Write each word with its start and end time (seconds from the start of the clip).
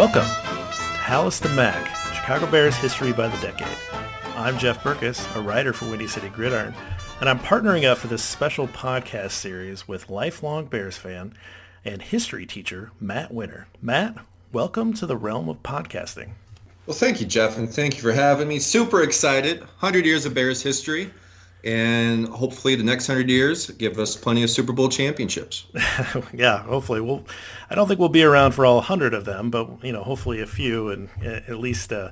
Welcome 0.00 0.22
to 0.22 0.98
Halas 1.02 1.42
the 1.42 1.50
Mac, 1.50 1.94
Chicago 2.14 2.50
Bears 2.50 2.74
History 2.74 3.12
by 3.12 3.28
the 3.28 3.36
Decade. 3.42 3.76
I'm 4.34 4.56
Jeff 4.56 4.82
Berckes, 4.82 5.36
a 5.36 5.42
writer 5.42 5.74
for 5.74 5.90
Windy 5.90 6.06
City 6.06 6.30
Gridiron, 6.30 6.72
and 7.20 7.28
I'm 7.28 7.38
partnering 7.38 7.84
up 7.84 7.98
for 7.98 8.06
this 8.06 8.22
special 8.22 8.66
podcast 8.66 9.32
series 9.32 9.86
with 9.86 10.08
lifelong 10.08 10.64
Bears 10.64 10.96
fan 10.96 11.34
and 11.84 12.00
history 12.00 12.46
teacher 12.46 12.92
Matt 12.98 13.30
Winter. 13.30 13.66
Matt, 13.82 14.16
welcome 14.52 14.94
to 14.94 15.04
the 15.04 15.18
realm 15.18 15.50
of 15.50 15.62
podcasting. 15.62 16.30
Well, 16.86 16.96
thank 16.96 17.20
you, 17.20 17.26
Jeff, 17.26 17.58
and 17.58 17.68
thank 17.68 17.96
you 17.96 18.00
for 18.00 18.12
having 18.12 18.48
me. 18.48 18.58
Super 18.58 19.02
excited. 19.02 19.60
100 19.60 20.06
years 20.06 20.24
of 20.24 20.32
Bears 20.32 20.62
history 20.62 21.10
and 21.64 22.26
hopefully 22.28 22.74
the 22.74 22.82
next 22.82 23.06
hundred 23.06 23.28
years 23.28 23.70
give 23.72 23.98
us 23.98 24.16
plenty 24.16 24.42
of 24.42 24.50
Super 24.50 24.72
Bowl 24.72 24.88
championships. 24.88 25.66
yeah, 26.32 26.62
hopefully 26.62 27.00
we'll. 27.00 27.24
I 27.68 27.74
don't 27.74 27.86
think 27.88 28.00
we'll 28.00 28.08
be 28.08 28.24
around 28.24 28.52
for 28.52 28.64
all 28.64 28.80
hundred 28.80 29.14
of 29.14 29.24
them, 29.24 29.50
but 29.50 29.84
you 29.84 29.92
know, 29.92 30.02
hopefully 30.02 30.40
a 30.40 30.46
few, 30.46 30.90
and 30.90 31.08
at 31.22 31.58
least 31.58 31.92
uh, 31.92 32.10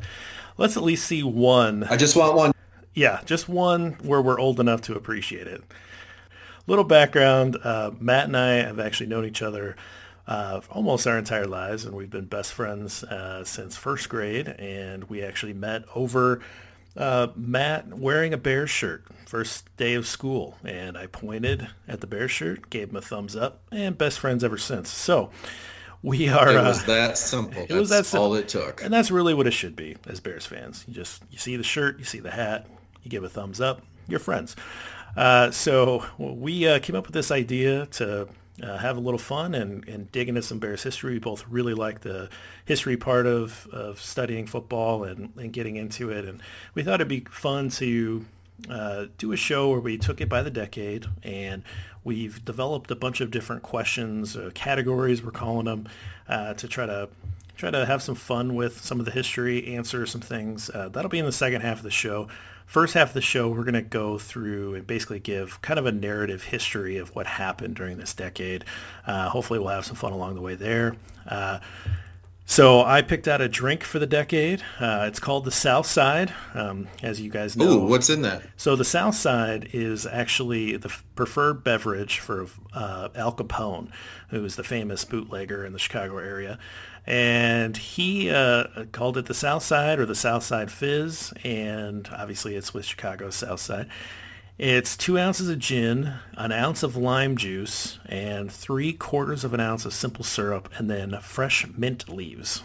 let's 0.56 0.77
at 0.77 0.83
least 0.83 1.06
see 1.06 1.23
one. 1.23 1.84
I 1.84 1.97
just 1.97 2.16
want 2.16 2.34
one. 2.34 2.53
Yeah, 2.95 3.20
just 3.25 3.48
one 3.48 3.92
where 4.03 4.20
we're 4.20 4.39
old 4.39 4.61
enough 4.61 4.83
to 4.83 4.95
appreciate 4.95 5.47
it. 5.47 5.62
Little 6.67 6.84
background: 6.84 7.56
uh, 7.62 7.92
Matt 7.98 8.27
and 8.27 8.37
I 8.37 8.55
have 8.56 8.78
actually 8.78 9.06
known 9.06 9.25
each 9.25 9.42
other. 9.42 9.77
Uh, 10.27 10.61
almost 10.70 11.06
our 11.06 11.17
entire 11.17 11.47
lives, 11.47 11.87
and 11.87 11.94
we've 11.97 12.11
been 12.11 12.27
best 12.27 12.53
friends 12.53 13.03
uh, 13.05 13.42
since 13.44 13.78
first 13.78 14.11
grade. 14.11 14.47
And 14.47 15.05
we 15.05 15.22
actually 15.22 15.55
met 15.55 15.84
over 15.94 16.42
uh, 16.98 17.28
Matt 17.36 17.96
wearing 17.96 18.34
a 18.34 18.36
bear 18.36 18.66
shirt 18.66 19.04
first 19.24 19.74
day 19.77 19.94
of 19.94 20.06
school, 20.06 20.56
and 20.64 20.98
I 20.98 21.06
pointed 21.06 21.68
at 21.86 22.00
the 22.00 22.06
bear 22.06 22.28
shirt, 22.28 22.70
gave 22.70 22.91
him 22.91 22.96
a 22.96 23.00
thumbs 23.00 23.36
up, 23.36 23.62
and 23.70 23.96
best 23.96 24.18
friends 24.18 24.42
ever 24.42 24.58
since. 24.58 24.91
So 24.91 25.30
we 26.02 26.28
are. 26.28 26.50
It 26.50 26.56
was 26.56 26.82
uh, 26.82 26.86
that 26.86 27.19
simple. 27.19 27.62
It 27.62 27.69
that's 27.69 27.80
was 27.80 27.88
that 27.91 28.06
simple. 28.06 28.26
all 28.26 28.34
it 28.34 28.48
took, 28.48 28.82
and 28.82 28.92
that's 28.92 29.10
really 29.10 29.34
what 29.34 29.46
it 29.46 29.52
should 29.52 29.76
be 29.76 29.96
as 30.06 30.20
Bears 30.20 30.44
fans. 30.44 30.84
You 30.88 30.94
just 30.94 31.22
you 31.30 31.38
see 31.38 31.56
the 31.56 31.62
shirt, 31.62 31.98
you 31.98 32.04
see 32.04 32.20
the 32.20 32.30
hat, 32.30 32.66
you 33.02 33.10
give 33.10 33.22
a 33.22 33.28
thumbs 33.28 33.60
up, 33.60 33.82
you're 34.08 34.20
friends. 34.20 34.56
Uh, 35.16 35.50
so 35.50 36.04
we 36.19 36.66
uh, 36.69 36.78
came 36.80 36.96
up 36.96 37.06
with 37.06 37.14
this 37.14 37.30
idea 37.30 37.86
to 37.86 38.28
uh, 38.62 38.78
have 38.78 38.97
a 38.97 39.01
little 39.01 39.19
fun 39.19 39.55
and, 39.55 39.87
and 39.89 40.11
dig 40.12 40.28
into 40.28 40.42
some 40.42 40.59
Bears 40.59 40.83
history. 40.83 41.14
We 41.14 41.19
both 41.19 41.45
really 41.48 41.75
like 41.75 42.01
the 42.01 42.28
history 42.65 42.97
part 42.97 43.27
of, 43.27 43.67
of 43.73 44.00
studying 44.00 44.47
football 44.47 45.05
and, 45.05 45.33
and 45.37 45.53
getting 45.53 45.77
into 45.77 46.11
it. 46.11 46.25
And 46.25 46.42
we 46.75 46.83
thought 46.83 46.95
it'd 46.95 47.09
be 47.09 47.25
fun 47.31 47.69
to 47.70 48.27
uh, 48.69 49.06
do 49.19 49.33
a 49.33 49.37
show 49.37 49.70
where 49.70 49.81
we 49.81 49.97
took 49.97 50.20
it 50.20 50.28
by 50.28 50.42
the 50.42 50.50
decade 50.50 51.06
and 51.23 51.62
we've 52.03 52.45
developed 52.45 52.91
a 52.91 52.97
bunch 52.97 53.20
of 53.20 53.31
different 53.31 53.62
questions, 53.62 54.37
uh, 54.37 54.50
categories 54.55 55.22
we're 55.22 55.31
calling 55.31 55.67
them, 55.67 55.89
uh, 56.28 56.55
to 56.55 56.67
try 56.67 56.87
to 56.87 57.09
try 57.59 57.70
to 57.73 57.84
have 57.84 58.01
some 58.03 58.14
fun 58.14 58.55
with 58.55 58.81
some 58.81 59.01
of 59.01 59.05
the 59.05 59.11
history, 59.11 59.75
answer 59.75 60.06
some 60.06 60.20
things. 60.20 60.70
Uh, 60.70 60.89
that'll 60.89 61.11
be 61.11 61.19
in 61.19 61.27
the 61.27 61.33
second 61.33 61.61
half 61.61 61.78
of 61.78 61.83
the 61.83 61.91
show. 61.91 62.28
First 62.67 62.95
half 62.95 63.09
of 63.09 63.15
the 63.15 63.20
show, 63.20 63.48
we're 63.48 63.65
going 63.65 63.75
to 63.75 63.83
go 63.83 64.17
through 64.17 64.75
and 64.75 64.87
basically 64.87 65.19
give 65.19 65.61
kind 65.61 65.78
of 65.78 65.84
a 65.84 65.92
narrative 65.92 66.45
history 66.45 66.98
of 66.98 67.15
what 67.17 67.27
happened 67.27 67.75
during 67.75 67.98
this 67.98 68.15
decade. 68.15 68.65
Uh, 69.06 69.28
hopefully, 69.31 69.59
we'll 69.59 69.70
have 69.70 69.84
some 69.84 69.97
fun 69.97 70.12
along 70.12 70.37
the 70.37 70.41
way 70.41 70.55
there. 70.55 70.97
Uh, 71.27 71.59
so 72.45 72.83
I 72.83 73.03
picked 73.03 73.27
out 73.27 73.41
a 73.41 73.48
drink 73.48 73.83
for 73.83 73.98
the 73.98 74.06
decade. 74.06 74.62
Uh, 74.78 75.05
it's 75.09 75.19
called 75.19 75.45
the 75.45 75.50
South 75.50 75.87
Side, 75.87 76.32
um, 76.55 76.88
as 77.03 77.21
you 77.21 77.31
guys 77.31 77.56
know. 77.56 77.65
Ooh, 77.65 77.87
what's 77.87 78.09
in 78.09 78.22
that? 78.22 78.43
So 78.56 78.77
the 78.77 78.84
South 78.84 79.16
Side 79.16 79.71
is 79.72 80.06
actually 80.06 80.77
the 80.77 80.94
preferred 81.15 81.65
beverage 81.65 82.21
for 82.21 82.47
uh, 82.72 83.09
Al 83.15 83.32
Capone, 83.32 83.91
who 84.28 84.43
was 84.43 84.56
the 84.56 84.65
famous 84.65 85.05
bootlegger 85.05 85.66
in 85.66 85.72
the 85.72 85.78
Chicago 85.78 86.19
area 86.19 86.59
and 87.08 87.74
he 87.78 88.28
uh, 88.28 88.84
called 88.92 89.16
it 89.16 89.24
the 89.24 89.34
South 89.34 89.62
Side 89.62 89.98
or 89.98 90.04
the 90.04 90.14
South 90.14 90.42
Side 90.42 90.70
Fizz, 90.70 91.32
and 91.42 92.06
obviously 92.12 92.54
it's 92.54 92.74
with 92.74 92.84
Chicago's 92.84 93.34
South 93.34 93.60
Side. 93.60 93.88
It's 94.58 94.94
two 94.94 95.19
ounces 95.19 95.48
of 95.48 95.58
gin, 95.58 96.12
an 96.34 96.52
ounce 96.52 96.82
of 96.82 96.96
lime 96.96 97.38
juice, 97.38 97.98
and 98.04 98.52
three 98.52 98.92
quarters 98.92 99.42
of 99.42 99.54
an 99.54 99.60
ounce 99.60 99.86
of 99.86 99.94
simple 99.94 100.22
syrup, 100.22 100.69
and 100.76 100.91
then 100.91 101.19
fresh 101.22 101.66
mint 101.78 102.10
leaves. 102.10 102.62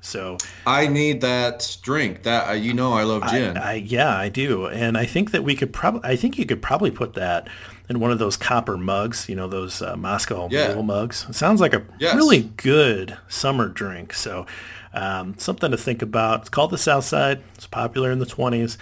So 0.00 0.38
I 0.66 0.86
need 0.86 1.20
that 1.22 1.76
drink. 1.82 2.22
That 2.22 2.48
uh, 2.48 2.52
you 2.52 2.72
know, 2.72 2.92
I 2.92 3.02
love 3.02 3.28
gin. 3.28 3.56
I, 3.56 3.72
I, 3.72 3.74
yeah, 3.74 4.16
I 4.16 4.28
do, 4.28 4.66
and 4.66 4.96
I 4.96 5.04
think 5.04 5.32
that 5.32 5.42
we 5.42 5.56
could 5.56 5.72
probably. 5.72 6.08
I 6.08 6.14
think 6.14 6.38
you 6.38 6.46
could 6.46 6.62
probably 6.62 6.92
put 6.92 7.14
that 7.14 7.48
in 7.90 7.98
one 7.98 8.12
of 8.12 8.18
those 8.20 8.36
copper 8.36 8.78
mugs. 8.78 9.28
You 9.28 9.34
know, 9.34 9.48
those 9.48 9.82
uh, 9.82 9.96
Moscow 9.96 10.48
yeah. 10.50 10.80
mugs. 10.80 11.26
It 11.28 11.34
sounds 11.34 11.60
like 11.60 11.74
a 11.74 11.84
yes. 11.98 12.14
really 12.14 12.44
good 12.56 13.18
summer 13.28 13.68
drink. 13.68 14.14
So 14.14 14.46
um, 14.94 15.36
something 15.36 15.72
to 15.72 15.76
think 15.76 16.00
about. 16.00 16.42
It's 16.42 16.48
called 16.48 16.70
the 16.70 16.78
South 16.78 17.04
Side. 17.04 17.42
It's 17.56 17.66
popular 17.66 18.10
in 18.10 18.20
the 18.20 18.26
twenties. 18.26 18.78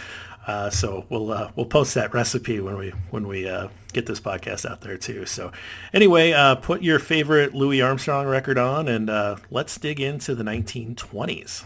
Uh, 0.47 0.71
so 0.71 1.05
we'll 1.09 1.33
uh, 1.33 1.51
we'll 1.57 1.67
post 1.67 1.95
that 1.95 2.15
recipe 2.15 2.61
when 2.61 2.77
we 2.77 2.91
when 3.11 3.27
we 3.27 3.49
uh, 3.49 3.69
get 3.93 4.07
this 4.07 4.21
podcast 4.21 4.71
out 4.71 4.83
there 4.83 4.99
too. 4.99 5.27
So 5.27 5.53
anyway, 5.93 6.33
uh, 6.33 6.57
put 6.57 6.83
your 6.83 6.99
favorite 6.99 7.55
Louis 7.55 7.81
Armstrong 7.81 8.27
record 8.27 8.59
on, 8.59 8.89
and 8.89 9.09
uh, 9.11 9.37
let's 9.51 9.77
dig 9.79 10.01
into 10.01 10.35
the 10.35 10.45
1920s. 10.45 11.65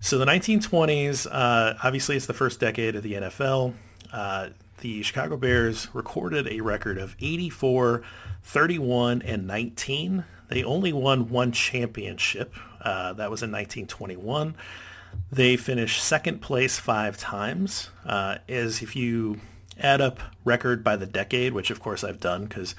So 0.00 0.16
the 0.16 0.26
1920s, 0.26 1.26
uh, 1.28 1.74
obviously, 1.82 2.16
it's 2.16 2.26
the 2.26 2.34
first 2.34 2.60
decade 2.60 2.94
of 2.94 3.02
the 3.02 3.14
NFL. 3.14 3.74
The 4.80 5.02
Chicago 5.02 5.36
Bears 5.36 5.88
recorded 5.92 6.46
a 6.48 6.60
record 6.60 6.98
of 6.98 7.16
84, 7.20 8.02
31, 8.42 9.22
and 9.22 9.46
19. 9.46 10.24
They 10.48 10.64
only 10.64 10.92
won 10.92 11.28
one 11.28 11.52
championship. 11.52 12.54
that 12.84 13.30
was 13.30 13.42
in 13.42 13.50
1921. 13.52 14.54
They 15.30 15.56
finished 15.56 16.02
second 16.02 16.40
place 16.40 16.78
five 16.78 17.18
times. 17.18 17.90
Uh, 18.04 18.38
as 18.48 18.82
if 18.82 18.96
you 18.96 19.40
add 19.78 20.00
up 20.00 20.20
record 20.44 20.82
by 20.82 20.96
the 20.96 21.06
decade, 21.06 21.52
which 21.52 21.70
of 21.70 21.80
course 21.80 22.02
I've 22.02 22.20
done 22.20 22.46
because 22.46 22.74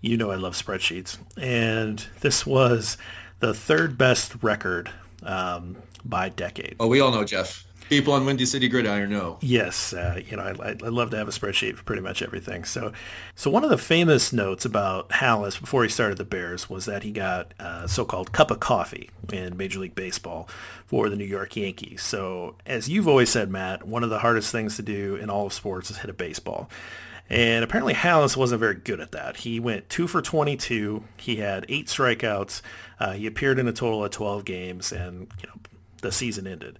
you 0.00 0.16
know 0.16 0.30
I 0.30 0.36
love 0.36 0.54
spreadsheets, 0.54 1.18
and 1.36 2.04
this 2.20 2.44
was 2.44 2.98
the 3.40 3.54
third 3.54 3.96
best 3.96 4.42
record 4.42 4.90
um, 5.22 5.76
by 6.04 6.28
decade. 6.28 6.76
Oh, 6.80 6.88
we 6.88 7.00
all 7.00 7.10
know 7.10 7.24
Jeff 7.24 7.64
people 7.88 8.12
on 8.12 8.24
Windy 8.24 8.46
City 8.46 8.68
Gridiron 8.68 9.10
know. 9.10 9.38
Yes, 9.40 9.92
uh, 9.92 10.20
you 10.26 10.36
know, 10.36 10.42
I, 10.42 10.70
I, 10.70 10.88
love 10.88 11.10
to 11.10 11.16
have 11.16 11.28
a 11.28 11.32
spreadsheet 11.32 11.76
for 11.76 11.84
pretty 11.84 12.02
much 12.02 12.22
everything. 12.22 12.64
So, 12.64 12.92
so 13.34 13.50
one 13.50 13.64
of 13.64 13.70
the 13.70 13.78
famous 13.78 14.32
notes 14.32 14.64
about 14.64 15.08
Halas 15.10 15.60
before 15.60 15.82
he 15.82 15.88
started 15.88 16.18
the 16.18 16.24
Bears 16.24 16.70
was 16.70 16.86
that 16.86 17.02
he 17.02 17.12
got 17.12 17.52
a 17.58 17.88
so-called 17.88 18.32
cup 18.32 18.50
of 18.50 18.60
coffee 18.60 19.10
in 19.32 19.56
Major 19.56 19.80
League 19.80 19.94
Baseball 19.94 20.48
for 20.86 21.08
the 21.08 21.16
New 21.16 21.24
York 21.24 21.56
Yankees. 21.56 22.02
So, 22.02 22.56
as 22.66 22.88
you've 22.88 23.08
always 23.08 23.30
said, 23.30 23.50
Matt, 23.50 23.86
one 23.86 24.02
of 24.02 24.10
the 24.10 24.20
hardest 24.20 24.50
things 24.50 24.76
to 24.76 24.82
do 24.82 25.16
in 25.16 25.30
all 25.30 25.46
of 25.46 25.52
sports 25.52 25.90
is 25.90 25.98
hit 25.98 26.10
a 26.10 26.14
baseball. 26.14 26.68
And 27.30 27.64
apparently 27.64 27.94
Halas 27.94 28.36
wasn't 28.36 28.60
very 28.60 28.74
good 28.74 29.00
at 29.00 29.12
that. 29.12 29.38
He 29.38 29.58
went 29.58 29.88
two 29.88 30.06
for 30.06 30.20
22. 30.20 31.04
He 31.16 31.36
had 31.36 31.64
eight 31.70 31.86
strikeouts. 31.86 32.60
Uh, 33.00 33.12
he 33.12 33.26
appeared 33.26 33.58
in 33.58 33.66
a 33.66 33.72
total 33.72 34.04
of 34.04 34.10
12 34.10 34.44
games, 34.44 34.92
and 34.92 35.28
you 35.40 35.48
know 35.48 35.60
the 36.02 36.12
season 36.12 36.46
ended. 36.46 36.78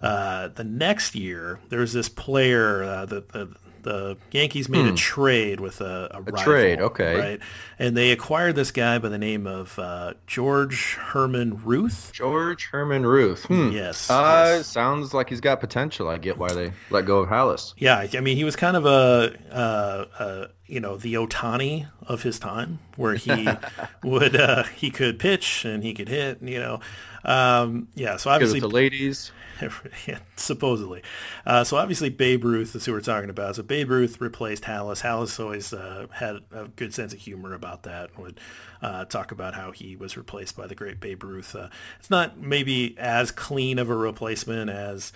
Uh, 0.00 0.48
the 0.48 0.64
next 0.64 1.14
year, 1.14 1.60
there 1.68 1.80
was 1.80 1.92
this 1.92 2.08
player, 2.08 2.82
uh, 2.82 3.06
the, 3.06 3.24
the, 3.32 3.56
the 3.86 4.16
Yankees 4.32 4.68
made 4.68 4.84
hmm. 4.84 4.94
a 4.94 4.96
trade 4.96 5.60
with 5.60 5.80
a, 5.80 6.10
a, 6.12 6.18
a 6.18 6.22
rival, 6.22 6.42
trade, 6.42 6.80
okay, 6.80 7.16
right? 7.16 7.40
And 7.78 7.96
they 7.96 8.10
acquired 8.10 8.56
this 8.56 8.72
guy 8.72 8.98
by 8.98 9.08
the 9.08 9.18
name 9.18 9.46
of 9.46 9.78
uh, 9.78 10.14
George 10.26 10.94
Herman 10.94 11.62
Ruth. 11.64 12.10
George 12.12 12.66
Herman 12.66 13.06
Ruth. 13.06 13.44
Hmm. 13.44 13.70
Yes, 13.70 14.10
uh, 14.10 14.56
yes. 14.56 14.66
Sounds 14.66 15.14
like 15.14 15.28
he's 15.28 15.40
got 15.40 15.60
potential. 15.60 16.08
I 16.08 16.18
get 16.18 16.36
why 16.36 16.52
they 16.52 16.72
let 16.90 17.06
go 17.06 17.20
of 17.20 17.28
Halas. 17.28 17.74
Yeah, 17.78 18.08
I 18.12 18.20
mean, 18.20 18.36
he 18.36 18.42
was 18.42 18.56
kind 18.56 18.76
of 18.76 18.86
a, 18.86 19.36
uh, 19.52 20.46
you 20.66 20.80
know, 20.80 20.96
the 20.96 21.14
Ohtani 21.14 21.86
of 22.08 22.22
his 22.22 22.40
time, 22.40 22.80
where 22.96 23.14
he 23.14 23.48
would 24.02 24.34
uh, 24.34 24.64
he 24.64 24.90
could 24.90 25.20
pitch 25.20 25.64
and 25.64 25.84
he 25.84 25.94
could 25.94 26.08
hit. 26.08 26.42
You 26.42 26.58
know, 26.58 26.80
um, 27.26 27.88
yeah. 27.94 28.16
So 28.16 28.30
obviously, 28.30 28.60
the 28.60 28.68
ladies. 28.68 29.32
supposedly. 30.36 31.02
Uh, 31.44 31.64
so 31.64 31.76
obviously 31.76 32.08
Babe 32.08 32.44
Ruth 32.44 32.74
is 32.74 32.84
who 32.84 32.92
we're 32.92 33.00
talking 33.00 33.30
about. 33.30 33.56
So 33.56 33.62
Babe 33.62 33.90
Ruth 33.90 34.20
replaced 34.20 34.64
Halas. 34.64 35.02
Halas 35.02 35.38
always 35.40 35.72
uh, 35.72 36.06
had 36.12 36.36
a 36.52 36.68
good 36.76 36.94
sense 36.94 37.12
of 37.12 37.18
humor 37.18 37.54
about 37.54 37.82
that 37.84 38.10
and 38.10 38.24
would 38.24 38.40
uh, 38.82 39.04
talk 39.06 39.32
about 39.32 39.54
how 39.54 39.72
he 39.72 39.96
was 39.96 40.16
replaced 40.16 40.56
by 40.56 40.66
the 40.66 40.74
great 40.74 41.00
Babe 41.00 41.24
Ruth. 41.24 41.54
Uh, 41.54 41.68
it's 41.98 42.10
not 42.10 42.38
maybe 42.38 42.96
as 42.98 43.30
clean 43.30 43.78
of 43.78 43.90
a 43.90 43.96
replacement 43.96 44.70
as 44.70 45.12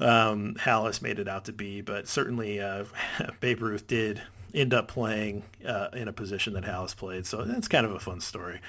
um, 0.00 0.54
Halas 0.58 1.02
made 1.02 1.18
it 1.18 1.28
out 1.28 1.44
to 1.44 1.52
be, 1.52 1.80
but 1.80 2.08
certainly 2.08 2.60
uh, 2.60 2.84
Babe 3.40 3.60
Ruth 3.60 3.86
did 3.86 4.22
end 4.54 4.74
up 4.74 4.88
playing 4.88 5.44
uh, 5.66 5.88
in 5.92 6.08
a 6.08 6.12
position 6.12 6.54
that 6.54 6.64
Halas 6.64 6.96
played. 6.96 7.26
So 7.26 7.44
that's 7.44 7.68
kind 7.68 7.86
of 7.86 7.92
a 7.92 8.00
fun 8.00 8.20
story. 8.20 8.60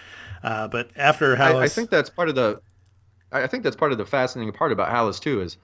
but 0.42 0.92
after 0.96 1.36
Halas... 1.36 1.56
I, 1.56 1.64
I 1.64 1.68
think 1.68 1.90
that's 1.90 2.10
part 2.10 2.30
of 2.30 2.36
the 2.36 2.62
I 3.34 3.48
think 3.48 3.64
that's 3.64 3.76
part 3.76 3.92
of 3.92 3.98
the 3.98 4.06
fascinating 4.06 4.54
part 4.54 4.72
about 4.72 4.90
Halas 4.90 5.20
too 5.20 5.42
is 5.42 5.58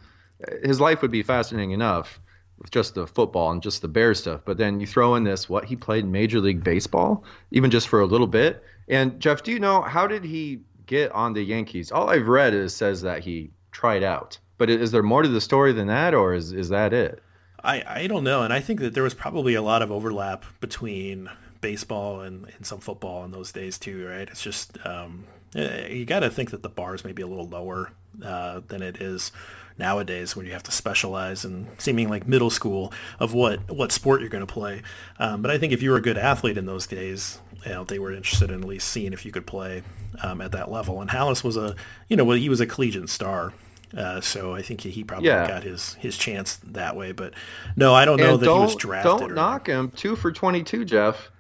uh, 0.48 0.56
his 0.64 0.80
life 0.80 1.02
would 1.02 1.12
be 1.12 1.24
fascinating 1.24 1.72
enough 1.72 2.20
with 2.58 2.72
just 2.72 2.96
the 2.96 3.08
football 3.08 3.52
and 3.52 3.62
just 3.62 3.82
the 3.82 3.88
bear 3.88 4.14
stuff, 4.14 4.42
but 4.44 4.58
then 4.58 4.80
you 4.80 4.88
throw 4.88 5.16
in 5.16 5.24
this 5.24 5.48
what 5.48 5.66
he 5.66 5.76
played 5.76 6.04
in 6.04 6.12
Major 6.12 6.42
League 6.42 6.64
Baseball, 6.64 7.24
even 7.52 7.72
just 7.72 7.88
for 7.88 8.02
a 8.02 8.06
little 8.06 8.28
bit. 8.28 8.64
And 8.90 9.20
Jeff, 9.20 9.44
do 9.44 9.52
you 9.52 9.60
know 9.60 9.82
how 9.82 10.08
did 10.08 10.24
he 10.24 10.62
get 10.86 11.12
on 11.14 11.34
the 11.34 11.42
Yankees? 11.42 11.92
All 11.92 12.10
I've 12.10 12.28
read 12.28 12.54
is 12.54 12.76
says 12.76 13.02
that 13.04 13.24
he 13.24 13.52
tried 13.72 14.04
out. 14.04 14.38
But 14.58 14.70
is 14.70 14.92
there 14.92 15.04
more 15.04 15.22
to 15.22 15.30
the 15.30 15.40
story 15.40 15.72
than 15.72 15.88
that, 15.88 16.14
or 16.14 16.34
is 16.34 16.52
is 16.52 16.68
that 16.70 16.92
it? 16.92 17.24
I, 17.64 17.84
I 17.88 18.08
don't 18.08 18.24
know, 18.24 18.44
and 18.44 18.54
I 18.54 18.60
think 18.60 18.80
that 18.82 18.94
there 18.94 19.04
was 19.04 19.14
probably 19.14 19.54
a 19.54 19.62
lot 19.62 19.82
of 19.82 19.92
overlap 19.92 20.46
between 20.60 21.30
baseball 21.62 22.22
and, 22.22 22.46
and 22.56 22.66
some 22.66 22.80
football 22.80 23.24
in 23.26 23.32
those 23.32 23.52
days 23.52 23.78
too, 23.78 24.06
right? 24.08 24.30
It's 24.30 24.42
just 24.42 24.78
um, 24.86 25.26
you 25.56 26.06
got 26.06 26.20
to 26.20 26.30
think 26.30 26.52
that 26.52 26.64
the 26.64 26.70
bar 26.70 26.96
is 26.96 27.04
maybe 27.04 27.22
a 27.22 27.28
little 27.28 27.48
lower 27.48 27.92
uh, 28.24 28.62
than 28.68 28.82
it 28.82 29.02
is 29.02 29.32
nowadays 29.78 30.36
when 30.36 30.46
you 30.46 30.52
have 30.52 30.64
to 30.64 30.72
specialize 30.72 31.46
in 31.46 31.68
seeming 31.78 32.10
like 32.10 32.28
middle 32.28 32.50
school 32.50 32.92
of 33.20 33.34
what 33.34 33.72
what 33.72 33.92
sport 33.92 34.22
you're 34.22 34.30
going 34.30 34.46
to 34.46 34.54
play. 34.54 34.82
Um, 35.18 35.42
but 35.42 35.50
I 35.50 35.58
think 35.58 35.74
if 35.74 35.82
you 35.82 35.92
were 35.92 35.98
a 35.98 36.02
good 36.02 36.18
athlete 36.18 36.58
in 36.58 36.66
those 36.66 36.86
days, 36.86 37.40
you 37.66 37.72
know, 37.72 37.84
they 37.84 38.00
were 38.00 38.14
interested 38.14 38.52
in 38.52 38.62
at 38.62 38.68
least 38.68 38.90
seeing 38.90 39.14
if 39.14 39.26
you 39.26 39.32
could 39.32 39.48
play 39.48 39.84
um, 40.22 40.42
at 40.42 40.52
that 40.52 40.70
level. 40.70 41.02
And 41.02 41.10
Halas 41.10 41.44
was 41.44 41.58
a, 41.58 41.76
you 42.08 42.18
know, 42.18 42.24
well, 42.24 42.38
he 42.38 42.50
was 42.50 42.60
a 42.60 42.66
collegiate 42.66 43.10
star. 43.10 43.54
Uh, 43.96 44.22
so 44.22 44.54
I 44.54 44.62
think 44.62 44.82
he 44.82 45.04
probably 45.04 45.30
yeah. 45.30 45.48
got 45.48 45.64
his, 45.64 45.96
his 45.96 46.16
chance 46.16 46.58
that 46.58 46.96
way. 46.96 47.12
But 47.12 47.34
no, 47.76 47.96
I 47.96 48.06
don't 48.06 48.18
know 48.18 48.36
and 48.36 48.40
that 48.42 48.46
he 48.46 48.60
was 48.60 48.76
drafted. 48.76 49.20
Don't 49.20 49.34
knock 49.36 49.68
him. 49.68 49.92
Two 49.96 50.16
for 50.16 50.32
22, 50.32 50.86
Jeff. 50.86 51.32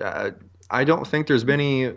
Uh, 0.00 0.30
I 0.70 0.84
don't 0.84 1.06
think 1.06 1.26
there's 1.26 1.44
many 1.44 1.92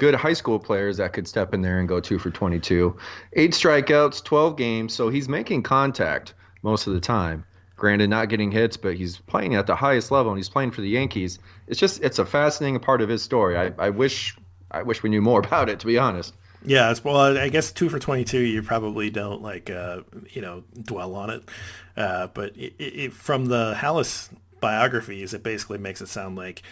good 0.00 0.14
high 0.14 0.32
school 0.32 0.58
players 0.58 0.96
that 0.96 1.12
could 1.12 1.28
step 1.28 1.52
in 1.52 1.60
there 1.60 1.78
and 1.78 1.86
go 1.86 2.00
two 2.00 2.18
for 2.18 2.30
22. 2.30 2.96
Eight 3.34 3.52
strikeouts, 3.52 4.24
12 4.24 4.56
games. 4.56 4.94
So 4.94 5.10
he's 5.10 5.28
making 5.28 5.62
contact 5.62 6.32
most 6.62 6.86
of 6.86 6.94
the 6.94 7.00
time. 7.00 7.44
Granted, 7.76 8.08
not 8.08 8.30
getting 8.30 8.50
hits, 8.50 8.78
but 8.78 8.94
he's 8.94 9.18
playing 9.18 9.56
at 9.56 9.66
the 9.66 9.76
highest 9.76 10.10
level 10.10 10.32
and 10.32 10.38
he's 10.38 10.48
playing 10.48 10.70
for 10.70 10.80
the 10.80 10.88
Yankees. 10.88 11.38
It's 11.66 11.78
just, 11.78 12.02
it's 12.02 12.18
a 12.18 12.24
fascinating 12.24 12.80
part 12.80 13.02
of 13.02 13.10
his 13.10 13.22
story. 13.22 13.58
I, 13.58 13.72
I 13.78 13.90
wish, 13.90 14.34
I 14.70 14.82
wish 14.82 15.02
we 15.02 15.10
knew 15.10 15.20
more 15.20 15.40
about 15.44 15.68
it, 15.68 15.78
to 15.80 15.86
be 15.86 15.98
honest. 15.98 16.34
Yeah, 16.64 16.94
well, 17.04 17.38
I 17.38 17.50
guess 17.50 17.72
two 17.72 17.88
for 17.88 17.98
twenty-two. 17.98 18.38
You 18.38 18.62
probably 18.62 19.08
don't 19.08 19.40
like, 19.40 19.70
uh, 19.70 20.00
you 20.28 20.42
know, 20.42 20.62
dwell 20.82 21.14
on 21.14 21.30
it. 21.30 21.42
Uh, 21.96 22.26
but 22.26 22.54
it, 22.54 22.74
it, 22.78 23.12
from 23.14 23.46
the 23.46 23.74
Halas 23.78 24.28
biographies, 24.60 25.32
it 25.32 25.42
basically 25.42 25.78
makes 25.78 26.02
it 26.02 26.08
sound 26.08 26.36
like, 26.36 26.62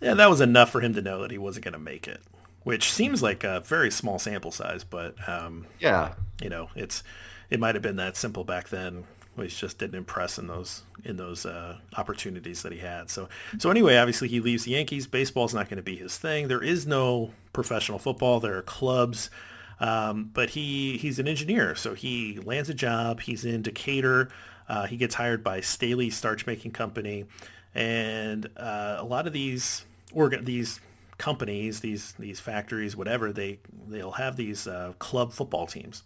yeah, 0.00 0.14
that 0.14 0.30
was 0.30 0.40
enough 0.40 0.70
for 0.70 0.80
him 0.80 0.94
to 0.94 1.02
know 1.02 1.20
that 1.20 1.30
he 1.30 1.36
wasn't 1.36 1.64
going 1.64 1.74
to 1.74 1.78
make 1.78 2.08
it, 2.08 2.22
which 2.66 2.92
seems 2.92 3.22
like 3.22 3.44
a 3.44 3.60
very 3.60 3.92
small 3.92 4.18
sample 4.18 4.50
size. 4.50 4.82
But 4.82 5.14
um, 5.28 5.66
yeah, 5.78 6.14
you 6.42 6.48
know, 6.48 6.70
it's 6.74 7.04
it 7.48 7.60
might 7.60 7.76
have 7.76 7.82
been 7.82 7.96
that 7.96 8.16
simple 8.16 8.42
back 8.42 8.70
then 8.70 9.04
he 9.44 9.48
just 9.48 9.78
didn't 9.78 9.96
impress 9.96 10.38
in 10.38 10.46
those 10.46 10.82
in 11.04 11.16
those 11.16 11.44
uh, 11.44 11.76
opportunities 11.96 12.62
that 12.62 12.72
he 12.72 12.78
had. 12.78 13.10
So 13.10 13.28
so 13.58 13.70
anyway, 13.70 13.96
obviously 13.96 14.28
he 14.28 14.40
leaves 14.40 14.64
the 14.64 14.72
Yankees. 14.72 15.06
Baseball's 15.06 15.54
not 15.54 15.68
going 15.68 15.76
to 15.76 15.82
be 15.82 15.96
his 15.96 16.16
thing. 16.18 16.48
There 16.48 16.62
is 16.62 16.86
no 16.86 17.32
professional 17.52 17.98
football. 17.98 18.40
There 18.40 18.56
are 18.56 18.62
clubs, 18.62 19.30
um, 19.80 20.30
but 20.32 20.50
he 20.50 20.96
he's 20.98 21.18
an 21.18 21.28
engineer, 21.28 21.74
so 21.74 21.94
he 21.94 22.38
lands 22.44 22.68
a 22.68 22.74
job. 22.74 23.20
He's 23.20 23.44
in 23.44 23.62
Decatur. 23.62 24.28
Uh, 24.68 24.86
he 24.86 24.96
gets 24.96 25.14
hired 25.14 25.44
by 25.44 25.60
Staley 25.60 26.10
Starch 26.10 26.46
Making 26.46 26.72
Company, 26.72 27.26
and 27.74 28.48
uh, 28.56 28.96
a 28.98 29.04
lot 29.04 29.26
of 29.26 29.32
these 29.32 29.84
organ 30.12 30.44
these 30.44 30.80
companies, 31.18 31.80
these 31.80 32.12
these 32.18 32.40
factories, 32.40 32.96
whatever 32.96 33.32
they 33.32 33.60
they'll 33.88 34.12
have 34.12 34.36
these 34.36 34.66
uh, 34.66 34.92
club 34.98 35.32
football 35.32 35.66
teams. 35.66 36.02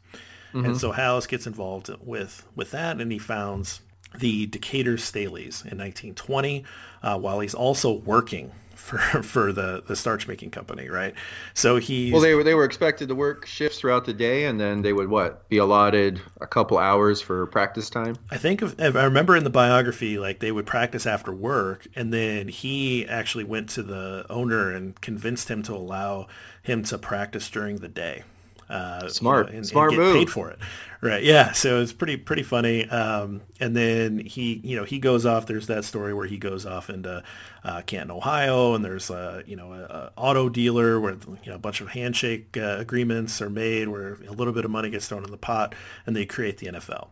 Mm-hmm. 0.53 0.67
And 0.67 0.79
so 0.79 0.93
Halas 0.93 1.29
gets 1.29 1.47
involved 1.47 1.91
with 2.01 2.47
with 2.55 2.71
that, 2.73 3.01
and 3.01 3.11
he 3.13 3.19
founds 3.19 3.81
the 4.19 4.47
Decatur 4.47 4.95
Staleys 4.95 5.63
in 5.65 5.79
1920, 5.79 6.65
uh, 7.03 7.19
while 7.19 7.41
he's 7.41 7.55
also 7.55 7.93
working 7.93 8.51
for 8.81 8.99
for 9.23 9.53
the 9.53 9.83
the 9.87 9.95
starch 9.95 10.27
making 10.27 10.51
company, 10.51 10.89
right? 10.89 11.15
So 11.55 11.77
he 11.77 12.11
well, 12.11 12.21
they 12.21 12.35
were 12.35 12.43
they 12.43 12.55
were 12.55 12.65
expected 12.65 13.09
to 13.09 13.15
work 13.15 13.47
shifts 13.47 13.79
throughout 13.79 14.05
the 14.05 14.13
day, 14.13 14.47
and 14.47 14.59
then 14.61 14.83
they 14.83 14.93
would 14.93 15.09
what 15.09 15.49
be 15.49 15.59
allotted 15.59 16.21
a 16.41 16.47
couple 16.47 16.79
hours 16.79 17.21
for 17.21 17.47
practice 17.47 17.91
time. 17.91 18.17
I 18.31 18.39
think 18.39 18.63
if, 18.63 18.79
if 18.81 18.97
I 18.97 19.05
remember 19.05 19.37
in 19.37 19.45
the 19.45 19.51
biography, 19.51 20.19
like 20.19 20.41
they 20.41 20.51
would 20.51 20.67
practice 20.67 21.07
after 21.07 21.33
work, 21.33 21.87
and 21.95 22.13
then 22.13 22.49
he 22.49 23.07
actually 23.07 23.45
went 23.45 23.69
to 23.71 23.83
the 23.83 24.27
owner 24.29 24.73
and 24.73 25.01
convinced 25.01 25.51
him 25.51 25.63
to 25.65 25.75
allow 25.75 26.27
him 26.63 26.83
to 26.85 26.99
practice 26.99 27.49
during 27.49 27.77
the 27.77 27.89
day. 27.89 28.25
Uh, 28.71 29.09
Smart, 29.09 29.49
you 29.49 29.53
know, 29.53 29.57
and, 29.59 29.67
smart 29.67 29.91
and 29.91 29.99
move. 29.99 30.15
Paid 30.15 30.31
for 30.31 30.49
it, 30.49 30.61
right? 31.01 31.25
Yeah. 31.25 31.51
So 31.51 31.81
it's 31.81 31.93
pretty 31.93 32.17
pretty 32.17 32.45
funny. 32.45 32.89
Um, 32.89 33.41
and 33.59 33.75
then 33.75 34.19
he, 34.19 34.61
you 34.63 34.77
know, 34.77 34.85
he 34.85 35.01
goes 35.01 35.27
off. 35.27 35.47
There's 35.47 35.67
that 35.67 35.85
story 35.85 36.15
where 36.15 36.27
he 36.27 36.39
goes 36.39 36.65
off 36.65 36.89
into 36.89 37.25
uh, 37.65 37.83
Canton, 37.83 38.13
Ohio, 38.13 38.75
and 38.75 38.85
there's 38.85 39.11
a 39.11 39.43
you 39.45 39.57
know 39.57 39.73
a, 39.73 39.81
a 39.81 40.13
auto 40.17 40.49
dealer 40.49 41.01
where 41.01 41.15
you 41.43 41.51
know 41.51 41.57
a 41.57 41.59
bunch 41.59 41.81
of 41.81 41.89
handshake 41.89 42.57
uh, 42.57 42.77
agreements 42.79 43.43
are 43.43 43.51
made, 43.51 43.89
where 43.89 44.15
a 44.29 44.33
little 44.33 44.53
bit 44.53 44.65
of 44.65 44.71
money 44.71 44.89
gets 44.89 45.09
thrown 45.09 45.25
in 45.25 45.33
the 45.33 45.37
pot, 45.37 45.75
and 46.07 46.15
they 46.15 46.25
create 46.25 46.59
the 46.59 46.69
NFL. 46.69 47.09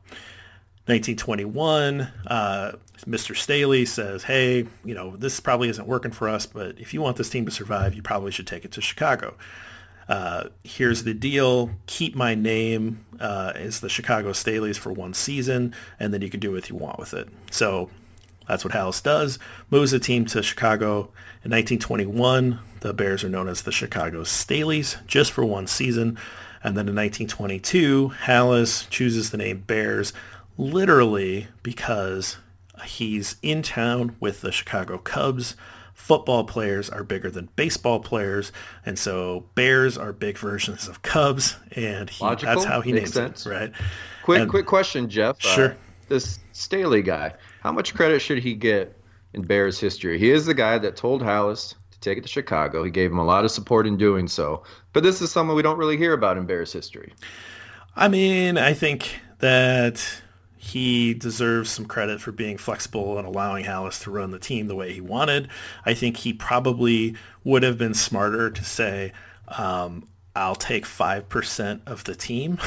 1921, 0.87 2.09
uh, 2.29 2.73
Mr. 3.07 3.37
Staley 3.37 3.85
says, 3.85 4.23
hey, 4.23 4.67
you 4.87 4.95
know, 4.95 5.15
this 5.17 5.39
probably 5.39 5.69
isn't 5.69 5.87
working 5.87 6.13
for 6.13 6.31
us, 6.31 6.47
but 6.47 6.81
if 6.81 6.95
you 6.95 7.03
want 7.03 7.19
this 7.19 7.29
team 7.29 7.45
to 7.45 7.51
survive, 7.51 7.93
you 7.93 8.01
probably 8.01 8.33
should 8.33 8.47
take 8.47 8.65
it 8.65 8.73
to 8.73 8.81
Chicago 8.81 9.37
uh, 10.09 10.49
here's 10.65 11.05
the 11.05 11.15
deal, 11.15 11.71
keep 11.87 12.15
my 12.17 12.35
name 12.35 13.05
uh, 13.21 13.53
as 13.55 13.81
the 13.81 13.89
Chicago 13.89 14.31
Staleys 14.31 14.79
for 14.79 14.93
one 14.93 15.13
season, 15.13 15.75
and 16.01 16.15
then 16.15 16.23
you 16.23 16.31
can 16.31 16.41
do 16.41 16.53
what 16.53 16.69
you 16.71 16.77
want 16.77 16.99
with 16.99 17.13
it. 17.13 17.29
So 17.51 17.91
that's 18.49 18.65
what 18.65 18.73
Halas 18.73 19.03
does. 19.03 19.39
Moves 19.71 19.91
the 19.91 19.99
team 19.99 20.25
to 20.27 20.43
Chicago 20.43 21.11
in 21.45 21.51
1921. 21.51 22.59
The 22.81 22.95
Bears 22.95 23.23
are 23.23 23.29
known 23.29 23.49
as 23.49 23.63
the 23.63 23.73
Chicago 23.73 24.23
Staleys 24.23 25.05
just 25.07 25.31
for 25.31 25.45
one 25.45 25.67
season. 25.67 26.19
And 26.65 26.77
then 26.77 26.89
in 26.89 26.97
1922, 26.97 28.13
Halas 28.25 28.89
chooses 28.89 29.31
the 29.31 29.37
name 29.37 29.65
Bears 29.67 30.13
literally 30.57 31.49
because 31.63 32.39
he's 32.85 33.37
in 33.43 33.63
town 33.63 34.17
with 34.21 34.41
the 34.41 34.53
Chicago 34.53 34.99
Cubs 34.99 35.55
football 36.09 36.43
players 36.43 36.89
are 36.89 37.05
bigger 37.05 37.31
than 37.31 37.51
baseball 37.55 38.01
players, 38.01 38.51
and 38.87 38.99
so 38.99 39.45
Bears 39.55 39.99
are 39.99 40.15
big 40.15 40.39
versions 40.39 40.89
of 40.89 41.03
Cubs, 41.03 41.55
and 41.73 42.09
he, 42.09 42.25
that's 42.25 42.65
how 42.65 42.81
he 42.81 42.95
Makes 42.95 43.15
names 43.15 43.43
sense. 43.43 43.47
it, 43.47 43.51
right? 43.51 43.73
Quick, 44.23 44.41
and, 44.41 44.51
quick 44.51 44.65
question, 44.65 45.11
Jeff. 45.11 45.37
Uh, 45.45 45.49
sure. 45.49 45.71
Uh, 45.73 45.75
this 46.09 46.39
Staley 46.53 47.03
guy, 47.03 47.35
how 47.61 47.73
much 47.73 47.95
credit 47.95 48.21
should 48.21 48.39
he 48.39 48.55
get 48.55 48.97
in 49.35 49.43
Bears 49.43 49.79
history? 49.79 50.19
He 50.19 50.31
is 50.31 50.47
the 50.47 50.55
guy 50.55 50.79
that 50.79 50.97
told 50.97 51.21
Halas 51.21 51.75
to 51.91 52.01
take 52.01 52.17
it 52.17 52.23
to 52.23 52.29
Chicago. 52.29 52.83
He 52.83 52.91
gave 52.91 53.13
him 53.13 53.19
a 53.19 53.25
lot 53.25 53.45
of 53.45 53.51
support 53.51 53.87
in 53.87 53.99
doing 53.99 54.29
so, 54.29 54.63
but 54.95 55.03
this 55.03 55.21
is 55.21 55.31
someone 55.31 55.57
we 55.57 55.63
don't 55.63 55.77
really 55.77 55.99
hear 55.99 56.15
about 56.15 56.39
in 56.39 56.47
Bears 56.47 56.73
history. 56.73 57.13
I 57.97 58.09
mean, 58.09 58.57
I 58.57 58.73
think 58.73 59.21
that 59.41 60.23
he 60.59 61.15
deserves 61.15 61.71
some 61.71 61.87
credit 61.87 62.21
for 62.21 62.33
being 62.33 62.59
flexible 62.59 63.17
and 63.17 63.27
allowing 63.27 63.65
Halas 63.65 64.03
to 64.03 64.11
run 64.11 64.33
the 64.33 64.39
team 64.39 64.67
the 64.67 64.75
way 64.75 64.93
he 64.93 65.01
wanted. 65.01 65.49
I 65.87 65.95
think 65.95 66.19
he 66.19 66.33
probably 66.33 67.15
would 67.45 67.63
have 67.63 67.79
been 67.79 67.95
smarter 67.95 68.51
to 68.51 68.65
say, 68.65 69.13
um, 69.57 70.09
I'll 70.35 70.55
take 70.55 70.85
5% 70.85 71.81
of 71.87 72.05
the 72.05 72.15
team 72.15 72.53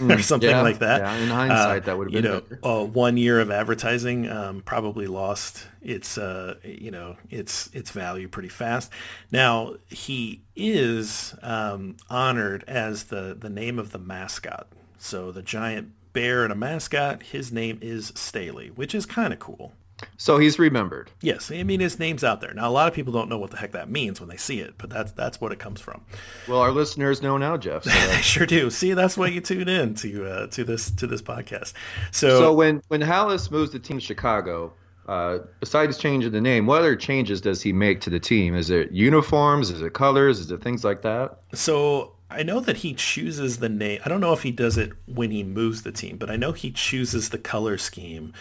or 0.00 0.06
mm, 0.06 0.22
something 0.22 0.50
yeah, 0.50 0.62
like 0.62 0.78
that. 0.80 1.00
Yeah, 1.00 1.16
in 1.16 1.28
hindsight, 1.28 1.82
uh, 1.82 1.86
that 1.86 1.98
would 1.98 2.12
have 2.12 2.22
been 2.22 2.32
you 2.32 2.58
know, 2.62 2.82
uh, 2.82 2.84
one 2.84 3.16
year 3.16 3.40
of 3.40 3.50
advertising 3.50 4.30
um, 4.30 4.62
probably 4.62 5.06
lost 5.06 5.66
its, 5.82 6.18
uh, 6.18 6.56
you 6.62 6.90
know, 6.90 7.16
its, 7.30 7.68
its 7.72 7.90
value 7.90 8.28
pretty 8.28 8.48
fast. 8.48 8.92
Now, 9.32 9.74
he 9.88 10.42
is 10.54 11.34
um, 11.42 11.96
honored 12.10 12.64
as 12.68 13.04
the, 13.04 13.36
the 13.38 13.50
name 13.50 13.78
of 13.78 13.92
the 13.92 13.98
mascot. 13.98 14.68
So 14.98 15.32
the 15.32 15.42
giant 15.42 15.92
bear 16.16 16.44
and 16.44 16.52
a 16.52 16.56
mascot. 16.56 17.22
His 17.22 17.52
name 17.52 17.78
is 17.82 18.10
Staley, 18.16 18.68
which 18.68 18.94
is 18.94 19.04
kind 19.04 19.34
of 19.34 19.38
cool. 19.38 19.74
So 20.16 20.38
he's 20.38 20.58
remembered. 20.58 21.10
Yes, 21.20 21.50
I 21.50 21.62
mean 21.62 21.80
his 21.80 21.98
name's 21.98 22.24
out 22.24 22.40
there. 22.40 22.54
Now 22.54 22.70
a 22.70 22.72
lot 22.72 22.88
of 22.88 22.94
people 22.94 23.12
don't 23.12 23.28
know 23.28 23.36
what 23.36 23.50
the 23.50 23.58
heck 23.58 23.72
that 23.72 23.90
means 23.90 24.18
when 24.18 24.30
they 24.30 24.38
see 24.38 24.60
it, 24.60 24.74
but 24.78 24.88
that's 24.88 25.12
that's 25.12 25.42
what 25.42 25.52
it 25.52 25.58
comes 25.58 25.78
from. 25.78 26.06
Well, 26.48 26.60
our 26.60 26.72
listeners 26.72 27.20
know 27.20 27.36
now, 27.36 27.58
Jeff. 27.58 27.84
So 27.84 27.90
they 28.08 28.22
sure 28.22 28.46
do. 28.46 28.70
See, 28.70 28.94
that's 28.94 29.18
why 29.18 29.26
you 29.26 29.42
tune 29.42 29.68
in 29.68 29.94
to 29.96 30.26
uh, 30.26 30.46
to 30.48 30.64
this 30.64 30.90
to 30.92 31.06
this 31.06 31.20
podcast. 31.20 31.74
So, 32.12 32.38
so 32.38 32.52
when 32.54 32.80
when 32.88 33.02
Halas 33.02 33.50
moves 33.50 33.72
the 33.72 33.78
team 33.78 33.98
to 33.98 34.04
Chicago, 34.04 34.72
uh, 35.08 35.38
besides 35.60 35.98
changing 35.98 36.32
the 36.32 36.40
name, 36.40 36.66
what 36.66 36.80
other 36.80 36.96
changes 36.96 37.42
does 37.42 37.60
he 37.60 37.74
make 37.74 38.00
to 38.02 38.10
the 38.10 38.20
team? 38.20 38.54
Is 38.54 38.70
it 38.70 38.90
uniforms? 38.90 39.70
Is 39.70 39.82
it 39.82 39.92
colors? 39.92 40.40
Is 40.40 40.50
it 40.50 40.62
things 40.62 40.82
like 40.82 41.02
that? 41.02 41.40
So 41.52 42.15
I 42.28 42.42
know 42.42 42.60
that 42.60 42.78
he 42.78 42.94
chooses 42.94 43.58
the 43.58 43.68
name. 43.68 44.00
I 44.04 44.08
don't 44.08 44.20
know 44.20 44.32
if 44.32 44.42
he 44.42 44.50
does 44.50 44.76
it 44.76 44.92
when 45.06 45.30
he 45.30 45.44
moves 45.44 45.82
the 45.82 45.92
team, 45.92 46.16
but 46.16 46.30
I 46.30 46.36
know 46.36 46.52
he 46.52 46.70
chooses 46.72 47.30
the 47.30 47.38
color 47.38 47.78
scheme 47.78 48.32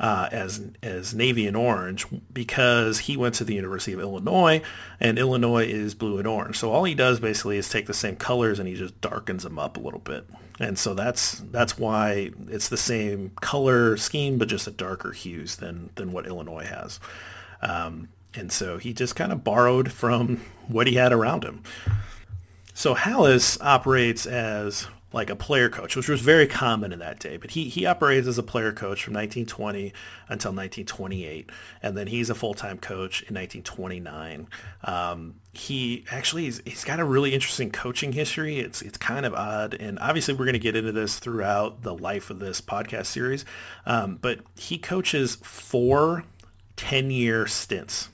uh, 0.00 0.28
as 0.30 0.70
as 0.82 1.14
navy 1.14 1.46
and 1.46 1.56
orange 1.56 2.06
because 2.32 3.00
he 3.00 3.16
went 3.16 3.34
to 3.36 3.44
the 3.44 3.54
University 3.54 3.92
of 3.92 4.00
Illinois, 4.00 4.62
and 5.00 5.18
Illinois 5.18 5.66
is 5.66 5.94
blue 5.94 6.18
and 6.18 6.26
orange. 6.26 6.56
So 6.56 6.72
all 6.72 6.84
he 6.84 6.94
does 6.94 7.20
basically 7.20 7.58
is 7.58 7.68
take 7.68 7.86
the 7.86 7.94
same 7.94 8.16
colors 8.16 8.58
and 8.58 8.68
he 8.68 8.74
just 8.74 9.00
darkens 9.00 9.42
them 9.42 9.58
up 9.58 9.76
a 9.76 9.80
little 9.80 10.00
bit. 10.00 10.28
And 10.60 10.78
so 10.78 10.94
that's 10.94 11.38
that's 11.50 11.78
why 11.78 12.32
it's 12.48 12.68
the 12.68 12.76
same 12.76 13.30
color 13.40 13.96
scheme, 13.96 14.38
but 14.38 14.48
just 14.48 14.66
a 14.66 14.72
darker 14.72 15.12
hues 15.12 15.56
than 15.56 15.90
than 15.94 16.12
what 16.12 16.26
Illinois 16.26 16.66
has. 16.66 16.98
Um, 17.62 18.08
and 18.34 18.52
so 18.52 18.78
he 18.78 18.92
just 18.92 19.16
kind 19.16 19.32
of 19.32 19.42
borrowed 19.42 19.90
from 19.90 20.42
what 20.68 20.86
he 20.86 20.94
had 20.94 21.12
around 21.12 21.44
him. 21.44 21.62
So 22.78 22.94
Halas 22.94 23.58
operates 23.60 24.24
as 24.24 24.86
like 25.12 25.30
a 25.30 25.34
player 25.34 25.68
coach, 25.68 25.96
which 25.96 26.08
was 26.08 26.20
very 26.20 26.46
common 26.46 26.92
in 26.92 27.00
that 27.00 27.18
day. 27.18 27.36
But 27.36 27.50
he, 27.50 27.68
he 27.68 27.84
operates 27.84 28.28
as 28.28 28.38
a 28.38 28.42
player 28.44 28.70
coach 28.70 29.02
from 29.02 29.14
1920 29.14 29.92
until 30.28 30.52
1928, 30.52 31.50
and 31.82 31.96
then 31.96 32.06
he's 32.06 32.30
a 32.30 32.36
full-time 32.36 32.78
coach 32.78 33.22
in 33.22 33.34
1929. 33.34 34.46
Um, 34.84 35.40
he 35.52 36.04
actually 36.12 36.44
he's, 36.44 36.62
he's 36.64 36.84
got 36.84 37.00
a 37.00 37.04
really 37.04 37.34
interesting 37.34 37.72
coaching 37.72 38.12
history. 38.12 38.60
It's 38.60 38.80
it's 38.80 38.96
kind 38.96 39.26
of 39.26 39.34
odd, 39.34 39.74
and 39.74 39.98
obviously 39.98 40.34
we're 40.34 40.44
going 40.44 40.52
to 40.52 40.60
get 40.60 40.76
into 40.76 40.92
this 40.92 41.18
throughout 41.18 41.82
the 41.82 41.96
life 41.96 42.30
of 42.30 42.38
this 42.38 42.60
podcast 42.60 43.06
series. 43.06 43.44
Um, 43.86 44.20
but 44.22 44.38
he 44.56 44.78
coaches 44.78 45.36
four 45.42 46.26
10-year 46.76 47.48
stints 47.48 48.10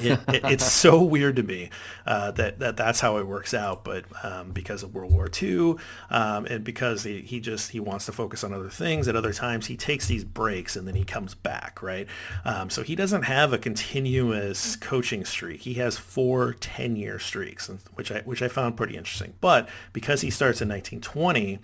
it, 0.00 0.20
it, 0.28 0.44
it's 0.44 0.70
so 0.70 1.02
weird 1.02 1.36
to 1.36 1.42
me 1.42 1.70
uh, 2.06 2.30
that, 2.32 2.58
that 2.58 2.76
that's 2.76 3.00
how 3.00 3.16
it 3.18 3.26
works 3.26 3.54
out. 3.54 3.84
But 3.84 4.04
um, 4.24 4.50
because 4.50 4.82
of 4.82 4.94
World 4.94 5.12
War 5.12 5.28
II, 5.42 5.76
um, 6.10 6.46
and 6.46 6.64
because 6.64 7.04
he, 7.04 7.20
he 7.20 7.40
just 7.40 7.70
he 7.70 7.80
wants 7.80 8.06
to 8.06 8.12
focus 8.12 8.44
on 8.44 8.52
other 8.52 8.68
things, 8.68 9.08
at 9.08 9.16
other 9.16 9.32
times 9.32 9.66
he 9.66 9.76
takes 9.76 10.06
these 10.06 10.24
breaks 10.24 10.76
and 10.76 10.86
then 10.86 10.94
he 10.94 11.04
comes 11.04 11.34
back, 11.34 11.82
right? 11.82 12.06
Um, 12.44 12.70
so 12.70 12.82
he 12.82 12.94
doesn't 12.94 13.22
have 13.22 13.52
a 13.52 13.58
continuous 13.58 14.76
coaching 14.76 15.24
streak. 15.24 15.62
He 15.62 15.74
has 15.74 15.98
four 15.98 16.54
10-year 16.54 17.18
streaks, 17.18 17.68
which 17.94 18.10
I 18.12 18.20
which 18.20 18.42
I 18.42 18.48
found 18.48 18.76
pretty 18.76 18.96
interesting. 18.96 19.34
But 19.40 19.68
because 19.92 20.20
he 20.20 20.30
starts 20.30 20.60
in 20.60 20.68
1920 20.68 21.60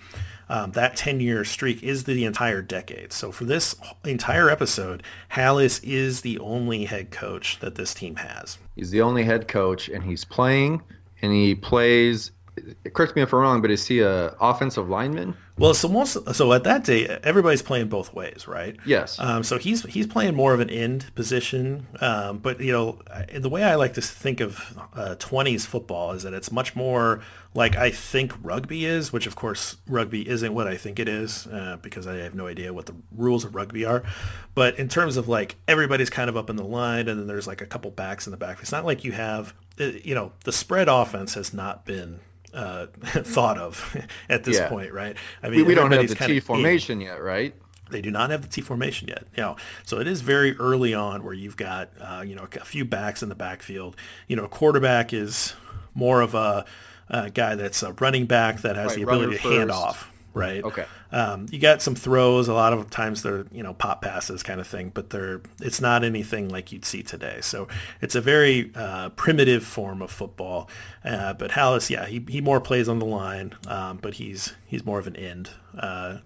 um, 0.50 0.72
that 0.72 0.96
10-year 0.96 1.44
streak 1.44 1.80
is 1.82 2.04
the 2.04 2.24
entire 2.24 2.60
decade. 2.60 3.12
So 3.12 3.30
for 3.30 3.44
this 3.44 3.76
entire 4.04 4.50
episode, 4.50 5.04
Halas 5.34 5.80
is 5.84 6.22
the 6.22 6.40
only 6.40 6.86
head 6.86 7.12
coach 7.12 7.60
that 7.60 7.76
this 7.76 7.94
team 7.94 8.16
has. 8.16 8.58
He's 8.80 8.90
the 8.90 9.02
only 9.02 9.24
head 9.24 9.46
coach, 9.46 9.90
and 9.90 10.02
he's 10.02 10.24
playing, 10.24 10.80
and 11.20 11.30
he 11.30 11.54
plays. 11.54 12.32
Correct 12.92 13.16
me 13.16 13.22
if 13.22 13.32
I'm 13.32 13.40
wrong, 13.40 13.62
but 13.62 13.70
is 13.70 13.86
he 13.86 14.00
a 14.00 14.34
offensive 14.40 14.88
lineman? 14.88 15.36
Well, 15.58 15.74
so 15.74 15.88
most 15.88 16.34
so 16.34 16.52
at 16.54 16.64
that 16.64 16.84
day, 16.84 17.06
everybody's 17.22 17.60
playing 17.60 17.88
both 17.88 18.14
ways, 18.14 18.48
right? 18.48 18.76
Yes. 18.86 19.18
Um, 19.20 19.42
so 19.42 19.58
he's 19.58 19.82
he's 19.84 20.06
playing 20.06 20.34
more 20.34 20.54
of 20.54 20.60
an 20.60 20.70
end 20.70 21.14
position, 21.14 21.86
um, 22.00 22.38
but 22.38 22.60
you 22.60 22.72
know 22.72 22.98
the 23.34 23.48
way 23.50 23.62
I 23.62 23.74
like 23.74 23.94
to 23.94 24.00
think 24.00 24.40
of 24.40 24.78
uh, 24.94 25.16
20s 25.18 25.66
football 25.66 26.12
is 26.12 26.22
that 26.22 26.32
it's 26.32 26.50
much 26.50 26.74
more 26.74 27.20
like 27.54 27.76
I 27.76 27.90
think 27.90 28.32
rugby 28.42 28.86
is, 28.86 29.12
which 29.12 29.26
of 29.26 29.36
course 29.36 29.76
rugby 29.86 30.26
isn't 30.28 30.54
what 30.54 30.66
I 30.66 30.76
think 30.76 30.98
it 30.98 31.08
is 31.08 31.46
uh, 31.48 31.76
because 31.82 32.06
I 32.06 32.16
have 32.16 32.34
no 32.34 32.46
idea 32.46 32.72
what 32.72 32.86
the 32.86 32.94
rules 33.14 33.44
of 33.44 33.54
rugby 33.54 33.84
are. 33.84 34.02
But 34.54 34.78
in 34.78 34.88
terms 34.88 35.16
of 35.16 35.28
like 35.28 35.56
everybody's 35.68 36.10
kind 36.10 36.30
of 36.30 36.36
up 36.36 36.48
in 36.48 36.56
the 36.56 36.64
line, 36.64 37.08
and 37.08 37.20
then 37.20 37.26
there's 37.26 37.46
like 37.46 37.60
a 37.60 37.66
couple 37.66 37.90
backs 37.90 38.26
in 38.26 38.30
the 38.30 38.36
back. 38.36 38.60
It's 38.60 38.72
not 38.72 38.84
like 38.84 39.04
you 39.04 39.12
have, 39.12 39.52
you 39.80 40.14
know, 40.14 40.32
the 40.44 40.52
spread 40.52 40.88
offense 40.88 41.34
has 41.34 41.52
not 41.52 41.84
been 41.84 42.20
uh, 42.52 42.86
thought 43.06 43.58
of 43.58 43.96
at 44.28 44.44
this 44.44 44.56
yeah. 44.58 44.68
point, 44.68 44.92
right? 44.92 45.16
I 45.42 45.48
mean, 45.48 45.60
we, 45.60 45.62
we 45.68 45.74
don't 45.74 45.90
have 45.92 46.08
the 46.08 46.14
T 46.14 46.40
formation 46.40 47.00
in. 47.00 47.08
yet, 47.08 47.22
right? 47.22 47.54
They 47.90 48.00
do 48.00 48.10
not 48.10 48.30
have 48.30 48.42
the 48.42 48.48
T 48.48 48.60
formation 48.60 49.08
yet. 49.08 49.24
You 49.36 49.42
know, 49.42 49.56
so 49.84 49.98
it 49.98 50.06
is 50.06 50.20
very 50.20 50.56
early 50.58 50.94
on 50.94 51.24
where 51.24 51.34
you've 51.34 51.56
got 51.56 51.90
uh, 52.00 52.22
you 52.26 52.34
know 52.34 52.46
a 52.60 52.64
few 52.64 52.84
backs 52.84 53.22
in 53.22 53.28
the 53.28 53.34
backfield. 53.34 53.96
You 54.28 54.36
know, 54.36 54.44
a 54.44 54.48
quarterback 54.48 55.12
is 55.12 55.54
more 55.94 56.20
of 56.20 56.34
a, 56.34 56.64
a 57.08 57.30
guy 57.30 57.56
that's 57.56 57.82
a 57.82 57.92
running 57.94 58.26
back 58.26 58.60
that 58.62 58.76
has 58.76 58.90
right, 58.90 58.96
the 58.96 59.02
ability 59.02 59.32
to 59.32 59.42
first. 59.42 59.54
hand 59.54 59.70
off 59.70 60.10
right? 60.34 60.62
Okay. 60.62 60.84
Um, 61.12 61.46
you 61.50 61.58
got 61.58 61.82
some 61.82 61.94
throws. 61.94 62.48
A 62.48 62.54
lot 62.54 62.72
of 62.72 62.90
times 62.90 63.22
they're 63.22 63.46
you 63.52 63.62
know 63.62 63.74
pop 63.74 64.02
passes 64.02 64.42
kind 64.42 64.60
of 64.60 64.66
thing, 64.66 64.90
but 64.94 65.10
they're 65.10 65.40
it's 65.60 65.80
not 65.80 66.04
anything 66.04 66.48
like 66.48 66.72
you'd 66.72 66.84
see 66.84 67.02
today. 67.02 67.40
So 67.40 67.68
it's 68.00 68.14
a 68.14 68.20
very 68.20 68.72
uh, 68.74 69.10
primitive 69.10 69.64
form 69.64 70.02
of 70.02 70.10
football. 70.10 70.68
Uh, 71.04 71.32
but 71.32 71.52
Halas, 71.52 71.90
yeah, 71.90 72.06
he, 72.06 72.24
he 72.28 72.40
more 72.40 72.60
plays 72.60 72.88
on 72.88 72.98
the 72.98 73.06
line, 73.06 73.54
um, 73.66 73.98
but 73.98 74.14
he's 74.14 74.54
he's 74.66 74.84
more 74.84 74.98
of 74.98 75.06
an 75.06 75.16
end 75.16 75.50
uh, 75.78 76.18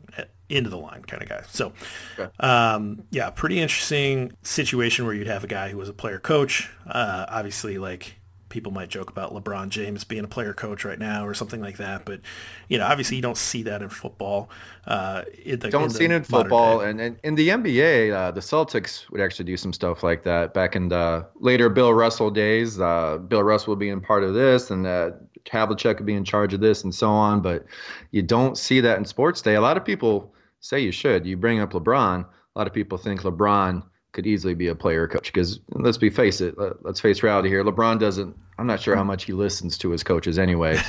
into 0.49 0.71
the 0.71 0.79
line 0.79 1.03
kind 1.03 1.23
of 1.23 1.29
guy. 1.29 1.43
So 1.49 1.73
okay. 2.19 2.31
um, 2.41 3.05
yeah, 3.11 3.31
pretty 3.31 3.61
interesting 3.61 4.33
situation 4.43 5.07
where 5.07 5.15
you'd 5.15 5.27
have 5.27 5.45
a 5.45 5.49
guy 5.49 5.71
who 5.71 5.79
was 5.79 5.89
a 5.89 5.95
player 5.95 6.19
coach. 6.19 6.71
Uh, 6.87 7.27
obviously, 7.29 7.79
like 7.79 8.17
people 8.55 8.71
might 8.71 8.89
joke 8.89 9.11
about 9.11 9.35
LeBron 9.35 9.69
James 9.69 10.05
being 10.05 10.23
a 10.23 10.29
player 10.29 10.55
coach 10.55 10.85
right 10.85 10.99
now 10.99 11.27
or 11.27 11.35
something 11.35 11.61
like 11.61 11.77
that. 11.79 12.05
But, 12.05 12.21
you 12.69 12.79
know, 12.79 12.87
obviously 12.87 13.17
you 13.17 13.23
don't 13.23 13.37
see 13.37 13.65
that 13.65 13.83
in 13.83 13.89
football. 13.89 14.49
Uh, 14.87 15.25
in 15.45 15.59
the, 15.59 15.71
don't 15.71 15.85
in 15.85 15.91
see 15.91 16.05
it 16.05 16.13
in 16.13 16.23
football. 16.23 16.83
And, 16.83 17.01
and, 17.01 17.19
in 17.25 17.35
the 17.35 17.49
NBA, 17.49 18.13
uh, 18.15 18.31
the 18.31 18.41
Celtics 18.41 19.11
would 19.11 19.21
actually 19.21 19.47
do 19.47 19.57
some 19.57 19.73
stuff 19.73 20.05
like 20.05 20.23
that 20.23 20.55
back 20.55 20.77
in 20.77 20.89
the 20.89 21.27
later 21.41 21.69
Bill 21.69 21.93
Russell 21.93 22.31
days. 22.31 22.81
Uh, 22.81 23.19
Bill 23.19 23.43
Russell 23.43 23.75
being 23.75 24.01
part 24.01 24.23
of 24.23 24.35
this 24.35 24.71
and 24.71 24.87
uh, 24.87 25.11
Havlicek 25.47 25.97
would 25.97 26.07
be 26.07 26.15
in 26.15 26.25
charge 26.25 26.55
of 26.55 26.61
this 26.61 26.85
and 26.85 26.95
so 26.95 27.11
on. 27.11 27.41
But 27.41 27.67
you 28.13 28.23
don't 28.23 28.57
see 28.57 28.81
that 28.83 28.99
in 28.99 29.05
sports 29.05 29.43
day. 29.43 29.57
A 29.57 29.61
lot 29.61 29.77
of 29.77 29.85
people 29.85 30.33
say 30.61 30.79
you 30.79 30.93
should. 30.93 31.27
You 31.27 31.37
bring 31.37 31.59
up 31.59 31.73
LeBron. 31.73 32.25
A 32.25 32.59
lot 32.59 32.69
of 32.69 32.73
people 32.73 32.99
think 32.99 33.23
LeBron 33.23 33.83
could 34.15 34.27
easily 34.27 34.55
be 34.55 34.69
a 34.69 34.75
player 34.75 35.07
coach 35.07 35.33
because 35.33 35.61
let's 35.73 35.99
be 35.99 36.09
face 36.09 36.41
it 36.41 36.55
let's 36.83 37.01
face 37.01 37.23
reality 37.23 37.49
here. 37.49 37.63
Lebron 37.63 37.99
doesn't 37.99 38.35
i'm 38.57 38.67
not 38.67 38.81
sure 38.81 38.95
how 38.95 39.03
much 39.03 39.25
he 39.25 39.33
listens 39.33 39.77
to 39.77 39.91
his 39.91 40.03
coaches 40.03 40.39
anyway. 40.39 40.79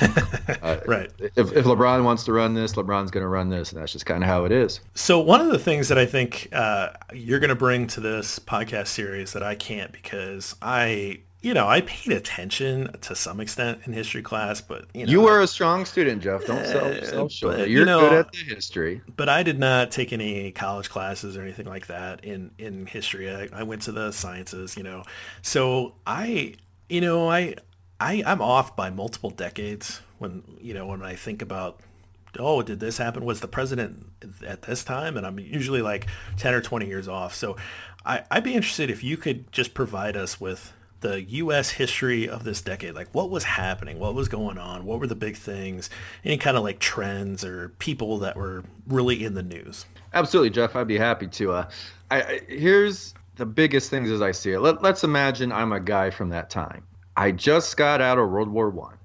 Uh, 0.62 0.80
right. 0.86 1.10
if, 1.20 1.52
if 1.52 1.64
lebron 1.64 2.02
wants 2.02 2.24
to 2.24 2.32
run 2.32 2.54
this 2.54 2.72
lebron's 2.72 3.10
going 3.10 3.22
to 3.22 3.28
run 3.28 3.50
this 3.50 3.72
and 3.72 3.80
that's 3.80 3.92
just 3.92 4.06
kind 4.06 4.22
of 4.24 4.28
how 4.28 4.44
it 4.44 4.50
is. 4.50 4.80
So 4.94 5.20
one 5.20 5.40
of 5.40 5.48
the 5.48 5.58
things 5.58 5.88
that 5.88 5.98
i 5.98 6.06
think 6.06 6.48
uh, 6.52 6.90
you're 7.12 7.38
going 7.38 7.50
to 7.50 7.54
bring 7.56 7.86
to 7.88 8.00
this 8.00 8.38
podcast 8.38 8.88
series 8.88 9.32
that 9.32 9.42
i 9.42 9.54
can't 9.54 9.92
because 9.92 10.56
i 10.62 11.20
you 11.42 11.54
know, 11.54 11.68
I 11.68 11.82
paid 11.82 12.12
attention 12.12 12.92
to 13.02 13.14
some 13.14 13.40
extent 13.40 13.80
in 13.84 13.92
history 13.92 14.22
class, 14.22 14.60
but 14.60 14.86
you 14.94 15.06
know, 15.06 15.12
you 15.12 15.20
were 15.20 15.40
a 15.40 15.46
strong 15.46 15.84
student, 15.84 16.22
Jeff. 16.22 16.46
Don't 16.46 16.58
uh, 16.58 17.04
self 17.04 17.30
show. 17.30 17.54
You're 17.56 17.66
you 17.66 17.84
know, 17.84 18.00
good 18.00 18.12
at 18.12 18.32
the 18.32 18.38
history. 18.38 19.02
But 19.16 19.28
I 19.28 19.42
did 19.42 19.58
not 19.58 19.90
take 19.90 20.12
any 20.12 20.50
college 20.52 20.88
classes 20.88 21.36
or 21.36 21.42
anything 21.42 21.66
like 21.66 21.86
that 21.86 22.24
in 22.24 22.50
in 22.58 22.86
history. 22.86 23.30
I, 23.30 23.48
I 23.52 23.62
went 23.62 23.82
to 23.82 23.92
the 23.92 24.12
sciences, 24.12 24.76
you 24.76 24.82
know. 24.82 25.04
So 25.42 25.94
I, 26.06 26.54
you 26.88 27.00
know, 27.00 27.30
I, 27.30 27.54
I 28.00 28.22
I'm 28.26 28.40
off 28.40 28.74
by 28.74 28.90
multiple 28.90 29.30
decades 29.30 30.00
when 30.18 30.42
you 30.60 30.74
know 30.74 30.86
when 30.86 31.02
I 31.02 31.14
think 31.14 31.42
about 31.42 31.80
oh, 32.38 32.62
did 32.62 32.80
this 32.80 32.98
happen? 32.98 33.24
Was 33.24 33.40
the 33.40 33.48
president 33.48 34.06
at 34.46 34.62
this 34.62 34.84
time? 34.84 35.16
And 35.16 35.26
I'm 35.26 35.38
usually 35.38 35.82
like 35.82 36.06
10 36.36 36.54
or 36.54 36.60
20 36.60 36.86
years 36.86 37.08
off. 37.08 37.34
So 37.34 37.56
I, 38.04 38.22
would 38.34 38.44
be 38.44 38.54
interested 38.54 38.90
if 38.90 39.02
you 39.02 39.16
could 39.16 39.50
just 39.52 39.74
provide 39.74 40.16
us 40.16 40.40
with 40.40 40.72
the 41.00 41.22
U.S. 41.22 41.70
history 41.70 42.28
of 42.28 42.44
this 42.44 42.60
decade. 42.60 42.94
Like, 42.94 43.08
what 43.12 43.30
was 43.30 43.44
happening? 43.44 43.98
What 43.98 44.14
was 44.14 44.28
going 44.28 44.58
on? 44.58 44.84
What 44.84 45.00
were 45.00 45.06
the 45.06 45.14
big 45.14 45.36
things? 45.36 45.90
Any 46.24 46.38
kind 46.38 46.56
of 46.56 46.62
like 46.62 46.78
trends 46.78 47.44
or 47.44 47.70
people 47.78 48.18
that 48.18 48.36
were 48.36 48.64
really 48.86 49.24
in 49.24 49.34
the 49.34 49.42
news? 49.42 49.86
Absolutely, 50.14 50.50
Jeff. 50.50 50.74
I'd 50.74 50.88
be 50.88 50.98
happy 50.98 51.26
to. 51.28 51.52
Uh, 51.52 51.70
I, 52.10 52.22
I, 52.22 52.40
here's 52.48 53.14
the 53.36 53.46
biggest 53.46 53.90
things 53.90 54.10
as 54.10 54.22
I 54.22 54.32
see 54.32 54.52
it. 54.52 54.60
Let, 54.60 54.82
let's 54.82 55.04
imagine 55.04 55.52
I'm 55.52 55.72
a 55.72 55.80
guy 55.80 56.10
from 56.10 56.30
that 56.30 56.50
time. 56.50 56.82
I 57.16 57.32
just 57.32 57.76
got 57.76 58.00
out 58.00 58.18
of 58.18 58.30
World 58.30 58.48
War 58.48 58.70
One. 58.70 58.96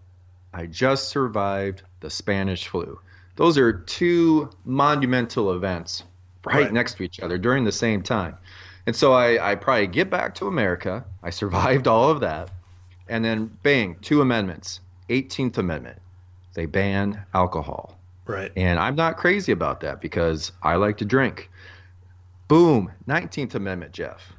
I. 0.54 0.62
I 0.62 0.66
just 0.68 1.10
survived 1.10 1.84
the 2.00 2.10
Spanish 2.10 2.68
flu. 2.68 3.00
Those 3.36 3.58
are 3.58 3.74
two 3.74 4.50
monumental 4.66 5.54
events 5.54 6.04
right, 6.46 6.64
right 6.64 6.74
next 6.74 6.96
to 6.96 7.04
each 7.04 7.20
other 7.20 7.38
during 7.38 7.64
the 7.64 7.72
same 7.72 8.02
time. 8.02 8.38
And 8.86 8.96
so 8.96 9.14
I, 9.14 9.52
I 9.52 9.56
probably 9.56 9.88
get 9.88 10.10
back 10.10 10.36
to 10.36 10.48
America. 10.48 11.06
I 11.24 11.30
survived 11.30 11.88
all 11.88 12.10
of 12.10 12.20
that. 12.22 12.50
And 13.08 13.24
then, 13.24 13.58
bang, 13.64 13.98
two 14.02 14.22
amendments. 14.22 14.80
18th 15.10 15.58
Amendment. 15.58 16.00
They 16.54 16.66
ban 16.66 17.24
alcohol. 17.34 17.98
Right. 18.26 18.52
And 18.56 18.80
I'm 18.80 18.96
not 18.96 19.18
crazy 19.18 19.52
about 19.52 19.82
that 19.82 20.00
because 20.00 20.52
I 20.64 20.76
like 20.76 20.98
to 20.98 21.06
drink. 21.06 21.50
Boom, 22.48 22.92
19th 23.08 23.56
Amendment, 23.56 23.94
Jeff. 23.94 24.34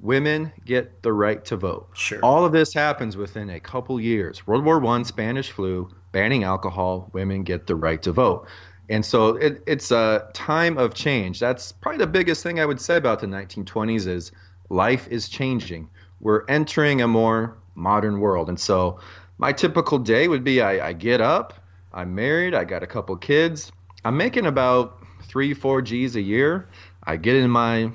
Women 0.00 0.52
get 0.64 1.02
the 1.02 1.12
right 1.12 1.44
to 1.44 1.56
vote. 1.56 1.88
Sure. 1.94 2.18
All 2.22 2.44
of 2.44 2.52
this 2.52 2.74
happens 2.74 3.16
within 3.16 3.50
a 3.50 3.60
couple 3.60 4.00
years. 4.00 4.46
World 4.46 4.64
War 4.64 4.80
One, 4.80 5.04
Spanish 5.04 5.50
flu, 5.50 5.88
banning 6.10 6.44
alcohol, 6.44 7.08
women 7.12 7.44
get 7.44 7.66
the 7.66 7.76
right 7.76 8.02
to 8.02 8.12
vote. 8.12 8.48
And 8.88 9.04
so 9.04 9.36
it, 9.36 9.62
it's 9.66 9.90
a 9.90 10.28
time 10.34 10.76
of 10.76 10.94
change. 10.94 11.38
That's 11.40 11.72
probably 11.72 11.98
the 11.98 12.06
biggest 12.06 12.42
thing 12.42 12.60
I 12.60 12.66
would 12.66 12.80
say 12.80 12.96
about 12.96 13.20
the 13.20 13.26
1920s 13.26 14.06
is 14.06 14.32
life 14.68 15.08
is 15.08 15.28
changing. 15.28 15.88
We're 16.20 16.44
entering 16.48 17.00
a 17.00 17.08
more 17.08 17.56
modern 17.74 18.20
world. 18.20 18.48
And 18.48 18.58
so 18.58 18.98
my 19.38 19.52
typical 19.52 19.98
day 19.98 20.28
would 20.28 20.44
be 20.44 20.60
I, 20.60 20.88
I 20.88 20.92
get 20.92 21.20
up, 21.20 21.54
I'm 21.92 22.14
married, 22.14 22.54
I 22.54 22.64
got 22.64 22.82
a 22.82 22.86
couple 22.86 23.16
kids, 23.16 23.72
I'm 24.04 24.16
making 24.16 24.46
about 24.46 24.98
three, 25.22 25.54
four 25.54 25.82
G's 25.82 26.16
a 26.16 26.20
year. 26.20 26.68
I 27.04 27.16
get 27.16 27.36
in 27.36 27.50
my 27.50 27.90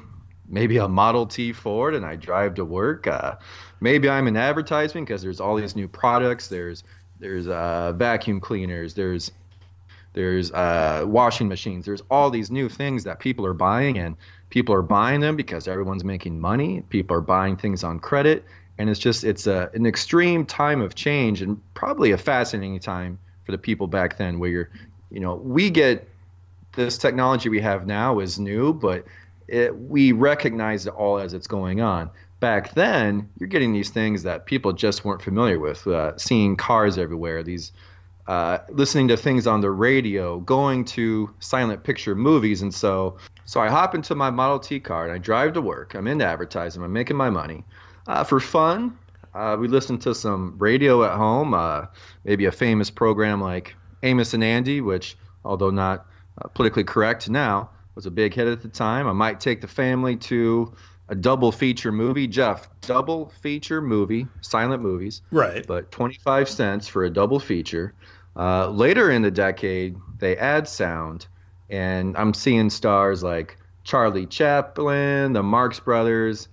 maybe 0.48 0.78
a 0.78 0.88
Model 0.88 1.26
T 1.26 1.52
Ford 1.52 1.94
and 1.94 2.06
I 2.06 2.16
drive 2.16 2.56
to 2.56 2.66
work. 2.66 3.08
Uh, 3.08 3.36
maybe 3.82 4.10
I'm 4.10 4.28
in 4.28 4.38
advertising 4.38 5.04
because 5.04 5.22
there's 5.22 5.40
all 5.40 5.56
these 5.56 5.76
new 5.76 5.88
products. 5.88 6.48
There's 6.48 6.84
there's 7.20 7.48
uh, 7.48 7.94
vacuum 7.94 8.40
cleaners. 8.40 8.94
There's 8.94 9.32
there's 10.18 10.52
uh, 10.54 11.04
washing 11.06 11.48
machines. 11.48 11.86
There's 11.86 12.02
all 12.10 12.32
these 12.32 12.50
new 12.50 12.70
things 12.70 13.04
that 13.04 13.20
people 13.20 13.46
are 13.46 13.54
buying, 13.54 14.00
and 14.00 14.16
people 14.50 14.74
are 14.74 14.82
buying 14.82 15.20
them 15.20 15.36
because 15.36 15.68
everyone's 15.68 16.04
making 16.04 16.40
money. 16.40 16.82
People 16.90 17.16
are 17.16 17.22
buying 17.22 17.56
things 17.56 17.84
on 17.84 18.00
credit, 18.00 18.44
and 18.80 18.90
it's 18.90 19.00
just 19.00 19.24
it's 19.24 19.46
a 19.46 19.70
an 19.76 19.86
extreme 19.86 20.44
time 20.44 20.82
of 20.82 20.96
change 20.96 21.44
and 21.44 21.62
probably 21.76 22.12
a 22.14 22.18
fascinating 22.18 22.80
time 22.80 23.20
for 23.46 23.52
the 23.52 23.60
people 23.60 23.86
back 23.86 24.18
then 24.18 24.40
where 24.40 24.50
you're 24.50 24.70
you 25.12 25.20
know 25.20 25.36
we 25.36 25.70
get 25.70 26.10
this 26.76 26.98
technology 26.98 27.48
we 27.48 27.62
have 27.62 27.86
now 27.86 28.20
is 28.20 28.40
new 28.40 28.74
but 28.74 29.06
it, 29.48 29.78
we 29.78 30.12
recognize 30.12 30.88
it 30.88 30.94
all 30.96 31.18
as 31.20 31.34
it's 31.34 31.48
going 31.48 31.80
on 31.80 32.10
back 32.40 32.74
then 32.74 33.30
you're 33.40 33.48
getting 33.48 33.72
these 33.72 33.90
things 33.90 34.24
that 34.24 34.46
people 34.46 34.74
just 34.74 35.06
weren't 35.06 35.22
familiar 35.22 35.60
with 35.60 35.88
uh, 35.88 36.16
seeing 36.18 36.56
cars 36.56 36.98
everywhere 36.98 37.42
these 37.42 37.72
uh, 38.28 38.60
listening 38.70 39.08
to 39.08 39.16
things 39.16 39.48
on 39.48 39.62
the 39.62 39.72
radio 39.72 40.40
going 40.42 40.84
to 40.84 41.30
silent 41.40 41.84
picture 41.84 42.16
movies 42.16 42.62
and 42.62 42.74
so 42.74 43.18
so 43.46 43.62
i 43.62 43.70
hop 43.70 43.96
into 43.96 44.14
my 44.16 44.30
model 44.30 44.60
t 44.60 44.80
car 44.80 45.06
and 45.06 45.14
i 45.14 45.18
drive 45.18 45.54
to 45.54 45.62
work 45.62 45.94
i'm 45.94 46.08
into 46.08 46.26
advertising 46.26 46.84
i'm 46.84 46.92
making 46.92 47.16
my 47.16 47.30
money 47.30 47.64
uh, 48.08 48.24
for 48.24 48.40
fun, 48.40 48.98
uh, 49.34 49.58
we 49.60 49.68
listen 49.68 50.00
to 50.00 50.16
some 50.16 50.56
radio 50.58 51.04
at 51.04 51.16
home, 51.18 51.54
uh, 51.54 51.86
maybe 52.24 52.46
a 52.46 52.52
famous 52.52 52.90
program 52.90 53.42
like 53.42 53.76
Amos 54.04 54.34
and 54.34 54.44
Andy, 54.44 54.82
which, 54.82 55.18
although 55.44 55.70
not 55.70 56.06
uh, 56.42 56.48
politically 56.48 56.86
correct 56.86 57.30
now, 57.30 57.70
was 57.96 58.06
a 58.06 58.12
big 58.12 58.34
hit 58.34 58.48
at 58.48 58.62
the 58.62 58.70
time. 58.70 59.08
I 59.08 59.14
might 59.14 59.40
take 59.40 59.60
the 59.60 59.68
family 59.68 60.16
to 60.18 60.74
a 61.10 61.16
double 61.16 61.52
feature 61.52 61.92
movie. 61.92 62.28
Jeff, 62.28 62.70
double 62.82 63.30
feature 63.42 63.82
movie, 63.82 64.28
silent 64.42 64.82
movies. 64.82 65.22
Right. 65.32 65.66
But 65.68 65.92
25 65.92 66.48
cents 66.48 66.88
for 66.88 67.04
a 67.04 67.10
double 67.10 67.40
feature. 67.40 67.94
Uh, 68.38 68.70
later 68.70 69.10
in 69.10 69.24
the 69.24 69.32
decade, 69.32 69.98
they 70.20 70.38
add 70.38 70.68
sound, 70.68 71.26
and 71.70 72.16
I'm 72.16 72.34
seeing 72.34 72.70
stars 72.70 73.24
like 73.24 73.58
Charlie 73.84 74.28
Chaplin, 74.28 75.34
the 75.34 75.42
Marx 75.42 75.80
Brothers, 75.80 76.48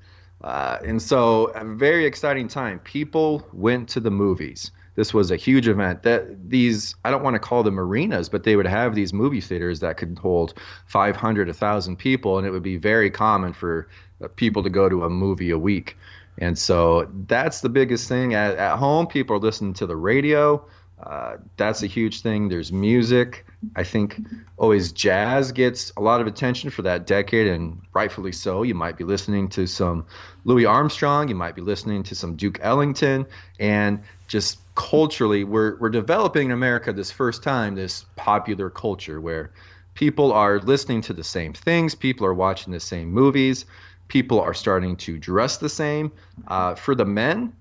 uh, 0.44 0.78
and 0.84 1.00
so, 1.00 1.46
a 1.54 1.64
very 1.64 2.04
exciting 2.04 2.48
time. 2.48 2.78
People 2.80 3.46
went 3.54 3.88
to 3.88 4.00
the 4.00 4.10
movies. 4.10 4.70
This 4.94 5.14
was 5.14 5.30
a 5.30 5.36
huge 5.36 5.66
event. 5.66 6.02
That 6.02 6.50
these 6.50 6.94
I 7.04 7.10
don't 7.10 7.22
want 7.22 7.34
to 7.34 7.40
call 7.40 7.62
them 7.62 7.80
arenas, 7.80 8.28
but 8.28 8.44
they 8.44 8.54
would 8.54 8.66
have 8.66 8.94
these 8.94 9.14
movie 9.14 9.40
theaters 9.40 9.80
that 9.80 9.96
could 9.96 10.18
hold 10.18 10.54
500, 10.86 11.48
1,000 11.48 11.96
people, 11.96 12.36
and 12.36 12.46
it 12.46 12.50
would 12.50 12.62
be 12.62 12.76
very 12.76 13.10
common 13.10 13.54
for 13.54 13.88
uh, 14.22 14.28
people 14.36 14.62
to 14.62 14.70
go 14.70 14.88
to 14.88 15.04
a 15.04 15.10
movie 15.10 15.50
a 15.50 15.58
week. 15.58 15.96
And 16.38 16.58
so 16.58 17.10
that's 17.26 17.62
the 17.62 17.70
biggest 17.70 18.08
thing. 18.08 18.34
At, 18.34 18.56
at 18.56 18.76
home, 18.76 19.06
people 19.06 19.36
are 19.36 19.40
listening 19.40 19.72
to 19.74 19.86
the 19.86 19.96
radio. 19.96 20.64
Uh, 21.04 21.36
that's 21.58 21.82
a 21.82 21.86
huge 21.86 22.22
thing. 22.22 22.48
There's 22.48 22.72
music. 22.72 23.44
I 23.76 23.84
think 23.84 24.20
always 24.56 24.90
jazz 24.90 25.52
gets 25.52 25.92
a 25.96 26.00
lot 26.00 26.20
of 26.22 26.26
attention 26.26 26.70
for 26.70 26.82
that 26.82 27.06
decade, 27.06 27.46
and 27.46 27.80
rightfully 27.92 28.32
so. 28.32 28.62
You 28.62 28.74
might 28.74 28.96
be 28.96 29.04
listening 29.04 29.48
to 29.50 29.66
some 29.66 30.06
Louis 30.44 30.64
Armstrong, 30.64 31.28
you 31.28 31.34
might 31.34 31.54
be 31.54 31.62
listening 31.62 32.02
to 32.04 32.14
some 32.14 32.36
Duke 32.36 32.58
Ellington, 32.62 33.26
and 33.60 34.02
just 34.28 34.58
culturally, 34.74 35.44
we're 35.44 35.76
we're 35.76 35.90
developing 35.90 36.46
in 36.46 36.52
America 36.52 36.92
this 36.92 37.10
first 37.10 37.42
time 37.42 37.74
this 37.74 38.06
popular 38.16 38.70
culture 38.70 39.20
where 39.20 39.50
people 39.94 40.32
are 40.32 40.58
listening 40.60 41.02
to 41.02 41.12
the 41.12 41.24
same 41.24 41.52
things, 41.52 41.94
people 41.94 42.26
are 42.26 42.34
watching 42.34 42.72
the 42.72 42.80
same 42.80 43.10
movies, 43.12 43.66
people 44.08 44.40
are 44.40 44.54
starting 44.54 44.96
to 44.96 45.18
dress 45.18 45.58
the 45.58 45.68
same. 45.68 46.10
Uh, 46.48 46.74
for 46.74 46.94
the 46.94 47.04
men, 47.04 47.52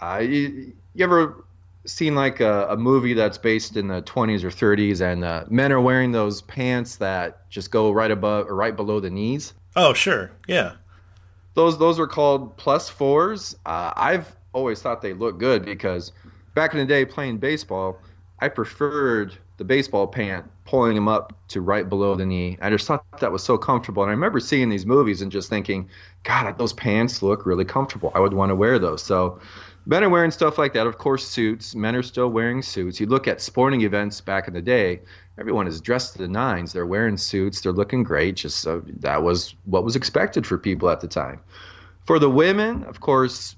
uh, 0.00 0.18
you, 0.22 0.72
you 0.94 1.04
ever 1.04 1.44
seen 1.90 2.14
like 2.14 2.40
a, 2.40 2.66
a, 2.68 2.76
movie 2.76 3.14
that's 3.14 3.38
based 3.38 3.76
in 3.76 3.88
the 3.88 4.02
20s 4.02 4.44
or 4.44 4.50
30s 4.50 5.00
and 5.00 5.24
uh, 5.24 5.44
men 5.48 5.72
are 5.72 5.80
wearing 5.80 6.12
those 6.12 6.42
pants 6.42 6.96
that 6.96 7.48
just 7.50 7.70
go 7.70 7.90
right 7.90 8.10
above 8.10 8.46
or 8.46 8.54
right 8.54 8.76
below 8.76 9.00
the 9.00 9.10
knees. 9.10 9.54
Oh 9.76 9.92
sure. 9.92 10.30
Yeah. 10.46 10.74
Those 11.54 11.78
those 11.78 11.98
are 11.98 12.06
called 12.06 12.56
plus 12.56 12.88
fours. 12.88 13.56
Uh, 13.66 13.92
i've 13.96 14.34
always 14.52 14.80
thought 14.82 15.02
they 15.02 15.12
look 15.12 15.38
good 15.38 15.64
because 15.64 16.12
back 16.54 16.72
in 16.72 16.78
the 16.78 16.84
day 16.86 17.04
playing 17.04 17.38
baseball 17.38 17.96
i 18.40 18.48
preferred 18.48 19.36
the 19.58 19.64
baseball 19.64 20.08
pant 20.08 20.44
pulling 20.64 20.94
them 20.94 21.08
up 21.08 21.32
to 21.48 21.60
right 21.60 21.88
below 21.88 22.14
the 22.14 22.24
knee. 22.24 22.56
I 22.62 22.70
just 22.70 22.86
thought 22.86 23.04
that 23.18 23.32
was 23.32 23.42
so 23.42 23.58
comfortable 23.58 24.02
and 24.02 24.10
i 24.10 24.12
remember 24.12 24.38
seeing 24.38 24.68
these 24.68 24.86
movies 24.86 25.20
and 25.20 25.30
just 25.30 25.50
thinking 25.50 25.88
god 26.22 26.56
those 26.58 26.72
pants 26.72 27.22
look 27.22 27.44
really 27.44 27.64
comfortable. 27.64 28.12
I 28.14 28.20
would 28.20 28.32
want 28.32 28.50
to 28.50 28.54
wear 28.54 28.78
those. 28.78 29.02
So 29.02 29.40
men 29.90 30.04
are 30.04 30.08
wearing 30.08 30.30
stuff 30.30 30.56
like 30.56 30.72
that. 30.72 30.86
Of 30.86 30.98
course, 30.98 31.26
suits. 31.26 31.74
Men 31.74 31.96
are 31.96 32.02
still 32.02 32.28
wearing 32.28 32.62
suits. 32.62 33.00
You 33.00 33.06
look 33.06 33.26
at 33.26 33.40
sporting 33.40 33.80
events 33.82 34.20
back 34.20 34.46
in 34.46 34.54
the 34.54 34.62
day, 34.62 35.00
everyone 35.36 35.66
is 35.66 35.80
dressed 35.80 36.12
to 36.12 36.18
the 36.18 36.28
nines. 36.28 36.72
They're 36.72 36.86
wearing 36.86 37.16
suits. 37.16 37.60
They're 37.60 37.72
looking 37.72 38.04
great. 38.04 38.36
Just 38.36 38.64
uh, 38.68 38.80
that 39.00 39.24
was 39.24 39.56
what 39.64 39.82
was 39.84 39.96
expected 39.96 40.46
for 40.46 40.56
people 40.58 40.88
at 40.88 41.00
the 41.00 41.08
time. 41.08 41.40
For 42.06 42.20
the 42.20 42.30
women, 42.30 42.84
of 42.84 43.00
course, 43.00 43.56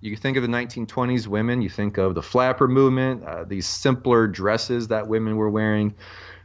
you 0.00 0.16
think 0.16 0.36
of 0.36 0.42
the 0.42 0.48
1920s 0.48 1.28
women, 1.28 1.62
you 1.62 1.70
think 1.70 1.98
of 1.98 2.16
the 2.16 2.22
flapper 2.22 2.66
movement, 2.66 3.22
uh, 3.24 3.44
these 3.44 3.66
simpler 3.66 4.26
dresses 4.26 4.88
that 4.88 5.06
women 5.06 5.36
were 5.36 5.50
wearing. 5.50 5.94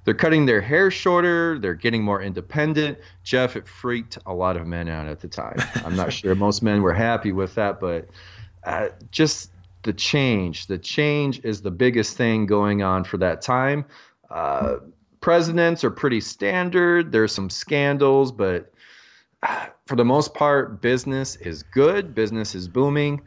They're 0.04 0.14
cutting 0.14 0.46
their 0.46 0.62
hair 0.62 0.92
shorter. 0.92 1.58
They're 1.58 1.74
getting 1.74 2.04
more 2.04 2.22
independent. 2.22 3.00
Jeff, 3.24 3.56
it 3.56 3.68
freaked 3.68 4.20
a 4.28 4.34
lot 4.34 4.56
of 4.56 4.68
men 4.68 4.88
out 4.88 5.08
at 5.08 5.20
the 5.20 5.28
time. 5.28 5.58
I'm 5.84 5.96
not 5.96 6.14
sure 6.20 6.36
most 6.36 6.62
men 6.62 6.84
were 6.84 6.94
happy 6.94 7.32
with 7.32 7.56
that, 7.56 7.80
but 7.80 8.08
uh, 8.66 8.90
just 9.12 9.52
the 9.84 9.94
change. 9.94 10.68
The 10.68 10.78
change 10.78 11.40
is 11.44 11.62
the 11.62 11.72
biggest 11.72 12.18
thing 12.18 12.46
going 12.46 12.82
on 12.82 13.04
for 13.04 13.18
that 13.18 13.42
time. 13.42 13.86
Uh, 14.30 14.78
presidents 15.22 15.84
are 15.84 15.92
pretty 15.92 16.20
standard. 16.20 17.12
There's 17.12 17.32
some 17.32 17.50
scandals, 17.50 18.32
but 18.32 18.74
uh, 19.44 19.68
for 19.86 19.96
the 19.96 20.06
most 20.06 20.34
part, 20.34 20.82
business 20.82 21.36
is 21.38 21.64
good. 21.64 22.16
Business 22.16 22.56
is 22.56 22.68
booming. 22.68 23.22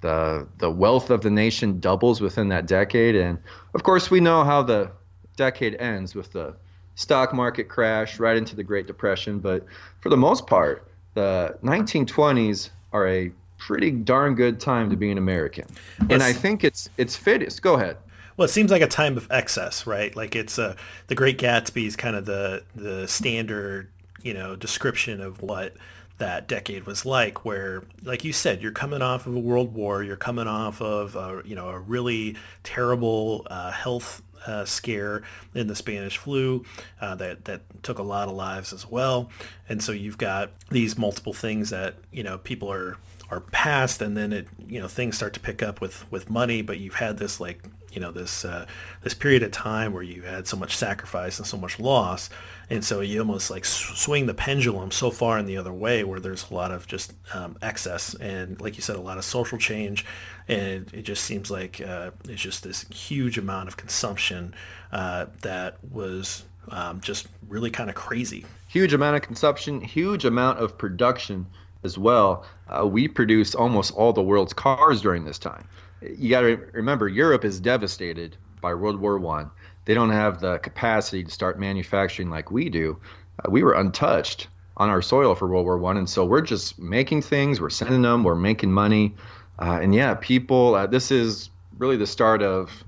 The 0.00 0.46
the 0.58 0.70
wealth 0.70 1.10
of 1.10 1.22
the 1.22 1.30
nation 1.30 1.78
doubles 1.78 2.20
within 2.20 2.48
that 2.48 2.66
decade, 2.66 3.14
and 3.14 3.38
of 3.72 3.84
course, 3.84 4.10
we 4.10 4.18
know 4.18 4.42
how 4.42 4.62
the 4.62 4.90
decade 5.36 5.76
ends 5.76 6.14
with 6.14 6.32
the 6.32 6.56
stock 6.96 7.32
market 7.32 7.68
crash 7.68 8.18
right 8.18 8.36
into 8.36 8.56
the 8.56 8.64
Great 8.64 8.86
Depression. 8.86 9.38
But 9.38 9.64
for 10.00 10.08
the 10.08 10.16
most 10.16 10.46
part, 10.46 10.90
the 11.14 11.56
1920s 11.62 12.70
are 12.92 13.06
a 13.06 13.30
pretty 13.66 13.90
darn 13.90 14.36
good 14.36 14.60
time 14.60 14.88
to 14.90 14.96
be 14.96 15.10
an 15.10 15.18
American. 15.18 15.66
and 16.08 16.22
I 16.22 16.32
think 16.32 16.62
it's 16.62 16.88
it's 16.96 17.16
fittest. 17.16 17.62
Go 17.62 17.74
ahead. 17.74 17.96
Well, 18.36 18.44
it 18.44 18.50
seems 18.50 18.70
like 18.70 18.82
a 18.82 18.86
time 18.86 19.16
of 19.16 19.26
excess, 19.30 19.86
right? 19.86 20.14
Like 20.14 20.36
it's 20.36 20.58
uh, 20.58 20.76
the 21.08 21.16
Great 21.16 21.36
Gatsby 21.36 21.86
is 21.86 21.96
kind 21.96 22.14
of 22.14 22.26
the 22.26 22.62
the 22.76 23.08
standard, 23.08 23.90
you 24.22 24.34
know, 24.34 24.54
description 24.54 25.20
of 25.20 25.42
what 25.42 25.74
that 26.18 26.48
decade 26.48 26.86
was 26.86 27.04
like 27.04 27.44
where 27.44 27.82
like 28.02 28.24
you 28.24 28.32
said 28.32 28.62
you're 28.62 28.72
coming 28.72 29.02
off 29.02 29.26
of 29.26 29.34
a 29.34 29.38
world 29.38 29.74
war 29.74 30.02
you're 30.02 30.16
coming 30.16 30.48
off 30.48 30.80
of 30.80 31.14
a, 31.14 31.42
you 31.44 31.54
know 31.54 31.68
a 31.68 31.78
really 31.78 32.34
terrible 32.62 33.46
uh, 33.50 33.70
health 33.70 34.22
uh, 34.46 34.64
scare 34.64 35.22
in 35.54 35.66
the 35.66 35.74
Spanish 35.74 36.16
flu 36.16 36.64
uh, 37.02 37.14
that 37.16 37.44
that 37.44 37.60
took 37.82 37.98
a 37.98 38.02
lot 38.02 38.28
of 38.28 38.34
lives 38.34 38.72
as 38.72 38.88
well, 38.88 39.28
and 39.68 39.82
so 39.82 39.92
you've 39.92 40.16
got 40.16 40.52
these 40.70 40.96
multiple 40.96 41.34
things 41.34 41.68
that 41.68 41.96
you 42.12 42.22
know 42.22 42.38
people 42.38 42.72
are 42.72 42.96
are 43.30 43.40
past 43.40 44.00
and 44.00 44.16
then 44.16 44.32
it 44.32 44.48
you 44.68 44.80
know 44.80 44.88
things 44.88 45.16
start 45.16 45.32
to 45.34 45.40
pick 45.40 45.62
up 45.62 45.80
with 45.80 46.10
with 46.10 46.30
money 46.30 46.62
but 46.62 46.78
you've 46.78 46.94
had 46.94 47.18
this 47.18 47.40
like 47.40 47.62
you 47.92 48.00
know 48.00 48.12
this 48.12 48.44
uh, 48.44 48.66
this 49.02 49.14
period 49.14 49.42
of 49.42 49.50
time 49.50 49.92
where 49.92 50.02
you 50.02 50.22
had 50.22 50.46
so 50.46 50.56
much 50.56 50.76
sacrifice 50.76 51.38
and 51.38 51.46
so 51.46 51.56
much 51.56 51.80
loss 51.80 52.28
and 52.68 52.84
so 52.84 53.00
you 53.00 53.18
almost 53.18 53.50
like 53.50 53.64
swing 53.64 54.26
the 54.26 54.34
pendulum 54.34 54.90
so 54.90 55.10
far 55.10 55.38
in 55.38 55.46
the 55.46 55.56
other 55.56 55.72
way 55.72 56.04
where 56.04 56.20
there's 56.20 56.50
a 56.50 56.54
lot 56.54 56.70
of 56.70 56.86
just 56.86 57.14
um, 57.32 57.56
excess 57.62 58.14
and 58.14 58.60
like 58.60 58.76
you 58.76 58.82
said 58.82 58.96
a 58.96 59.00
lot 59.00 59.16
of 59.16 59.24
social 59.24 59.56
change 59.56 60.04
and 60.46 60.92
it 60.92 61.02
just 61.02 61.24
seems 61.24 61.50
like 61.50 61.80
uh, 61.80 62.10
it's 62.28 62.42
just 62.42 62.62
this 62.62 62.82
huge 62.88 63.38
amount 63.38 63.66
of 63.66 63.76
consumption 63.76 64.54
uh, 64.92 65.26
that 65.42 65.78
was 65.90 66.44
um, 66.68 67.00
just 67.00 67.28
really 67.48 67.70
kind 67.70 67.88
of 67.88 67.96
crazy 67.96 68.44
huge 68.68 68.92
amount 68.92 69.16
of 69.16 69.22
consumption 69.22 69.80
huge 69.80 70.24
amount 70.24 70.58
of 70.58 70.76
production 70.76 71.46
as 71.86 71.96
well. 71.96 72.44
Uh, 72.68 72.86
we 72.86 73.08
produced 73.08 73.54
almost 73.54 73.94
all 73.94 74.12
the 74.12 74.22
world's 74.22 74.52
cars 74.52 75.00
during 75.00 75.24
this 75.24 75.38
time. 75.38 75.66
You 76.02 76.30
got 76.30 76.42
to 76.42 76.56
remember, 76.72 77.08
Europe 77.08 77.44
is 77.44 77.60
devastated 77.60 78.36
by 78.60 78.74
World 78.74 79.00
War 79.00 79.18
One. 79.18 79.50
They 79.84 79.94
don't 79.94 80.10
have 80.10 80.40
the 80.40 80.58
capacity 80.58 81.22
to 81.24 81.30
start 81.30 81.58
manufacturing 81.58 82.28
like 82.28 82.50
we 82.50 82.68
do. 82.68 82.98
Uh, 83.44 83.50
we 83.50 83.62
were 83.62 83.74
untouched 83.74 84.48
on 84.76 84.90
our 84.90 85.00
soil 85.00 85.34
for 85.34 85.48
World 85.48 85.64
War 85.64 85.78
One, 85.78 85.96
and 85.96 86.08
so 86.08 86.24
we're 86.24 86.40
just 86.40 86.78
making 86.78 87.22
things. 87.22 87.60
We're 87.60 87.70
sending 87.70 88.02
them. 88.02 88.24
We're 88.24 88.34
making 88.34 88.72
money, 88.72 89.14
uh, 89.60 89.78
and 89.80 89.94
yeah, 89.94 90.14
people. 90.14 90.74
Uh, 90.74 90.86
this 90.86 91.10
is 91.10 91.50
really 91.78 91.96
the 91.96 92.06
start 92.06 92.42
of 92.42 92.84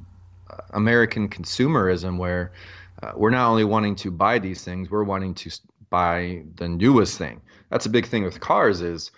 uh, 0.51 0.57
American 0.75 1.29
consumerism, 1.29 2.19
where 2.19 2.53
uh, 3.03 3.13
we're 3.15 3.31
not 3.31 3.49
only 3.49 3.65
wanting 3.65 3.95
to 3.97 4.11
buy 4.11 4.39
these 4.39 4.65
things, 4.65 4.91
we're 4.91 5.05
wanting 5.05 5.35
to 5.35 5.51
buy 5.91 6.43
the 6.57 6.69
newest 6.69 7.17
thing 7.17 7.41
that's 7.71 7.87
a 7.87 7.91
big 7.91 8.07
thing 8.07 8.25
with 8.25 8.41
cars 8.41 8.81
is 8.81 9.11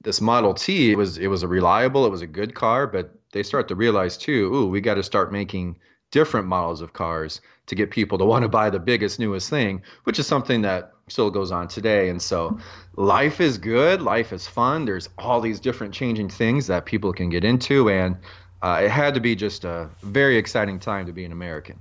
this 0.00 0.20
Model 0.20 0.54
T. 0.54 0.92
It 0.92 0.96
was 0.96 1.18
it 1.18 1.28
was 1.28 1.42
a 1.42 1.48
reliable, 1.48 2.06
it 2.06 2.10
was 2.10 2.22
a 2.22 2.26
good 2.26 2.54
car, 2.54 2.86
but 2.86 3.14
they 3.32 3.42
start 3.42 3.68
to 3.68 3.74
realize 3.74 4.16
too, 4.16 4.54
ooh, 4.54 4.66
we 4.66 4.80
got 4.80 4.94
to 4.94 5.02
start 5.02 5.32
making 5.32 5.78
different 6.10 6.46
models 6.46 6.80
of 6.80 6.92
cars 6.92 7.40
to 7.66 7.74
get 7.74 7.90
people 7.90 8.16
to 8.16 8.24
want 8.24 8.42
to 8.42 8.48
buy 8.48 8.70
the 8.70 8.78
biggest, 8.78 9.18
newest 9.18 9.50
thing, 9.50 9.82
which 10.04 10.18
is 10.18 10.26
something 10.26 10.62
that 10.62 10.92
still 11.08 11.30
goes 11.30 11.52
on 11.52 11.68
today. 11.68 12.08
And 12.08 12.20
so 12.20 12.58
life 12.96 13.40
is 13.40 13.58
good, 13.58 14.00
life 14.00 14.32
is 14.32 14.46
fun. 14.46 14.86
There's 14.86 15.08
all 15.18 15.40
these 15.40 15.60
different 15.60 15.92
changing 15.92 16.30
things 16.30 16.66
that 16.68 16.86
people 16.86 17.12
can 17.12 17.28
get 17.28 17.44
into. 17.44 17.90
And 17.90 18.16
uh, 18.62 18.80
it 18.84 18.90
had 18.90 19.14
to 19.14 19.20
be 19.20 19.36
just 19.36 19.64
a 19.64 19.90
very 20.02 20.38
exciting 20.38 20.78
time 20.78 21.06
to 21.06 21.12
be 21.12 21.24
an 21.24 21.32
American. 21.32 21.78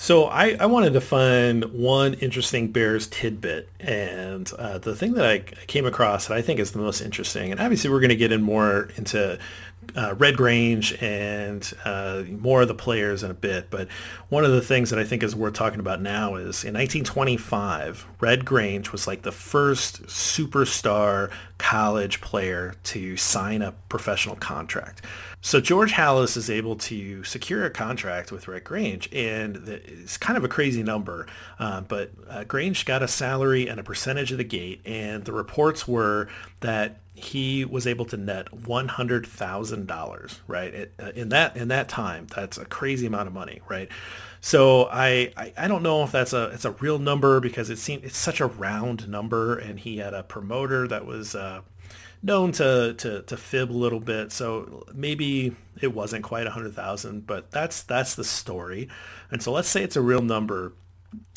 So 0.00 0.24
I, 0.24 0.56
I 0.58 0.64
wanted 0.64 0.94
to 0.94 1.00
find 1.02 1.62
one 1.74 2.14
interesting 2.14 2.72
Bears 2.72 3.06
tidbit, 3.06 3.68
and 3.78 4.50
uh, 4.58 4.78
the 4.78 4.96
thing 4.96 5.12
that 5.12 5.26
I 5.26 5.40
came 5.40 5.84
across 5.84 6.26
that 6.26 6.38
I 6.38 6.40
think 6.40 6.58
is 6.58 6.72
the 6.72 6.78
most 6.78 7.02
interesting, 7.02 7.50
and 7.52 7.60
obviously 7.60 7.90
we're 7.90 8.00
going 8.00 8.08
to 8.08 8.16
get 8.16 8.32
in 8.32 8.40
more 8.40 8.88
into 8.96 9.38
uh, 9.96 10.14
Red 10.16 10.36
Grange 10.36 10.92
and 11.02 11.72
uh, 11.84 12.24
more 12.28 12.62
of 12.62 12.68
the 12.68 12.74
players 12.74 13.22
in 13.22 13.30
a 13.30 13.34
bit. 13.34 13.70
But 13.70 13.88
one 14.28 14.44
of 14.44 14.52
the 14.52 14.60
things 14.60 14.90
that 14.90 14.98
I 14.98 15.04
think 15.04 15.22
is 15.22 15.34
worth 15.34 15.54
talking 15.54 15.80
about 15.80 16.00
now 16.00 16.36
is 16.36 16.64
in 16.64 16.74
1925, 16.74 18.06
Red 18.20 18.44
Grange 18.44 18.92
was 18.92 19.06
like 19.06 19.22
the 19.22 19.32
first 19.32 20.02
superstar 20.04 21.30
college 21.58 22.20
player 22.20 22.74
to 22.84 23.16
sign 23.16 23.62
a 23.62 23.72
professional 23.88 24.36
contract. 24.36 25.04
So 25.42 25.60
George 25.60 25.92
Halas 25.92 26.36
is 26.36 26.50
able 26.50 26.76
to 26.76 27.24
secure 27.24 27.64
a 27.64 27.70
contract 27.70 28.30
with 28.30 28.46
Red 28.46 28.64
Grange, 28.64 29.08
and 29.12 29.56
it's 29.68 30.18
kind 30.18 30.36
of 30.36 30.44
a 30.44 30.48
crazy 30.48 30.82
number, 30.82 31.26
uh, 31.58 31.80
but 31.80 32.10
uh, 32.28 32.44
Grange 32.44 32.84
got 32.84 33.02
a 33.02 33.08
salary 33.08 33.66
and 33.66 33.80
a 33.80 33.82
percentage 33.82 34.32
of 34.32 34.38
the 34.38 34.44
gate, 34.44 34.82
and 34.84 35.24
the 35.24 35.32
reports 35.32 35.88
were 35.88 36.28
that 36.60 36.99
he 37.24 37.64
was 37.64 37.86
able 37.86 38.04
to 38.06 38.16
net 38.16 38.52
one 38.66 38.88
hundred 38.88 39.26
thousand 39.26 39.86
dollars. 39.86 40.40
Right 40.46 40.90
uh, 40.98 41.12
in 41.14 41.28
that 41.30 41.56
in 41.56 41.68
that 41.68 41.88
time, 41.88 42.26
that's 42.34 42.58
a 42.58 42.64
crazy 42.64 43.06
amount 43.06 43.28
of 43.28 43.34
money, 43.34 43.60
right? 43.68 43.88
So 44.40 44.88
I, 44.90 45.32
I, 45.36 45.52
I 45.56 45.68
don't 45.68 45.82
know 45.82 46.02
if 46.02 46.12
that's 46.12 46.32
a 46.32 46.44
it's 46.46 46.64
a 46.64 46.70
real 46.72 46.98
number 46.98 47.40
because 47.40 47.68
it 47.70 47.78
seemed 47.78 48.04
it's 48.04 48.16
such 48.16 48.40
a 48.40 48.46
round 48.46 49.08
number, 49.08 49.56
and 49.56 49.78
he 49.78 49.98
had 49.98 50.14
a 50.14 50.22
promoter 50.22 50.88
that 50.88 51.04
was 51.04 51.34
uh, 51.34 51.60
known 52.22 52.52
to, 52.52 52.94
to 52.94 53.22
to 53.22 53.36
fib 53.36 53.70
a 53.70 53.72
little 53.72 54.00
bit. 54.00 54.32
So 54.32 54.86
maybe 54.94 55.54
it 55.80 55.94
wasn't 55.94 56.24
quite 56.24 56.46
a 56.46 56.50
hundred 56.50 56.74
thousand, 56.74 57.26
but 57.26 57.50
that's 57.50 57.82
that's 57.82 58.14
the 58.14 58.24
story. 58.24 58.88
And 59.30 59.42
so 59.42 59.52
let's 59.52 59.68
say 59.68 59.82
it's 59.82 59.96
a 59.96 60.00
real 60.00 60.22
number 60.22 60.72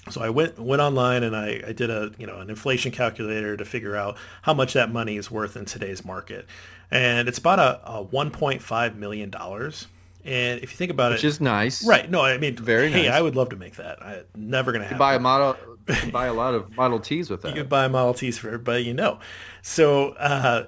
so 0.09 0.21
I 0.21 0.29
went 0.29 0.59
went 0.59 0.81
online 0.81 1.23
and 1.23 1.35
I, 1.35 1.61
I 1.67 1.71
did 1.71 1.89
a 1.89 2.11
you 2.17 2.27
know 2.27 2.39
an 2.39 2.49
inflation 2.49 2.91
calculator 2.91 3.55
to 3.55 3.65
figure 3.65 3.95
out 3.95 4.17
how 4.41 4.53
much 4.53 4.73
that 4.73 4.91
money 4.91 5.17
is 5.17 5.31
worth 5.31 5.55
in 5.55 5.65
today's 5.65 6.03
market, 6.03 6.45
and 6.91 7.27
it's 7.27 7.37
about 7.37 7.59
a, 7.59 7.79
a 7.89 8.05
1.5 8.05 8.95
million 8.95 9.29
dollars. 9.29 9.87
And 10.25 10.61
if 10.61 10.71
you 10.71 10.77
think 10.77 10.91
about 10.91 11.11
Which 11.11 11.23
it, 11.23 11.27
which 11.27 11.33
is 11.33 11.41
nice. 11.41 11.85
Right? 11.85 12.09
No, 12.09 12.21
I 12.21 12.37
mean, 12.37 12.55
very. 12.55 12.89
Hey, 12.89 13.07
nice. 13.07 13.11
I 13.11 13.21
would 13.21 13.35
love 13.35 13.49
to 13.49 13.57
make 13.57 13.75
that. 13.75 14.01
I 14.01 14.23
never 14.35 14.71
gonna 14.71 14.85
have. 14.85 14.97
Buy 14.97 15.15
a 15.15 15.19
model. 15.19 15.57
buy 16.11 16.27
a 16.27 16.33
lot 16.33 16.53
of 16.53 16.75
Model 16.77 16.99
Ts 16.99 17.29
with 17.29 17.41
that. 17.41 17.49
You 17.49 17.55
could 17.55 17.69
buy 17.69 17.87
Model 17.89 18.13
Ts 18.13 18.37
for 18.37 18.47
everybody 18.47 18.83
you 18.83 18.93
know. 18.93 19.19
So, 19.61 20.11
uh, 20.11 20.67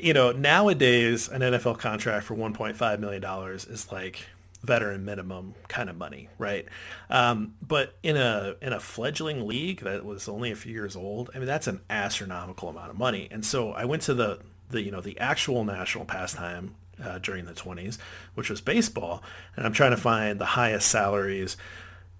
you 0.00 0.14
know, 0.14 0.32
nowadays 0.32 1.28
an 1.28 1.42
NFL 1.42 1.78
contract 1.78 2.24
for 2.24 2.34
1.5 2.34 2.98
million 2.98 3.20
dollars 3.20 3.66
is 3.66 3.92
like 3.92 4.26
veteran 4.62 5.04
minimum 5.04 5.54
kind 5.68 5.88
of 5.88 5.96
money, 5.96 6.28
right? 6.38 6.66
Um, 7.10 7.54
but 7.66 7.96
in 8.02 8.16
a 8.16 8.56
in 8.60 8.72
a 8.72 8.80
fledgling 8.80 9.46
league 9.46 9.80
that 9.80 10.04
was 10.04 10.28
only 10.28 10.50
a 10.50 10.56
few 10.56 10.72
years 10.72 10.96
old, 10.96 11.30
I 11.34 11.38
mean 11.38 11.46
that's 11.46 11.66
an 11.66 11.80
astronomical 11.88 12.68
amount 12.68 12.90
of 12.90 12.98
money. 12.98 13.28
And 13.30 13.44
so 13.44 13.72
I 13.72 13.84
went 13.84 14.02
to 14.02 14.14
the 14.14 14.40
the 14.70 14.82
you 14.82 14.90
know 14.90 15.00
the 15.00 15.18
actual 15.18 15.64
national 15.64 16.04
pastime 16.04 16.74
uh, 17.02 17.18
during 17.18 17.44
the 17.44 17.52
20s, 17.52 17.98
which 18.34 18.50
was 18.50 18.60
baseball, 18.60 19.22
and 19.56 19.64
I'm 19.64 19.72
trying 19.72 19.92
to 19.92 19.96
find 19.96 20.38
the 20.38 20.44
highest 20.44 20.88
salaries 20.88 21.56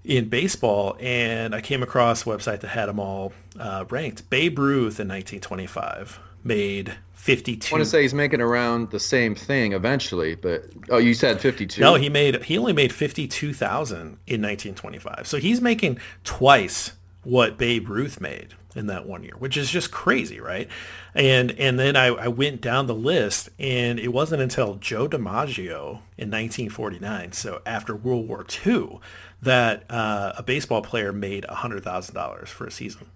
in 0.05 0.29
baseball, 0.29 0.97
and 1.01 1.55
I 1.55 1.61
came 1.61 1.83
across 1.83 2.23
a 2.23 2.27
website 2.27 2.61
that 2.61 2.69
had 2.69 2.87
them 2.87 3.01
all 3.01 3.33
uh, 3.59 3.85
ranked. 3.91 4.31
Babe 4.31 4.59
Ruth 4.59 5.01
in 5.01 5.09
1925 5.09 6.21
made 6.45 6.95
52. 7.29 7.75
I 7.75 7.77
want 7.77 7.85
to 7.85 7.91
say 7.91 8.01
he's 8.01 8.15
making 8.15 8.41
around 8.41 8.91
the 8.91 8.99
same 8.99 9.35
thing 9.35 9.75
eventually, 9.75 10.35
but 10.35 10.65
oh, 10.89 10.97
you 10.97 11.13
said 11.13 11.43
52. 11.43 11.79
No, 11.79 11.95
he 11.95 12.09
made 12.09 12.43
he 12.45 12.57
only 12.57 12.73
made 12.73 12.91
52,000 12.91 13.99
in 13.99 14.09
1925. 14.09 15.27
So 15.27 15.37
he's 15.37 15.61
making 15.61 15.99
twice 16.25 16.93
what 17.25 17.59
Babe 17.59 17.91
Ruth 17.91 18.19
made 18.19 18.55
in 18.75 18.87
that 18.87 19.07
one 19.07 19.25
year, 19.25 19.35
which 19.39 19.59
is 19.59 19.71
just 19.71 19.91
crazy, 19.91 20.41
right? 20.41 20.69
And 21.15 21.51
and 21.59 21.79
then 21.79 21.97
I, 21.97 22.07
I 22.07 22.29
went 22.29 22.63
down 22.63 22.87
the 22.87 22.95
list, 22.95 23.51
and 23.59 23.99
it 24.01 24.09
wasn't 24.09 24.41
until 24.41 24.77
Joe 24.77 25.07
DiMaggio 25.07 26.01
in 26.17 26.31
1949, 26.31 27.33
so 27.33 27.61
after 27.67 27.95
World 27.95 28.27
War 28.27 28.47
II, 28.67 29.01
that 29.43 29.85
uh, 29.91 30.33
a 30.39 30.43
baseball 30.43 30.81
player 30.81 31.13
made 31.13 31.45
$100,000 31.45 32.49
for 32.49 32.67
a 32.67 32.71
season. 32.71 33.07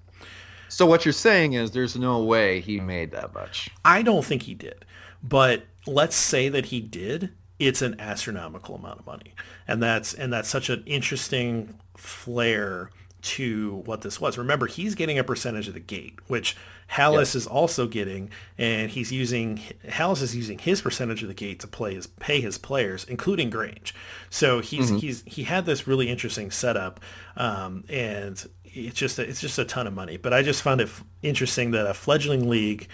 So 0.73 0.87
what 0.87 1.05
you're 1.05 1.13
saying 1.13 1.53
is 1.53 1.73
there's 1.73 1.97
no 1.97 2.23
way 2.23 2.61
he 2.61 2.81
made 2.81 3.11
that 3.11 3.35
much. 3.35 3.69
I 3.85 4.01
don't 4.01 4.25
think 4.25 4.45
he 4.45 4.55
did. 4.55 4.87
But 5.23 5.65
let's 5.87 6.17
say 6.17 6.49
that 6.49 6.67
he 6.67 6.81
did, 6.81 7.31
it's 7.59 7.83
an 7.83 8.01
astronomical 8.01 8.77
amount 8.77 9.01
of 9.01 9.07
money. 9.07 9.35
And 9.69 9.83
that's 9.83 10.15
and 10.15 10.33
that's 10.33 10.49
such 10.49 10.71
an 10.71 10.83
interesting 10.87 11.79
flair 11.99 12.89
to 13.21 13.83
what 13.85 14.01
this 14.01 14.19
was. 14.19 14.39
Remember, 14.39 14.67
he's 14.67 14.95
getting 14.95 15.19
a 15.19 15.25
percentage 15.25 15.69
of 15.69 15.75
the 15.75 15.81
gate, 15.81 16.19
which 16.27 16.57
Halas 16.91 17.35
is 17.35 17.47
also 17.47 17.87
getting, 17.87 18.31
and 18.59 18.91
he's 18.91 19.13
using 19.13 19.61
Halas 19.87 20.23
is 20.23 20.35
using 20.35 20.59
his 20.59 20.81
percentage 20.81 21.23
of 21.23 21.29
the 21.29 21.35
gate 21.35 21.61
to 21.61 21.67
play 21.67 21.95
his 21.95 22.07
pay 22.07 22.41
his 22.41 22.59
players, 22.59 23.05
including 23.05 23.51
Grange. 23.51 23.95
So 24.29 24.61
he's 24.61 24.87
mm-hmm. 24.87 24.99
he's 24.99 25.23
he 25.27 25.45
had 25.45 25.67
this 25.67 25.87
really 25.87 26.09
interesting 26.09 26.51
setup, 26.51 27.01
um, 27.37 27.85
and 27.89 28.45
it's 28.73 28.99
just 28.99 29.19
a, 29.19 29.23
it's 29.23 29.41
just 29.41 29.59
a 29.59 29.65
ton 29.65 29.87
of 29.87 29.95
money. 29.95 30.17
But 30.17 30.33
I 30.33 30.43
just 30.43 30.63
found 30.63 30.81
it 30.81 30.89
f- 30.89 31.05
interesting 31.23 31.73
that 31.73 31.87
a 31.87 31.95
fledgling 31.95 32.49
league 32.49 32.89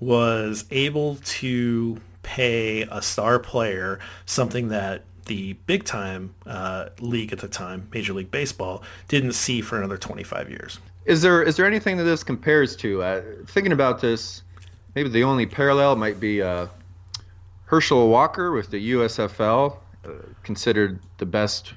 was 0.00 0.64
able 0.70 1.16
to 1.24 2.00
pay 2.22 2.82
a 2.82 3.02
star 3.02 3.38
player 3.38 3.98
something 4.26 4.68
that 4.68 5.04
the 5.26 5.54
big 5.66 5.84
time 5.84 6.34
uh, 6.46 6.88
league 7.00 7.32
at 7.32 7.38
the 7.38 7.48
time, 7.48 7.88
Major 7.92 8.12
League 8.14 8.30
Baseball, 8.30 8.82
didn't 9.08 9.32
see 9.32 9.60
for 9.60 9.76
another 9.78 9.98
25 9.98 10.50
years. 10.50 10.78
Is 11.04 11.22
there 11.22 11.42
is 11.42 11.56
there 11.56 11.66
anything 11.66 11.96
that 11.98 12.04
this 12.04 12.22
compares 12.22 12.76
to? 12.76 13.02
Uh, 13.02 13.22
thinking 13.46 13.72
about 13.72 14.00
this, 14.00 14.42
maybe 14.94 15.08
the 15.08 15.24
only 15.24 15.46
parallel 15.46 15.96
might 15.96 16.20
be 16.20 16.42
uh, 16.42 16.66
Herschel 17.64 18.08
Walker 18.08 18.52
with 18.52 18.70
the 18.70 18.92
USFL, 18.92 19.76
uh, 20.04 20.10
considered 20.42 21.00
the 21.18 21.26
best 21.26 21.74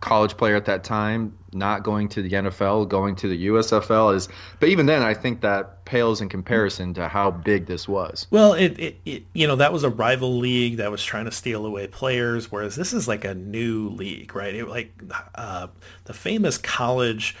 college 0.00 0.36
player 0.36 0.56
at 0.56 0.64
that 0.64 0.82
time, 0.82 1.36
not 1.52 1.82
going 1.82 2.08
to 2.08 2.22
the 2.22 2.30
NFL, 2.30 2.88
going 2.88 3.14
to 3.16 3.28
the 3.28 3.46
USFL 3.48 4.14
is. 4.14 4.28
But 4.58 4.70
even 4.70 4.86
then, 4.86 5.02
I 5.02 5.14
think 5.14 5.42
that 5.42 5.84
pales 5.84 6.20
in 6.20 6.28
comparison 6.28 6.94
to 6.94 7.08
how 7.08 7.30
big 7.30 7.66
this 7.66 7.86
was. 7.86 8.26
Well, 8.30 8.54
it, 8.54 8.78
it, 8.78 9.00
it 9.04 9.24
you 9.34 9.46
know 9.46 9.56
that 9.56 9.72
was 9.72 9.84
a 9.84 9.90
rival 9.90 10.38
league 10.38 10.78
that 10.78 10.90
was 10.90 11.04
trying 11.04 11.26
to 11.26 11.32
steal 11.32 11.66
away 11.66 11.86
players, 11.86 12.50
whereas 12.50 12.76
this 12.76 12.92
is 12.92 13.06
like 13.06 13.24
a 13.24 13.34
new 13.34 13.90
league, 13.90 14.34
right? 14.34 14.54
It, 14.54 14.68
like 14.68 14.92
uh, 15.34 15.68
the 16.04 16.14
famous 16.14 16.56
college 16.56 17.36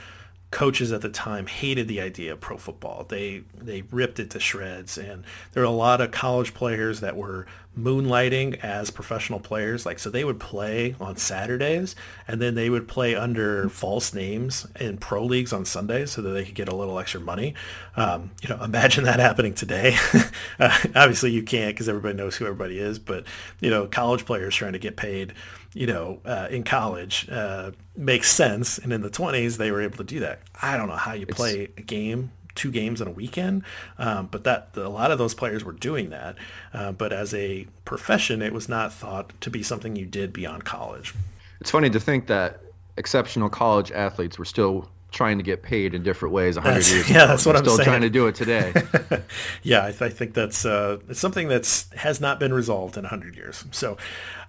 coaches 0.50 0.90
at 0.90 1.00
the 1.00 1.08
time 1.08 1.46
hated 1.46 1.86
the 1.86 2.00
idea 2.00 2.32
of 2.32 2.40
pro 2.40 2.56
football. 2.56 3.06
They 3.08 3.42
they 3.56 3.82
ripped 3.82 4.18
it 4.18 4.30
to 4.30 4.40
shreds, 4.40 4.98
and 4.98 5.24
there 5.52 5.62
were 5.62 5.68
a 5.68 5.70
lot 5.70 6.00
of 6.00 6.10
college 6.10 6.54
players 6.54 7.00
that 7.00 7.16
were 7.16 7.46
moonlighting 7.78 8.58
as 8.58 8.90
professional 8.90 9.38
players. 9.38 9.86
Like 9.86 10.00
so, 10.00 10.10
they 10.10 10.24
would 10.24 10.40
play 10.40 10.96
on 11.00 11.16
Saturdays, 11.16 11.94
and 12.26 12.40
then 12.40 12.56
they 12.56 12.68
would 12.68 12.88
play 12.88 13.14
under 13.14 13.68
false 13.68 14.12
names 14.12 14.66
in 14.80 14.98
pro 14.98 15.24
leagues 15.24 15.52
on 15.52 15.64
Sundays, 15.64 16.10
so 16.10 16.22
that 16.22 16.30
they 16.30 16.44
could 16.44 16.56
get 16.56 16.68
a 16.68 16.74
little 16.74 16.98
extra 16.98 17.20
money. 17.20 17.54
Um, 17.96 18.32
you 18.42 18.48
know, 18.48 18.60
imagine 18.64 19.04
that 19.04 19.20
happening 19.20 19.54
today. 19.54 19.96
uh, 20.58 20.76
obviously, 20.96 21.30
you 21.30 21.44
can't 21.44 21.74
because 21.74 21.88
everybody 21.88 22.16
knows 22.16 22.36
who 22.36 22.46
everybody 22.46 22.80
is, 22.80 22.98
but 22.98 23.24
you 23.60 23.70
know, 23.70 23.86
college 23.86 24.26
players 24.26 24.56
trying 24.56 24.72
to 24.72 24.80
get 24.80 24.96
paid 24.96 25.32
you 25.72 25.86
know, 25.86 26.20
uh, 26.24 26.48
in 26.50 26.64
college 26.64 27.28
uh, 27.30 27.70
makes 27.96 28.30
sense. 28.30 28.78
And 28.78 28.92
in 28.92 29.02
the 29.02 29.10
20s, 29.10 29.56
they 29.56 29.70
were 29.70 29.82
able 29.82 29.98
to 29.98 30.04
do 30.04 30.20
that. 30.20 30.40
I 30.60 30.76
don't 30.76 30.88
know 30.88 30.96
how 30.96 31.12
you 31.12 31.26
play 31.26 31.60
it's, 31.60 31.78
a 31.78 31.82
game, 31.82 32.32
two 32.54 32.70
games 32.70 33.00
in 33.00 33.08
a 33.08 33.12
weekend, 33.12 33.62
um, 33.98 34.28
but 34.30 34.44
that 34.44 34.70
a 34.74 34.88
lot 34.88 35.10
of 35.10 35.18
those 35.18 35.34
players 35.34 35.64
were 35.64 35.72
doing 35.72 36.10
that. 36.10 36.36
Uh, 36.74 36.92
but 36.92 37.12
as 37.12 37.32
a 37.34 37.66
profession, 37.84 38.42
it 38.42 38.52
was 38.52 38.68
not 38.68 38.92
thought 38.92 39.32
to 39.42 39.50
be 39.50 39.62
something 39.62 39.96
you 39.96 40.06
did 40.06 40.32
beyond 40.32 40.64
college. 40.64 41.14
It's 41.60 41.70
funny 41.70 41.90
to 41.90 42.00
think 42.00 42.26
that 42.26 42.60
exceptional 42.96 43.48
college 43.48 43.92
athletes 43.92 44.38
were 44.38 44.44
still 44.44 44.88
trying 45.10 45.38
to 45.38 45.44
get 45.44 45.62
paid 45.62 45.94
in 45.94 46.02
different 46.02 46.32
ways 46.32 46.56
100 46.56 46.74
that's, 46.74 46.92
years 46.92 47.10
yeah 47.10 47.16
ago. 47.16 47.26
that's 47.28 47.44
what 47.44 47.56
i'm 47.56 47.64
still 47.64 47.76
saying. 47.76 47.84
trying 47.84 48.00
to 48.00 48.10
do 48.10 48.28
it 48.28 48.34
today 48.36 48.72
yeah 49.64 49.84
I, 49.84 49.90
th- 49.90 50.02
I, 50.02 50.08
think 50.08 50.34
that's 50.34 50.64
uh, 50.64 50.98
it's 51.08 51.18
something 51.18 51.48
that's 51.48 51.90
has 51.94 52.20
not 52.20 52.38
been 52.38 52.54
resolved 52.54 52.96
in 52.96 53.02
100 53.02 53.34
years 53.34 53.64
so 53.72 53.96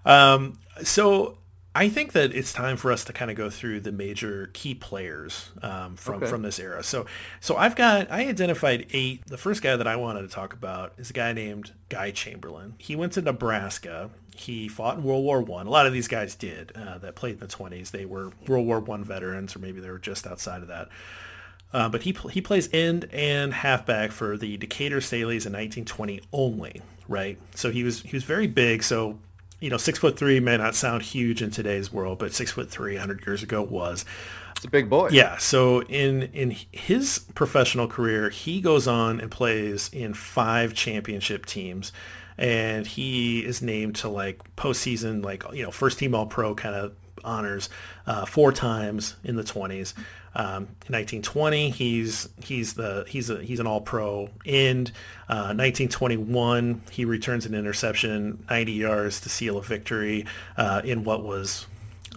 um, 0.06 0.58
so 0.84 1.38
I 1.74 1.88
think 1.88 2.12
that 2.14 2.36
it's 2.36 2.52
time 2.52 2.76
for 2.76 2.92
us 2.92 3.06
to 3.06 3.14
kind 3.14 3.32
of 3.32 3.38
go 3.38 3.50
through 3.50 3.80
the 3.80 3.94
major 3.94 4.50
key 4.54 4.76
players 4.76 5.50
um, 5.62 5.96
from 5.96 6.16
okay. 6.16 6.28
from 6.28 6.42
this 6.42 6.60
era. 6.60 6.84
So, 6.84 7.06
so 7.40 7.56
I've 7.56 7.78
got 7.78 8.12
I 8.12 8.28
identified 8.28 8.88
eight. 8.92 9.26
The 9.28 9.38
first 9.38 9.62
guy 9.62 9.78
that 9.78 9.88
I 9.88 9.96
wanted 9.96 10.24
to 10.24 10.28
talk 10.28 10.52
about 10.54 10.94
is 10.98 11.12
a 11.12 11.14
guy 11.14 11.32
named 11.32 11.72
Guy 11.88 12.12
Chamberlain. 12.12 12.76
He 12.78 12.98
went 12.98 13.14
to 13.14 13.22
Nebraska. 13.22 14.10
He 14.36 14.68
fought 14.68 14.98
in 14.98 15.04
World 15.04 15.24
War 15.24 15.42
One. 15.42 15.66
A 15.66 15.70
lot 15.70 15.88
of 15.88 15.94
these 15.94 16.10
guys 16.10 16.36
did 16.36 16.74
uh, 16.76 16.98
that 16.98 17.16
played 17.16 17.36
in 17.36 17.40
the 17.40 17.48
twenties. 17.48 17.92
They 17.92 18.06
were 18.06 18.32
World 18.48 18.68
War 18.68 18.82
One 18.82 19.06
veterans, 19.06 19.56
or 19.56 19.60
maybe 19.60 19.80
they 19.80 19.90
were 19.90 20.00
just 20.00 20.28
outside 20.28 20.62
of 20.62 20.68
that. 20.68 20.90
Uh, 21.72 21.88
but 21.88 22.04
he 22.04 22.14
he 22.32 22.42
plays 22.42 22.68
end 22.74 23.08
and 23.14 23.54
halfback 23.54 24.12
for 24.12 24.36
the 24.36 24.58
Decatur 24.58 25.00
Staleys 25.00 25.46
in 25.46 25.54
1920 25.54 26.20
only, 26.34 26.82
right? 27.08 27.38
So 27.56 27.72
he 27.72 27.86
was 27.86 28.02
he 28.02 28.14
was 28.14 28.26
very 28.26 28.48
big. 28.48 28.84
So 28.84 29.20
you 29.62 29.70
know, 29.70 29.78
six 29.78 30.00
foot 30.00 30.18
three 30.18 30.40
may 30.40 30.58
not 30.58 30.76
sound 30.76 31.04
huge 31.04 31.42
in 31.42 31.52
today's 31.52 31.94
world, 31.94 32.18
but 32.18 32.34
six 32.34 32.52
foot 32.52 32.70
three 32.70 32.98
hundred 32.98 33.26
years 33.26 33.44
ago 33.44 33.62
was. 33.62 34.04
It's 34.58 34.66
a 34.66 34.70
big 34.70 34.90
boy. 34.90 35.10
Yeah. 35.12 35.38
So 35.38 35.82
in 35.84 36.24
in 36.34 36.56
his 36.72 37.20
professional 37.36 37.88
career, 37.88 38.30
he 38.30 38.60
goes 38.60 38.88
on 38.88 39.22
and 39.22 39.32
plays 39.32 39.90
in 39.94 40.14
five 40.14 40.74
championship 40.74 41.46
teams, 41.46 41.92
and 42.38 42.86
he 42.86 43.46
is 43.46 43.62
named 43.62 43.96
to 43.98 44.10
like 44.10 44.56
postseason, 44.56 45.24
like 45.24 45.44
you 45.54 45.64
know, 45.64 45.72
first 45.72 46.00
team 46.00 46.14
All 46.14 46.26
Pro 46.26 46.54
kind 46.54 46.76
of 46.76 46.94
honors 47.24 47.70
uh, 48.08 48.26
four 48.26 48.52
times 48.52 49.16
in 49.24 49.36
the 49.36 49.44
twenties. 49.44 49.94
Um, 50.34 50.64
in 50.88 50.94
1920, 50.94 51.72
he's 51.72 52.30
he's 52.44 52.74
the 52.74 53.06
he's 53.08 53.30
a 53.30 53.42
he's 53.42 53.60
an 53.60 53.68
All 53.68 53.82
Pro. 53.82 54.30
In 54.46 54.88
uh, 55.28 55.54
1921, 55.54 56.82
he 56.92 57.06
returns 57.06 57.46
an 57.46 57.54
interception, 57.54 58.46
90 58.50 58.72
yards 58.72 59.22
to 59.22 59.30
seal 59.30 59.58
a 59.58 59.62
victory 59.62 60.26
uh, 60.58 60.82
in 60.84 61.04
what 61.04 61.24
was 61.24 61.68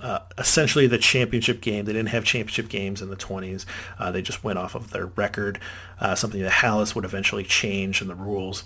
uh, 0.02 0.20
essentially 0.36 0.86
the 0.86 0.98
championship 0.98 1.60
game. 1.60 1.84
They 1.84 1.92
didn't 1.92 2.08
have 2.08 2.24
championship 2.24 2.68
games 2.68 3.00
in 3.00 3.10
the 3.10 3.16
20s. 3.16 3.64
Uh, 3.98 4.10
they 4.10 4.22
just 4.22 4.42
went 4.42 4.58
off 4.58 4.74
of 4.74 4.90
their 4.90 5.06
record, 5.06 5.60
uh, 6.00 6.14
something 6.14 6.42
that 6.42 6.50
Halas 6.50 6.94
would 6.94 7.04
eventually 7.04 7.44
change 7.44 8.02
in 8.02 8.08
the 8.08 8.14
rules. 8.14 8.64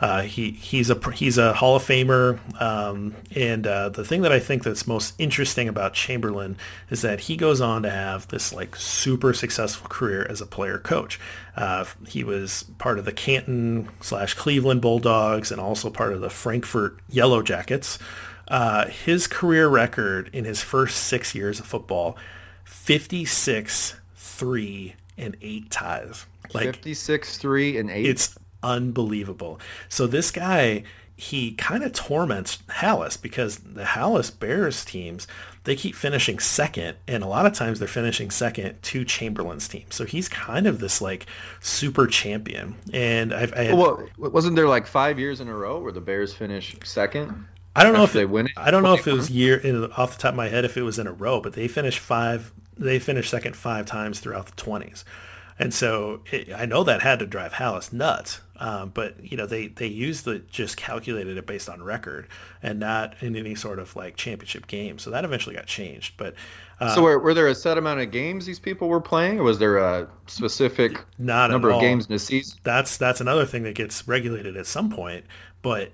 Uh, 0.00 0.22
he 0.22 0.52
he's 0.52 0.88
a 0.88 1.10
he's 1.12 1.36
a 1.36 1.52
Hall 1.52 1.76
of 1.76 1.82
Famer, 1.82 2.38
um, 2.60 3.14
and 3.36 3.66
uh, 3.66 3.90
the 3.90 4.04
thing 4.04 4.22
that 4.22 4.32
I 4.32 4.40
think 4.40 4.62
that's 4.62 4.86
most 4.86 5.14
interesting 5.18 5.68
about 5.68 5.92
Chamberlain 5.92 6.56
is 6.88 7.02
that 7.02 7.20
he 7.20 7.36
goes 7.36 7.60
on 7.60 7.82
to 7.82 7.90
have 7.90 8.26
this 8.28 8.52
like 8.52 8.74
super 8.74 9.34
successful 9.34 9.88
career 9.88 10.26
as 10.30 10.40
a 10.40 10.46
player 10.46 10.78
coach. 10.78 11.20
He 12.08 12.24
was 12.24 12.64
part 12.78 12.98
of 12.98 13.04
the 13.04 13.12
Canton 13.12 13.90
slash 14.00 14.32
Cleveland 14.32 14.80
Bulldogs 14.80 15.52
and 15.52 15.60
also 15.60 15.90
part 15.90 16.14
of 16.14 16.22
the 16.22 16.30
Frankford 16.30 16.98
Yellow 17.10 17.42
Jackets. 17.42 17.98
Uh, 18.50 18.88
his 18.88 19.26
career 19.28 19.68
record 19.68 20.28
in 20.32 20.44
his 20.44 20.60
first 20.60 21.04
six 21.04 21.34
years 21.34 21.60
of 21.60 21.66
football, 21.66 22.18
56, 22.64 23.94
3, 24.16 24.94
and 25.16 25.36
8 25.40 25.70
ties. 25.70 26.26
Like 26.52 26.66
56, 26.66 27.38
3, 27.38 27.78
and 27.78 27.90
8? 27.90 28.06
It's 28.06 28.36
unbelievable. 28.62 29.60
So 29.88 30.08
this 30.08 30.32
guy, 30.32 30.82
he 31.16 31.52
kind 31.52 31.84
of 31.84 31.92
torments 31.92 32.58
Halas 32.68 33.20
because 33.20 33.58
the 33.58 33.84
Halas 33.84 34.36
Bears 34.36 34.84
teams, 34.84 35.28
they 35.64 35.76
keep 35.76 35.94
finishing 35.94 36.38
second, 36.38 36.96
and 37.06 37.22
a 37.22 37.26
lot 37.26 37.46
of 37.46 37.52
times 37.52 37.78
they're 37.78 37.86
finishing 37.86 38.30
second 38.30 38.82
to 38.82 39.04
Chamberlain's 39.04 39.68
team. 39.68 39.84
So 39.90 40.04
he's 40.04 40.28
kind 40.28 40.66
of 40.66 40.80
this 40.80 41.00
like 41.00 41.26
super 41.60 42.06
champion. 42.06 42.74
And 42.92 43.32
I've, 43.32 43.52
I 43.52 43.64
had, 43.64 43.74
well, 43.76 44.08
wasn't 44.16 44.56
there 44.56 44.66
like 44.68 44.86
five 44.86 45.18
years 45.18 45.40
in 45.40 45.48
a 45.48 45.54
row 45.54 45.78
where 45.80 45.92
the 45.92 46.00
Bears 46.00 46.32
finished 46.34 46.84
second? 46.86 47.46
I 47.74 47.84
don't 47.84 47.92
know 47.92 48.04
if 48.04 48.12
they 48.12 48.26
win 48.26 48.46
it. 48.46 48.52
I 48.56 48.70
don't 48.70 48.82
know 48.82 48.94
if 48.94 49.06
it 49.06 49.12
was 49.12 49.30
year 49.30 49.56
in, 49.56 49.90
off 49.92 50.16
the 50.16 50.22
top 50.22 50.30
of 50.30 50.36
my 50.36 50.48
head 50.48 50.64
if 50.64 50.76
it 50.76 50.82
was 50.82 50.98
in 50.98 51.06
a 51.06 51.12
row, 51.12 51.40
but 51.40 51.52
they 51.52 51.68
finished 51.68 52.00
five. 52.00 52.52
They 52.76 52.98
finished 52.98 53.30
second 53.30 53.56
five 53.56 53.86
times 53.86 54.20
throughout 54.20 54.46
the 54.46 54.56
twenties, 54.56 55.04
and 55.58 55.72
so 55.72 56.22
it, 56.32 56.52
I 56.52 56.66
know 56.66 56.82
that 56.84 57.02
had 57.02 57.18
to 57.20 57.26
drive 57.26 57.52
Halas 57.52 57.92
nuts. 57.92 58.40
Um, 58.60 58.90
but 58.90 59.14
you 59.24 59.38
know 59.38 59.46
they 59.46 59.68
they 59.68 59.86
used 59.86 60.26
the 60.26 60.40
just 60.40 60.76
calculated 60.76 61.38
it 61.38 61.46
based 61.46 61.70
on 61.70 61.82
record 61.82 62.28
and 62.62 62.78
not 62.78 63.14
in 63.22 63.34
any 63.34 63.54
sort 63.54 63.78
of 63.78 63.96
like 63.96 64.16
championship 64.16 64.66
game. 64.66 64.98
So 64.98 65.10
that 65.10 65.24
eventually 65.24 65.56
got 65.56 65.64
changed. 65.64 66.14
But 66.18 66.34
uh, 66.78 66.94
so 66.94 67.02
were, 67.02 67.18
were 67.18 67.32
there 67.32 67.48
a 67.48 67.54
set 67.54 67.78
amount 67.78 68.00
of 68.00 68.10
games 68.10 68.44
these 68.44 68.58
people 68.58 68.88
were 68.88 69.00
playing, 69.00 69.40
or 69.40 69.44
was 69.44 69.58
there 69.58 69.78
a 69.78 70.08
specific 70.26 71.02
not 71.18 71.50
number 71.50 71.70
of 71.70 71.80
games 71.80 72.06
in 72.06 72.14
a 72.14 72.18
season? 72.18 72.58
That's 72.62 72.98
that's 72.98 73.22
another 73.22 73.46
thing 73.46 73.62
that 73.62 73.74
gets 73.74 74.06
regulated 74.06 74.58
at 74.58 74.66
some 74.66 74.90
point. 74.90 75.24
But 75.62 75.92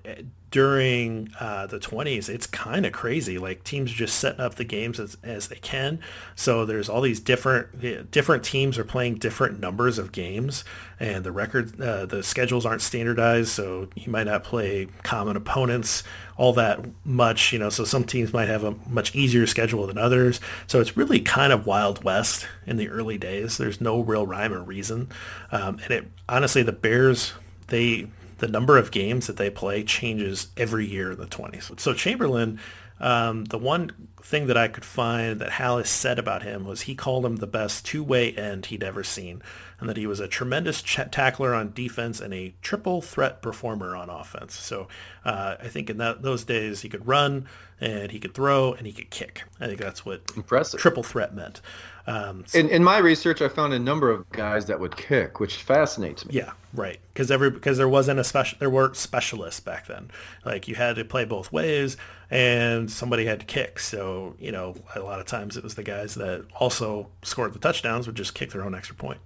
during 0.57 1.29
uh, 1.40 1.66
the 1.66 1.79
20s, 1.79 2.29
it's 2.29 2.46
kind 2.46 2.87
of 2.87 2.92
crazy. 2.92 3.37
Like 3.37 3.64
teams 3.64 3.90
are 3.92 3.96
just 3.96 4.18
setting 4.18 4.40
up 4.40 4.55
the 4.55 4.64
games 4.64 5.00
as, 5.00 5.16
as 5.22 5.48
they 5.48 5.57
can. 5.57 5.98
So 6.37 6.64
there's 6.64 6.88
all 6.88 7.00
these 7.00 7.18
different 7.20 8.11
different 8.11 8.44
teams 8.44 8.79
are 8.79 8.85
playing 8.85 9.16
different 9.16 9.59
numbers 9.59 9.98
of 9.98 10.12
games, 10.12 10.64
and 11.00 11.24
the 11.24 11.33
record 11.33 11.81
uh, 11.81 12.07
the 12.07 12.22
schedules 12.22 12.64
aren't 12.64 12.81
standardized. 12.81 13.48
So 13.48 13.88
you 13.96 14.11
might 14.11 14.29
not 14.29 14.44
play 14.44 14.87
common 15.02 15.37
opponents 15.37 16.05
all 16.37 16.52
that 16.52 16.81
much. 17.05 17.52
You 17.52 17.59
know, 17.59 17.68
so 17.68 17.85
some 17.85 18.05
teams 18.05 18.33
might 18.33 18.48
have 18.48 18.62
a 18.62 18.76
much 18.88 19.14
easier 19.16 19.46
schedule 19.48 19.87
than 19.88 19.98
others. 19.98 20.40
So 20.68 20.81
it's 20.81 20.96
really 20.96 21.20
kind 21.20 21.52
of 21.52 21.66
wild 21.66 22.05
west 22.05 22.46
in 22.66 22.76
the 22.76 22.88
early 22.88 23.18
days. 23.18 23.59
There's 23.59 23.81
no 23.81 24.00
real 24.00 24.26
rhyme 24.26 24.55
or 24.55 24.62
reason, 24.62 25.09
um, 25.50 25.81
and 25.83 25.90
it 25.90 26.07
honestly 26.29 26.62
the 26.62 26.72
Bears 26.72 27.35
they 27.68 28.07
the 28.38 28.49
number 28.49 28.77
of 28.77 28.90
games 28.90 29.27
that 29.27 29.37
they 29.37 29.51
play 29.51 29.83
changes 29.83 30.49
every 30.57 30.87
year 30.87 31.12
in 31.12 31.18
the 31.18 31.27
20s. 31.27 31.79
So 31.81 31.94
Chamberlain, 31.94 32.59
um, 33.01 33.44
the 33.46 33.59
one 33.59 33.92
thing 34.22 34.46
that 34.46 34.57
I 34.57 34.68
could 34.68 34.85
find 34.85 35.40
that 35.40 35.53
Halas 35.53 35.87
said 35.87 36.18
about 36.18 36.42
him 36.42 36.64
was 36.64 36.83
he 36.83 36.94
called 36.94 37.25
him 37.25 37.37
the 37.37 37.46
best 37.46 37.87
two-way 37.87 38.33
end 38.33 38.66
he'd 38.66 38.83
ever 38.83 39.05
seen, 39.05 39.42
and 39.81 39.89
that 39.89 39.97
he 39.97 40.07
was 40.07 40.21
a 40.21 40.29
tremendous 40.29 40.83
ch- 40.83 41.01
tackler 41.11 41.55
on 41.55 41.73
defense 41.73 42.21
and 42.21 42.33
a 42.33 42.55
triple 42.62 43.03
threat 43.03 43.43
performer 43.43 43.95
on 43.95 44.09
offense. 44.09 44.55
So 44.55 44.89
uh, 45.25 45.57
I 45.61 45.69
think 45.69 45.91
in 45.91 45.99
that, 45.99 46.23
those 46.23 46.45
days 46.45 46.81
he 46.81 46.89
could 46.89 47.07
run 47.07 47.47
and 47.81 48.11
he 48.11 48.19
could 48.19 48.35
throw 48.35 48.73
and 48.73 48.87
he 48.87 48.93
could 48.93 49.11
kick. 49.11 49.45
I 49.61 49.67
think 49.67 49.81
that's 49.81 50.05
what 50.07 50.23
Impressive. 50.37 50.81
triple 50.81 51.03
threat 51.03 51.35
meant. 51.35 51.61
Um, 52.07 52.45
so, 52.47 52.59
in, 52.59 52.69
in 52.69 52.85
my 52.85 52.99
research, 52.99 53.43
I 53.43 53.49
found 53.49 53.73
a 53.75 53.79
number 53.79 54.11
of 54.11 54.29
guys 54.31 54.67
that 54.67 54.79
would 54.79 54.97
kick, 54.97 55.41
which 55.41 55.57
fascinates 55.57 56.25
me. 56.25 56.37
Yeah, 56.37 56.53
right. 56.73 56.99
Because 57.12 57.31
every 57.31 57.51
because 57.51 57.79
there 57.79 57.89
wasn't 57.89 58.21
a 58.21 58.25
special 58.25 58.57
there 58.61 58.71
weren't 58.71 58.97
specialists 58.97 59.61
back 59.61 59.89
then. 59.89 60.11
Like 60.45 60.69
you 60.69 60.77
had 60.77 60.97
to 60.97 61.05
play 61.05 61.25
both 61.25 61.51
ways, 61.53 61.97
and 62.31 62.89
somebody 62.91 63.27
had 63.27 63.41
to 63.41 63.47
kick. 63.47 63.81
So 63.81 64.37
you 64.39 64.53
know, 64.53 64.77
a 64.95 65.01
lot 65.01 65.19
of 65.19 65.27
times 65.27 65.57
it 65.57 65.65
was 65.65 65.75
the 65.75 65.83
guys 65.83 66.15
that 66.15 66.45
also 66.55 67.09
scored 67.23 67.53
the 67.55 67.59
touchdowns 67.59 68.07
would 68.07 68.17
just 68.17 68.35
kick 68.35 68.53
their 68.53 68.65
own 68.65 68.75
extra 68.75 68.95
point. 68.95 69.19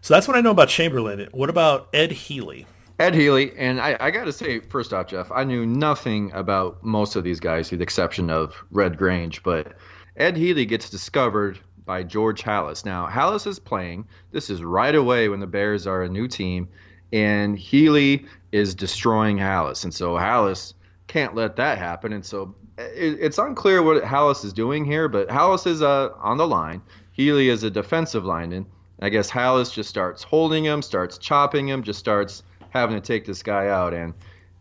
So 0.00 0.14
that's 0.14 0.28
what 0.28 0.36
I 0.36 0.40
know 0.40 0.50
about 0.50 0.68
Chamberlain. 0.68 1.28
What 1.32 1.50
about 1.50 1.88
Ed 1.92 2.12
Healy? 2.12 2.66
Ed 2.98 3.14
Healy, 3.14 3.56
and 3.56 3.80
I, 3.80 3.96
I 4.00 4.10
got 4.10 4.24
to 4.24 4.32
say, 4.32 4.60
first 4.60 4.92
off, 4.92 5.06
Jeff, 5.06 5.30
I 5.30 5.44
knew 5.44 5.64
nothing 5.64 6.32
about 6.32 6.82
most 6.82 7.14
of 7.14 7.22
these 7.22 7.38
guys, 7.38 7.70
with 7.70 7.78
the 7.78 7.84
exception 7.84 8.28
of 8.28 8.54
Red 8.70 8.96
Grange. 8.96 9.42
But 9.42 9.74
Ed 10.16 10.36
Healy 10.36 10.66
gets 10.66 10.90
discovered 10.90 11.58
by 11.84 12.02
George 12.02 12.42
Halas. 12.42 12.84
Now, 12.84 13.06
Halas 13.06 13.46
is 13.46 13.58
playing. 13.58 14.06
This 14.32 14.50
is 14.50 14.62
right 14.62 14.94
away 14.94 15.28
when 15.28 15.40
the 15.40 15.46
Bears 15.46 15.86
are 15.86 16.02
a 16.02 16.08
new 16.08 16.26
team, 16.26 16.68
and 17.12 17.56
Healy 17.56 18.26
is 18.52 18.74
destroying 18.74 19.38
Halas. 19.38 19.84
And 19.84 19.94
so 19.94 20.14
Halas 20.14 20.74
can't 21.06 21.34
let 21.34 21.56
that 21.56 21.78
happen. 21.78 22.12
And 22.12 22.26
so 22.26 22.54
it, 22.76 23.18
it's 23.20 23.38
unclear 23.38 23.82
what 23.82 24.02
Halas 24.02 24.44
is 24.44 24.52
doing 24.52 24.84
here, 24.84 25.08
but 25.08 25.28
Halas 25.28 25.66
is 25.66 25.82
uh, 25.82 26.10
on 26.18 26.36
the 26.36 26.46
line. 26.46 26.82
Healy 27.12 27.48
is 27.48 27.62
a 27.62 27.70
defensive 27.70 28.24
lineman. 28.24 28.66
I 29.00 29.08
guess 29.08 29.30
Halas 29.30 29.72
just 29.72 29.88
starts 29.88 30.22
holding 30.22 30.64
him, 30.64 30.82
starts 30.82 31.18
chopping 31.18 31.68
him, 31.68 31.82
just 31.82 31.98
starts 31.98 32.42
having 32.70 32.96
to 32.96 33.00
take 33.00 33.24
this 33.24 33.42
guy 33.42 33.68
out. 33.68 33.94
And 33.94 34.12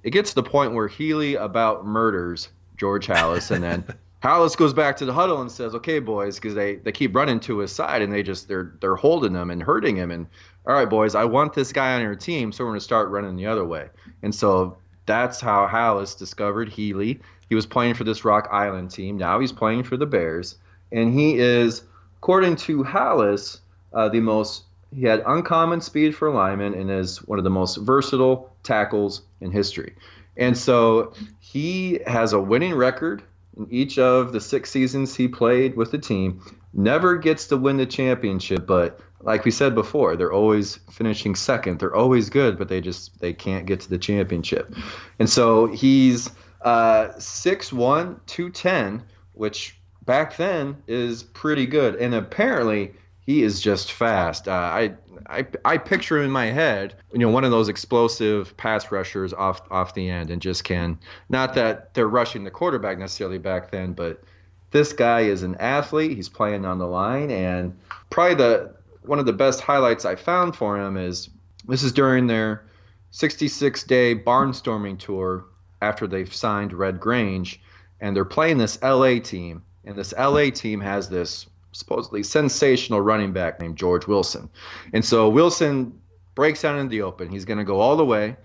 it 0.04 0.12
gets 0.12 0.30
to 0.30 0.36
the 0.36 0.43
point 0.43 0.73
where 0.73 0.88
Healy 0.88 1.36
about 1.36 1.86
murders 1.86 2.50
George 2.78 3.08
Halas, 3.08 3.52
and 3.52 3.63
then 3.63 3.84
Halas 4.23 4.56
goes 4.56 4.73
back 4.73 4.97
to 4.97 5.06
the 5.06 5.13
huddle 5.13 5.41
and 5.41 5.52
says, 5.52 5.76
"Okay, 5.76 6.00
boys," 6.00 6.36
because 6.36 6.56
they, 6.56 6.76
they 6.76 6.91
keep 6.91 7.15
running 7.15 7.39
to 7.41 7.60
his 7.60 7.71
side 7.71 8.02
and 8.02 8.12
they 8.12 8.23
just 8.23 8.47
they're 8.47 8.73
they're 8.80 8.95
holding 8.95 9.34
him 9.34 9.50
and 9.50 9.62
hurting 9.62 9.95
him. 9.95 10.12
And 10.12 10.28
all 10.65 10.73
right, 10.73 10.89
boys, 10.89 11.15
I 11.15 11.26
want 11.26 11.54
this 11.54 11.73
guy 11.73 11.93
on 11.95 12.02
your 12.02 12.15
team, 12.15 12.52
so 12.52 12.63
we're 12.63 12.71
going 12.71 12.80
to 12.80 12.84
start 12.84 13.10
running 13.10 13.36
the 13.36 13.45
other 13.45 13.65
way. 13.65 13.89
And 14.23 14.34
so 14.34 14.78
that's 15.06 15.39
how 15.39 15.67
Halas 15.67 16.17
discovered 16.17 16.69
Healy. 16.69 17.19
He 17.50 17.56
was 17.56 17.65
playing 17.65 17.93
for 17.93 18.04
this 18.04 18.26
Rock 18.26 18.47
Island 18.52 18.91
team. 18.91 19.17
Now 19.17 19.39
he's 19.39 19.54
playing 19.54 19.84
for 19.84 19.97
the 19.97 20.06
Bears, 20.06 20.58
and 20.91 21.17
he 21.17 21.38
is, 21.38 21.84
according 22.17 22.58
to 22.58 22.84
Halas, 22.84 23.60
uh, 23.93 24.10
the 24.10 24.19
most 24.19 24.63
he 24.95 25.04
had 25.04 25.21
uncommon 25.26 25.82
speed 25.82 26.15
for 26.15 26.32
lineman 26.32 26.73
and 26.73 26.89
is 26.89 27.17
one 27.28 27.38
of 27.38 27.43
the 27.43 27.50
most 27.50 27.78
versatile 27.78 28.54
tackles 28.63 29.21
in 29.41 29.52
history. 29.52 29.95
And 30.38 30.58
so 30.58 31.13
he 31.39 32.00
has 32.08 32.34
a 32.34 32.39
winning 32.39 32.76
record 32.76 33.23
in 33.58 33.67
each 33.69 33.97
of 33.97 34.32
the 34.32 34.39
six 34.39 34.69
seasons 34.69 35.15
he 35.15 35.28
played 35.28 35.76
with 35.76 35.91
the 35.91 35.97
team. 35.97 36.41
Never 36.73 37.17
gets 37.17 37.47
to 37.47 37.58
win 37.58 37.78
the 37.78 37.86
championship, 37.86 38.65
but 38.67 39.00
like 39.21 39.45
we 39.45 39.52
said 39.52 39.73
before, 39.73 40.15
they're 40.15 40.32
always 40.32 40.78
finishing 40.91 41.34
second. 41.34 41.80
They're 41.80 41.95
always 41.95 42.30
good, 42.30 42.58
but 42.58 42.69
they 42.69 42.82
just 42.82 43.19
they 43.19 43.34
can't 43.34 43.65
get 43.65 43.80
to 43.82 43.89
the 43.89 43.97
championship. 43.97 44.73
And 45.17 45.30
so 45.30 45.65
he's 45.65 46.30
uh, 46.62 47.10
6'1", 47.17 48.19
210, 48.28 49.04
which 49.34 49.80
back 50.06 50.38
then 50.38 50.78
is 50.88 51.23
pretty 51.23 51.65
good. 51.65 51.95
And 51.95 52.13
apparently, 52.13 52.93
he 53.27 53.43
is 53.43 53.59
just 53.59 53.91
fast. 53.91 54.47
Uh, 54.47 54.51
I, 54.51 54.93
I 55.27 55.45
I 55.65 55.77
picture 55.77 56.17
him 56.17 56.23
in 56.23 56.31
my 56.31 56.45
head, 56.45 56.95
you 57.11 57.19
know, 57.19 57.29
one 57.29 57.43
of 57.43 57.51
those 57.51 57.67
explosive 57.67 58.55
pass 58.55 58.89
rushers 58.89 59.33
off 59.33 59.61
off 59.69 59.93
the 59.93 60.09
end, 60.09 60.31
and 60.31 60.41
just 60.41 60.63
can. 60.63 60.97
Not 61.27 61.53
that 61.55 61.93
they're 61.93 62.07
rushing 62.07 62.45
the 62.45 62.51
quarterback 62.51 62.97
necessarily 62.97 63.37
back 63.37 63.69
then, 63.69 63.91
but 63.91 64.23
this 64.71 64.93
guy 64.93 65.21
is 65.21 65.43
an 65.43 65.55
athlete. 65.55 66.15
He's 66.15 66.29
playing 66.29 66.65
on 66.65 66.79
the 66.79 66.87
line, 66.87 67.29
and 67.29 67.77
probably 68.09 68.35
the 68.35 68.73
one 69.01 69.19
of 69.19 69.25
the 69.25 69.33
best 69.33 69.59
highlights 69.59 70.05
I 70.05 70.15
found 70.15 70.55
for 70.55 70.79
him 70.79 70.95
is 70.95 71.29
this 71.67 71.83
is 71.83 71.91
during 71.91 72.27
their 72.27 72.65
66 73.11 73.83
day 73.83 74.15
barnstorming 74.15 74.99
tour 74.99 75.43
after 75.81 76.07
they've 76.07 76.33
signed 76.33 76.71
Red 76.71 77.01
Grange, 77.01 77.61
and 77.99 78.15
they're 78.15 78.23
playing 78.23 78.57
this 78.57 78.81
LA 78.81 79.19
team, 79.19 79.63
and 79.83 79.97
this 79.97 80.13
LA 80.17 80.49
team 80.49 80.79
has 80.79 81.09
this 81.09 81.45
supposedly 81.77 82.23
sensational 82.23 83.01
running 83.01 83.33
back 83.33 83.59
named 83.59 83.77
George 83.77 84.07
Wilson. 84.07 84.49
And 84.93 85.03
so 85.03 85.29
Wilson 85.29 85.99
breaks 86.35 86.65
out 86.65 86.77
in 86.77 86.87
the 86.89 87.01
open. 87.01 87.29
He's 87.29 87.45
going 87.45 87.59
to 87.59 87.63
go 87.63 87.79
all 87.79 87.95
the 87.95 88.05
way. 88.05 88.35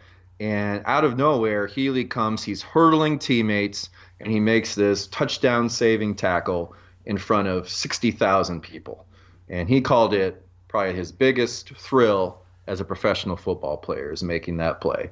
And 0.41 0.83
out 0.87 1.05
of 1.05 1.17
nowhere, 1.17 1.67
Healy 1.67 2.05
comes. 2.05 2.43
He's 2.43 2.63
hurdling 2.63 3.19
teammates, 3.19 3.91
and 4.21 4.31
he 4.31 4.41
makes 4.41 4.75
this 4.75 5.07
touchdown 5.09 5.69
saving 5.69 6.17
tackle 6.17 6.75
in 7.07 7.19
front 7.19 7.49
of 7.49 7.69
60,000 7.69 8.61
people. 8.61 9.07
And 9.49 9.69
he 9.69 9.81
called 9.81 10.15
it 10.15 10.45
probably 10.69 10.95
his 10.95 11.13
biggest 11.13 11.71
thrill 11.75 12.43
as 12.67 12.81
a 12.81 12.85
professional 12.85 13.37
football 13.37 13.77
player 13.77 14.13
is 14.13 14.23
making 14.23 14.57
that 14.57 14.81
play. 14.81 15.11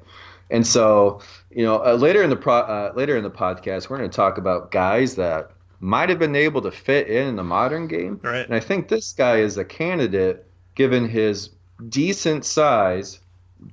And 0.49 0.67
so, 0.67 1.21
you 1.49 1.63
know, 1.63 1.83
uh, 1.85 1.93
later 1.93 2.23
in 2.23 2.29
the 2.29 2.35
pro, 2.35 2.55
uh, 2.55 2.91
later 2.95 3.15
in 3.15 3.23
the 3.23 3.31
podcast, 3.31 3.89
we're 3.89 3.97
going 3.97 4.09
to 4.09 4.15
talk 4.15 4.37
about 4.37 4.71
guys 4.71 5.15
that 5.15 5.51
might 5.81 6.09
have 6.09 6.19
been 6.19 6.35
able 6.35 6.61
to 6.61 6.71
fit 6.71 7.07
in 7.07 7.27
in 7.27 7.35
the 7.35 7.43
modern 7.43 7.87
game. 7.87 8.19
Right. 8.23 8.45
And 8.45 8.55
I 8.55 8.59
think 8.59 8.87
this 8.87 9.11
guy 9.11 9.37
is 9.37 9.57
a 9.57 9.65
candidate 9.65 10.45
given 10.75 11.09
his 11.09 11.49
decent 11.89 12.45
size, 12.45 13.19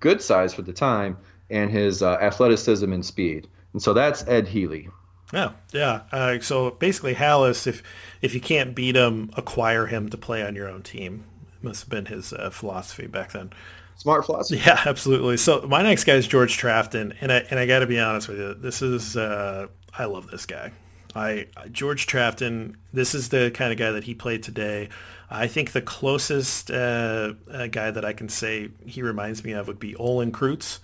good 0.00 0.22
size 0.22 0.54
for 0.54 0.62
the 0.62 0.72
time, 0.72 1.18
and 1.50 1.70
his 1.70 2.02
uh, 2.02 2.14
athleticism 2.14 2.92
and 2.92 3.04
speed. 3.04 3.46
And 3.74 3.82
so 3.82 3.92
that's 3.92 4.26
Ed 4.26 4.48
Healy. 4.48 4.88
Yeah, 5.32 5.52
yeah. 5.72 6.02
Uh, 6.10 6.38
so 6.40 6.70
basically, 6.70 7.14
Halas, 7.14 7.66
if 7.66 7.82
if 8.22 8.34
you 8.34 8.40
can't 8.40 8.74
beat 8.74 8.96
him, 8.96 9.30
acquire 9.36 9.86
him 9.86 10.08
to 10.08 10.16
play 10.16 10.42
on 10.42 10.54
your 10.54 10.68
own 10.68 10.82
team. 10.82 11.24
Must 11.60 11.82
have 11.82 11.90
been 11.90 12.06
his 12.06 12.32
uh, 12.32 12.48
philosophy 12.50 13.06
back 13.06 13.32
then. 13.32 13.50
Smart 13.96 14.24
philosophy. 14.24 14.62
Yeah, 14.66 14.80
absolutely. 14.86 15.36
So 15.36 15.66
my 15.68 15.82
next 15.82 16.04
guy 16.04 16.14
is 16.14 16.26
George 16.26 16.56
Trafton, 16.56 17.12
and 17.20 17.30
I 17.30 17.38
and 17.50 17.60
I 17.60 17.66
got 17.66 17.80
to 17.80 17.86
be 17.86 17.98
honest 17.98 18.28
with 18.28 18.38
you, 18.38 18.54
this 18.54 18.80
is 18.80 19.16
uh, 19.16 19.66
I 19.98 20.06
love 20.06 20.30
this 20.30 20.46
guy. 20.46 20.72
I 21.14 21.46
George 21.72 22.06
Trafton. 22.06 22.76
This 22.92 23.14
is 23.14 23.28
the 23.30 23.50
kind 23.52 23.72
of 23.72 23.78
guy 23.78 23.90
that 23.90 24.04
he 24.04 24.14
played 24.14 24.42
today. 24.42 24.88
I 25.30 25.46
think 25.46 25.72
the 25.72 25.82
closest 25.82 26.70
uh, 26.70 27.34
uh, 27.50 27.66
guy 27.66 27.90
that 27.90 28.04
I 28.04 28.12
can 28.12 28.28
say 28.28 28.70
he 28.86 29.02
reminds 29.02 29.44
me 29.44 29.52
of 29.52 29.68
would 29.68 29.78
be 29.78 29.94
Olin 29.96 30.32
Kreutz. 30.32 30.78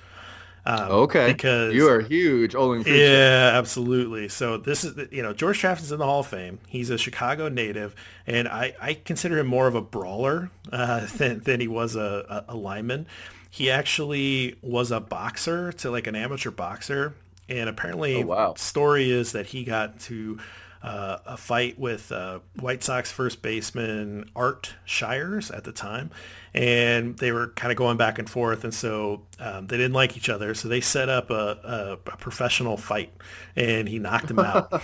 Um, 0.67 0.91
okay, 0.91 1.33
because 1.33 1.75
you 1.75 1.89
are 1.89 2.01
huge 2.01 2.55
Olin 2.55 2.85
Kreutz. 2.85 2.99
Yeah, 2.99 3.53
absolutely. 3.55 4.29
So 4.29 4.57
this 4.57 4.85
is 4.85 5.13
you 5.13 5.23
know 5.23 5.35
George 5.35 5.59
Trafton's 5.59 5.93
in 5.93 5.99
the 5.99 6.07
Hall 6.07 6.21
of 6.21 6.27
Fame. 6.27 6.59
He's 6.69 6.91
a 6.91 6.97
Chicago 6.97 7.49
native, 7.49 7.95
and 8.27 8.49
I, 8.49 8.75
I 8.81 8.95
consider 8.95 9.39
him 9.39 9.47
more 9.47 9.67
of 9.67 9.75
a 9.75 9.83
brawler 9.83 10.51
uh, 10.73 11.07
than 11.17 11.41
than 11.41 11.61
he 11.61 11.69
was 11.69 11.97
a, 11.97 12.45
a, 12.49 12.55
a 12.55 12.57
lineman. 12.57 13.07
He 13.51 13.71
actually 13.71 14.57
was 14.63 14.91
a 14.91 15.01
boxer 15.01 15.71
to 15.75 15.91
like 15.91 16.07
an 16.07 16.17
amateur 16.17 16.51
boxer 16.51 17.15
and 17.49 17.69
apparently, 17.69 18.23
oh, 18.23 18.27
wow. 18.27 18.55
story 18.55 19.11
is 19.11 19.33
that 19.33 19.47
he 19.47 19.65
got 19.65 20.01
to 20.01 20.39
uh, 20.83 21.19
a 21.27 21.37
fight 21.37 21.79
with 21.79 22.13
uh, 22.13 22.41
White 22.61 22.83
Sox 22.83 23.11
first 23.11 23.41
baseman 23.43 24.31
Art 24.37 24.75
Shires 24.85 25.51
at 25.51 25.65
the 25.65 25.73
time, 25.73 26.11
and 26.55 27.19
they 27.19 27.33
were 27.33 27.49
kind 27.49 27.73
of 27.73 27.77
going 27.77 27.97
back 27.97 28.21
and 28.21 28.31
forth, 28.31 28.63
and 28.63 28.73
so 28.73 29.23
um, 29.41 29.67
they 29.67 29.77
didn't 29.77 29.93
like 29.93 30.17
each 30.17 30.29
other. 30.29 30.55
So 30.55 30.69
they 30.69 30.81
set 30.81 31.09
up 31.09 31.29
a, 31.31 31.99
a, 32.05 32.13
a 32.13 32.17
professional 32.17 32.77
fight, 32.77 33.13
and 33.57 33.89
he 33.89 33.99
knocked 33.99 34.31
him 34.31 34.39
out. 34.39 34.71
wow. 34.71 34.81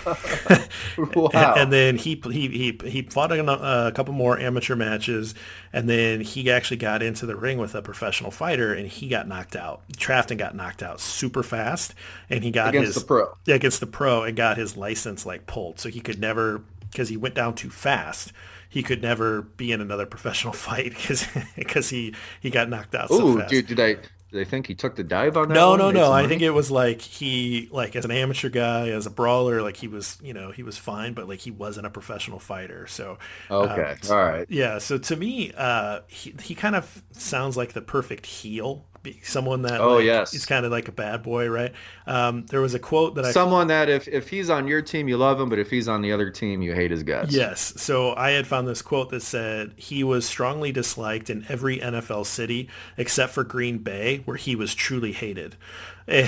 and, 1.33 1.59
and, 1.59 1.73
then 1.73 1.95
he 1.95 2.21
he 2.25 2.49
he 2.49 2.79
he 2.89 3.01
fought 3.03 3.31
a, 3.31 3.87
a, 3.87 3.91
couple 3.93 4.13
more 4.13 4.37
amateur 4.37 4.75
matches, 4.75 5.33
and 5.71 5.87
then 5.87 6.19
he 6.19 6.51
actually 6.51 6.77
got 6.77 7.01
into 7.01 7.25
the 7.25 7.37
ring 7.37 7.57
with 7.57 7.73
a 7.73 7.81
professional 7.81 8.31
fighter, 8.31 8.73
and 8.73 8.89
he 8.89 9.07
got 9.07 9.25
knocked 9.25 9.55
out. 9.55 9.81
Trafton 9.95 10.37
got 10.37 10.53
knocked 10.53 10.83
out 10.83 10.99
super 10.99 11.41
fast, 11.41 11.93
and 12.29 12.43
he 12.43 12.51
got 12.51 12.69
against 12.69 12.95
his 12.95 12.95
the 12.95 13.07
pro 13.07 13.37
against 13.47 13.79
the 13.79 13.87
pro, 13.87 14.23
and 14.23 14.35
got 14.35 14.57
his 14.57 14.75
license 14.75 15.25
like 15.25 15.45
pulled, 15.45 15.79
so 15.79 15.87
he 15.87 16.01
could 16.01 16.19
never 16.19 16.63
because 16.91 17.07
he 17.07 17.15
went 17.15 17.33
down 17.33 17.55
too 17.55 17.69
fast 17.69 18.33
he 18.71 18.81
could 18.83 19.01
never 19.01 19.41
be 19.41 19.73
in 19.73 19.81
another 19.81 20.05
professional 20.05 20.53
fight 20.67 20.91
because 20.91 21.27
because 21.55 21.89
he 21.89 22.15
he 22.39 22.49
got 22.49 22.69
knocked 22.69 22.95
out. 22.95 23.11
Ooh, 23.11 23.39
so 23.39 23.47
dude, 23.47 23.67
did 23.67 23.79
I? 23.79 23.93
Do 23.93 24.37
they 24.37 24.45
think 24.45 24.65
he 24.65 24.75
took 24.75 24.95
the 24.95 25.03
dive 25.03 25.35
on 25.35 25.49
that? 25.49 25.53
No, 25.53 25.71
one? 25.71 25.79
no, 25.79 25.91
no. 25.91 26.11
I 26.13 26.25
think 26.25 26.41
it 26.41 26.51
was 26.51 26.71
like 26.71 27.01
he, 27.01 27.67
like 27.69 27.97
as 27.97 28.05
an 28.05 28.11
amateur 28.11 28.47
guy, 28.47 28.87
as 28.87 29.05
a 29.05 29.09
brawler, 29.09 29.61
like 29.61 29.75
he 29.75 29.89
was, 29.89 30.17
you 30.23 30.33
know, 30.33 30.51
he 30.51 30.63
was 30.63 30.77
fine, 30.77 31.13
but 31.13 31.27
like 31.27 31.39
he 31.39 31.51
wasn't 31.51 31.85
a 31.85 31.89
professional 31.89 32.39
fighter. 32.39 32.87
So 32.87 33.17
okay, 33.49 33.97
um, 34.09 34.09
all 34.09 34.23
right, 34.23 34.45
yeah. 34.49 34.77
So 34.77 34.97
to 34.97 35.17
me, 35.17 35.51
uh, 35.57 35.99
he 36.07 36.33
he 36.41 36.55
kind 36.55 36.77
of 36.77 37.03
sounds 37.11 37.57
like 37.57 37.73
the 37.73 37.81
perfect 37.81 38.25
heel 38.25 38.85
someone 39.23 39.63
that 39.63 39.81
oh 39.81 39.95
like, 39.95 40.05
yes 40.05 40.33
is 40.33 40.45
kind 40.45 40.65
of 40.65 40.71
like 40.71 40.87
a 40.87 40.91
bad 40.91 41.23
boy 41.23 41.49
right 41.49 41.73
um, 42.07 42.45
there 42.47 42.61
was 42.61 42.73
a 42.73 42.79
quote 42.79 43.15
that 43.15 43.25
I 43.25 43.31
someone 43.31 43.67
that 43.67 43.89
if 43.89 44.07
if 44.07 44.29
he's 44.29 44.49
on 44.49 44.67
your 44.67 44.81
team 44.81 45.07
you 45.07 45.17
love 45.17 45.39
him 45.39 45.49
but 45.49 45.59
if 45.59 45.69
he's 45.69 45.87
on 45.87 46.01
the 46.01 46.11
other 46.11 46.29
team 46.29 46.61
you 46.61 46.73
hate 46.73 46.91
his 46.91 47.03
guts 47.03 47.33
yes 47.33 47.73
so 47.77 48.15
i 48.15 48.31
had 48.31 48.47
found 48.47 48.67
this 48.67 48.81
quote 48.81 49.09
that 49.09 49.21
said 49.21 49.73
he 49.75 50.03
was 50.03 50.25
strongly 50.25 50.71
disliked 50.71 51.29
in 51.29 51.45
every 51.49 51.79
nfl 51.79 52.25
city 52.25 52.69
except 52.97 53.33
for 53.33 53.43
green 53.43 53.79
bay 53.79 54.21
where 54.25 54.37
he 54.37 54.55
was 54.55 54.75
truly 54.75 55.11
hated 55.11 55.55
that's 56.11 56.27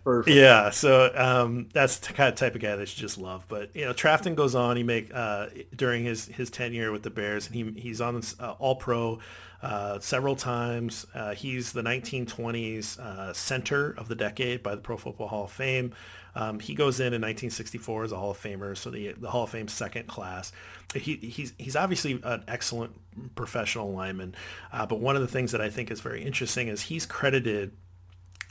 perfect. 0.00 0.36
Yeah, 0.36 0.70
so 0.70 1.10
um, 1.14 1.68
that's 1.72 1.98
the 1.98 2.12
kind 2.12 2.28
of 2.28 2.34
type 2.34 2.54
of 2.54 2.60
guy 2.60 2.76
that 2.76 2.94
you 2.94 3.00
just 3.00 3.18
love. 3.18 3.44
But 3.48 3.74
you 3.74 3.84
know, 3.84 3.92
Trafton 3.92 4.34
goes 4.34 4.54
on. 4.54 4.76
He 4.76 4.82
make 4.82 5.12
uh, 5.14 5.46
during 5.74 6.04
his 6.04 6.26
his 6.26 6.50
tenure 6.50 6.92
with 6.92 7.02
the 7.02 7.10
Bears, 7.10 7.46
and 7.46 7.54
he 7.54 7.80
he's 7.80 8.00
on 8.00 8.16
this, 8.16 8.36
uh, 8.40 8.54
All 8.58 8.76
Pro 8.76 9.20
uh, 9.62 9.98
several 10.00 10.36
times. 10.36 11.06
Uh, 11.14 11.34
he's 11.34 11.72
the 11.72 11.82
1920s 11.82 12.98
uh, 12.98 13.32
center 13.32 13.94
of 13.96 14.08
the 14.08 14.14
decade 14.14 14.62
by 14.62 14.74
the 14.74 14.80
Pro 14.80 14.96
Football 14.96 15.28
Hall 15.28 15.44
of 15.44 15.52
Fame. 15.52 15.92
Um, 16.34 16.60
he 16.60 16.74
goes 16.74 16.98
in 16.98 17.08
in 17.08 17.20
1964 17.20 18.04
as 18.04 18.12
a 18.12 18.16
Hall 18.16 18.30
of 18.30 18.38
Famer, 18.40 18.76
so 18.76 18.90
the 18.90 19.12
the 19.12 19.30
Hall 19.30 19.44
of 19.44 19.50
Fame 19.50 19.68
second 19.68 20.06
class. 20.08 20.50
He, 20.94 21.16
he's 21.16 21.52
he's 21.58 21.76
obviously 21.76 22.20
an 22.22 22.42
excellent 22.48 22.98
professional 23.34 23.92
lineman, 23.92 24.34
uh, 24.72 24.86
but 24.86 24.98
one 24.98 25.14
of 25.14 25.22
the 25.22 25.28
things 25.28 25.52
that 25.52 25.60
I 25.60 25.68
think 25.68 25.90
is 25.90 26.00
very 26.00 26.24
interesting 26.24 26.68
is 26.68 26.82
he's 26.82 27.04
credited 27.04 27.72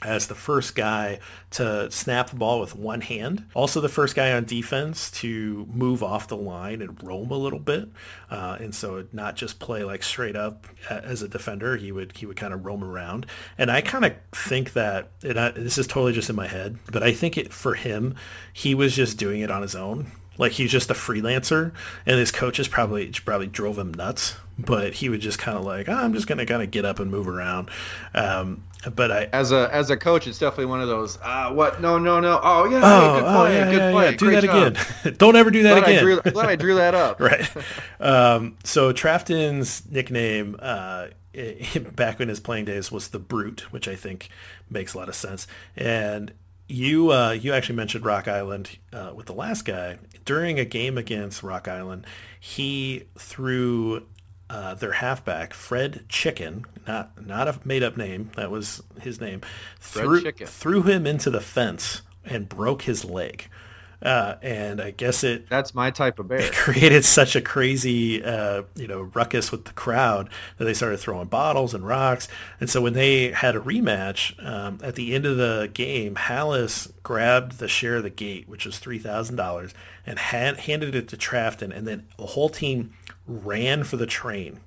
as 0.04 0.26
the 0.26 0.34
first 0.34 0.74
guy 0.74 1.18
to 1.50 1.90
snap 1.90 2.30
the 2.30 2.36
ball 2.36 2.60
with 2.60 2.74
one 2.74 3.00
hand. 3.00 3.46
Also 3.54 3.80
the 3.80 3.88
first 3.88 4.14
guy 4.14 4.32
on 4.32 4.44
defense 4.44 5.10
to 5.10 5.66
move 5.72 6.02
off 6.02 6.28
the 6.28 6.36
line 6.36 6.82
and 6.82 7.02
roam 7.02 7.30
a 7.30 7.36
little 7.36 7.58
bit. 7.58 7.88
Uh, 8.30 8.56
and 8.60 8.74
so 8.74 9.06
not 9.12 9.36
just 9.36 9.58
play 9.58 9.84
like 9.84 10.02
straight 10.02 10.36
up 10.36 10.66
as 10.88 11.22
a 11.22 11.28
defender. 11.28 11.76
He 11.76 11.92
would 11.92 12.16
he 12.16 12.26
would 12.26 12.36
kind 12.36 12.54
of 12.54 12.64
roam 12.64 12.82
around. 12.82 13.26
And 13.58 13.70
I 13.70 13.80
kind 13.80 14.04
of 14.04 14.14
think 14.32 14.72
that, 14.72 15.10
and 15.22 15.38
I, 15.38 15.50
this 15.50 15.78
is 15.78 15.86
totally 15.86 16.12
just 16.12 16.30
in 16.30 16.36
my 16.36 16.46
head, 16.46 16.78
but 16.90 17.02
I 17.02 17.12
think 17.12 17.36
it 17.36 17.52
for 17.52 17.74
him, 17.74 18.14
he 18.52 18.74
was 18.74 18.96
just 18.96 19.18
doing 19.18 19.40
it 19.40 19.50
on 19.50 19.62
his 19.62 19.74
own. 19.74 20.10
Like 20.38 20.52
he's 20.52 20.72
just 20.72 20.90
a 20.90 20.94
freelancer, 20.94 21.72
and 22.06 22.18
his 22.18 22.32
coaches 22.32 22.66
probably 22.66 23.10
probably 23.10 23.46
drove 23.48 23.78
him 23.78 23.92
nuts. 23.92 24.36
But 24.58 24.94
he 24.94 25.08
would 25.08 25.20
just 25.20 25.38
kind 25.38 25.56
of 25.58 25.64
like, 25.64 25.88
oh, 25.88 25.94
I'm 25.94 26.14
just 26.14 26.26
gonna 26.26 26.46
kind 26.46 26.62
of 26.62 26.70
get 26.70 26.84
up 26.84 26.98
and 27.00 27.10
move 27.10 27.28
around. 27.28 27.70
Um, 28.14 28.64
but 28.94 29.10
I, 29.10 29.24
as 29.32 29.52
a 29.52 29.68
as 29.72 29.90
a 29.90 29.96
coach, 29.96 30.26
it's 30.26 30.38
definitely 30.38 30.66
one 30.66 30.80
of 30.80 30.88
those. 30.88 31.18
Uh, 31.22 31.50
what? 31.52 31.80
No, 31.80 31.98
no, 31.98 32.20
no. 32.20 32.40
Oh 32.42 32.64
yeah, 32.64 32.80
oh, 32.82 33.20
good 33.20 33.24
oh, 33.24 33.36
play, 33.36 33.54
yeah, 33.54 33.64
good 33.64 33.76
yeah, 33.76 33.90
play. 33.92 34.04
Yeah. 34.10 34.16
Do 34.16 34.30
that 34.30 34.44
job. 34.44 34.76
again. 35.02 35.16
Don't 35.18 35.36
ever 35.36 35.50
do 35.50 35.62
that 35.64 35.78
glad 35.78 35.84
again. 35.84 35.98
I 35.98 36.02
drew, 36.02 36.20
glad 36.32 36.48
I 36.48 36.56
drew 36.56 36.74
that 36.76 36.94
up. 36.94 37.20
right. 37.20 37.50
Um, 38.00 38.56
so 38.64 38.92
Trafton's 38.92 39.82
nickname. 39.90 40.56
Uh, 40.58 41.08
back 41.96 42.20
in 42.20 42.28
his 42.28 42.40
playing 42.40 42.66
days 42.66 42.92
was 42.92 43.08
the 43.08 43.18
brute 43.18 43.60
which 43.72 43.88
i 43.88 43.96
think 43.96 44.28
makes 44.68 44.92
a 44.92 44.98
lot 44.98 45.08
of 45.08 45.14
sense 45.14 45.46
and 45.74 46.30
you 46.72 47.10
uh, 47.10 47.32
you 47.32 47.52
actually 47.52 47.76
mentioned 47.76 48.04
Rock 48.04 48.28
Island 48.28 48.78
uh, 48.92 49.12
with 49.14 49.26
the 49.26 49.34
last 49.34 49.64
guy 49.64 49.98
during 50.24 50.58
a 50.58 50.64
game 50.64 50.96
against 50.96 51.42
Rock 51.42 51.68
Island. 51.68 52.06
He 52.40 53.04
threw 53.18 54.06
uh, 54.52 54.74
their 54.74 54.92
halfback 54.92 55.54
Fred 55.54 56.04
Chicken, 56.10 56.66
not 56.86 57.26
not 57.26 57.48
a 57.48 57.58
made 57.64 57.82
up 57.82 57.96
name, 57.96 58.30
that 58.36 58.50
was 58.50 58.82
his 59.00 59.18
name. 59.18 59.40
Fred 59.80 60.02
threw, 60.02 60.30
threw 60.46 60.82
him 60.82 61.06
into 61.06 61.30
the 61.30 61.40
fence 61.40 62.02
and 62.22 62.50
broke 62.50 62.82
his 62.82 63.02
leg. 63.02 63.48
Uh, 64.02 64.34
and 64.42 64.80
I 64.80 64.90
guess 64.90 65.24
it 65.24 65.48
that's 65.48 65.74
my 65.74 65.90
type 65.90 66.18
of 66.18 66.28
bear. 66.28 66.40
It 66.40 66.52
created 66.56 67.04
such 67.06 67.34
a 67.34 67.40
crazy 67.40 68.22
uh, 68.22 68.64
you 68.74 68.86
know 68.86 69.02
ruckus 69.14 69.50
with 69.50 69.64
the 69.64 69.72
crowd 69.72 70.28
that 70.58 70.66
they 70.66 70.74
started 70.74 70.98
throwing 70.98 71.28
bottles 71.28 71.72
and 71.72 71.86
rocks. 71.86 72.28
And 72.60 72.68
so 72.68 72.82
when 72.82 72.92
they 72.92 73.30
had 73.30 73.56
a 73.56 73.60
rematch 73.60 74.44
um, 74.44 74.80
at 74.82 74.96
the 74.96 75.14
end 75.14 75.24
of 75.24 75.38
the 75.38 75.70
game, 75.72 76.16
Halas 76.16 76.92
grabbed 77.02 77.58
the 77.58 77.68
share 77.68 77.96
of 77.96 78.02
the 78.02 78.10
gate, 78.10 78.48
which 78.48 78.66
was 78.66 78.78
three 78.78 78.98
thousand 78.98 79.36
dollars, 79.36 79.72
and 80.04 80.18
had, 80.18 80.58
handed 80.58 80.94
it 80.94 81.08
to 81.08 81.16
Trafton, 81.16 81.72
and 81.72 81.86
then 81.86 82.06
the 82.18 82.26
whole 82.26 82.50
team 82.50 82.92
ran 83.32 83.84
for 83.84 83.96
the 83.96 84.06
train 84.06 84.60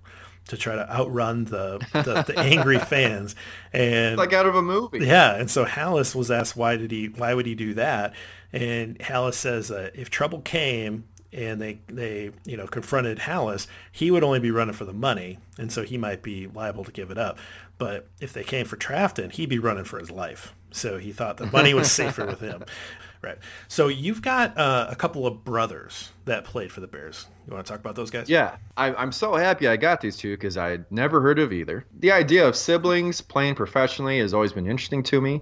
to 0.48 0.58
try 0.58 0.76
to 0.76 0.90
outrun 0.92 1.46
the, 1.46 1.80
the, 1.92 2.24
the 2.28 2.40
angry 2.40 2.80
fans. 2.80 3.36
And 3.74 4.18
like 4.18 4.34
out 4.34 4.46
of 4.46 4.56
a 4.56 4.62
movie. 4.62 5.00
Yeah 5.00 5.36
and 5.36 5.50
so 5.50 5.66
Halas 5.66 6.14
was 6.16 6.30
asked 6.30 6.56
why 6.56 6.78
did 6.78 6.92
he 6.92 7.08
why 7.08 7.34
would 7.34 7.46
he 7.46 7.56
do 7.56 7.74
that? 7.76 8.14
And 8.54 8.98
Halas 9.00 9.34
says 9.34 9.72
uh, 9.72 9.90
if 9.94 10.10
trouble 10.10 10.42
came 10.42 11.06
and 11.34 11.60
they 11.60 11.80
they 11.88 12.32
you 12.46 12.58
know 12.58 12.68
confronted 12.68 13.20
Halas 13.20 13.68
he 13.92 14.12
would 14.12 14.24
only 14.24 14.40
be 14.40 14.52
running 14.52 14.76
for 14.76 14.86
the 14.86 14.94
money 14.94 15.40
and 15.58 15.72
so 15.72 15.84
he 15.84 15.98
might 15.98 16.22
be 16.22 16.48
liable 16.48 16.84
to 16.84 16.92
give 16.92 17.10
it 17.10 17.18
up. 17.18 17.40
But 17.78 18.08
if 18.22 18.32
they 18.32 18.44
came 18.44 18.66
for 18.66 18.76
Trafton 18.76 19.32
he'd 19.32 19.50
be 19.50 19.60
running 19.60 19.86
for 19.86 20.00
his 20.00 20.12
life. 20.12 20.54
So 20.72 20.98
he 20.98 21.12
thought 21.12 21.38
the 21.38 21.48
money 21.48 21.74
was 21.74 21.92
safer 21.92 22.26
with 22.26 22.42
him 22.42 22.64
Right. 23.26 23.40
So 23.68 23.88
you've 23.88 24.22
got 24.22 24.56
uh, 24.56 24.86
a 24.88 24.96
couple 24.96 25.26
of 25.26 25.44
brothers 25.44 26.12
that 26.26 26.46
played 26.46 26.72
for 26.72 26.80
the 26.80 26.88
Bears. 26.88 27.26
You 27.48 27.54
want 27.54 27.66
to 27.66 27.72
talk 27.72 27.80
about 27.80 27.96
those 27.96 28.12
guys? 28.12 28.30
Yeah, 28.30 28.58
I, 28.78 29.02
am 29.02 29.12
so 29.12 29.34
happy 29.34 29.68
I 29.68 29.78
got 29.78 30.00
these 30.00 30.16
two 30.16 30.34
because 30.36 30.58
I 30.58 30.72
would 30.72 30.92
never 30.92 31.20
heard 31.20 31.40
of 31.40 31.52
either. 31.52 31.86
The 32.00 32.12
idea 32.12 32.48
of 32.48 32.56
siblings 32.56 33.22
playing 33.22 33.56
professionally 33.56 34.20
has 34.20 34.32
always 34.32 34.54
been 34.54 34.68
interesting 34.68 35.02
to 35.04 35.22
me, 35.22 35.42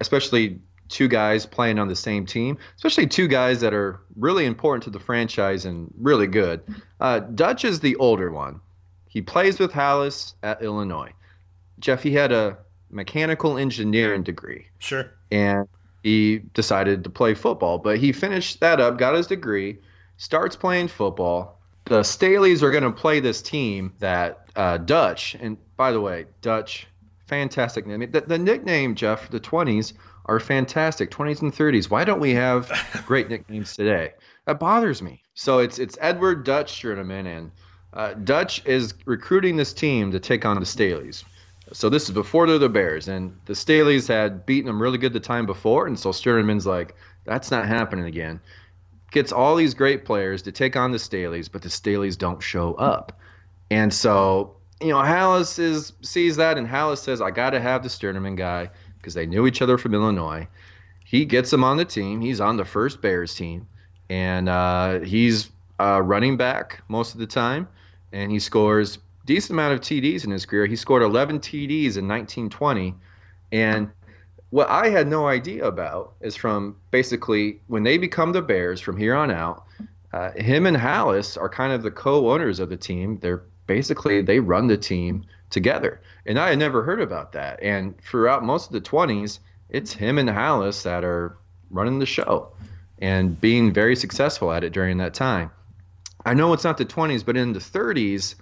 especially 0.00 0.60
two 0.90 1.08
guys 1.08 1.46
playing 1.46 1.78
on 1.78 1.88
the 1.88 1.96
same 1.96 2.26
team, 2.26 2.58
especially 2.76 3.06
two 3.06 3.28
guys 3.28 3.62
that 3.62 3.72
are 3.72 4.00
really 4.16 4.44
important 4.44 4.84
to 4.84 4.90
the 4.90 5.00
franchise 5.00 5.64
and 5.64 5.90
really 5.96 6.26
good. 6.26 6.62
Uh, 7.00 7.20
Dutch 7.20 7.64
is 7.64 7.80
the 7.80 7.96
older 7.96 8.30
one. 8.30 8.60
He 9.08 9.22
plays 9.22 9.58
with 9.58 9.72
Halas 9.72 10.34
at 10.42 10.62
Illinois. 10.62 11.12
Jeff, 11.78 12.02
he 12.02 12.12
had 12.12 12.30
a 12.30 12.58
mechanical 12.90 13.56
engineering 13.56 14.22
degree. 14.22 14.66
Sure. 14.78 15.10
And 15.30 15.66
he 16.02 16.38
decided 16.54 17.04
to 17.04 17.10
play 17.10 17.34
football. 17.34 17.78
But 17.78 17.98
he 17.98 18.12
finished 18.12 18.60
that 18.60 18.80
up, 18.80 18.98
got 18.98 19.14
his 19.14 19.26
degree, 19.26 19.78
starts 20.16 20.56
playing 20.56 20.88
football. 20.88 21.60
The 21.84 22.00
Staleys 22.00 22.62
are 22.62 22.70
going 22.70 22.84
to 22.84 22.92
play 22.92 23.20
this 23.20 23.42
team 23.42 23.92
that 23.98 24.48
uh, 24.54 24.78
Dutch, 24.78 25.34
and 25.40 25.56
by 25.76 25.92
the 25.92 26.00
way, 26.00 26.26
Dutch, 26.40 26.86
fantastic 27.26 27.86
name. 27.86 28.10
The, 28.10 28.20
the 28.20 28.38
nickname, 28.38 28.94
Jeff, 28.94 29.30
the 29.30 29.40
20s 29.40 29.94
are 30.26 30.38
fantastic, 30.38 31.10
20s 31.10 31.42
and 31.42 31.52
30s. 31.52 31.90
Why 31.90 32.04
don't 32.04 32.20
we 32.20 32.34
have 32.34 32.70
great 33.06 33.28
nicknames 33.28 33.74
today? 33.74 34.12
That 34.46 34.60
bothers 34.60 35.02
me. 35.02 35.22
So 35.34 35.58
it's 35.58 35.78
it's 35.78 35.96
Edward 36.00 36.44
Dutch 36.44 36.80
Sternaman, 36.80 37.26
and 37.26 37.50
uh, 37.92 38.14
Dutch 38.14 38.64
is 38.66 38.94
recruiting 39.06 39.56
this 39.56 39.72
team 39.72 40.12
to 40.12 40.20
take 40.20 40.44
on 40.44 40.58
the 40.58 40.66
Staleys. 40.66 41.24
So 41.72 41.88
this 41.88 42.04
is 42.04 42.10
before 42.10 42.46
they're 42.46 42.58
the 42.58 42.68
Bears, 42.68 43.08
and 43.08 43.36
the 43.46 43.54
Staleys 43.54 44.06
had 44.06 44.44
beaten 44.44 44.66
them 44.66 44.80
really 44.80 44.98
good 44.98 45.12
the 45.12 45.20
time 45.20 45.46
before, 45.46 45.86
and 45.86 45.98
so 45.98 46.10
Sternaman's 46.10 46.66
like, 46.66 46.94
that's 47.24 47.50
not 47.50 47.66
happening 47.66 48.04
again. 48.04 48.40
Gets 49.10 49.32
all 49.32 49.56
these 49.56 49.74
great 49.74 50.04
players 50.04 50.42
to 50.42 50.52
take 50.52 50.76
on 50.76 50.92
the 50.92 50.98
Staleys, 50.98 51.50
but 51.50 51.62
the 51.62 51.68
Staleys 51.68 52.16
don't 52.16 52.42
show 52.42 52.74
up, 52.74 53.18
and 53.70 53.92
so 53.92 54.56
you 54.80 54.88
know 54.88 54.98
Halas 54.98 55.58
is 55.58 55.92
sees 56.02 56.36
that, 56.36 56.58
and 56.58 56.66
Halas 56.66 56.98
says, 56.98 57.20
I 57.20 57.30
got 57.30 57.50
to 57.50 57.60
have 57.60 57.82
the 57.82 57.88
Sternaman 57.88 58.36
guy 58.36 58.70
because 58.98 59.14
they 59.14 59.26
knew 59.26 59.46
each 59.46 59.62
other 59.62 59.78
from 59.78 59.94
Illinois. 59.94 60.46
He 61.04 61.24
gets 61.24 61.52
him 61.52 61.64
on 61.64 61.76
the 61.76 61.84
team. 61.84 62.20
He's 62.20 62.40
on 62.40 62.56
the 62.56 62.64
first 62.64 63.00
Bears 63.00 63.34
team, 63.34 63.66
and 64.08 64.48
uh, 64.48 65.00
he's 65.00 65.50
uh, 65.80 66.02
running 66.02 66.36
back 66.36 66.82
most 66.88 67.14
of 67.14 67.20
the 67.20 67.26
time, 67.26 67.68
and 68.12 68.30
he 68.30 68.38
scores 68.38 68.98
decent 69.26 69.52
amount 69.52 69.74
of 69.74 69.80
TDs 69.80 70.24
in 70.24 70.30
his 70.30 70.46
career. 70.46 70.66
He 70.66 70.76
scored 70.76 71.02
11 71.02 71.40
TDs 71.40 71.96
in 71.96 72.08
1920. 72.08 72.94
And 73.52 73.90
what 74.50 74.68
I 74.68 74.88
had 74.88 75.08
no 75.08 75.28
idea 75.28 75.64
about 75.64 76.14
is 76.20 76.36
from 76.36 76.76
basically 76.90 77.60
when 77.68 77.82
they 77.82 77.98
become 77.98 78.32
the 78.32 78.42
Bears 78.42 78.80
from 78.80 78.96
here 78.96 79.14
on 79.14 79.30
out, 79.30 79.64
uh, 80.12 80.30
him 80.32 80.66
and 80.66 80.76
Halas 80.76 81.40
are 81.40 81.48
kind 81.48 81.72
of 81.72 81.82
the 81.82 81.90
co-owners 81.90 82.60
of 82.60 82.68
the 82.68 82.76
team. 82.76 83.18
They're 83.20 83.42
basically 83.66 84.20
they 84.22 84.40
run 84.40 84.66
the 84.66 84.76
team 84.76 85.24
together, 85.48 86.00
and 86.26 86.38
I 86.38 86.50
had 86.50 86.58
never 86.58 86.82
heard 86.82 87.00
about 87.00 87.32
that. 87.32 87.62
And 87.62 87.98
throughout 88.02 88.44
most 88.44 88.66
of 88.66 88.72
the 88.72 88.80
20s, 88.80 89.38
it's 89.70 89.92
him 89.92 90.18
and 90.18 90.28
Halas 90.28 90.82
that 90.82 91.04
are 91.04 91.38
running 91.70 91.98
the 91.98 92.06
show 92.06 92.52
and 92.98 93.40
being 93.40 93.72
very 93.72 93.96
successful 93.96 94.52
at 94.52 94.64
it 94.64 94.72
during 94.72 94.98
that 94.98 95.14
time. 95.14 95.50
I 96.24 96.34
know 96.34 96.52
it's 96.52 96.64
not 96.64 96.76
the 96.76 96.84
20s, 96.84 97.24
but 97.24 97.36
in 97.36 97.52
the 97.52 97.58
30s, 97.58 98.34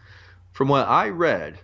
from 0.53 0.69
what 0.69 0.89
I 0.89 1.09
read, 1.09 1.59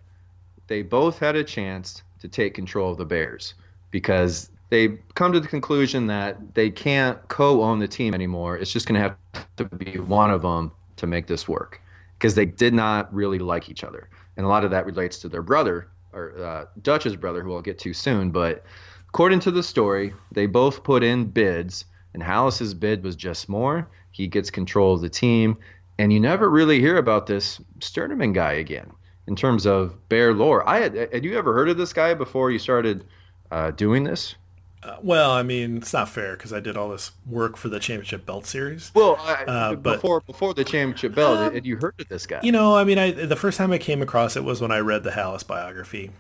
they 0.67 0.83
both 0.83 1.19
had 1.19 1.37
a 1.37 1.45
chance 1.45 2.03
to 2.21 2.29
take 2.29 2.55
control 2.55 2.93
of 2.93 2.99
the 2.99 3.05
Bears 3.05 3.55
because 3.91 4.51
they 4.71 4.99
come 5.15 5.33
to 5.33 5.41
the 5.41 5.49
conclusion 5.49 6.07
that 6.09 6.55
they 6.55 6.71
can't 6.71 7.19
co-own 7.29 7.79
the 7.79 7.89
team 7.89 8.15
anymore. 8.15 8.57
It's 8.57 8.73
just 8.73 8.87
going 8.87 9.01
to 9.01 9.17
have 9.33 9.47
to 9.57 9.65
be 9.65 9.99
one 9.99 10.31
of 10.31 10.43
them 10.43 10.73
to 10.97 11.07
make 11.07 11.27
this 11.27 11.47
work 11.47 11.81
because 12.19 12.35
they 12.35 12.47
did 12.47 12.75
not 12.75 13.13
really 13.15 13.39
like 13.39 13.69
each 13.69 13.85
other, 13.85 14.09
and 14.37 14.47
a 14.47 14.49
lot 14.49 14.65
of 14.65 14.71
that 14.71 14.87
relates 14.87 15.19
to 15.19 15.29
their 15.29 15.43
brother 15.43 15.89
or 16.13 16.37
uh, 16.43 16.65
Dutch's 16.83 17.15
brother, 17.15 17.43
who 17.43 17.55
I'll 17.55 17.63
get 17.63 17.79
to 17.81 17.93
soon. 17.93 18.31
But 18.31 18.65
according 19.09 19.41
to 19.41 19.51
the 19.51 19.63
story, 19.63 20.15
they 20.33 20.47
both 20.47 20.83
put 20.83 21.05
in 21.05 21.27
bids, 21.27 21.85
and 22.15 22.23
Halas's 22.23 22.75
bid 22.75 23.05
was 23.05 23.15
just 23.15 23.49
more. 23.49 23.89
He 24.13 24.27
gets 24.27 24.51
control 24.51 24.95
of 24.95 25.03
the 25.03 25.11
team, 25.11 25.59
and 25.99 26.13
you 26.13 26.21
never 26.21 26.51
really 26.51 26.81
hear 26.81 26.97
about 26.97 27.27
this 27.27 27.61
Sternaman 27.81 28.35
guy 28.35 28.53
again 28.53 28.91
in 29.27 29.37
terms 29.37 29.67
of 29.67 30.09
bear 30.09 30.33
lore. 30.33 30.69
I 30.69 30.81
had 30.81 30.95
had 30.95 31.25
you 31.25 31.37
ever 31.37 31.53
heard 31.53 31.69
of 31.69 31.77
this 31.77 31.93
guy 31.93 32.15
before 32.15 32.51
you 32.51 32.59
started 32.59 33.05
uh, 33.51 33.71
doing 33.73 34.05
this? 34.05 34.35
Uh, 34.83 34.97
well, 35.03 35.33
I 35.33 35.43
mean, 35.43 35.79
it's 35.79 35.93
not 35.93 36.09
fair 36.09 36.37
because 36.37 36.53
I 36.53 36.61
did 36.61 36.77
all 36.77 36.91
this 36.91 37.11
work 37.27 37.57
for 37.57 37.69
the 37.69 37.81
championship 37.81 38.25
belt 38.25 38.47
series. 38.47 38.93
Well, 38.95 39.17
I, 39.19 39.45
uh, 39.45 39.75
before 39.75 40.21
but, 40.21 40.27
before 40.27 40.55
the 40.55 40.65
championship 40.65 41.15
belt, 41.15 41.39
um, 41.39 41.55
had 41.55 41.67
you 41.67 41.77
heard 41.77 41.95
of 41.99 42.09
this 42.09 42.27
guy? 42.27 42.41
You 42.43 42.53
know, 42.53 42.77
I 42.77 42.85
mean, 42.85 42.99
I 42.99 43.11
the 43.11 43.37
first 43.37 43.59
time 43.59 43.73
I 43.73 43.79
came 43.79 44.03
across 44.03 44.37
it 44.37 44.45
was 44.45 44.61
when 44.61 44.71
I 44.71 44.79
read 44.79 45.03
the 45.03 45.11
Halas 45.11 45.47
biography, 45.47 46.11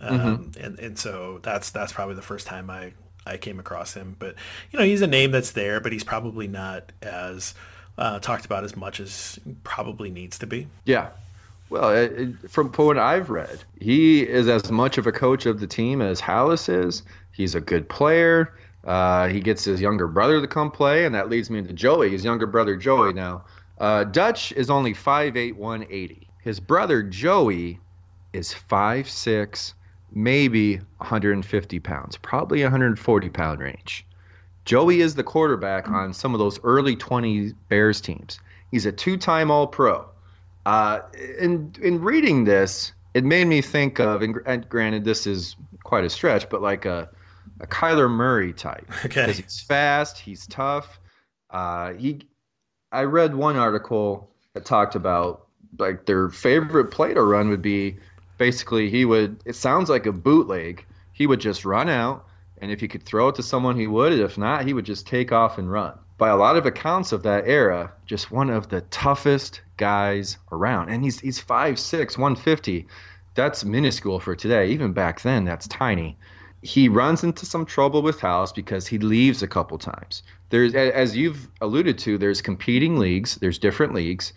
um, 0.00 0.20
mm-hmm. 0.20 0.64
and 0.64 0.78
and 0.78 0.98
so 0.98 1.40
that's 1.42 1.70
that's 1.70 1.92
probably 1.92 2.16
the 2.16 2.22
first 2.22 2.46
time 2.46 2.68
I 2.68 2.92
I 3.24 3.36
came 3.36 3.58
across 3.58 3.94
him. 3.94 4.16
But 4.18 4.34
you 4.70 4.78
know, 4.78 4.84
he's 4.84 5.02
a 5.02 5.06
name 5.06 5.30
that's 5.30 5.52
there, 5.52 5.80
but 5.80 5.92
he's 5.92 6.04
probably 6.04 6.48
not 6.48 6.92
as 7.00 7.54
uh, 8.00 8.18
talked 8.18 8.46
about 8.46 8.64
as 8.64 8.76
much 8.76 8.98
as 8.98 9.38
probably 9.62 10.10
needs 10.10 10.38
to 10.38 10.46
be. 10.46 10.66
Yeah. 10.86 11.10
Well, 11.68 11.90
it, 11.90 12.12
it, 12.12 12.50
from 12.50 12.72
what 12.72 12.98
I've 12.98 13.30
read, 13.30 13.62
he 13.78 14.22
is 14.26 14.48
as 14.48 14.70
much 14.72 14.98
of 14.98 15.06
a 15.06 15.12
coach 15.12 15.46
of 15.46 15.60
the 15.60 15.66
team 15.66 16.02
as 16.02 16.20
Halas 16.20 16.68
is. 16.68 17.04
He's 17.30 17.54
a 17.54 17.60
good 17.60 17.88
player. 17.88 18.54
Uh, 18.84 19.28
he 19.28 19.40
gets 19.40 19.64
his 19.64 19.80
younger 19.80 20.08
brother 20.08 20.40
to 20.40 20.48
come 20.48 20.70
play, 20.70 21.04
and 21.04 21.14
that 21.14 21.28
leads 21.28 21.50
me 21.50 21.58
into 21.58 21.72
Joey, 21.72 22.10
his 22.10 22.24
younger 22.24 22.46
brother 22.46 22.74
Joey. 22.74 23.12
Now, 23.12 23.44
uh, 23.78 24.04
Dutch 24.04 24.52
is 24.52 24.70
only 24.70 24.94
5'8", 24.94 25.54
180. 25.54 26.26
His 26.42 26.58
brother 26.58 27.02
Joey 27.02 27.78
is 28.32 28.54
5'6", 28.68 29.74
maybe 30.12 30.76
150 30.76 31.80
pounds, 31.80 32.16
probably 32.16 32.62
140 32.62 33.28
pound 33.28 33.60
range. 33.60 34.06
Joey 34.64 35.00
is 35.00 35.14
the 35.14 35.22
quarterback 35.24 35.88
on 35.88 36.12
some 36.12 36.34
of 36.34 36.38
those 36.38 36.60
early 36.62 36.96
20 36.96 37.52
Bears 37.68 38.00
teams. 38.00 38.38
He's 38.70 38.86
a 38.86 38.92
two-time 38.92 39.50
All-Pro. 39.50 40.06
Uh, 40.66 41.00
in 41.40 41.74
in 41.80 42.00
reading 42.02 42.44
this, 42.44 42.92
it 43.14 43.24
made 43.24 43.46
me 43.46 43.62
think 43.62 43.98
of, 43.98 44.22
and 44.22 44.68
granted, 44.68 45.04
this 45.04 45.26
is 45.26 45.56
quite 45.82 46.04
a 46.04 46.10
stretch, 46.10 46.48
but 46.50 46.60
like 46.60 46.84
a 46.84 47.08
a 47.60 47.66
Kyler 47.66 48.10
Murray 48.10 48.52
type. 48.52 48.86
Okay. 49.04 49.26
Because 49.26 49.38
he's 49.38 49.60
fast, 49.60 50.18
he's 50.18 50.46
tough. 50.46 51.00
Uh, 51.50 51.92
he, 51.94 52.20
I 52.92 53.04
read 53.04 53.34
one 53.34 53.56
article 53.56 54.30
that 54.54 54.64
talked 54.64 54.94
about 54.94 55.46
like 55.78 56.06
their 56.06 56.28
favorite 56.28 56.86
play 56.90 57.14
to 57.14 57.22
run 57.22 57.48
would 57.48 57.62
be 57.62 57.96
basically 58.38 58.90
he 58.90 59.04
would. 59.04 59.40
It 59.44 59.56
sounds 59.56 59.88
like 59.88 60.06
a 60.06 60.12
bootleg. 60.12 60.84
He 61.12 61.26
would 61.26 61.40
just 61.40 61.64
run 61.64 61.88
out 61.88 62.26
and 62.60 62.70
if 62.70 62.80
he 62.80 62.88
could 62.88 63.02
throw 63.02 63.28
it 63.28 63.34
to 63.36 63.42
someone, 63.42 63.76
he 63.76 63.86
would. 63.86 64.12
If 64.12 64.36
not, 64.36 64.66
he 64.66 64.74
would 64.74 64.84
just 64.84 65.06
take 65.06 65.32
off 65.32 65.58
and 65.58 65.70
run. 65.70 65.98
By 66.18 66.28
a 66.28 66.36
lot 66.36 66.56
of 66.56 66.66
accounts 66.66 67.12
of 67.12 67.22
that 67.22 67.48
era, 67.48 67.92
just 68.04 68.30
one 68.30 68.50
of 68.50 68.68
the 68.68 68.82
toughest 68.82 69.62
guys 69.78 70.36
around. 70.52 70.90
And 70.90 71.02
he's 71.02 71.18
he's 71.20 71.40
5'6", 71.40 72.18
150. 72.18 72.86
That's 73.34 73.64
minuscule 73.64 74.20
for 74.20 74.36
today. 74.36 74.68
Even 74.68 74.92
back 74.92 75.22
then, 75.22 75.44
that's 75.44 75.66
tiny. 75.68 76.18
He 76.62 76.88
runs 76.90 77.24
into 77.24 77.46
some 77.46 77.64
trouble 77.64 78.02
with 78.02 78.20
Halas 78.20 78.54
because 78.54 78.86
he 78.86 78.98
leaves 78.98 79.42
a 79.42 79.48
couple 79.48 79.78
times. 79.78 80.22
There's, 80.50 80.74
as 80.74 81.16
you've 81.16 81.48
alluded 81.62 81.96
to, 82.00 82.18
there's 82.18 82.42
competing 82.42 82.98
leagues. 82.98 83.36
There's 83.36 83.58
different 83.58 83.94
leagues. 83.94 84.34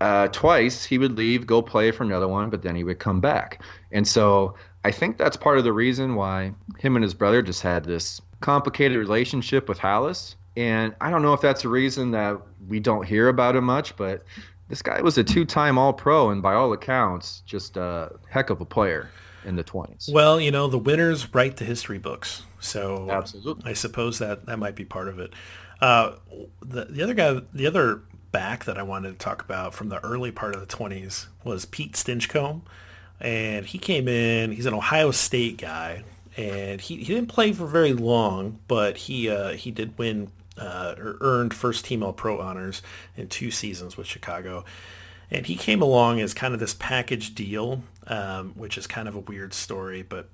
Uh, 0.00 0.28
twice 0.28 0.84
he 0.84 0.98
would 0.98 1.16
leave, 1.16 1.46
go 1.46 1.62
play 1.62 1.90
for 1.90 2.02
another 2.02 2.28
one, 2.28 2.50
but 2.50 2.60
then 2.60 2.76
he 2.76 2.84
would 2.84 2.98
come 2.98 3.20
back. 3.20 3.62
And 3.92 4.06
so 4.06 4.56
I 4.84 4.90
think 4.90 5.16
that's 5.16 5.36
part 5.36 5.58
of 5.58 5.64
the 5.64 5.72
reason 5.72 6.14
why 6.14 6.52
him 6.78 6.94
and 6.96 7.02
his 7.02 7.14
brother 7.14 7.42
just 7.42 7.62
had 7.62 7.84
this 7.84 8.20
complicated 8.40 8.98
relationship 8.98 9.68
with 9.68 9.78
Halas 9.78 10.34
And 10.56 10.94
I 11.00 11.10
don't 11.10 11.22
know 11.22 11.32
if 11.32 11.40
that's 11.40 11.64
a 11.64 11.68
reason 11.68 12.10
that 12.10 12.38
we 12.68 12.80
don't 12.80 13.06
hear 13.06 13.28
about 13.28 13.56
him 13.56 13.64
much, 13.64 13.96
but 13.96 14.24
this 14.68 14.82
guy 14.82 15.00
was 15.00 15.18
a 15.18 15.24
two-time 15.24 15.78
All-Pro, 15.78 16.30
and 16.30 16.42
by 16.42 16.54
all 16.54 16.72
accounts, 16.72 17.42
just 17.46 17.76
a 17.76 18.12
heck 18.28 18.50
of 18.50 18.60
a 18.60 18.64
player 18.64 19.10
in 19.44 19.56
the 19.56 19.64
20s. 19.64 20.12
Well, 20.12 20.40
you 20.40 20.50
know, 20.50 20.68
the 20.68 20.78
winners 20.78 21.34
write 21.34 21.56
the 21.56 21.64
history 21.64 21.98
books, 21.98 22.42
so 22.60 23.08
absolutely, 23.10 23.70
I 23.70 23.74
suppose 23.74 24.18
that 24.18 24.46
that 24.46 24.58
might 24.58 24.74
be 24.74 24.84
part 24.84 25.08
of 25.08 25.18
it. 25.18 25.32
Uh, 25.80 26.14
the 26.62 26.86
the 26.86 27.02
other 27.02 27.14
guy, 27.14 27.40
the 27.52 27.66
other 27.66 28.02
back 28.32 28.64
that 28.64 28.78
I 28.78 28.82
wanted 28.82 29.12
to 29.12 29.18
talk 29.18 29.42
about 29.42 29.74
from 29.74 29.90
the 29.90 30.02
early 30.04 30.32
part 30.32 30.54
of 30.54 30.60
the 30.60 30.66
20s 30.66 31.26
was 31.44 31.66
Pete 31.66 31.92
Stinchcomb, 31.92 32.62
and 33.20 33.66
he 33.66 33.78
came 33.78 34.08
in. 34.08 34.52
He's 34.52 34.66
an 34.66 34.74
Ohio 34.74 35.10
State 35.10 35.58
guy, 35.58 36.04
and 36.36 36.80
he, 36.80 36.96
he 36.96 37.14
didn't 37.14 37.28
play 37.28 37.52
for 37.52 37.66
very 37.66 37.92
long, 37.92 38.58
but 38.68 38.96
he 38.96 39.28
uh, 39.28 39.52
he 39.52 39.70
did 39.70 39.96
win 39.98 40.30
uh, 40.58 40.94
or 40.98 41.16
earned 41.20 41.54
first 41.54 41.84
team 41.84 42.02
All 42.02 42.12
Pro 42.12 42.40
honors 42.40 42.82
in 43.16 43.28
two 43.28 43.50
seasons 43.50 43.96
with 43.96 44.06
Chicago. 44.06 44.64
And 45.30 45.46
he 45.46 45.56
came 45.56 45.82
along 45.82 46.20
as 46.20 46.34
kind 46.34 46.54
of 46.54 46.60
this 46.60 46.74
package 46.74 47.34
deal, 47.34 47.82
um, 48.06 48.52
which 48.54 48.78
is 48.78 48.86
kind 48.86 49.08
of 49.08 49.14
a 49.14 49.20
weird 49.20 49.54
story, 49.54 50.02
but 50.02 50.28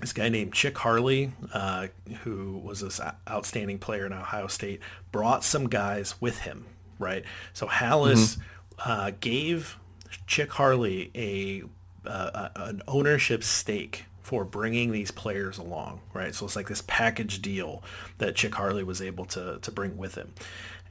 this 0.00 0.12
guy 0.12 0.28
named 0.28 0.52
Chick 0.52 0.78
Harley, 0.78 1.32
uh, 1.52 1.88
who 2.22 2.58
was 2.58 2.80
this 2.80 3.00
outstanding 3.28 3.78
player 3.78 4.06
in 4.06 4.12
Ohio 4.12 4.46
State, 4.46 4.80
brought 5.12 5.44
some 5.44 5.68
guys 5.68 6.20
with 6.20 6.40
him, 6.40 6.64
right? 6.98 7.24
So 7.52 7.66
Halas 7.66 8.36
mm-hmm. 8.36 8.90
uh, 8.90 9.10
gave 9.20 9.78
Chick 10.26 10.52
Harley 10.52 11.10
a 11.14 11.64
an 12.10 12.82
ownership 12.88 13.44
stake 13.44 14.04
for 14.22 14.44
bringing 14.44 14.92
these 14.92 15.10
players 15.10 15.58
along, 15.58 16.00
right? 16.14 16.34
So 16.34 16.46
it's 16.46 16.54
like 16.54 16.68
this 16.68 16.84
package 16.86 17.42
deal 17.42 17.82
that 18.18 18.36
Chick 18.36 18.54
Harley 18.54 18.84
was 18.84 19.02
able 19.02 19.24
to 19.26 19.58
to 19.60 19.72
bring 19.72 19.96
with 19.96 20.14
him, 20.14 20.32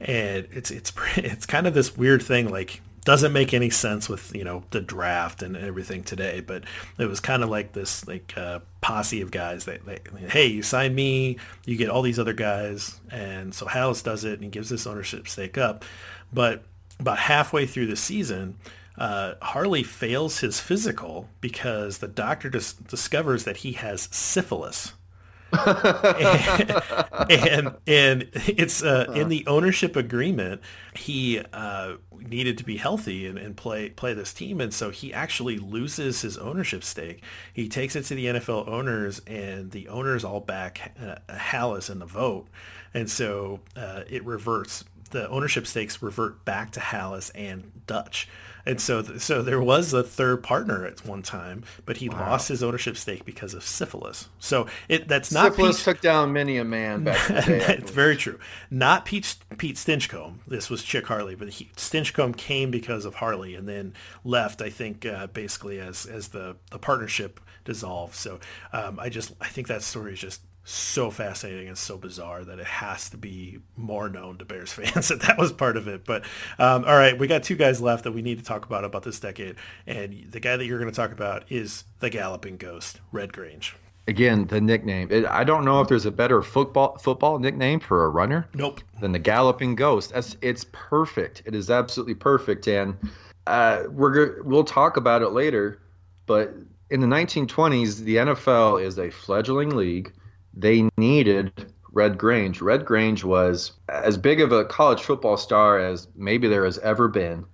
and 0.00 0.46
it's 0.50 0.70
it's 0.70 0.92
it's 1.16 1.46
kind 1.46 1.66
of 1.66 1.74
this 1.74 1.96
weird 1.96 2.22
thing, 2.22 2.50
like 2.50 2.80
doesn't 3.04 3.32
make 3.32 3.54
any 3.54 3.70
sense 3.70 4.08
with 4.08 4.34
you 4.36 4.44
know 4.44 4.62
the 4.70 4.80
draft 4.80 5.42
and 5.42 5.56
everything 5.56 6.02
today, 6.02 6.40
but 6.40 6.64
it 6.98 7.06
was 7.06 7.20
kind 7.20 7.42
of 7.42 7.48
like 7.48 7.72
this 7.72 8.06
like 8.06 8.34
uh, 8.36 8.60
posse 8.80 9.22
of 9.22 9.30
guys 9.30 9.64
that, 9.64 9.80
hey, 10.28 10.46
you 10.46 10.62
sign 10.62 10.94
me, 10.94 11.38
you 11.64 11.76
get 11.76 11.88
all 11.88 12.02
these 12.02 12.18
other 12.18 12.34
guys, 12.34 13.00
and 13.10 13.54
so 13.54 13.66
Halas 13.66 14.04
does 14.04 14.24
it 14.24 14.34
and 14.34 14.44
he 14.44 14.50
gives 14.50 14.68
this 14.68 14.86
ownership 14.86 15.28
stake 15.28 15.56
up, 15.56 15.84
but 16.32 16.62
about 16.98 17.18
halfway 17.18 17.64
through 17.64 17.86
the 17.86 17.96
season 17.96 18.56
uh, 19.00 19.34
Harley 19.40 19.82
fails 19.82 20.40
his 20.40 20.60
physical 20.60 21.30
because 21.40 21.98
the 21.98 22.06
doctor 22.06 22.50
dis- 22.50 22.74
discovers 22.74 23.44
that 23.44 23.58
he 23.58 23.72
has 23.72 24.10
syphilis. 24.12 24.92
and, 25.52 26.70
and, 27.30 27.74
and 27.86 28.28
it's 28.46 28.84
uh, 28.84 29.10
in 29.16 29.28
the 29.30 29.44
ownership 29.48 29.96
agreement 29.96 30.60
he 30.94 31.40
uh, 31.52 31.94
needed 32.12 32.58
to 32.58 32.62
be 32.62 32.76
healthy 32.76 33.26
and, 33.26 33.36
and, 33.36 33.56
play 33.56 33.88
play 33.88 34.12
this 34.12 34.34
team. 34.34 34.60
And 34.60 34.72
so 34.72 34.90
he 34.90 35.12
actually 35.14 35.56
loses 35.56 36.20
his 36.20 36.36
ownership 36.36 36.84
stake. 36.84 37.24
He 37.52 37.68
takes 37.68 37.96
it 37.96 38.04
to 38.04 38.14
the 38.14 38.26
NFL 38.26 38.68
owners 38.68 39.22
and 39.26 39.72
the 39.72 39.88
owners 39.88 40.24
all 40.24 40.40
back 40.40 40.94
uh, 41.02 41.16
Halas 41.32 41.90
in 41.90 42.00
the 42.00 42.06
vote. 42.06 42.46
And 42.92 43.10
so 43.10 43.60
uh, 43.74 44.02
it 44.08 44.24
reverts 44.24 44.84
the 45.10 45.28
ownership 45.28 45.66
stakes 45.66 46.02
revert 46.02 46.44
back 46.44 46.70
to 46.72 46.80
Halas 46.80 47.30
and 47.34 47.72
Dutch 47.86 48.28
and 48.70 48.80
so, 48.80 49.02
so 49.18 49.42
there 49.42 49.60
was 49.60 49.92
a 49.92 50.04
third 50.04 50.44
partner 50.44 50.86
at 50.86 51.04
one 51.04 51.22
time, 51.22 51.64
but 51.86 51.96
he 51.96 52.08
wow. 52.08 52.20
lost 52.20 52.48
his 52.48 52.62
ownership 52.62 52.96
stake 52.96 53.24
because 53.24 53.52
of 53.52 53.64
syphilis. 53.64 54.28
So 54.38 54.68
it 54.88 55.08
that's 55.08 55.32
not 55.32 55.52
syphilis 55.52 55.78
Pete, 55.78 55.84
took 55.84 56.00
down 56.00 56.32
many 56.32 56.56
a 56.56 56.64
man 56.64 57.02
back 57.02 57.30
in 57.30 57.34
day. 57.46 57.76
It's 57.80 57.90
very 57.90 58.16
true. 58.16 58.38
Not 58.70 59.04
Pete 59.04 59.34
Pete 59.58 59.74
Stinchcomb. 59.74 60.36
This 60.46 60.70
was 60.70 60.84
Chick 60.84 61.08
Harley, 61.08 61.34
but 61.34 61.48
he, 61.48 61.68
Stinchcomb 61.76 62.36
came 62.36 62.70
because 62.70 63.04
of 63.04 63.16
Harley, 63.16 63.56
and 63.56 63.68
then 63.68 63.92
left. 64.22 64.62
I 64.62 64.70
think 64.70 65.04
uh, 65.04 65.26
basically 65.26 65.80
as 65.80 66.06
as 66.06 66.28
the 66.28 66.54
the 66.70 66.78
partnership 66.78 67.40
dissolved. 67.64 68.14
So 68.14 68.38
um, 68.72 69.00
I 69.00 69.08
just 69.08 69.32
I 69.40 69.48
think 69.48 69.66
that 69.66 69.82
story 69.82 70.12
is 70.12 70.20
just 70.20 70.42
so 70.64 71.10
fascinating 71.10 71.68
and 71.68 71.78
so 71.78 71.96
bizarre 71.96 72.44
that 72.44 72.58
it 72.58 72.66
has 72.66 73.10
to 73.10 73.16
be 73.16 73.58
more 73.76 74.08
known 74.08 74.38
to 74.38 74.44
Bears 74.44 74.72
fans 74.72 75.08
that 75.08 75.22
that 75.22 75.38
was 75.38 75.52
part 75.52 75.76
of 75.76 75.88
it. 75.88 76.04
But 76.04 76.24
um, 76.58 76.84
all 76.84 76.96
right, 76.96 77.18
we 77.18 77.26
got 77.26 77.42
two 77.42 77.56
guys 77.56 77.80
left 77.80 78.04
that 78.04 78.12
we 78.12 78.22
need 78.22 78.38
to 78.38 78.44
talk 78.44 78.66
about 78.66 78.84
about 78.84 79.02
this 79.02 79.20
decade, 79.20 79.56
and 79.86 80.26
the 80.30 80.40
guy 80.40 80.56
that 80.56 80.66
you're 80.66 80.78
going 80.78 80.90
to 80.90 80.96
talk 80.96 81.12
about 81.12 81.44
is 81.50 81.84
the 82.00 82.10
Galloping 82.10 82.56
Ghost, 82.56 83.00
Red 83.12 83.32
Grange. 83.32 83.74
Again, 84.08 84.46
the 84.46 84.60
nickname. 84.60 85.08
It, 85.10 85.24
I 85.26 85.44
don't 85.44 85.64
know 85.64 85.80
if 85.80 85.88
there's 85.88 86.06
a 86.06 86.10
better 86.10 86.42
football 86.42 86.98
football 86.98 87.38
nickname 87.38 87.80
for 87.80 88.04
a 88.04 88.08
runner. 88.08 88.46
Nope. 88.54 88.80
Than 89.00 89.12
the 89.12 89.18
Galloping 89.18 89.74
Ghost. 89.74 90.12
That's 90.12 90.36
it's 90.42 90.66
perfect. 90.72 91.42
It 91.46 91.54
is 91.54 91.70
absolutely 91.70 92.14
perfect, 92.14 92.66
and 92.66 92.96
uh, 93.46 93.84
we're 93.90 94.42
we'll 94.42 94.64
talk 94.64 94.96
about 94.96 95.22
it 95.22 95.30
later. 95.30 95.80
But 96.26 96.54
in 96.90 97.00
the 97.00 97.06
1920s, 97.06 98.00
the 98.00 98.16
NFL 98.16 98.84
is 98.84 98.98
a 98.98 99.10
fledgling 99.10 99.70
league 99.70 100.12
they 100.60 100.88
needed 100.96 101.72
Red 101.92 102.18
Grange. 102.18 102.60
Red 102.60 102.84
Grange 102.84 103.24
was 103.24 103.72
as 103.88 104.16
big 104.16 104.40
of 104.40 104.52
a 104.52 104.64
college 104.64 105.02
football 105.02 105.36
star 105.36 105.78
as 105.78 106.08
maybe 106.16 106.48
there 106.48 106.64
has 106.64 106.78
ever 106.78 107.08
been. 107.08 107.44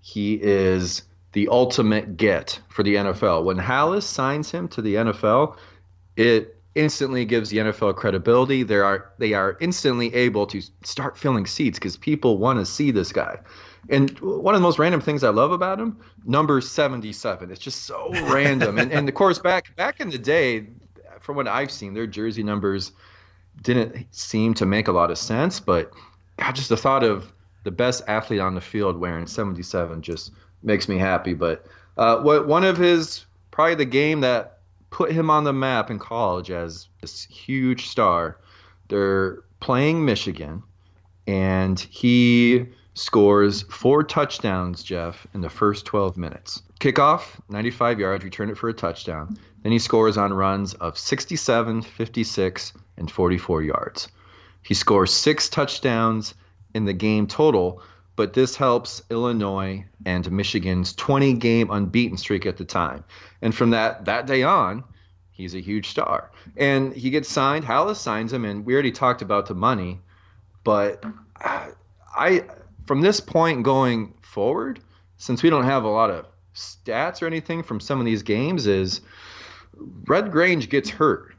He 0.00 0.34
is 0.42 1.02
the 1.32 1.48
ultimate 1.48 2.16
get 2.16 2.60
for 2.68 2.82
the 2.82 2.96
NFL. 2.96 3.44
When 3.44 3.58
Halas 3.58 4.02
signs 4.02 4.50
him 4.50 4.68
to 4.68 4.82
the 4.82 4.94
NFL, 4.94 5.56
it 6.16 6.56
instantly 6.74 7.24
gives 7.24 7.50
the 7.50 7.58
NFL 7.58 7.96
credibility. 7.96 8.62
They 8.62 8.76
are 8.76 9.12
they 9.18 9.32
are 9.32 9.56
instantly 9.60 10.14
able 10.14 10.46
to 10.48 10.60
start 10.82 11.16
filling 11.16 11.46
seats 11.46 11.78
because 11.78 11.96
people 11.96 12.38
want 12.38 12.58
to 12.58 12.66
see 12.66 12.90
this 12.90 13.12
guy. 13.12 13.38
And 13.90 14.18
one 14.20 14.54
of 14.54 14.60
the 14.60 14.66
most 14.66 14.78
random 14.78 15.00
things 15.00 15.22
I 15.22 15.28
love 15.28 15.52
about 15.52 15.78
him, 15.78 15.98
number 16.24 16.60
77. 16.60 17.50
It's 17.50 17.60
just 17.60 17.82
so 17.82 18.10
random. 18.32 18.78
And, 18.78 18.90
and 18.90 19.08
of 19.08 19.14
course, 19.14 19.38
back 19.38 19.74
back 19.76 20.00
in 20.00 20.10
the 20.10 20.18
day, 20.18 20.66
from 21.24 21.36
what 21.36 21.48
I've 21.48 21.70
seen, 21.70 21.94
their 21.94 22.06
jersey 22.06 22.42
numbers 22.42 22.92
didn't 23.62 24.06
seem 24.14 24.54
to 24.54 24.66
make 24.66 24.88
a 24.88 24.92
lot 24.92 25.10
of 25.10 25.18
sense. 25.18 25.58
But 25.58 25.92
God, 26.36 26.54
just 26.54 26.68
the 26.68 26.76
thought 26.76 27.02
of 27.02 27.32
the 27.64 27.70
best 27.70 28.02
athlete 28.06 28.40
on 28.40 28.54
the 28.54 28.60
field 28.60 28.98
wearing 28.98 29.26
77 29.26 30.02
just 30.02 30.32
makes 30.62 30.88
me 30.88 30.98
happy. 30.98 31.34
But 31.34 31.66
uh, 31.96 32.18
what 32.18 32.46
one 32.46 32.64
of 32.64 32.76
his 32.76 33.24
probably 33.50 33.76
the 33.76 33.84
game 33.84 34.20
that 34.20 34.58
put 34.90 35.10
him 35.10 35.28
on 35.28 35.42
the 35.42 35.52
map 35.52 35.90
in 35.90 35.98
college 35.98 36.52
as 36.52 36.88
this 37.00 37.24
huge 37.24 37.88
star. 37.88 38.38
They're 38.88 39.42
playing 39.58 40.04
Michigan, 40.04 40.62
and 41.26 41.80
he 41.80 42.66
scores 42.94 43.62
four 43.62 44.04
touchdowns, 44.04 44.84
Jeff, 44.84 45.26
in 45.34 45.40
the 45.40 45.48
first 45.48 45.84
12 45.84 46.16
minutes. 46.16 46.62
Kickoff, 46.78 47.40
95 47.48 47.98
yards, 47.98 48.24
return 48.24 48.50
it 48.50 48.56
for 48.56 48.68
a 48.68 48.72
touchdown. 48.72 49.36
Then 49.64 49.72
he 49.72 49.78
scores 49.78 50.18
on 50.18 50.34
runs 50.34 50.74
of 50.74 50.98
67, 50.98 51.82
56, 51.82 52.72
and 52.98 53.10
44 53.10 53.62
yards. 53.62 54.08
He 54.62 54.74
scores 54.74 55.10
six 55.10 55.48
touchdowns 55.48 56.34
in 56.74 56.84
the 56.84 56.92
game 56.92 57.26
total, 57.26 57.82
but 58.14 58.34
this 58.34 58.56
helps 58.56 59.02
Illinois 59.10 59.86
and 60.04 60.30
Michigan's 60.30 60.92
20 60.92 61.32
game 61.34 61.70
unbeaten 61.70 62.18
streak 62.18 62.44
at 62.44 62.58
the 62.58 62.66
time. 62.66 63.04
And 63.40 63.54
from 63.54 63.70
that 63.70 64.04
that 64.04 64.26
day 64.26 64.42
on, 64.42 64.84
he's 65.30 65.54
a 65.54 65.60
huge 65.60 65.88
star. 65.88 66.30
And 66.58 66.94
he 66.94 67.08
gets 67.08 67.30
signed, 67.30 67.64
Halas 67.64 67.96
signs 67.96 68.34
him, 68.34 68.44
and 68.44 68.66
we 68.66 68.74
already 68.74 68.92
talked 68.92 69.22
about 69.22 69.46
the 69.46 69.54
money, 69.54 69.98
but 70.62 71.02
I 72.14 72.44
from 72.86 73.00
this 73.00 73.18
point 73.18 73.62
going 73.62 74.12
forward, 74.20 74.80
since 75.16 75.42
we 75.42 75.48
don't 75.48 75.64
have 75.64 75.84
a 75.84 75.88
lot 75.88 76.10
of 76.10 76.26
stats 76.54 77.22
or 77.22 77.26
anything 77.26 77.62
from 77.62 77.80
some 77.80 77.98
of 77.98 78.04
these 78.04 78.22
games, 78.22 78.66
is 78.66 79.00
Red 80.06 80.30
Grange 80.30 80.68
gets 80.68 80.90
hurt 80.90 81.34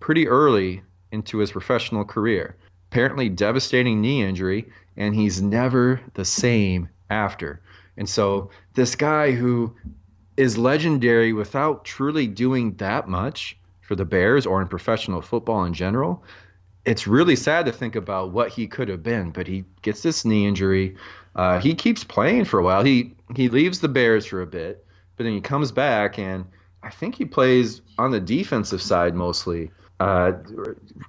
pretty 0.00 0.28
early 0.28 0.82
into 1.12 1.38
his 1.38 1.52
professional 1.52 2.04
career. 2.04 2.56
Apparently, 2.90 3.28
devastating 3.28 4.00
knee 4.00 4.22
injury, 4.22 4.68
and 4.96 5.14
he's 5.14 5.42
never 5.42 6.00
the 6.14 6.24
same 6.24 6.88
after. 7.10 7.60
And 7.96 8.08
so, 8.08 8.50
this 8.74 8.94
guy 8.94 9.32
who 9.32 9.74
is 10.36 10.58
legendary 10.58 11.32
without 11.32 11.84
truly 11.84 12.26
doing 12.26 12.74
that 12.74 13.08
much 13.08 13.56
for 13.80 13.94
the 13.94 14.04
Bears 14.04 14.46
or 14.46 14.60
in 14.60 14.68
professional 14.68 15.20
football 15.20 15.64
in 15.64 15.74
general, 15.74 16.24
it's 16.84 17.06
really 17.06 17.36
sad 17.36 17.66
to 17.66 17.72
think 17.72 17.96
about 17.96 18.32
what 18.32 18.50
he 18.50 18.66
could 18.66 18.88
have 18.88 19.02
been. 19.02 19.30
But 19.30 19.46
he 19.46 19.64
gets 19.82 20.02
this 20.02 20.24
knee 20.24 20.46
injury. 20.46 20.96
Uh, 21.34 21.58
he 21.60 21.74
keeps 21.74 22.04
playing 22.04 22.44
for 22.44 22.60
a 22.60 22.64
while. 22.64 22.84
He 22.84 23.14
he 23.34 23.48
leaves 23.48 23.80
the 23.80 23.88
Bears 23.88 24.26
for 24.26 24.42
a 24.42 24.46
bit, 24.46 24.84
but 25.16 25.24
then 25.24 25.32
he 25.32 25.40
comes 25.40 25.72
back 25.72 26.18
and 26.18 26.44
I 26.84 26.90
think 26.90 27.14
he 27.14 27.24
plays 27.24 27.80
on 27.98 28.10
the 28.10 28.20
defensive 28.20 28.82
side 28.82 29.14
mostly. 29.14 29.70
Uh, 30.00 30.32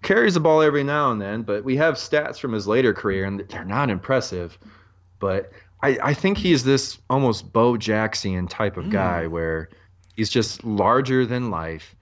carries 0.04 0.36
the 0.36 0.40
ball 0.40 0.62
every 0.62 0.84
now 0.84 1.12
and 1.12 1.22
then, 1.22 1.42
but 1.42 1.64
we 1.64 1.76
have 1.76 1.96
stats 1.96 2.40
from 2.40 2.54
his 2.54 2.68
later 2.68 2.94
career, 2.94 3.26
and 3.26 3.40
they're 3.50 3.66
not 3.66 3.90
impressive. 3.90 4.58
But 5.20 5.52
I, 5.82 5.98
I 6.02 6.14
think 6.14 6.38
he's 6.38 6.64
this 6.64 7.00
almost 7.10 7.52
Bo 7.52 7.78
Jackson 7.78 8.48
type 8.48 8.78
of 8.78 8.86
mm. 8.86 8.92
guy 8.92 9.28
where 9.28 9.70
he's 10.16 10.30
just 10.30 10.64
larger 10.64 11.26
than 11.26 11.50
life, 11.50 11.96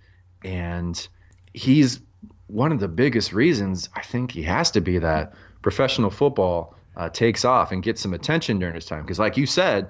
and 0.43 1.07
he's 1.53 1.99
one 2.47 2.71
of 2.71 2.79
the 2.79 2.87
biggest 2.87 3.33
reasons 3.33 3.89
I 3.95 4.01
think 4.01 4.31
he 4.31 4.43
has 4.43 4.69
to 4.71 4.81
be 4.81 4.99
that 4.99 5.33
professional 5.61 6.11
football 6.11 6.75
uh, 6.97 7.09
takes 7.09 7.45
off 7.45 7.71
and 7.71 7.81
gets 7.81 8.01
some 8.01 8.13
attention 8.13 8.59
during 8.59 8.75
his 8.75 8.85
time. 8.85 9.01
Because, 9.01 9.19
like 9.19 9.37
you 9.37 9.45
said, 9.45 9.89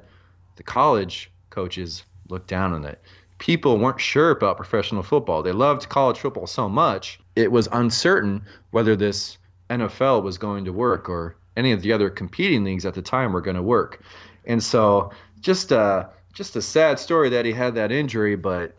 the 0.56 0.64
college 0.64 1.32
coaches 1.50 2.04
look 2.30 2.48
down 2.48 2.72
on 2.74 2.86
it. 2.86 3.02
People 3.44 3.78
weren't 3.78 4.00
sure 4.00 4.32
about 4.32 4.56
professional 4.56 5.04
football. 5.04 5.44
They 5.44 5.52
loved 5.52 5.90
college 5.90 6.18
football 6.18 6.48
so 6.48 6.70
much, 6.70 7.20
it 7.36 7.52
was 7.52 7.68
uncertain 7.74 8.42
whether 8.72 8.96
this 8.96 9.38
NFL 9.70 10.24
was 10.24 10.38
going 10.38 10.64
to 10.64 10.72
work 10.72 11.10
or 11.10 11.36
any 11.58 11.74
of 11.74 11.82
the 11.82 11.92
other 11.92 12.10
competing 12.10 12.64
leagues 12.64 12.86
at 12.86 12.94
the 12.94 13.02
time 13.02 13.34
were 13.34 13.42
going 13.42 13.58
to 13.58 13.62
work. 13.62 14.02
And 14.46 14.64
so, 14.64 15.12
just 15.42 15.74
a 15.74 16.10
just 16.32 16.56
a 16.56 16.62
sad 16.62 16.98
story 17.00 17.28
that 17.32 17.44
he 17.44 17.52
had 17.52 17.76
that 17.76 17.92
injury. 17.92 18.38
But 18.38 18.78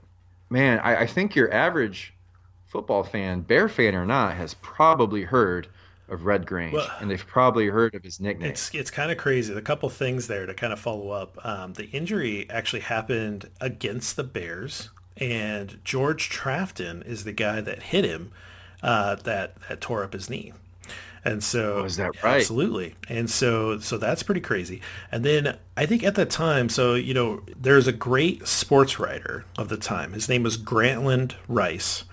man, 0.48 0.78
I, 0.78 1.02
I 1.02 1.06
think 1.08 1.36
your 1.36 1.52
average 1.52 2.14
football 2.64 3.02
fan, 3.02 3.42
Bear 3.42 3.68
fan 3.68 3.94
or 3.94 4.06
not, 4.06 4.32
has 4.32 4.54
probably 4.62 5.24
heard 5.24 5.68
of 6.08 6.24
Red 6.24 6.46
Grange, 6.46 6.74
well, 6.74 6.90
and 7.00 7.10
they've 7.10 7.26
probably 7.26 7.66
heard 7.68 7.94
of 7.94 8.02
his 8.02 8.20
nickname. 8.20 8.50
It's 8.50 8.74
it's 8.74 8.90
kind 8.90 9.10
of 9.10 9.18
crazy. 9.18 9.54
A 9.54 9.60
couple 9.60 9.88
things 9.88 10.26
there 10.26 10.46
to 10.46 10.54
kind 10.54 10.72
of 10.72 10.78
follow 10.78 11.10
up. 11.10 11.38
Um, 11.44 11.74
the 11.74 11.86
injury 11.90 12.48
actually 12.50 12.80
happened 12.80 13.48
against 13.60 14.16
the 14.16 14.24
Bears, 14.24 14.90
and 15.16 15.80
George 15.84 16.28
Trafton 16.28 17.02
is 17.02 17.24
the 17.24 17.32
guy 17.32 17.60
that 17.60 17.84
hit 17.84 18.04
him 18.04 18.32
uh, 18.82 19.16
that 19.16 19.56
that 19.68 19.80
tore 19.80 20.04
up 20.04 20.12
his 20.12 20.28
knee. 20.28 20.52
And 21.24 21.42
so 21.42 21.78
oh, 21.78 21.84
is 21.84 21.96
that 21.96 22.22
right? 22.22 22.36
Absolutely. 22.36 22.96
And 23.08 23.30
so 23.30 23.78
so 23.78 23.96
that's 23.96 24.22
pretty 24.22 24.42
crazy. 24.42 24.82
And 25.10 25.24
then 25.24 25.56
I 25.76 25.86
think 25.86 26.04
at 26.04 26.16
that 26.16 26.28
time, 26.28 26.68
so 26.68 26.94
you 26.94 27.14
know, 27.14 27.42
there's 27.58 27.86
a 27.86 27.92
great 27.92 28.46
sports 28.46 28.98
writer 28.98 29.46
of 29.56 29.70
the 29.70 29.78
time. 29.78 30.12
His 30.12 30.28
name 30.28 30.42
was 30.42 30.58
Grantland 30.58 31.34
Rice 31.48 32.04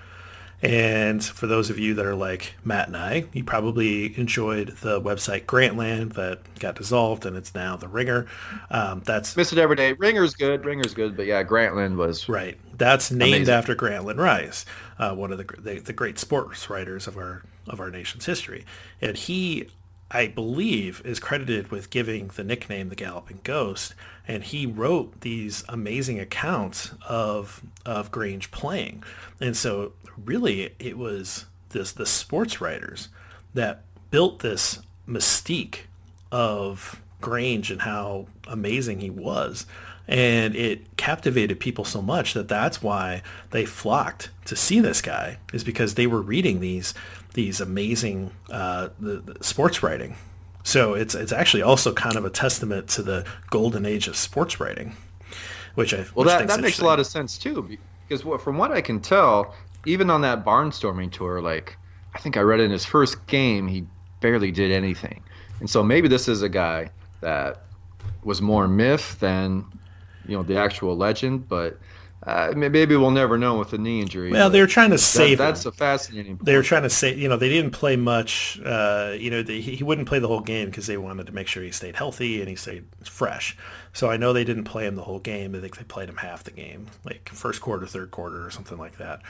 and 0.62 1.24
for 1.24 1.48
those 1.48 1.70
of 1.70 1.80
you 1.80 1.94
that 1.96 2.06
are 2.06 2.16
like 2.16 2.56
Matt 2.64 2.88
and 2.88 2.98
I, 2.98 3.26
you 3.34 3.44
probably 3.44 4.18
enjoyed 4.18 4.70
the 4.82 5.02
website 5.02 5.46
Grantland 5.46 6.14
that 6.14 6.40
got 6.60 6.76
dissolved 6.76 7.26
and 7.26 7.36
it's 7.36 7.56
now 7.56 7.76
the 7.76 7.88
Ringer. 7.88 8.28
Um, 8.70 9.02
that's 9.06 9.36
miss 9.36 9.52
it 9.52 9.58
every 9.58 9.76
day. 9.76 9.94
Ringer's 9.94 10.36
good. 10.36 10.64
Ringer's 10.64 10.94
good, 10.94 11.18
but 11.18 11.26
yeah, 11.26 11.44
Grantland 11.44 11.96
was 11.96 12.30
right. 12.30 12.58
That's 12.78 13.12
named 13.12 13.36
amazing. 13.36 13.54
after 13.54 13.76
Grantland 13.76 14.18
Rice, 14.18 14.66
uh, 15.00 15.14
one 15.16 15.32
of 15.32 15.38
the, 15.38 15.62
the 15.62 15.80
the 15.80 15.94
great 15.94 16.20
sports 16.20 16.70
writers 16.70 17.08
of 17.08 17.18
our 17.18 17.44
of 17.68 17.80
our 17.80 17.90
nation's 17.90 18.26
history, 18.26 18.66
and 19.02 19.18
he 19.18 19.68
I 20.14 20.28
believe, 20.28 21.02
is 21.06 21.20
credited 21.20 21.72
with 21.72 21.90
giving 21.90 22.28
the 22.28 22.44
nickname 22.44 22.90
the 22.90 22.96
Galloping 22.96 23.40
Ghost, 23.44 23.96
and 24.28 24.44
he 24.44 24.66
wrote 24.66 25.22
these 25.22 25.64
amazing 25.70 26.20
accounts 26.20 26.92
of 27.08 27.62
of 27.86 28.12
Grange 28.12 28.52
playing, 28.52 29.04
and 29.40 29.56
so 29.56 29.94
really 30.24 30.74
it 30.80 30.98
was 30.98 31.46
this 31.70 31.94
the 31.94 32.06
sports 32.06 32.60
writers 32.60 33.08
that 33.54 33.84
built 34.12 34.40
this 34.40 34.80
mystique 35.08 35.82
of 36.32 37.02
Grange 37.22 37.72
and 37.72 37.84
how 37.84 38.28
amazing 38.48 39.00
he 39.00 39.10
was. 39.10 39.66
And 40.08 40.56
it 40.56 40.98
captivated 40.98 41.60
people 41.60 41.86
so 41.86 42.02
much 42.02 42.34
that 42.34 42.50
that's 42.50 42.84
why 42.84 43.22
they 43.52 43.66
flocked 43.66 44.30
to 44.46 44.56
see 44.58 44.82
this 44.82 45.02
guy 45.02 45.38
is 45.54 45.64
because 45.64 45.94
they 45.94 46.08
were 46.08 46.22
reading 46.22 46.60
these 46.60 46.94
these 47.34 47.62
amazing 47.62 48.32
uh, 48.50 48.90
the, 49.00 49.18
the 49.18 49.44
sports 49.44 49.84
writing. 49.84 50.16
So 50.64 50.94
it's 50.94 51.16
it's 51.16 51.32
actually 51.32 51.64
also 51.64 51.94
kind 51.94 52.16
of 52.16 52.26
a 52.26 52.30
testament 52.30 52.88
to 52.90 53.04
the 53.04 53.26
golden 53.50 53.86
age 53.86 54.08
of 54.08 54.16
sports 54.16 54.60
writing, 54.60 54.96
which 55.76 55.94
I 55.94 56.06
well 56.14 56.26
which 56.26 56.28
that 56.28 56.48
that 56.48 56.62
makes 56.62 56.80
a 56.80 56.86
lot 56.86 57.00
of 57.00 57.08
sense 57.08 57.38
too 57.38 57.78
because 58.08 58.44
from 58.44 58.58
what 58.58 58.72
I 58.72 58.82
can 58.82 59.00
tell, 59.00 59.56
even 59.86 60.10
on 60.10 60.22
that 60.22 60.46
barnstorming 60.46 61.12
tour, 61.12 61.42
like 61.42 61.78
I 62.14 62.20
think 62.20 62.38
I 62.38 62.42
read 62.42 62.60
in 62.60 62.70
his 62.70 62.86
first 62.86 63.26
game, 63.28 63.68
he 63.68 63.86
barely 64.20 64.52
did 64.52 64.72
anything, 64.72 65.24
and 65.60 65.70
so 65.70 65.84
maybe 65.84 66.08
this 66.08 66.28
is 66.28 66.44
a 66.44 66.50
guy 66.50 66.92
that 67.22 67.64
was 68.24 68.42
more 68.42 68.68
myth 68.68 69.20
than 69.20 69.66
you 70.28 70.38
know 70.38 70.44
the 70.44 70.58
actual 70.58 70.96
legend, 70.96 71.48
but 71.48 71.80
uh, 72.24 72.54
maybe 72.56 72.96
we'll 72.96 73.10
never 73.10 73.36
know 73.38 73.58
with 73.58 73.72
the 73.72 73.80
knee 73.80 74.00
injury. 74.00 74.32
Well, 74.32 74.52
they 74.52 74.62
were 74.62 74.68
trying 74.68 74.92
to 74.92 74.98
save. 75.00 75.40
That, 75.40 75.48
that's 75.48 75.66
a 75.66 75.72
fascinating. 75.72 76.38
Point. 76.38 76.46
They 76.46 76.56
were 76.56 76.62
trying 76.62 76.84
to 76.84 76.90
say, 76.90 77.16
you 77.16 77.28
know, 77.28 77.36
they 77.36 77.50
didn't 77.50 77.72
play 77.72 77.96
much. 77.96 78.62
Uh, 78.64 79.16
you 79.18 79.32
know, 79.32 79.42
he, 79.44 79.62
he 79.62 79.84
wouldn't 79.84 80.08
play 80.08 80.20
the 80.20 80.28
whole 80.28 80.42
game 80.42 80.68
because 80.68 80.86
they 80.86 80.98
wanted 80.98 81.26
to 81.26 81.32
make 81.32 81.48
sure 81.48 81.64
he 81.64 81.72
stayed 81.72 81.96
healthy 81.96 82.40
and 82.40 82.48
he 82.48 82.56
stayed 82.56 82.86
fresh. 83.04 83.58
So 83.94 84.12
I 84.12 84.18
know 84.18 84.34
they 84.34 84.44
didn't 84.44 84.66
play 84.66 84.86
him 84.86 84.96
the 84.96 85.04
whole 85.04 85.20
game. 85.20 85.56
I 85.56 85.60
think 85.62 85.78
they 85.78 85.84
played 85.84 86.10
him 86.10 86.18
half 86.18 86.44
the 86.44 86.52
game, 86.52 86.88
like 87.04 87.28
first 87.30 87.60
quarter, 87.60 87.88
third 87.88 88.12
quarter, 88.12 88.46
or 88.46 88.52
something 88.52 88.78
like 88.78 88.98
that. 88.98 89.22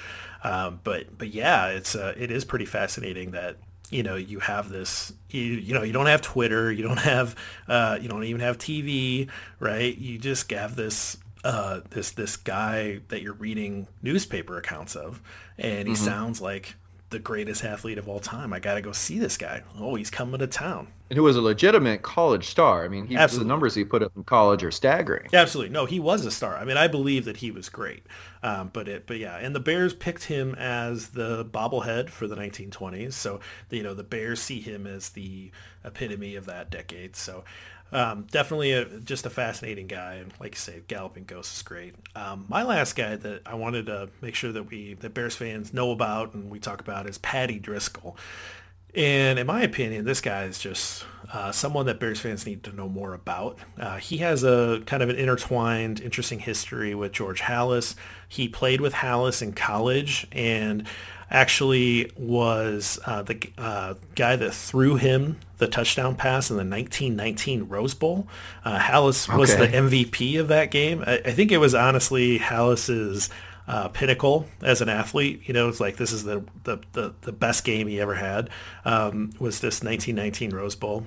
Um, 0.43 0.81
but 0.83 1.17
but 1.17 1.29
yeah, 1.29 1.67
it's 1.67 1.95
uh, 1.95 2.13
it 2.17 2.29
is 2.29 2.43
pretty 2.43 2.65
fascinating 2.65 3.31
that 3.31 3.55
you 3.89 4.03
know 4.03 4.15
you 4.15 4.39
have 4.39 4.69
this 4.69 5.13
you, 5.29 5.41
you 5.41 5.73
know 5.73 5.83
you 5.83 5.91
don't 5.91 6.05
have 6.05 6.21
twitter 6.21 6.71
you 6.71 6.81
don't 6.81 6.99
have 6.99 7.35
uh, 7.67 7.99
you 8.01 8.07
don't 8.07 8.23
even 8.23 8.39
have 8.39 8.57
tv 8.57 9.27
right 9.59 9.97
you 9.97 10.17
just 10.17 10.49
have 10.49 10.75
this 10.75 11.17
uh, 11.43 11.81
this 11.89 12.11
this 12.11 12.37
guy 12.37 13.01
that 13.09 13.21
you're 13.21 13.33
reading 13.33 13.87
newspaper 14.01 14.57
accounts 14.57 14.95
of, 14.95 15.21
and 15.57 15.87
he 15.87 15.93
mm-hmm. 15.93 16.05
sounds 16.05 16.41
like 16.41 16.75
the 17.11 17.19
greatest 17.19 17.63
athlete 17.63 17.97
of 17.97 18.07
all 18.07 18.19
time. 18.19 18.53
I 18.53 18.59
got 18.59 18.75
to 18.75 18.81
go 18.81 18.93
see 18.93 19.19
this 19.19 19.37
guy. 19.37 19.63
Oh, 19.77 19.95
he's 19.95 20.09
coming 20.09 20.39
to 20.39 20.47
town. 20.47 20.87
And 21.09 21.17
who 21.17 21.23
was 21.23 21.35
a 21.35 21.41
legitimate 21.41 22.03
college 22.03 22.47
star. 22.47 22.85
I 22.85 22.87
mean, 22.87 23.05
he, 23.05 23.15
the 23.15 23.43
numbers 23.43 23.75
he 23.75 23.83
put 23.83 24.01
up 24.01 24.13
in 24.15 24.23
college 24.23 24.63
are 24.63 24.71
staggering. 24.71 25.27
Absolutely. 25.33 25.73
No, 25.73 25.85
he 25.85 25.99
was 25.99 26.25
a 26.25 26.31
star. 26.31 26.55
I 26.55 26.63
mean, 26.63 26.77
I 26.77 26.87
believe 26.87 27.25
that 27.25 27.37
he 27.37 27.51
was 27.51 27.67
great. 27.67 28.07
Um, 28.41 28.69
but 28.71 28.87
it, 28.87 29.07
but 29.07 29.19
yeah, 29.19 29.35
and 29.35 29.53
the 29.53 29.59
Bears 29.59 29.93
picked 29.93 30.23
him 30.23 30.55
as 30.55 31.09
the 31.09 31.43
bobblehead 31.43 32.09
for 32.09 32.27
the 32.27 32.37
1920s. 32.37 33.13
So, 33.13 33.41
you 33.69 33.83
know, 33.83 33.93
the 33.93 34.03
Bears 34.03 34.41
see 34.41 34.61
him 34.61 34.87
as 34.87 35.09
the 35.09 35.51
epitome 35.83 36.37
of 36.37 36.45
that 36.45 36.71
decade. 36.71 37.17
So, 37.17 37.43
um, 37.91 38.25
definitely 38.31 38.71
a, 38.71 38.85
just 38.85 39.25
a 39.25 39.29
fascinating 39.29 39.87
guy, 39.87 40.15
and 40.15 40.31
like 40.39 40.53
you 40.53 40.59
say, 40.59 40.81
Galloping 40.87 41.25
Ghost 41.25 41.55
is 41.55 41.61
great. 41.61 41.95
Um, 42.15 42.45
my 42.47 42.63
last 42.63 42.95
guy 42.95 43.15
that 43.17 43.41
I 43.45 43.55
wanted 43.55 43.87
to 43.87 44.09
make 44.21 44.35
sure 44.35 44.51
that 44.51 44.63
we 44.63 44.93
that 44.95 45.13
Bears 45.13 45.35
fans 45.35 45.73
know 45.73 45.91
about 45.91 46.33
and 46.33 46.49
we 46.49 46.59
talk 46.59 46.79
about 46.79 47.07
is 47.07 47.17
Paddy 47.17 47.59
Driscoll. 47.59 48.17
And 48.93 49.39
in 49.39 49.47
my 49.47 49.61
opinion, 49.61 50.03
this 50.03 50.19
guy 50.19 50.43
is 50.43 50.59
just 50.59 51.05
uh, 51.31 51.51
someone 51.51 51.85
that 51.85 51.99
Bears 51.99 52.19
fans 52.19 52.45
need 52.45 52.63
to 52.63 52.75
know 52.75 52.89
more 52.89 53.13
about. 53.13 53.57
Uh, 53.79 53.97
he 53.97 54.17
has 54.17 54.43
a 54.43 54.81
kind 54.85 55.01
of 55.01 55.09
an 55.09 55.15
intertwined, 55.15 56.01
interesting 56.01 56.39
history 56.39 56.93
with 56.93 57.13
George 57.13 57.41
Halas. 57.41 57.95
He 58.27 58.49
played 58.49 58.81
with 58.81 58.93
Halas 58.93 59.41
in 59.41 59.53
college, 59.53 60.27
and 60.33 60.85
actually 61.29 62.11
was 62.17 62.99
uh, 63.05 63.21
the 63.21 63.41
uh, 63.57 63.93
guy 64.15 64.35
that 64.35 64.53
threw 64.53 64.97
him 64.97 65.37
the 65.61 65.67
touchdown 65.67 66.15
pass 66.15 66.49
in 66.49 66.55
the 66.55 66.63
1919 66.63 67.69
Rose 67.69 67.93
Bowl. 67.93 68.27
Uh, 68.65 68.79
Halas 68.79 69.29
okay. 69.29 69.37
was 69.37 69.55
the 69.55 69.67
MVP 69.67 70.39
of 70.39 70.47
that 70.47 70.71
game. 70.71 71.03
I, 71.05 71.21
I 71.23 71.31
think 71.33 71.51
it 71.51 71.59
was 71.59 71.75
honestly 71.75 72.39
Halas's 72.39 73.29
uh, 73.67 73.89
pinnacle 73.89 74.47
as 74.63 74.81
an 74.81 74.89
athlete. 74.89 75.43
You 75.45 75.53
know, 75.53 75.69
it's 75.69 75.79
like 75.79 75.97
this 75.97 76.11
is 76.11 76.23
the 76.23 76.43
the, 76.63 76.79
the, 76.93 77.13
the 77.21 77.31
best 77.31 77.63
game 77.63 77.87
he 77.87 78.01
ever 78.01 78.15
had. 78.15 78.49
Um, 78.85 79.33
was 79.37 79.59
this 79.59 79.83
1919 79.83 80.49
Rose 80.49 80.75
Bowl. 80.75 81.05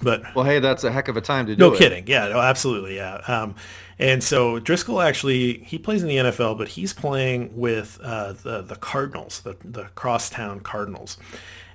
But 0.00 0.32
well, 0.36 0.44
hey, 0.44 0.60
that's 0.60 0.84
a 0.84 0.92
heck 0.92 1.08
of 1.08 1.16
a 1.16 1.20
time 1.20 1.46
to 1.46 1.56
do 1.56 1.58
no 1.58 1.70
it. 1.70 1.72
No 1.72 1.78
kidding. 1.78 2.06
Yeah, 2.06 2.28
no, 2.28 2.38
absolutely. 2.38 2.94
Yeah. 2.94 3.16
Um, 3.26 3.56
and 3.98 4.22
so 4.22 4.60
Driscoll 4.60 5.00
actually 5.00 5.58
he 5.58 5.76
plays 5.76 6.02
in 6.02 6.08
the 6.08 6.16
NFL, 6.18 6.56
but 6.56 6.68
he's 6.68 6.92
playing 6.92 7.56
with 7.56 7.98
uh, 8.00 8.34
the 8.34 8.62
the 8.62 8.76
Cardinals, 8.76 9.40
the 9.40 9.56
the 9.64 9.88
crosstown 9.96 10.60
Cardinals, 10.60 11.16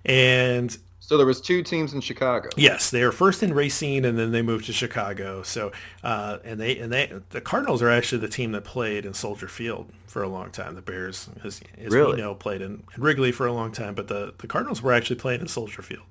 and 0.06 0.78
so 1.08 1.16
there 1.16 1.26
was 1.26 1.40
two 1.40 1.64
teams 1.64 1.94
in 1.94 2.02
Chicago. 2.02 2.50
Yes, 2.58 2.90
they 2.90 3.02
were 3.02 3.14
first 3.14 3.42
in 3.42 3.54
Racine, 3.54 4.04
and 4.04 4.20
then 4.20 4.34
they 4.34 4.42
moved 4.42 4.66
to 4.66 4.74
Chicago. 4.74 5.42
So, 5.42 5.72
uh, 6.04 6.40
and 6.44 6.60
they 6.60 6.78
and 6.78 6.92
they 6.92 7.10
the 7.30 7.40
Cardinals 7.40 7.82
are 7.82 7.90
actually 7.90 8.18
the 8.18 8.28
team 8.28 8.52
that 8.52 8.66
played 8.66 9.06
in 9.06 9.14
Soldier 9.14 9.48
Field 9.48 9.90
for 10.08 10.22
a 10.22 10.28
long 10.28 10.52
time. 10.52 10.76
The 10.76 10.82
Bears, 10.82 11.30
as, 11.46 11.62
as 11.78 11.94
really? 11.94 12.16
we 12.16 12.22
know, 12.22 12.36
played 12.36 12.62
in, 12.62 12.84
in, 12.94 13.02
Wrigley 13.02 13.32
for 13.32 13.48
a 13.48 13.54
long 13.54 13.72
time, 13.72 13.96
but 13.96 14.10
the 14.10 14.34
the 14.38 14.48
Cardinals 14.48 14.82
were 14.82 14.92
actually 14.92 15.16
playing 15.16 15.40
in 15.40 15.48
Soldier 15.48 15.82
Field. 15.82 16.04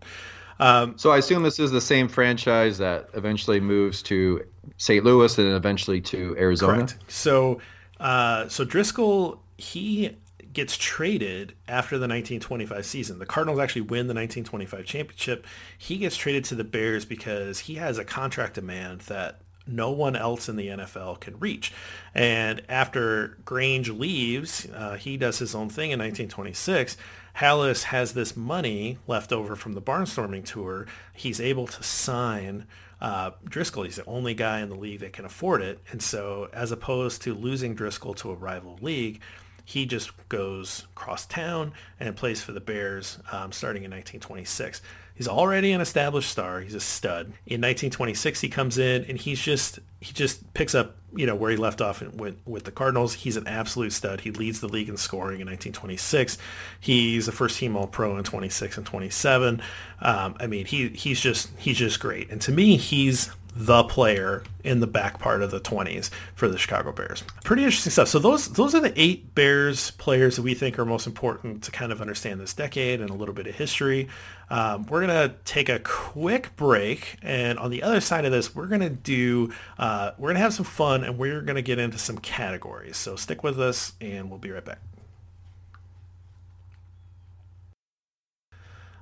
Um, 0.61 0.97
so 0.97 1.11
I 1.11 1.19
assume 1.19 1.43
this 1.43 1.61
is 1.61 1.71
the 1.71 1.81
same 1.83 2.09
franchise 2.09 2.79
that 2.79 3.11
eventually 3.13 3.61
moves 3.61 4.03
to 4.05 4.47
St. 4.79 5.05
Louis 5.05 5.37
and 5.37 5.49
eventually 5.49 6.01
to 6.01 6.35
Arizona. 6.39 6.87
Correct. 6.87 6.97
So, 7.09 7.61
uh, 8.01 8.49
so 8.49 8.65
Driscoll 8.65 9.43
he 9.59 10.17
gets 10.57 10.79
traded 10.79 11.53
after 11.69 11.99
the 11.99 12.09
1925 12.09 12.87
season. 12.87 13.19
The 13.19 13.27
Cardinals 13.27 13.61
actually 13.61 13.83
win 13.83 14.07
the 14.07 14.15
1925 14.15 14.87
championship. 14.87 15.47
He 15.77 15.99
gets 15.99 16.17
traded 16.17 16.45
to 16.45 16.55
the 16.55 16.65
Bears 16.65 17.05
because 17.05 17.59
he 17.61 17.75
has 17.75 17.99
a 17.99 18.07
contract 18.07 18.55
demand 18.55 19.03
that 19.03 19.43
no 19.67 19.91
one 19.91 20.17
else 20.17 20.49
in 20.49 20.57
the 20.57 20.69
NFL 20.69 21.21
can 21.21 21.39
reach. 21.39 21.75
And 22.15 22.63
after 22.71 23.37
Grange 23.45 23.91
leaves, 23.91 24.67
uh, 24.75 24.95
he 24.95 25.19
does 25.19 25.41
his 25.41 25.55
own 25.55 25.69
thing 25.69 25.91
in 25.91 25.99
1926. 25.99 26.97
Halas 27.37 27.83
has 27.83 28.15
this 28.15 28.35
money 28.35 28.97
left 29.07 29.35
over 29.35 29.57
from 29.57 29.75
the 29.75 29.83
barnstorming 29.83 30.47
tour. 30.47 30.87
He's 31.13 31.39
able 31.39 31.67
to 31.67 31.83
sign 31.83 32.67
uh, 32.99 33.33
Driscoll. 33.45 33.83
He's 33.83 33.97
the 33.97 34.07
only 34.07 34.33
guy 34.33 34.61
in 34.61 34.71
the 34.71 34.75
league 34.75 35.01
that 35.01 35.13
can 35.13 35.27
afford 35.27 35.61
it. 35.61 35.81
And 35.91 36.03
so 36.03 36.49
as 36.55 36.73
opposed 36.73 37.21
to 37.23 37.35
losing 37.35 37.75
Driscoll 37.75 38.15
to 38.15 38.31
a 38.31 38.35
rival 38.35 38.79
league, 38.81 39.21
he 39.67 39.85
just 39.85 40.13
goes 40.29 40.87
cross 40.95 41.27
town 41.27 41.73
and 41.99 42.15
plays 42.15 42.41
for 42.41 42.53
the 42.53 42.61
Bears 42.61 43.19
um, 43.33 43.51
starting 43.51 43.83
in 43.83 43.91
1926. 43.91 44.81
He's 45.13 45.27
already 45.27 45.73
an 45.73 45.81
established 45.81 46.31
star. 46.31 46.61
He's 46.61 46.77
a 46.77 46.81
stud. 46.81 47.27
In 47.47 47.61
1926, 47.61 48.43
he 48.43 48.49
comes 48.49 48.79
in 48.79 49.05
and 49.07 49.19
he's 49.19 49.41
just 49.41 49.81
he 50.01 50.13
just 50.13 50.55
picks 50.55 50.73
up 50.73 50.95
you 51.17 51.27
know 51.27 51.35
where 51.35 51.51
he 51.51 51.57
left 51.57 51.81
off 51.81 52.01
with 52.01 52.37
with 52.45 52.63
the 52.63 52.71
Cardinals. 52.71 53.15
He's 53.15 53.37
an 53.37 53.49
absolute 53.49 53.93
stud. 53.93 54.21
He 54.21 54.31
leads 54.31 54.61
the 54.61 54.69
league 54.69 54.89
in 54.89 54.97
scoring 54.97 55.41
in 55.41 55.49
1926. 55.49 56.39
He's 56.79 57.27
a 57.27 57.33
first 57.33 57.59
team 57.59 57.77
All 57.77 57.89
Pro 57.89 58.17
in 58.17 58.23
26 58.23 58.77
and 58.77 58.87
27. 58.87 59.61
Um, 60.01 60.37
I 60.39 60.47
mean, 60.47 60.67
he 60.67 60.91
he's 60.91 61.21
just 61.21 61.51
he's 61.59 61.79
just 61.79 61.99
great. 61.99 62.31
And 62.31 62.41
to 62.43 62.53
me, 62.53 62.77
he's 62.77 63.31
the 63.59 63.85
player 63.85 64.43
in 64.63 64.81
the 64.81 64.87
back 64.87 65.19
part 65.19 65.41
of 65.43 65.51
the 65.51 65.59
20s 65.59 66.11
for 66.35 66.47
the 66.47 66.59
Chicago 66.59 66.93
Bears. 66.93 67.25
Pretty 67.43 67.65
interesting 67.65 67.91
stuff. 67.91 68.09
So 68.09 68.19
those 68.19 68.53
those 68.53 68.75
are 68.75 68.81
the 68.81 68.93
eight 69.01 69.35
Bears 69.35 69.93
players 69.93 70.37
that 70.37 70.43
we 70.43 70.53
think 70.53 70.79
are 70.79 70.85
most 70.85 71.07
important 71.07 71.63
to 71.63 71.71
kind 71.71 71.91
of 71.91 72.03
understand 72.03 72.39
this 72.39 72.53
decade 72.53 73.01
and 73.01 73.09
a 73.09 73.15
little 73.15 73.35
bit 73.35 73.47
of 73.47 73.55
history. 73.55 74.09
Um, 74.51 74.85
we're 74.87 75.01
gonna 75.01 75.37
take 75.47 75.71
a 75.71 75.79
quick 75.79 76.55
break, 76.57 77.17
and 77.23 77.59
on 77.59 77.71
the 77.71 77.83
other 77.83 78.01
side 78.01 78.27
of 78.27 78.33
this, 78.33 78.55
we're 78.55 78.67
gonna 78.67 78.91
do 78.91 79.53
uh, 79.79 80.11
we're 80.19 80.29
gonna 80.29 80.41
have 80.41 80.55
some 80.55 80.67
fun, 80.67 81.03
and 81.03 81.17
we're 81.17 81.41
gonna 81.41 81.63
get 81.63 81.79
into 81.79 81.99
some 81.99 82.19
categories. 82.19 82.99
So 82.99 83.17
stick 83.17 83.43
with 83.43 83.59
us, 83.59 83.95
and 84.03 84.29
we'll 84.29 84.39
be 84.39 84.51
right 84.51 84.65
back. 84.65 84.81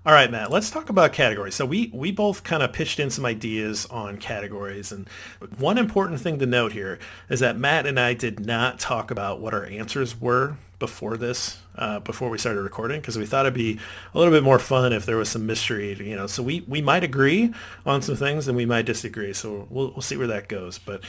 All 0.07 0.13
right, 0.13 0.31
Matt, 0.31 0.51
let's 0.51 0.71
talk 0.71 0.91
about 0.91 1.15
categories. 1.15 1.55
So 1.55 1.65
we, 1.65 1.91
we 1.95 2.13
both 2.13 2.45
kind 2.45 2.63
of 2.63 2.75
pitched 2.75 3.01
in 3.01 3.09
some 3.09 3.25
ideas 3.25 3.87
on 3.87 4.19
categories. 4.19 4.93
And 4.93 5.09
one 5.57 5.79
important 5.79 6.21
thing 6.21 6.39
to 6.41 6.47
note 6.47 6.73
here 6.73 6.99
is 7.31 7.41
that 7.41 7.57
Matt 7.57 7.87
and 7.87 7.99
I 7.99 8.13
did 8.13 8.39
not 8.39 8.79
talk 8.79 9.11
about 9.11 9.41
what 9.41 9.55
our 9.55 9.65
answers 9.65 10.21
were 10.21 10.59
before 10.79 11.17
this, 11.17 11.57
uh, 11.77 12.01
before 12.01 12.29
we 12.29 12.37
started 12.37 12.61
recording, 12.61 13.01
because 13.01 13.17
we 13.17 13.25
thought 13.25 13.47
it'd 13.47 13.55
be 13.55 13.79
a 14.13 14.19
little 14.19 14.35
bit 14.35 14.43
more 14.43 14.59
fun 14.59 14.93
if 14.93 15.07
there 15.07 15.17
was 15.17 15.31
some 15.31 15.47
mystery, 15.47 15.95
you 15.95 16.17
know. 16.17 16.27
So 16.27 16.43
we, 16.43 16.61
we 16.69 16.83
might 16.83 17.03
agree 17.03 17.55
on 17.87 18.03
some 18.03 18.17
things 18.17 18.47
and 18.47 18.59
we 18.59 18.67
might 18.67 18.85
disagree. 18.85 19.33
So 19.33 19.67
we'll, 19.71 19.93
we'll 19.93 20.03
see 20.03 20.19
where 20.19 20.27
that 20.27 20.49
goes. 20.49 20.77
But 20.77 21.01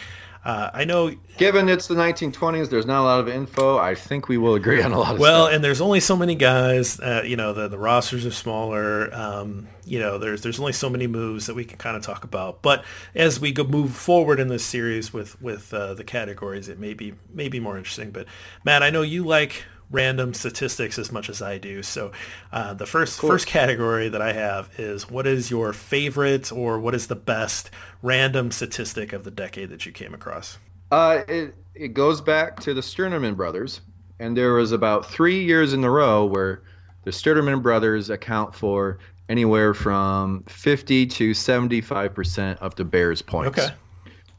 uh, 0.46 0.70
I 0.74 0.86
know. 0.86 1.12
Given 1.38 1.68
it's 1.68 1.88
the 1.88 1.96
1920s, 1.96 2.70
there's 2.70 2.86
not 2.86 3.02
a 3.02 3.04
lot 3.04 3.20
of 3.20 3.28
info. 3.28 3.80
I 3.80 3.96
think 3.96 4.30
we 4.30 4.38
will 4.38 4.54
agree 4.54 4.82
on 4.82 4.92
a 4.94 5.00
lot 5.00 5.16
of 5.16 5.20
well, 5.20 5.46
stuff. 5.46 5.56
and 5.56 5.64
there's 5.64 5.82
only 5.82 6.00
so 6.00 6.16
many 6.16 6.36
guys. 6.36 7.00
Uh, 7.00 7.24
you 7.26 7.36
know, 7.36 7.52
the, 7.52 7.68
the 7.68 7.80
rosters 7.80 8.28
are 8.28 8.32
smaller. 8.32 9.14
Um, 9.14 9.68
you 9.86 9.98
know, 9.98 10.20
there's 10.20 10.44
there's 10.44 10.60
only 10.60 10.74
so 10.74 10.88
many 10.88 11.08
moves 11.08 11.48
that 11.48 11.56
we 11.56 11.66
can 11.66 11.80
kind 11.80 11.98
of 11.98 12.04
talk 12.04 12.24
about. 12.24 12.62
But 12.62 12.86
as 13.16 13.40
we 13.40 13.52
go 13.52 13.64
move 13.64 13.96
forward 13.96 14.40
in 14.40 14.48
this 14.48 14.64
series 14.64 15.12
with 15.12 15.42
with 15.42 15.74
uh, 15.74 15.96
the 15.96 16.04
categories, 16.04 16.70
it 16.70 16.78
may 16.78 16.94
be 16.94 17.16
may 17.34 17.50
be 17.50 17.60
more 17.60 17.76
interesting. 17.76 18.12
But 18.12 18.28
Matt, 18.64 18.84
I 18.84 18.92
know 18.92 19.02
you 19.02 19.24
like 19.24 19.64
random 19.92 20.34
statistics 20.34 20.98
as 20.98 21.12
much 21.12 21.30
as 21.30 21.42
I 21.42 21.58
do. 21.58 21.84
So 21.84 22.12
uh, 22.52 22.74
the 22.74 22.86
first 22.86 23.20
cool. 23.20 23.30
first 23.30 23.48
category 23.48 24.10
that 24.10 24.22
I 24.22 24.34
have 24.34 24.70
is 24.78 25.10
what 25.10 25.28
is 25.28 25.52
your 25.52 25.74
favorite 25.74 26.52
or 26.52 26.80
what 26.80 26.96
is 26.96 27.08
the 27.08 27.16
best 27.16 27.70
random 28.02 28.52
statistic 28.52 29.14
of 29.14 29.24
the 29.24 29.32
decade 29.32 29.70
that 29.70 29.86
you 29.86 29.92
came 29.92 30.14
across? 30.14 30.58
Uh, 30.92 31.22
it 31.28 31.56
it 31.74 31.90
goes 31.90 32.22
back 32.22 32.60
to 32.62 32.74
the 32.74 32.82
Sternaman 32.82 33.36
brothers, 33.36 33.82
and 34.20 34.36
there 34.36 34.54
was 34.54 34.72
about 34.72 35.06
three 35.06 35.44
years 35.44 35.74
in 35.74 35.84
a 35.84 35.90
row 35.90 36.26
where 36.26 36.62
the 37.04 37.12
Sternaman 37.12 37.62
brothers 37.62 38.10
account 38.10 38.56
for 38.56 39.00
anywhere 39.28 39.74
from 39.74 40.44
50 40.48 41.08
to 41.08 41.34
75 41.34 42.14
percent 42.14 42.60
of 42.60 42.76
the 42.76 42.86
Bears' 42.86 43.22
points. 43.22 43.60
Okay. 43.60 43.74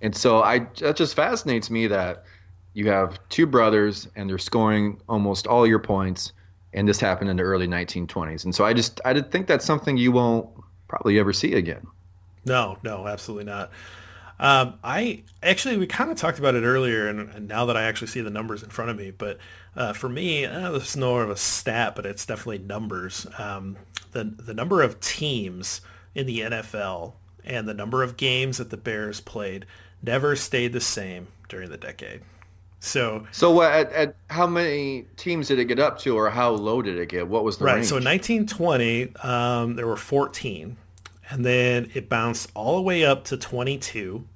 And 0.03 0.15
so 0.15 0.43
I 0.43 0.61
that 0.81 0.97
just 0.97 1.15
fascinates 1.15 1.71
me 1.71 1.87
that 1.89 2.25
you 2.77 2.87
have 2.91 3.19
two 3.31 3.47
brothers 3.47 4.07
and 4.17 4.29
they're 4.29 4.37
scoring 4.37 5.01
almost 5.09 5.47
all 5.47 5.67
your 5.67 5.79
points 5.79 6.35
and 6.75 6.87
this 6.87 7.01
happened 7.01 7.31
in 7.31 7.39
the 7.39 7.43
early 7.43 7.67
1920s 7.67 8.45
and 8.45 8.55
so 8.55 8.67
i 8.67 8.75
just 8.75 9.01
i 9.07 9.19
think 9.19 9.47
that's 9.47 9.65
something 9.65 9.97
you 9.97 10.13
won't 10.13 10.47
probably 10.87 11.19
ever 11.19 11.33
see 11.33 11.55
again. 11.55 11.85
No 12.45 12.77
no 12.83 13.07
absolutely 13.09 13.45
not. 13.45 13.71
Um, 14.39 14.75
i 14.85 15.23
actually 15.43 15.79
we 15.79 15.87
kind 15.87 16.11
of 16.11 16.19
talked 16.19 16.39
about 16.39 16.55
it 16.55 16.65
earlier 16.65 17.09
and, 17.09 17.31
and, 17.31 17.49
now 17.49 17.65
that 17.65 17.79
i 17.79 17.85
actually 17.85 18.09
see 18.09 18.21
the 18.21 18.29
numbers 18.29 18.63
in 18.63 18.69
front 18.69 18.91
of 18.91 18.99
me 18.99 19.11
but 19.11 19.39
uh, 19.75 19.95
for 19.95 20.11
me 20.11 20.45
uh, 20.45 20.73
this 20.73 20.91
is 20.91 20.97
more 20.99 21.23
of 21.23 21.31
a 21.31 21.37
stat 21.37 21.97
but 21.97 22.05
it's 22.05 22.27
definitely 22.27 22.59
numbers. 22.59 23.27
Um, 23.39 23.79
the, 24.13 24.25
the 24.25 24.53
number 24.53 24.83
of 24.83 25.01
teams 25.01 25.81
in 26.15 26.27
the 26.27 26.41
nfl 26.41 27.15
and 27.43 27.67
the 27.67 27.73
number 27.73 28.03
of 28.03 28.19
games 28.19 28.59
that 28.59 28.69
the 28.69 28.77
bears 28.77 29.23
played 29.23 29.65
never 30.03 30.37
stayed 30.37 30.75
the 30.75 30.81
same 30.83 31.29
during 31.49 31.71
the 31.71 31.79
decade 31.79 32.21
so 32.81 33.27
so 33.33 33.51
what, 33.51 33.73
at, 33.73 33.93
at 33.93 34.17
how 34.29 34.47
many 34.47 35.07
teams 35.17 35.49
did 35.49 35.59
it 35.59 35.65
get 35.65 35.79
up 35.79 35.99
to, 36.01 36.17
or 36.17 36.31
how 36.31 36.51
low 36.51 36.83
did 36.83 36.99
it 36.99 37.09
get? 37.09 37.27
What 37.27 37.45
was 37.45 37.59
the 37.59 37.65
right? 37.65 37.77
Range? 37.77 37.87
So 37.87 37.97
in 37.97 38.05
1920, 38.05 39.17
um, 39.23 39.75
there 39.77 39.87
were 39.87 39.97
14, 39.97 40.77
and 41.31 41.45
then 41.45 41.91
it 41.95 42.09
bounced 42.09 42.51
all 42.55 42.77
the 42.77 42.83
way 42.83 43.05
up 43.05 43.25
to 43.25 43.37
22, 43.37 44.27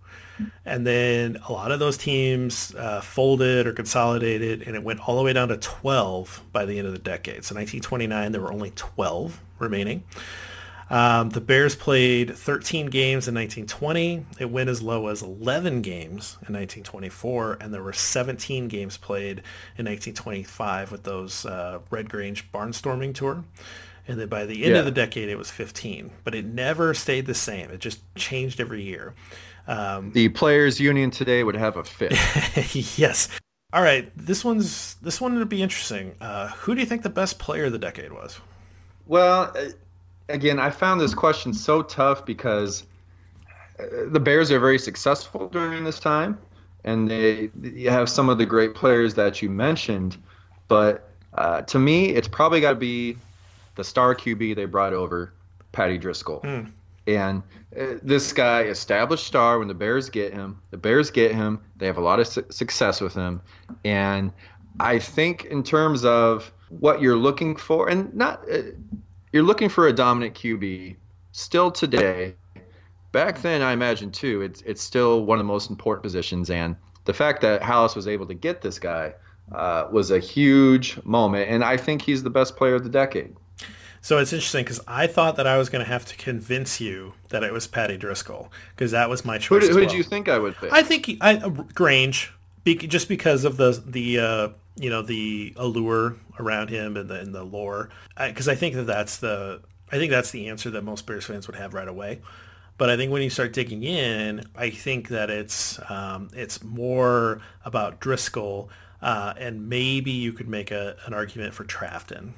and 0.65 0.87
then 0.87 1.39
a 1.49 1.53
lot 1.53 1.71
of 1.71 1.79
those 1.79 1.97
teams 1.97 2.75
uh, 2.75 3.01
folded 3.01 3.67
or 3.67 3.73
consolidated, 3.73 4.63
and 4.63 4.75
it 4.75 4.83
went 4.83 5.07
all 5.07 5.17
the 5.17 5.23
way 5.23 5.33
down 5.33 5.49
to 5.49 5.57
12 5.57 6.43
by 6.53 6.65
the 6.65 6.79
end 6.79 6.87
of 6.87 6.93
the 6.93 6.99
decade. 6.99 7.45
So 7.45 7.55
1929, 7.55 8.33
there 8.33 8.41
were 8.41 8.53
only 8.53 8.73
12 8.75 9.41
remaining. 9.59 10.03
Um, 10.91 11.31
the 11.31 11.41
Bears 11.41 11.77
played 11.77 12.37
13 12.37 12.87
games 12.87 13.29
in 13.29 13.35
1920. 13.35 14.27
It 14.41 14.51
went 14.51 14.69
as 14.69 14.83
low 14.83 15.07
as 15.07 15.23
11 15.23 15.83
games 15.83 16.37
in 16.47 16.55
1924, 16.55 17.59
and 17.61 17.73
there 17.73 17.83
were 17.83 17.93
17 17.93 18.67
games 18.67 18.97
played 18.97 19.39
in 19.79 19.87
1925 19.87 20.91
with 20.91 21.05
those 21.05 21.47
uh, 21.47 21.79
Red 21.91 22.11
Grange 22.11 22.51
barnstorming 22.51 23.15
tour. 23.15 23.45
And 24.09 24.19
then 24.19 24.29
by 24.29 24.45
the 24.45 24.65
end 24.65 24.73
yeah. 24.73 24.81
of 24.81 24.85
the 24.85 24.91
decade, 24.91 25.29
it 25.29 25.39
was 25.39 25.51
15. 25.51 26.11
But 26.25 26.35
it 26.35 26.45
never 26.45 26.93
stayed 26.95 27.27
the 27.27 27.35
same. 27.35 27.71
It 27.71 27.79
just 27.79 28.01
changed 28.17 28.61
every 28.61 28.83
year. 28.83 29.15
Um, 29.69 30.11
the 30.11 30.31
players' 30.31 30.81
union 30.81 31.13
today 31.13 31.45
would 31.45 31.55
have 31.55 31.77
a 31.77 31.85
fit. 31.85 32.13
yes. 32.99 33.29
All 33.73 33.83
right, 33.83 34.11
this 34.17 34.45
one's 34.45 34.95
this 34.97 35.21
one 35.21 35.39
would 35.39 35.49
be 35.49 35.63
interesting. 35.63 36.17
Uh, 36.21 36.49
who 36.49 36.75
do 36.75 36.81
you 36.81 36.87
think 36.87 37.03
the 37.03 37.09
best 37.09 37.39
player 37.39 37.67
of 37.67 37.73
the 37.73 37.79
decade 37.79 38.13
was? 38.13 38.41
Well, 39.07 39.55
again, 40.31 40.59
I 40.59 40.71
found 40.71 41.01
this 41.01 41.15
question 41.15 41.53
so 41.53 41.83
tough 41.83 42.25
because 42.25 42.85
uh, 43.79 43.85
the 44.09 44.21
Bears 44.21 44.51
are 44.51 44.61
very 44.61 44.79
successful 44.79 45.49
during 45.49 45.85
this 45.85 46.01
time, 46.01 46.39
and 46.85 47.11
they 47.11 47.51
you 47.63 47.91
have 47.91 48.09
some 48.09 48.29
of 48.29 48.39
the 48.39 48.47
great 48.47 48.75
players 48.75 49.15
that 49.15 49.43
you 49.43 49.51
mentioned, 49.51 50.17
but 50.69 51.09
uh, 51.35 51.63
to 51.63 51.79
me, 51.79 52.11
it's 52.11 52.29
probably 52.29 52.61
got 52.61 52.71
to 52.71 52.77
be 52.77 53.17
the 53.77 53.85
star 53.85 54.15
QB 54.15 54.57
they 54.57 54.65
brought 54.65 54.93
over, 54.93 55.33
Paddy 55.73 55.99
Driscoll. 55.99 56.41
Mm. 56.41 56.73
And 57.07 57.43
uh, 57.79 57.95
this 58.03 58.33
guy, 58.33 58.63
established 58.63 59.27
star, 59.27 59.59
when 59.59 59.69
the 59.69 59.75
Bears 59.75 60.11
get 60.11 60.33
him, 60.33 60.61
the 60.71 60.77
Bears 60.77 61.11
get 61.11 61.35
him. 61.35 61.61
They 61.77 61.87
have 61.87 61.97
a 61.97 62.03
lot 62.03 62.21
of 62.21 62.27
su- 62.27 62.45
success 62.51 63.01
with 63.01 63.15
him, 63.15 63.41
and 63.85 64.33
I 64.79 64.99
think 64.99 65.47
in 65.47 65.63
terms 65.63 66.05
of 66.05 66.53
what 66.69 67.01
you're 67.01 67.17
looking 67.17 67.57
for, 67.57 67.89
and 67.89 68.13
not 68.15 68.45
uh, 68.51 68.63
you're 69.33 69.43
looking 69.43 69.69
for 69.69 69.89
a 69.89 69.93
dominant 69.93 70.35
QB 70.35 70.97
still 71.33 71.71
today. 71.71 72.35
Back 73.13 73.43
then, 73.43 73.63
I 73.63 73.73
imagine 73.73 74.13
too, 74.13 74.43
it's 74.43 74.63
it's 74.63 74.83
still 74.83 75.25
one 75.25 75.39
of 75.39 75.45
the 75.45 75.53
most 75.53 75.71
important 75.71 76.03
positions, 76.03 76.51
and 76.51 76.77
the 77.05 77.15
fact 77.15 77.41
that 77.43 77.61
Halas 77.61 77.97
was 77.97 78.07
able 78.07 78.27
to 78.27 78.35
get 78.35 78.63
this 78.63 78.79
guy 78.79 79.15
uh, 79.53 79.89
was 79.91 80.11
a 80.11 80.19
huge 80.19 81.03
moment, 81.05 81.51
and 81.51 81.65
I 81.65 81.77
think 81.77 82.03
he's 82.03 82.23
the 82.23 82.31
best 82.31 82.57
player 82.57 82.75
of 82.75 82.85
the 82.85 82.91
decade. 82.91 83.35
So 84.03 84.19
it's 84.19 84.33
interesting 84.33 84.65
because 84.65 84.81
I 84.89 85.07
thought 85.07 85.37
that 85.37 85.47
I 85.47 85.59
was 85.59 85.69
going 85.69 85.85
to 85.85 85.91
have 85.91 86.07
to 86.07 86.17
convince 86.17 86.81
you 86.81 87.15
that 87.29 87.43
it 87.43 87.53
was 87.53 87.67
Paddy 87.67 87.99
Driscoll 87.99 88.51
because 88.75 88.93
that 88.93 89.11
was 89.11 89.25
my 89.25 89.37
choice. 89.37 89.63
Who, 89.63 89.69
did, 89.69 89.71
who 89.73 89.81
did 89.81 89.93
you 89.93 90.03
think 90.03 90.29
I 90.29 90.39
would 90.39 90.57
pick? 90.57 90.73
I 90.73 90.83
think 90.83 91.07
he, 91.07 91.19
I, 91.21 91.37
Grange, 91.75 92.33
be, 92.65 92.77
just 92.77 93.09
because 93.09 93.45
of 93.45 93.57
the 93.57 93.83
the 93.85 94.19
uh, 94.19 94.49
you 94.77 94.91
know 94.91 95.03
the 95.03 95.53
allure 95.57 96.17
around 96.39 96.71
him 96.71 96.97
and 96.97 97.09
the, 97.09 97.21
and 97.21 97.35
the 97.35 97.45
lore 97.45 97.91
because 98.19 98.49
I, 98.49 98.53
I, 98.53 98.55
think 98.55 98.75
that 98.75 98.87
that's 98.87 99.19
the 99.19 99.61
I 99.91 99.97
think 99.97 100.11
that's 100.11 100.31
the 100.31 100.49
answer 100.49 100.71
that 100.71 100.83
most 100.83 101.07
Bears 101.07 101.27
fans 101.27 101.47
would 101.47 101.57
have 101.57 101.75
right 101.75 101.89
away. 101.89 102.21
But 102.79 102.89
I 102.89 102.97
think 102.97 103.13
when 103.13 103.21
you 103.21 103.29
start 103.29 103.53
digging 103.53 103.83
in, 103.83 104.43
I 104.57 104.71
think 104.71 105.09
that 105.09 105.29
it's 105.29 105.79
um, 105.91 106.31
it's 106.33 106.63
more 106.65 107.43
about 107.65 108.01
Driscoll, 108.01 108.71
uh, 109.03 109.35
and 109.37 109.69
maybe 109.69 110.13
you 110.13 110.33
could 110.33 110.49
make 110.49 110.71
a, 110.71 110.97
an 111.05 111.13
argument 111.13 111.53
for 111.53 111.65
Trafton 111.65 112.33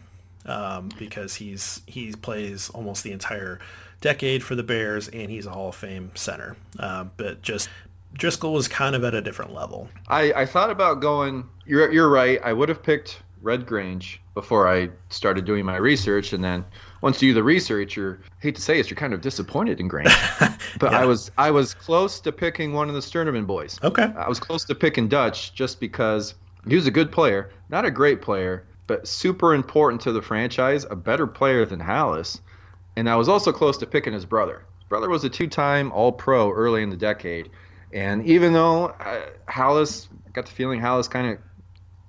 um, 0.46 0.88
because 0.98 1.36
he's 1.36 1.82
he 1.86 2.10
plays 2.12 2.70
almost 2.70 3.04
the 3.04 3.12
entire 3.12 3.60
decade 4.00 4.42
for 4.42 4.56
the 4.56 4.64
Bears, 4.64 5.08
and 5.08 5.30
he's 5.30 5.46
a 5.46 5.50
Hall 5.50 5.68
of 5.68 5.76
Fame 5.76 6.10
center. 6.14 6.56
Uh, 6.78 7.04
but 7.16 7.42
just 7.42 7.68
Driscoll 8.14 8.52
was 8.52 8.68
kind 8.68 8.94
of 8.94 9.04
at 9.04 9.14
a 9.14 9.20
different 9.20 9.54
level. 9.54 9.88
I, 10.08 10.32
I 10.32 10.46
thought 10.46 10.70
about 10.70 11.00
going. 11.00 11.48
You're 11.66 11.92
you're 11.92 12.10
right. 12.10 12.40
I 12.44 12.52
would 12.52 12.68
have 12.68 12.82
picked 12.82 13.22
Red 13.40 13.66
Grange 13.66 14.20
before 14.34 14.68
I 14.68 14.88
started 15.10 15.44
doing 15.44 15.64
my 15.64 15.76
research, 15.76 16.32
and 16.32 16.42
then 16.42 16.64
once 17.02 17.20
you 17.20 17.30
do 17.30 17.34
the 17.34 17.42
research, 17.42 17.96
you're 17.96 18.20
hate 18.40 18.54
to 18.54 18.62
say 18.62 18.78
it, 18.78 18.90
you're 18.90 18.96
kind 18.96 19.12
of 19.12 19.20
disappointed 19.20 19.80
in 19.80 19.88
Grange. 19.88 20.14
but 20.78 20.92
yeah. 20.92 21.00
I 21.00 21.04
was 21.04 21.30
I 21.38 21.50
was 21.50 21.74
close 21.74 22.20
to 22.20 22.32
picking 22.32 22.72
one 22.72 22.88
of 22.88 22.94
the 22.94 23.00
Sternaman 23.00 23.46
boys. 23.46 23.78
Okay. 23.82 24.12
I 24.16 24.28
was 24.28 24.38
close 24.40 24.64
to 24.66 24.74
picking 24.74 25.08
Dutch 25.08 25.54
just 25.54 25.80
because 25.80 26.34
he 26.68 26.76
was 26.76 26.86
a 26.86 26.90
good 26.90 27.10
player, 27.10 27.50
not 27.70 27.84
a 27.84 27.90
great 27.90 28.22
player, 28.22 28.64
but 28.86 29.08
super 29.08 29.54
important 29.54 30.00
to 30.02 30.12
the 30.12 30.22
franchise, 30.22 30.86
a 30.90 30.96
better 30.96 31.26
player 31.26 31.64
than 31.64 31.80
Halas. 31.80 32.40
and 32.96 33.08
I 33.08 33.16
was 33.16 33.28
also 33.28 33.52
close 33.52 33.78
to 33.78 33.86
picking 33.86 34.12
his 34.12 34.24
brother. 34.24 34.64
His 34.78 34.88
brother 34.88 35.08
was 35.08 35.24
a 35.24 35.28
two-time 35.28 35.90
All-Pro 35.92 36.52
early 36.52 36.82
in 36.82 36.90
the 36.90 36.96
decade, 36.96 37.50
and 37.92 38.26
even 38.26 38.52
though 38.52 38.86
uh, 38.86 39.22
Halas 39.48 40.08
got 40.32 40.46
the 40.46 40.52
feeling 40.52 40.80
Halas 40.80 41.08
kind 41.08 41.30
of 41.30 41.38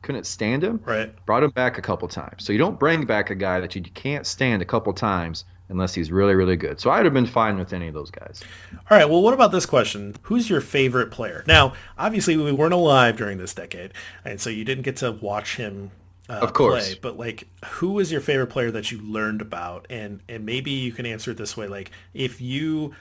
couldn't 0.02 0.26
stand 0.26 0.64
him, 0.64 0.82
right? 0.86 1.14
Brought 1.26 1.44
him 1.44 1.52
back 1.52 1.78
a 1.78 1.82
couple 1.82 2.08
times. 2.08 2.44
So 2.44 2.54
you 2.54 2.60
don't 2.60 2.80
bring 2.80 3.06
back 3.06 3.30
a 3.30 3.36
guy 3.36 3.60
that 3.60 3.76
you 3.76 3.82
can't 3.82 4.28
stand 4.28 4.62
a 4.62 4.66
couple 4.66 4.94
times 4.94 5.46
unless 5.70 5.94
he's 5.94 6.12
really, 6.12 6.36
really 6.36 6.56
good. 6.56 6.80
So 6.80 6.92
I'd 6.92 7.06
have 7.06 7.14
been 7.14 7.26
fine 7.26 7.58
with 7.58 7.74
any 7.74 7.88
of 7.88 7.94
those 7.94 8.12
guys. 8.12 8.42
All 8.90 8.98
right. 8.98 9.10
Well, 9.10 9.22
what 9.22 9.34
about 9.34 9.52
this 9.52 9.66
question? 9.66 10.16
Who's 10.24 10.50
your 10.50 10.62
favorite 10.62 11.10
player? 11.12 11.44
Now, 11.48 11.74
obviously, 11.98 12.38
we 12.38 12.52
weren't 12.52 12.74
alive 12.74 13.18
during 13.18 13.38
this 13.38 13.54
decade, 13.54 13.94
and 14.24 14.40
so 14.40 14.50
you 14.50 14.66
didn't 14.66 14.84
get 14.84 14.98
to 14.98 15.12
watch 15.12 15.56
him. 15.56 15.92
Uh, 16.30 16.34
of 16.34 16.54
course. 16.54 16.90
Play, 16.90 17.00
but 17.02 17.18
like, 17.18 17.48
who 17.66 17.92
was 17.92 18.12
your 18.12 18.22
favorite 18.22 18.48
player 18.48 18.72
that 18.72 18.92
you 18.92 19.02
learned 19.02 19.42
about? 19.42 19.88
And 19.90 20.22
and 20.30 20.46
maybe 20.46 20.72
you 20.72 20.92
can 20.92 21.06
answer 21.06 21.32
it 21.32 21.38
this 21.38 21.58
way: 21.58 21.68
like, 21.68 21.92
if 22.14 22.40
you 22.42 22.94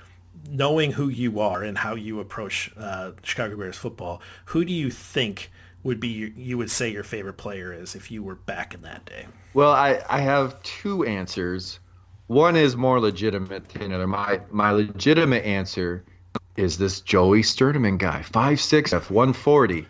knowing 0.48 0.92
who 0.92 1.08
you 1.08 1.40
are 1.40 1.62
and 1.62 1.78
how 1.78 1.94
you 1.94 2.20
approach 2.20 2.70
uh, 2.76 3.12
Chicago 3.22 3.56
Bears 3.56 3.76
football, 3.76 4.20
who 4.46 4.64
do 4.64 4.72
you 4.72 4.90
think 4.90 5.50
would 5.82 5.98
be 5.98 6.32
you 6.36 6.56
would 6.58 6.70
say 6.70 6.90
your 6.90 7.02
favorite 7.02 7.34
player 7.34 7.72
is 7.72 7.94
if 7.94 8.10
you 8.10 8.22
were 8.22 8.34
back 8.34 8.74
in 8.74 8.82
that 8.82 9.04
day? 9.04 9.26
Well, 9.54 9.72
I, 9.72 10.02
I 10.08 10.20
have 10.20 10.62
two 10.62 11.04
answers. 11.04 11.80
One 12.28 12.56
is 12.56 12.76
more 12.76 13.00
legitimate 13.00 13.68
than 13.68 13.82
another. 13.82 14.06
My 14.06 14.40
my 14.50 14.70
legitimate 14.70 15.44
answer 15.44 16.04
is 16.56 16.78
this 16.78 17.00
Joey 17.00 17.42
Sternaman 17.42 17.98
guy, 17.98 18.22
5'6", 18.22 18.92
F 18.92 19.10
140. 19.10 19.86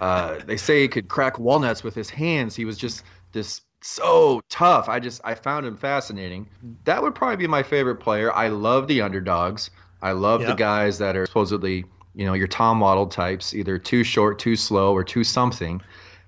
Uh, 0.00 0.38
they 0.46 0.56
say 0.56 0.82
he 0.82 0.88
could 0.88 1.08
crack 1.08 1.38
walnuts 1.38 1.84
with 1.84 1.94
his 1.94 2.10
hands. 2.10 2.56
He 2.56 2.64
was 2.64 2.76
just 2.76 3.04
this 3.32 3.62
so 3.82 4.40
tough. 4.48 4.88
I 4.88 5.00
just 5.00 5.20
I 5.24 5.34
found 5.34 5.66
him 5.66 5.76
fascinating. 5.76 6.44
Mm-hmm. 6.44 6.72
That 6.84 7.02
would 7.02 7.14
probably 7.14 7.36
be 7.36 7.46
my 7.46 7.62
favorite 7.62 7.96
player. 7.96 8.32
I 8.32 8.48
love 8.48 8.88
the 8.88 9.00
underdogs. 9.00 9.70
I 10.02 10.12
love 10.12 10.40
yep. 10.40 10.50
the 10.50 10.56
guys 10.56 10.98
that 10.98 11.16
are 11.16 11.26
supposedly 11.26 11.84
you 12.14 12.26
know, 12.26 12.34
your 12.34 12.46
Tom 12.46 12.80
Waddle 12.80 13.06
types, 13.06 13.54
either 13.54 13.78
too 13.78 14.04
short, 14.04 14.38
too 14.38 14.56
slow, 14.56 14.92
or 14.94 15.04
too 15.04 15.24
something. 15.24 15.80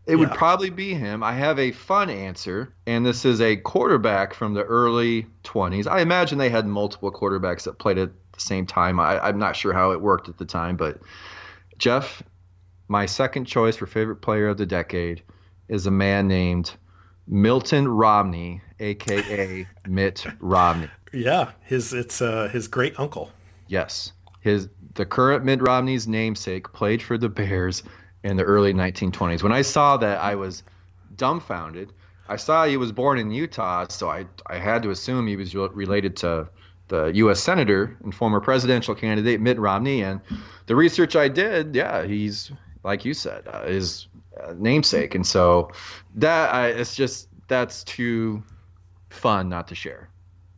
It 0.06 0.16
would 0.16 0.32
probably 0.32 0.68
be 0.68 0.92
him. 0.92 1.22
I 1.22 1.32
have 1.32 1.58
a 1.58 1.72
fun 1.72 2.10
answer, 2.10 2.74
and 2.86 3.06
this 3.06 3.24
is 3.24 3.40
a 3.40 3.56
quarterback 3.56 4.34
from 4.34 4.52
the 4.52 4.64
early 4.64 5.26
20s. 5.44 5.86
I 5.86 6.00
imagine 6.00 6.36
they 6.36 6.50
had 6.50 6.66
multiple 6.66 7.10
quarterbacks 7.10 7.62
that 7.64 7.78
played 7.78 7.96
at 7.96 8.10
the 8.32 8.40
same 8.40 8.66
time. 8.66 9.00
I, 9.00 9.26
am 9.26 9.38
not 9.38 9.56
sure 9.56 9.72
how 9.72 9.92
it 9.92 10.02
worked 10.02 10.28
at 10.28 10.36
the 10.36 10.44
time, 10.44 10.76
but 10.76 11.00
Jeff, 11.78 12.22
my 12.88 13.06
second 13.06 13.46
choice 13.46 13.76
for 13.76 13.86
favorite 13.86 14.16
player 14.16 14.48
of 14.48 14.58
the 14.58 14.66
decade 14.66 15.22
is 15.68 15.86
a 15.86 15.90
man 15.90 16.28
named 16.28 16.72
Milton 17.26 17.88
Romney, 17.88 18.60
aka 18.80 19.66
Mitt 19.86 20.26
Romney. 20.40 20.88
Yeah, 21.12 21.52
his 21.62 21.92
it's 21.92 22.20
uh, 22.20 22.48
his 22.52 22.68
great 22.68 22.98
uncle. 22.98 23.30
Yes, 23.68 24.12
his 24.40 24.68
the 24.94 25.06
current 25.06 25.44
Mitt 25.44 25.62
Romney's 25.62 26.06
namesake 26.06 26.72
played 26.72 27.02
for 27.02 27.16
the 27.16 27.28
Bears 27.28 27.82
in 28.22 28.36
the 28.36 28.44
early 28.44 28.72
1920s. 28.72 29.42
When 29.42 29.52
I 29.52 29.62
saw 29.62 29.96
that, 29.96 30.20
I 30.20 30.34
was 30.34 30.62
dumbfounded. 31.16 31.92
I 32.28 32.36
saw 32.36 32.64
he 32.64 32.76
was 32.76 32.90
born 32.90 33.18
in 33.18 33.30
Utah, 33.30 33.86
so 33.88 34.08
I 34.08 34.26
I 34.46 34.58
had 34.58 34.82
to 34.82 34.90
assume 34.90 35.26
he 35.26 35.36
was 35.36 35.54
related 35.54 36.16
to 36.18 36.48
the 36.88 37.06
U.S. 37.14 37.40
Senator 37.40 37.96
and 38.02 38.14
former 38.14 38.40
presidential 38.40 38.94
candidate 38.94 39.40
Mitt 39.40 39.58
Romney. 39.58 40.02
And 40.02 40.20
the 40.66 40.76
research 40.76 41.16
I 41.16 41.28
did, 41.28 41.74
yeah, 41.74 42.04
he's 42.04 42.52
like 42.84 43.04
you 43.04 43.14
said, 43.14 43.48
uh, 43.48 43.64
his 43.64 44.06
uh, 44.40 44.54
namesake. 44.56 45.14
And 45.14 45.26
so 45.26 45.70
that 46.14 46.54
I, 46.54 46.68
it's 46.68 46.94
just 46.94 47.28
that's 47.48 47.82
too 47.84 48.42
fun 49.10 49.48
not 49.48 49.68
to 49.68 49.74
share. 49.74 50.10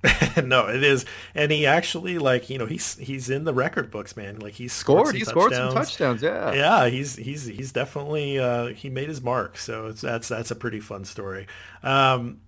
no, 0.45 0.69
it 0.69 0.85
is, 0.85 1.05
and 1.35 1.51
he 1.51 1.67
actually 1.67 2.19
like 2.19 2.49
you 2.49 2.59
know 2.59 2.67
he's 2.67 2.97
he's 2.99 3.29
in 3.29 3.45
the 3.45 3.55
record 3.55 3.91
books, 3.91 4.17
man. 4.17 4.39
Like 4.39 4.53
he's 4.53 4.73
scored, 4.73 5.15
he 5.15 5.25
scored 5.25 5.53
some 5.53 5.73
touchdowns. 5.73 6.23
Yeah, 6.23 6.53
yeah, 6.53 6.89
he's 6.89 7.17
he's 7.17 7.47
he's 7.47 7.73
definitely 7.73 8.39
uh, 8.39 8.67
he 8.67 8.89
made 8.89 9.09
his 9.09 9.23
mark. 9.23 9.59
So 9.59 9.87
it's 9.87 10.03
that's 10.03 10.29
that's 10.29 10.51
a 10.51 10.55
pretty 10.55 10.81
fun 10.81 11.05
story. 11.05 11.47
Um, 11.83 12.41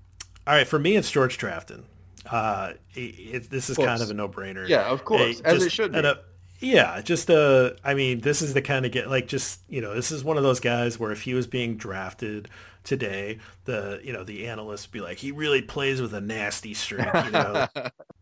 all 0.47 0.55
right, 0.55 0.69
for 0.69 0.79
me, 0.79 0.95
it's 0.95 1.11
George 1.11 1.37
Trafton. 1.37 1.85
Uh, 2.31 2.75
it, 2.95 3.01
it, 3.01 3.51
this 3.51 3.71
is 3.71 3.77
kind 3.77 4.03
of 4.03 4.11
a 4.11 4.15
no 4.15 4.29
brainer. 4.29 4.69
Yeah, 4.69 4.85
of 4.85 5.05
course, 5.05 5.41
as 5.41 5.65
it 5.65 5.73
should 5.73 5.93
be. 5.93 5.99
A, 5.99 6.19
yeah, 6.61 7.01
just 7.01 7.31
uh, 7.31 7.71
I 7.85 7.95
mean, 7.95 8.21
this 8.21 8.43
is 8.43 8.55
the 8.55 8.63
kind 8.63 8.85
of 8.85 8.93
get 8.93 9.09
like 9.09 9.29
just 9.29 9.61
you 9.69 9.81
know, 9.81 9.95
this 9.95 10.11
is 10.11 10.25
one 10.25 10.37
of 10.37 10.43
those 10.43 10.61
guys 10.61 10.99
where 10.99 11.13
if 11.13 11.23
he 11.23 11.35
was 11.35 11.47
being 11.47 11.77
drafted 11.77 12.49
today, 12.85 13.39
the 13.65 14.01
you 14.03 14.13
know 14.13 14.25
the 14.25 14.47
analysts 14.47 14.87
be 14.87 15.01
like, 15.01 15.19
he 15.19 15.31
really 15.31 15.63
plays 15.63 16.01
with 16.01 16.13
a 16.15 16.21
nasty 16.21 16.75
streak. 16.75 17.07
You 17.25 17.31
know. 17.31 17.67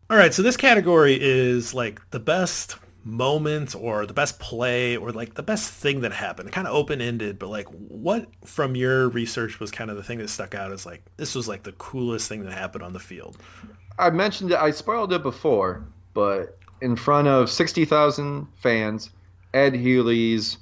All 0.09 0.17
right, 0.17 0.33
so 0.33 0.41
this 0.41 0.55
category 0.55 1.17
is 1.19 1.73
like 1.73 1.99
the 2.11 2.19
best 2.19 2.77
moment 3.03 3.73
or 3.73 4.05
the 4.05 4.13
best 4.13 4.37
play 4.39 4.97
or 4.97 5.11
like 5.11 5.33
the 5.35 5.43
best 5.43 5.71
thing 5.71 6.01
that 6.01 6.11
happened 6.11 6.51
kind 6.51 6.67
of 6.67 6.75
open-ended 6.75 7.39
but 7.39 7.47
like 7.47 7.65
what 7.69 8.27
from 8.43 8.75
your 8.75 9.07
research 9.07 9.61
was 9.61 9.71
kind 9.71 9.89
of 9.89 9.95
the 9.95 10.03
thing 10.03 10.17
that 10.17 10.27
stuck 10.29 10.53
out 10.53 10.73
as 10.73 10.85
like 10.85 11.01
this 11.15 11.33
was 11.33 11.47
like 11.47 11.63
the 11.63 11.71
coolest 11.73 12.27
thing 12.27 12.43
that 12.43 12.51
happened 12.51 12.83
on 12.83 12.91
the 12.91 12.99
field 12.99 13.37
i 13.97 14.09
mentioned 14.09 14.51
it 14.51 14.57
i 14.57 14.69
spoiled 14.69 15.13
it 15.13 15.23
before 15.23 15.87
but 16.13 16.59
in 16.81 16.95
front 16.95 17.27
of 17.27 17.49
60,000 17.49 18.47
fans 18.55 19.09
ed 19.53 19.73
healy's 19.73 20.57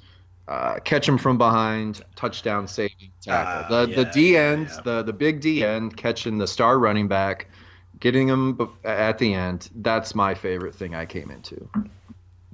uh, 0.48 0.78
catch 0.84 1.08
him 1.08 1.18
from 1.18 1.38
behind, 1.38 2.02
touchdown 2.14 2.68
saving 2.68 3.10
tackle. 3.20 3.74
Uh, 3.74 3.84
the 3.84 3.90
yeah, 3.90 3.96
the 3.96 4.04
D 4.12 4.36
end, 4.36 4.68
yeah. 4.68 4.80
the 4.84 5.02
the 5.02 5.12
big 5.12 5.40
D 5.40 5.64
end, 5.64 5.96
catching 5.96 6.38
the 6.38 6.46
star 6.46 6.78
running 6.78 7.08
back, 7.08 7.48
getting 7.98 8.28
him 8.28 8.56
at 8.84 9.18
the 9.18 9.34
end. 9.34 9.68
That's 9.74 10.14
my 10.14 10.34
favorite 10.34 10.74
thing 10.74 10.94
I 10.94 11.04
came 11.04 11.30
into. 11.32 11.68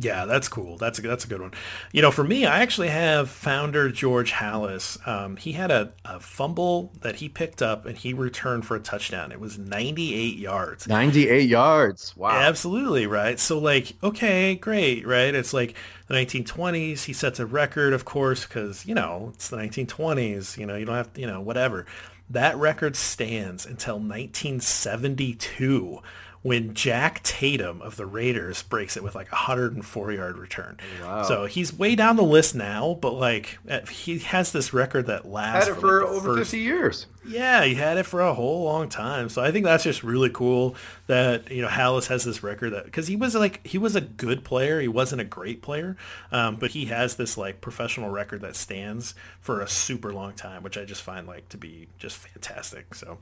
Yeah, 0.03 0.25
that's 0.25 0.49
cool. 0.49 0.79
That's 0.79 0.99
a, 0.99 1.03
that's 1.03 1.25
a 1.25 1.29
good 1.29 1.41
one. 1.41 1.53
You 1.93 2.03
know, 2.03 2.11
for 2.11 2.25
me, 2.25 2.45
I 2.45 2.61
actually 2.61 2.89
have 2.89 3.31
founder 3.31 3.89
George 3.89 4.33
Halas. 4.33 5.07
Um, 5.07 5.37
he 5.37 5.53
had 5.53 5.71
a, 5.71 5.93
a, 6.05 6.19
fumble 6.19 6.93
that 7.03 7.15
he 7.17 7.29
picked 7.29 7.63
up 7.63 7.87
and 7.87 7.97
he 7.97 8.13
returned 8.13 8.67
for 8.67 8.77
a 8.77 8.81
touchdown. 8.81 9.31
It 9.31 9.39
was 9.39 9.59
98 9.59 10.37
yards. 10.37 10.89
98 10.89 11.49
yards. 11.49 12.17
Wow. 12.17 12.31
Absolutely, 12.31 13.07
right? 13.07 13.39
So 13.39 13.61
like, 13.61 13.93
okay, 14.03 14.57
great, 14.57 15.07
right? 15.07 15.33
It's 15.35 15.55
like 15.55 15.77
the 16.09 16.15
1920s. 16.15 17.05
He 17.05 17.13
sets 17.13 17.39
a 17.39 17.47
record, 17.47 17.93
of 17.93 18.05
course, 18.05 18.45
because, 18.45 18.85
you 18.85 18.97
know, 18.97 19.31
it's 19.35 19.51
the 19.51 19.57
1920s. 19.57 20.59
You 20.59 20.67
know, 20.67 20.75
you 20.75 20.85
don't 20.85 20.97
have 20.97 21.13
to, 21.13 21.21
you 21.21 21.29
know, 21.29 21.41
whatever. 21.41 21.87
That 22.29 22.57
record 22.57 22.97
stands 22.97 23.67
until 23.67 24.01
1972 24.01 26.03
when 26.43 26.75
Jack 26.75 27.23
Tatum 27.23 27.81
of 27.83 27.97
the 27.97 28.05
Raiders 28.05 28.63
breaks 28.63 28.97
it 28.97 29.03
with 29.03 29.15
like 29.15 29.29
a 29.29 29.37
104 29.37 30.13
yard 30.13 30.37
return. 30.37 30.77
Wow. 31.01 31.23
So 31.23 31.47
he's 31.47 31.73
way 31.73 31.95
down 31.95 32.17
the 32.17 32.25
list 32.25 32.55
now, 32.55 32.99
but 33.01 33.15
like 33.15 33.59
uh, 33.69 33.87
he 33.87 34.19
has 34.19 34.51
this 34.51 34.73
record 34.73 35.07
that 35.07 35.27
lasts. 35.27 35.69
Had 35.69 35.77
it 35.77 35.81
for, 35.81 36.01
like 36.01 36.11
over 36.11 36.37
first... 36.37 36.51
50 36.51 36.59
years. 36.59 37.07
Yeah, 37.25 37.63
he 37.63 37.77
had 37.77 37.97
it 37.97 38.07
for 38.07 38.21
a 38.21 38.35
whole 38.35 38.65
long 38.65 38.89
time. 38.89 39.29
So 39.29 39.43
I 39.43 39.53
think 39.53 39.65
that's 39.65 39.85
just 39.85 40.03
really 40.03 40.31
cool 40.31 40.75
that 41.07 41.49
you 41.51 41.63
know 41.63 41.69
Halas 41.69 42.09
has 42.09 42.25
this 42.25 42.43
record 42.43 42.71
that 42.71 42.87
because 42.87 43.07
he 43.07 43.15
was 43.15 43.37
like 43.37 43.65
he 43.65 43.79
was 43.79 43.95
a 43.95 44.01
good 44.01 44.45
player, 44.45 44.81
he 44.81 44.89
wasn't 44.89 45.21
a 45.21 45.25
great 45.25 45.63
player, 45.63 45.97
um, 46.33 46.57
but 46.57 46.73
he 46.73 46.87
has 46.87 47.15
this 47.15 47.39
like 47.39 47.61
professional 47.61 48.11
record 48.11 48.41
that 48.41 48.57
stands 48.57 49.15
for 49.41 49.61
a 49.61 49.69
super 49.69 50.13
long 50.13 50.33
time, 50.33 50.65
which 50.65 50.77
I 50.77 50.85
just 50.85 51.03
find 51.03 51.29
like 51.29 51.49
to 51.51 51.57
be 51.57 51.87
just 51.99 52.17
fantastic. 52.17 52.97
So. 52.97 53.19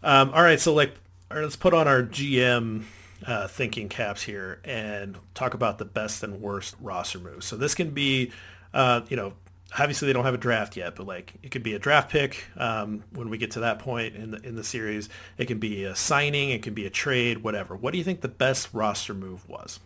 Um, 0.00 0.30
all 0.32 0.42
right, 0.42 0.60
so 0.60 0.72
like 0.74 0.94
or 1.30 1.42
let's 1.42 1.56
put 1.56 1.74
on 1.74 1.88
our 1.88 2.02
GM 2.02 2.84
uh, 3.26 3.48
thinking 3.48 3.88
caps 3.88 4.22
here 4.22 4.60
and 4.64 5.18
talk 5.34 5.54
about 5.54 5.78
the 5.78 5.84
best 5.84 6.22
and 6.22 6.40
worst 6.40 6.76
roster 6.80 7.18
moves. 7.18 7.46
So 7.46 7.56
this 7.56 7.74
can 7.74 7.90
be, 7.90 8.32
uh, 8.72 9.02
you 9.08 9.16
know, 9.16 9.32
obviously 9.78 10.06
they 10.06 10.12
don't 10.12 10.24
have 10.24 10.34
a 10.34 10.38
draft 10.38 10.76
yet, 10.76 10.96
but 10.96 11.06
like 11.06 11.34
it 11.42 11.50
could 11.50 11.62
be 11.62 11.74
a 11.74 11.78
draft 11.78 12.10
pick 12.10 12.44
um, 12.56 13.02
when 13.12 13.28
we 13.28 13.38
get 13.38 13.52
to 13.52 13.60
that 13.60 13.78
point 13.78 14.14
in 14.14 14.30
the 14.30 14.46
in 14.46 14.56
the 14.56 14.64
series. 14.64 15.08
It 15.36 15.46
can 15.46 15.58
be 15.58 15.84
a 15.84 15.94
signing, 15.94 16.50
it 16.50 16.62
can 16.62 16.74
be 16.74 16.86
a 16.86 16.90
trade, 16.90 17.38
whatever. 17.38 17.76
What 17.76 17.92
do 17.92 17.98
you 17.98 18.04
think 18.04 18.20
the 18.20 18.28
best 18.28 18.68
roster 18.72 19.14
move 19.14 19.48
was? 19.48 19.80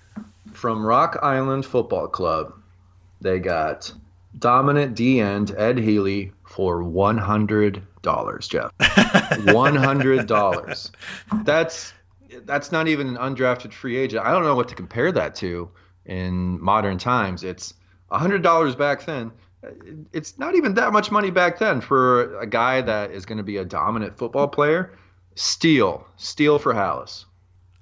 From 0.53 0.85
Rock 0.85 1.19
Island 1.23 1.65
Football 1.65 2.09
Club, 2.09 2.53
they 3.21 3.39
got 3.39 3.93
dominant 4.39 4.95
D 4.95 5.21
end 5.21 5.55
Ed 5.57 5.79
Healy 5.79 6.33
for 6.45 6.83
one 6.83 7.19
hundred 7.19 7.83
dollars, 8.03 8.49
Jeff. 8.49 8.73
One 9.47 9.75
hundred 9.75 10.27
dollars. 10.27 10.91
That's 11.45 11.93
that's 12.45 12.73
not 12.73 12.89
even 12.89 13.09
an 13.09 13.17
undrafted 13.17 13.73
free 13.73 13.97
agent. 13.97 14.25
I 14.25 14.33
don't 14.33 14.45
know 14.45 14.55
what 14.55 14.69
to 14.69 14.75
compare 14.75 15.13
that 15.13 15.35
to 15.37 15.71
in 16.07 16.63
modern 16.63 16.99
times. 16.99 17.45
It's 17.45 17.75
hundred 18.11 18.43
dollars 18.43 18.75
back 18.75 19.05
then. 19.05 19.33
It's 20.13 20.39
not 20.39 20.55
even 20.55 20.75
that 20.75 20.93
much 20.93 21.11
money 21.11 21.31
back 21.31 21.59
then 21.59 21.81
for 21.81 22.37
a 22.39 22.47
guy 22.47 22.81
that 22.81 23.13
is 23.13 23.25
going 23.25 23.39
to 23.39 23.45
be 23.45 23.59
a 23.59 23.65
dominant 23.65 24.17
football 24.19 24.49
player. 24.49 24.99
Steal, 25.35 26.07
steal 26.17 26.59
for 26.59 26.75
Halas. 26.75 27.27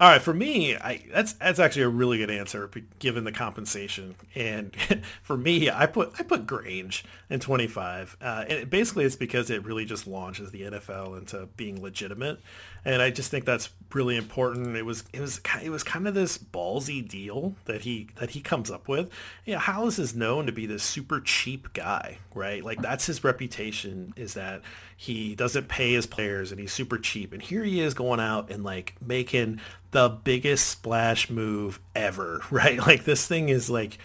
All 0.01 0.09
right, 0.09 0.23
for 0.23 0.33
me, 0.33 0.77
I, 0.77 1.05
that's 1.13 1.35
that's 1.35 1.59
actually 1.59 1.83
a 1.83 1.89
really 1.91 2.17
good 2.17 2.31
answer 2.31 2.71
given 2.99 3.25
the 3.25 3.33
compensation. 3.33 4.15
And 4.35 4.75
for 5.23 5.37
me, 5.37 5.71
I 5.71 5.85
put 5.85 6.15
I 6.19 6.23
put 6.23 6.47
Grange 6.47 7.05
in 7.29 7.39
25. 7.39 8.17
Uh, 8.19 8.45
and 8.49 8.59
it, 8.61 8.71
basically, 8.71 9.05
it's 9.05 9.15
because 9.15 9.51
it 9.51 9.63
really 9.63 9.85
just 9.85 10.07
launches 10.07 10.53
the 10.53 10.63
NFL 10.63 11.19
into 11.19 11.49
being 11.57 11.83
legitimate. 11.83 12.41
And 12.83 13.03
I 13.03 13.11
just 13.11 13.31
think 13.31 13.45
that's 13.45 13.69
really 13.95 14.17
important. 14.17 14.77
It 14.77 14.85
was 14.85 15.05
it 15.13 15.21
was 15.21 15.41
it 15.63 15.71
was 15.71 15.83
kind 15.83 16.07
of 16.07 16.15
this 16.15 16.39
ballsy 16.39 17.07
deal 17.07 17.55
that 17.65 17.83
he 17.83 18.09
that 18.17 18.31
he 18.31 18.41
comes 18.41 18.71
up 18.71 18.89
with. 18.89 19.11
Yeah, 19.45 19.53
you 19.53 19.55
know, 19.55 19.61
Halas 19.61 19.99
is 19.99 20.15
known 20.15 20.47
to 20.47 20.53
be 20.53 20.67
this 20.67 20.83
super 20.83 21.21
cheap 21.21 21.73
guy, 21.73 22.19
right? 22.35 22.65
Like 22.65 22.83
that's 22.83 23.07
his 23.07 23.25
reputation 23.25 24.13
is 24.17 24.35
that 24.35 24.63
he 24.97 25.35
doesn't 25.35 25.69
pay 25.69 25.93
his 25.93 26.07
players 26.07 26.51
and 26.51 26.61
he's 26.61 26.73
super 26.73 26.99
cheap. 26.99 27.33
And 27.33 27.43
here 27.43 27.65
he 27.65 27.81
is 27.81 27.95
going 27.95 28.21
out 28.21 28.51
and 28.51 28.65
like 28.65 28.95
making 29.05 29.61
the 29.91 30.09
biggest 30.09 30.67
splash 30.67 31.31
move 31.31 31.81
ever, 31.95 32.43
right? 32.51 32.79
Like 32.79 33.05
this 33.05 33.27
thing 33.27 33.49
is 33.49 33.71
like 33.71 33.99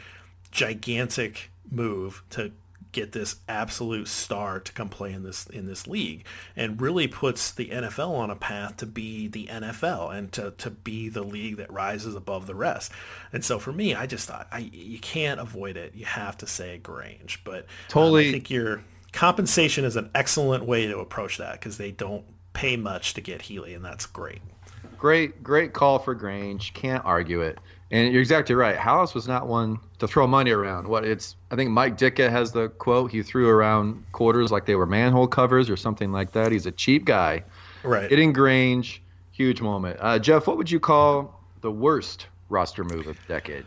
gigantic 0.52 1.52
move 1.70 2.24
to 2.32 2.52
get 2.96 3.12
this 3.12 3.36
absolute 3.50 4.08
star 4.08 4.60
to 4.62 4.72
come 4.72 4.88
play 4.88 5.12
in 5.12 5.24
this 5.24 5.46
in 5.48 5.66
this 5.66 5.86
league 5.86 6.26
and 6.56 6.80
really 6.82 7.08
puts 7.08 7.52
the 7.52 7.68
NFL 7.68 8.12
on 8.12 8.30
a 8.30 8.36
path 8.36 8.78
to 8.78 8.86
be 8.86 9.28
the 9.28 9.48
NFL 9.48 10.18
and 10.18 10.32
to, 10.32 10.52
to 10.52 10.70
be 10.70 11.10
the 11.10 11.22
league 11.22 11.58
that 11.58 11.72
rises 11.72 12.16
above 12.16 12.48
the 12.48 12.56
rest. 12.56 12.94
And 13.34 13.44
so 13.44 13.60
for 13.60 13.74
me, 13.74 13.94
I 13.94 14.06
just 14.06 14.28
thought 14.28 14.48
I 14.50 14.60
you 14.60 14.98
can't 15.00 15.42
avoid 15.42 15.76
it. 15.76 15.94
You 15.94 16.06
have 16.06 16.38
to 16.38 16.48
say 16.48 16.78
Grange, 16.78 17.42
but 17.44 17.66
totally 17.90 18.28
um, 18.28 18.30
I 18.30 18.32
think 18.32 18.50
your 18.50 18.82
compensation 19.12 19.84
is 19.84 19.98
an 19.98 20.10
excellent 20.16 20.66
way 20.66 20.88
to 20.88 21.00
approach 21.00 21.38
that 21.38 21.60
because 21.60 21.78
they 21.78 21.92
don't 21.92 22.24
pay 22.54 22.78
much 22.78 23.14
to 23.16 23.22
get 23.22 23.44
Healy, 23.44 23.74
and 23.74 23.84
that's 23.84 24.06
great. 24.06 24.42
Great, 24.98 25.44
great 25.44 25.74
call 25.74 26.00
for 26.00 26.16
Grange. 26.16 26.74
Can't 26.74 27.04
argue 27.04 27.42
it. 27.42 27.60
And 27.96 28.12
you're 28.12 28.22
exactly 28.22 28.56
right. 28.56 28.76
Halas 28.76 29.16
was 29.16 29.26
not 29.26 29.48
one 29.48 29.80
to 30.00 30.08
throw 30.08 30.28
money 30.28 30.52
around. 30.52 30.86
What 30.86 31.06
it's, 31.06 31.38
I 31.50 31.56
think 31.56 31.70
Mike 31.72 31.98
Ditka 31.98 32.30
has 32.30 32.52
the 32.52 32.68
quote. 32.68 33.10
He 33.10 33.24
threw 33.24 33.48
around 33.48 34.04
quarters 34.12 34.52
like 34.52 34.66
they 34.66 34.76
were 34.76 34.86
manhole 34.86 35.28
covers 35.28 35.70
or 35.70 35.78
something 35.78 36.12
like 36.12 36.34
that. 36.34 36.52
He's 36.52 36.66
a 36.66 36.74
cheap 36.74 37.06
guy. 37.06 37.46
Right. 37.84 38.10
Getting 38.10 38.34
Grange, 38.34 39.02
huge 39.32 39.62
moment. 39.62 39.98
Uh, 40.02 40.20
Jeff, 40.20 40.46
what 40.46 40.58
would 40.58 40.70
you 40.70 40.80
call 40.80 41.42
the 41.62 41.72
worst 41.72 42.28
roster 42.50 42.84
move 42.84 43.08
of 43.08 43.16
the 43.16 43.34
decade? 43.34 43.66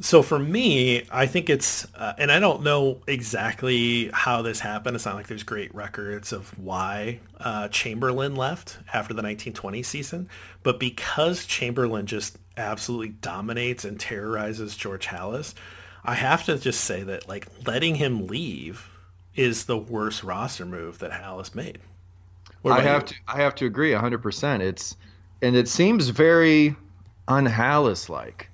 So 0.00 0.22
for 0.22 0.38
me, 0.38 1.04
I 1.10 1.24
think 1.26 1.48
it's, 1.48 1.86
uh, 1.94 2.12
and 2.18 2.30
I 2.30 2.38
don't 2.38 2.62
know 2.62 3.00
exactly 3.06 4.10
how 4.12 4.42
this 4.42 4.60
happened. 4.60 4.94
It's 4.94 5.06
not 5.06 5.14
like 5.14 5.26
there's 5.26 5.42
great 5.42 5.74
records 5.74 6.32
of 6.32 6.56
why 6.58 7.20
uh, 7.40 7.68
Chamberlin 7.68 8.36
left 8.36 8.78
after 8.92 9.14
the 9.14 9.22
1920 9.22 9.82
season, 9.82 10.28
but 10.62 10.78
because 10.78 11.46
Chamberlin 11.46 12.04
just 12.04 12.36
absolutely 12.58 13.08
dominates 13.08 13.86
and 13.86 13.98
terrorizes 13.98 14.76
George 14.76 15.06
Halas, 15.06 15.54
I 16.04 16.14
have 16.14 16.44
to 16.44 16.58
just 16.58 16.82
say 16.82 17.02
that 17.02 17.26
like 17.26 17.48
letting 17.66 17.94
him 17.94 18.26
leave 18.26 18.90
is 19.34 19.64
the 19.64 19.78
worst 19.78 20.22
roster 20.22 20.66
move 20.66 20.98
that 20.98 21.10
Halas 21.10 21.54
made. 21.54 21.78
I 22.66 22.82
have 22.82 23.02
you? 23.02 23.08
to, 23.08 23.14
I 23.28 23.36
have 23.40 23.54
to 23.56 23.66
agree 23.66 23.92
100%. 23.92 24.60
It's, 24.60 24.96
and 25.40 25.56
it 25.56 25.68
seems 25.68 26.10
very 26.10 26.76
unHalas 27.28 28.10
like 28.10 28.50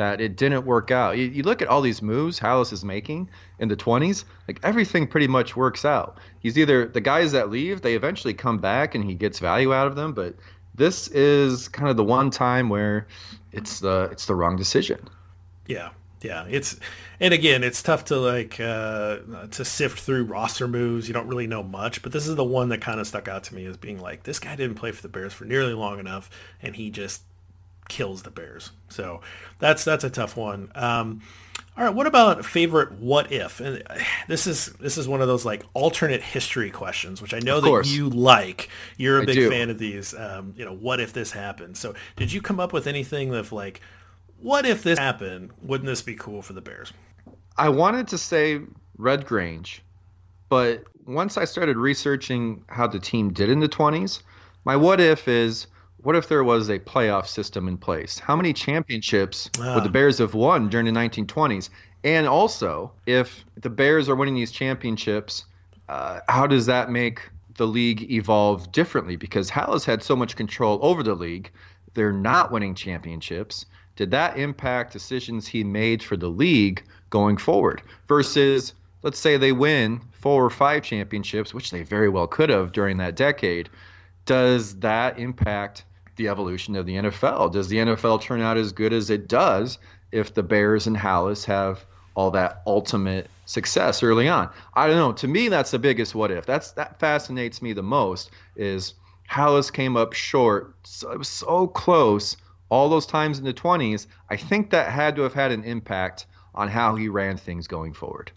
that 0.00 0.18
it 0.18 0.34
didn't 0.34 0.64
work 0.64 0.90
out. 0.90 1.18
You, 1.18 1.26
you, 1.26 1.42
look 1.42 1.60
at 1.60 1.68
all 1.68 1.82
these 1.82 2.00
moves 2.00 2.40
Halas 2.40 2.72
is 2.72 2.82
making 2.82 3.28
in 3.58 3.68
the 3.68 3.76
20s, 3.76 4.24
like 4.48 4.58
everything 4.62 5.06
pretty 5.06 5.28
much 5.28 5.56
works 5.56 5.84
out. 5.84 6.16
He's 6.40 6.56
either 6.56 6.88
the 6.88 7.02
guys 7.02 7.32
that 7.32 7.50
leave, 7.50 7.82
they 7.82 7.94
eventually 7.94 8.32
come 8.32 8.56
back 8.56 8.94
and 8.94 9.04
he 9.04 9.14
gets 9.14 9.38
value 9.38 9.74
out 9.74 9.86
of 9.86 9.96
them, 9.96 10.14
but 10.14 10.34
this 10.74 11.08
is 11.08 11.68
kind 11.68 11.90
of 11.90 11.98
the 11.98 12.04
one 12.04 12.30
time 12.30 12.70
where 12.70 13.06
it's 13.52 13.80
the 13.80 14.08
it's 14.10 14.24
the 14.24 14.34
wrong 14.34 14.56
decision. 14.56 15.06
Yeah. 15.66 15.90
Yeah, 16.22 16.44
it's 16.50 16.78
and 17.18 17.32
again, 17.32 17.64
it's 17.64 17.82
tough 17.82 18.04
to 18.06 18.16
like 18.18 18.60
uh, 18.60 19.20
to 19.52 19.64
sift 19.64 20.00
through 20.00 20.24
roster 20.24 20.68
moves. 20.68 21.08
You 21.08 21.14
don't 21.14 21.28
really 21.28 21.46
know 21.46 21.62
much, 21.62 22.02
but 22.02 22.12
this 22.12 22.28
is 22.28 22.36
the 22.36 22.44
one 22.44 22.68
that 22.68 22.82
kind 22.82 23.00
of 23.00 23.06
stuck 23.06 23.26
out 23.26 23.44
to 23.44 23.54
me 23.54 23.64
as 23.64 23.78
being 23.78 23.98
like 23.98 24.24
this 24.24 24.38
guy 24.38 24.54
didn't 24.54 24.76
play 24.76 24.92
for 24.92 25.00
the 25.00 25.08
Bears 25.08 25.32
for 25.32 25.46
nearly 25.46 25.72
long 25.72 25.98
enough, 25.98 26.28
and 26.60 26.76
he 26.76 26.90
just 26.90 27.22
kills 27.90 28.22
the 28.22 28.30
Bears. 28.30 28.70
So 28.88 29.20
that's 29.58 29.84
that's 29.84 30.04
a 30.04 30.10
tough 30.10 30.36
one. 30.36 30.72
Um, 30.74 31.20
all 31.76 31.84
right, 31.84 31.94
what 31.94 32.06
about 32.06 32.44
favorite 32.44 32.92
what 32.92 33.30
if? 33.30 33.60
And 33.60 33.82
this 34.28 34.46
is 34.46 34.66
this 34.74 34.96
is 34.96 35.06
one 35.06 35.20
of 35.20 35.28
those 35.28 35.44
like 35.44 35.62
alternate 35.74 36.22
history 36.22 36.70
questions, 36.70 37.20
which 37.20 37.34
I 37.34 37.40
know 37.40 37.60
that 37.60 37.86
you 37.86 38.08
like. 38.08 38.70
You're 38.96 39.18
a 39.18 39.22
I 39.22 39.26
big 39.26 39.34
do. 39.34 39.50
fan 39.50 39.68
of 39.68 39.78
these. 39.78 40.14
Um, 40.14 40.54
you 40.56 40.64
know, 40.64 40.74
what 40.74 41.00
if 41.00 41.12
this 41.12 41.32
happened? 41.32 41.76
So 41.76 41.94
did 42.16 42.32
you 42.32 42.40
come 42.40 42.58
up 42.60 42.72
with 42.72 42.86
anything 42.86 43.34
of 43.34 43.52
like, 43.52 43.80
what 44.40 44.64
if 44.64 44.82
this 44.82 44.98
happened? 44.98 45.50
Wouldn't 45.62 45.86
this 45.86 46.00
be 46.00 46.14
cool 46.14 46.42
for 46.42 46.54
the 46.54 46.60
Bears? 46.60 46.92
I 47.58 47.68
wanted 47.68 48.08
to 48.08 48.18
say 48.18 48.60
Red 48.96 49.26
Grange, 49.26 49.82
but 50.48 50.84
once 51.06 51.36
I 51.36 51.44
started 51.44 51.76
researching 51.76 52.64
how 52.68 52.86
the 52.86 53.00
team 53.00 53.32
did 53.32 53.50
in 53.50 53.60
the 53.60 53.68
20s, 53.68 54.22
my 54.64 54.76
what 54.76 55.00
if 55.00 55.26
is 55.28 55.66
what 56.02 56.16
if 56.16 56.28
there 56.28 56.44
was 56.44 56.70
a 56.70 56.78
playoff 56.78 57.26
system 57.26 57.68
in 57.68 57.76
place? 57.76 58.18
How 58.18 58.34
many 58.34 58.52
championships 58.52 59.50
would 59.58 59.84
the 59.84 59.88
ah. 59.88 59.92
Bears 59.92 60.18
have 60.18 60.34
won 60.34 60.68
during 60.68 60.86
the 60.86 60.92
1920s? 60.92 61.68
And 62.04 62.26
also, 62.26 62.92
if 63.06 63.44
the 63.56 63.68
Bears 63.68 64.08
are 64.08 64.16
winning 64.16 64.34
these 64.34 64.50
championships, 64.50 65.44
uh, 65.88 66.20
how 66.28 66.46
does 66.46 66.64
that 66.66 66.90
make 66.90 67.20
the 67.56 67.66
league 67.66 68.10
evolve 68.10 68.72
differently? 68.72 69.16
Because 69.16 69.50
Halas 69.50 69.84
had 69.84 70.02
so 70.02 70.16
much 70.16 70.36
control 70.36 70.78
over 70.80 71.02
the 71.02 71.14
league, 71.14 71.50
they're 71.92 72.12
not 72.12 72.50
winning 72.50 72.74
championships. 72.74 73.66
Did 73.96 74.10
that 74.12 74.38
impact 74.38 74.94
decisions 74.94 75.46
he 75.46 75.62
made 75.62 76.02
for 76.02 76.16
the 76.16 76.30
league 76.30 76.82
going 77.10 77.36
forward? 77.36 77.82
Versus, 78.08 78.72
let's 79.02 79.18
say 79.18 79.36
they 79.36 79.52
win 79.52 80.00
four 80.12 80.42
or 80.42 80.50
five 80.50 80.82
championships, 80.82 81.52
which 81.52 81.70
they 81.70 81.82
very 81.82 82.08
well 82.08 82.26
could 82.26 82.48
have 82.48 82.72
during 82.72 82.96
that 82.98 83.16
decade. 83.16 83.68
Does 84.24 84.76
that 84.76 85.18
impact 85.18 85.84
the 86.20 86.28
evolution 86.28 86.76
of 86.76 86.86
the 86.86 86.96
NFL. 86.96 87.50
Does 87.50 87.68
the 87.68 87.78
NFL 87.78 88.20
turn 88.20 88.42
out 88.42 88.56
as 88.56 88.72
good 88.72 88.92
as 88.92 89.08
it 89.08 89.26
does 89.26 89.78
if 90.12 90.34
the 90.34 90.42
Bears 90.42 90.86
and 90.86 90.96
Halas 90.96 91.44
have 91.46 91.84
all 92.14 92.30
that 92.32 92.62
ultimate 92.66 93.30
success 93.46 94.02
early 94.02 94.28
on? 94.28 94.50
I 94.74 94.86
don't 94.86 94.96
know. 94.96 95.12
To 95.12 95.26
me, 95.26 95.48
that's 95.48 95.70
the 95.70 95.78
biggest 95.78 96.14
what 96.14 96.30
if. 96.30 96.44
That's 96.44 96.72
that 96.72 97.00
fascinates 97.00 97.62
me 97.62 97.72
the 97.72 97.82
most. 97.82 98.30
Is 98.54 98.94
Halas 99.30 99.72
came 99.72 99.96
up 99.96 100.12
short. 100.12 100.74
So 100.84 101.10
it 101.10 101.18
was 101.18 101.28
so 101.28 101.66
close 101.68 102.36
all 102.68 102.88
those 102.88 103.06
times 103.06 103.38
in 103.38 103.44
the 103.44 103.54
20s. 103.54 104.06
I 104.28 104.36
think 104.36 104.70
that 104.70 104.92
had 104.92 105.16
to 105.16 105.22
have 105.22 105.34
had 105.34 105.52
an 105.52 105.64
impact 105.64 106.26
on 106.54 106.68
how 106.68 106.96
he 106.96 107.08
ran 107.08 107.36
things 107.36 107.66
going 107.66 107.94
forward. 107.94 108.30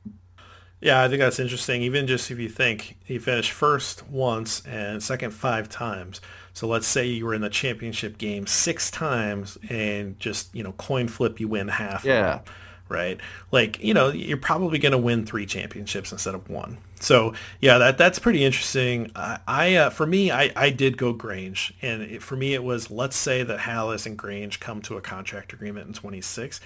Yeah, 0.83 1.01
I 1.01 1.07
think 1.07 1.21
that's 1.21 1.39
interesting. 1.39 1.81
Even 1.81 2.07
just 2.07 2.29
if 2.29 2.39
you 2.39 2.49
think 2.49 2.97
he 3.05 3.17
finished 3.17 3.53
first 3.53 4.05
once 4.09 4.61
and 4.67 5.01
second 5.01 5.31
five 5.31 5.69
times. 5.69 6.19
So 6.51 6.67
let's 6.67 6.85
say 6.85 7.07
you 7.07 7.25
were 7.25 7.33
in 7.33 7.41
the 7.41 7.49
championship 7.49 8.17
game 8.17 8.45
six 8.47 8.91
times 8.91 9.57
and 9.69 10.19
just, 10.19 10.53
you 10.53 10.61
know, 10.61 10.73
coin 10.73 11.07
flip, 11.07 11.39
you 11.39 11.47
win 11.47 11.69
half. 11.69 12.03
Yeah. 12.03 12.41
right? 12.89 13.17
Like, 13.49 13.81
you 13.81 13.93
know, 13.93 14.09
you're 14.09 14.35
probably 14.35 14.77
going 14.77 14.91
to 14.91 14.97
win 14.97 15.25
three 15.25 15.45
championships 15.45 16.11
instead 16.11 16.35
of 16.35 16.49
one. 16.49 16.79
So 16.99 17.33
yeah, 17.61 17.77
that 17.77 17.97
that's 17.97 18.19
pretty 18.19 18.43
interesting. 18.43 19.09
I, 19.15 19.39
I 19.47 19.75
uh, 19.75 19.89
for 19.89 20.05
me, 20.05 20.31
I, 20.31 20.51
I 20.53 20.69
did 20.69 20.97
go 20.97 21.13
Grange, 21.13 21.73
and 21.81 22.01
it, 22.01 22.21
for 22.21 22.35
me, 22.35 22.53
it 22.53 22.63
was 22.63 22.91
let's 22.91 23.15
say 23.15 23.41
that 23.43 23.59
Halas 23.59 24.05
and 24.05 24.17
Grange 24.17 24.59
come 24.59 24.81
to 24.83 24.97
a 24.97 25.01
contract 25.01 25.53
agreement 25.53 25.87
in 25.87 25.93
26. 25.93 26.59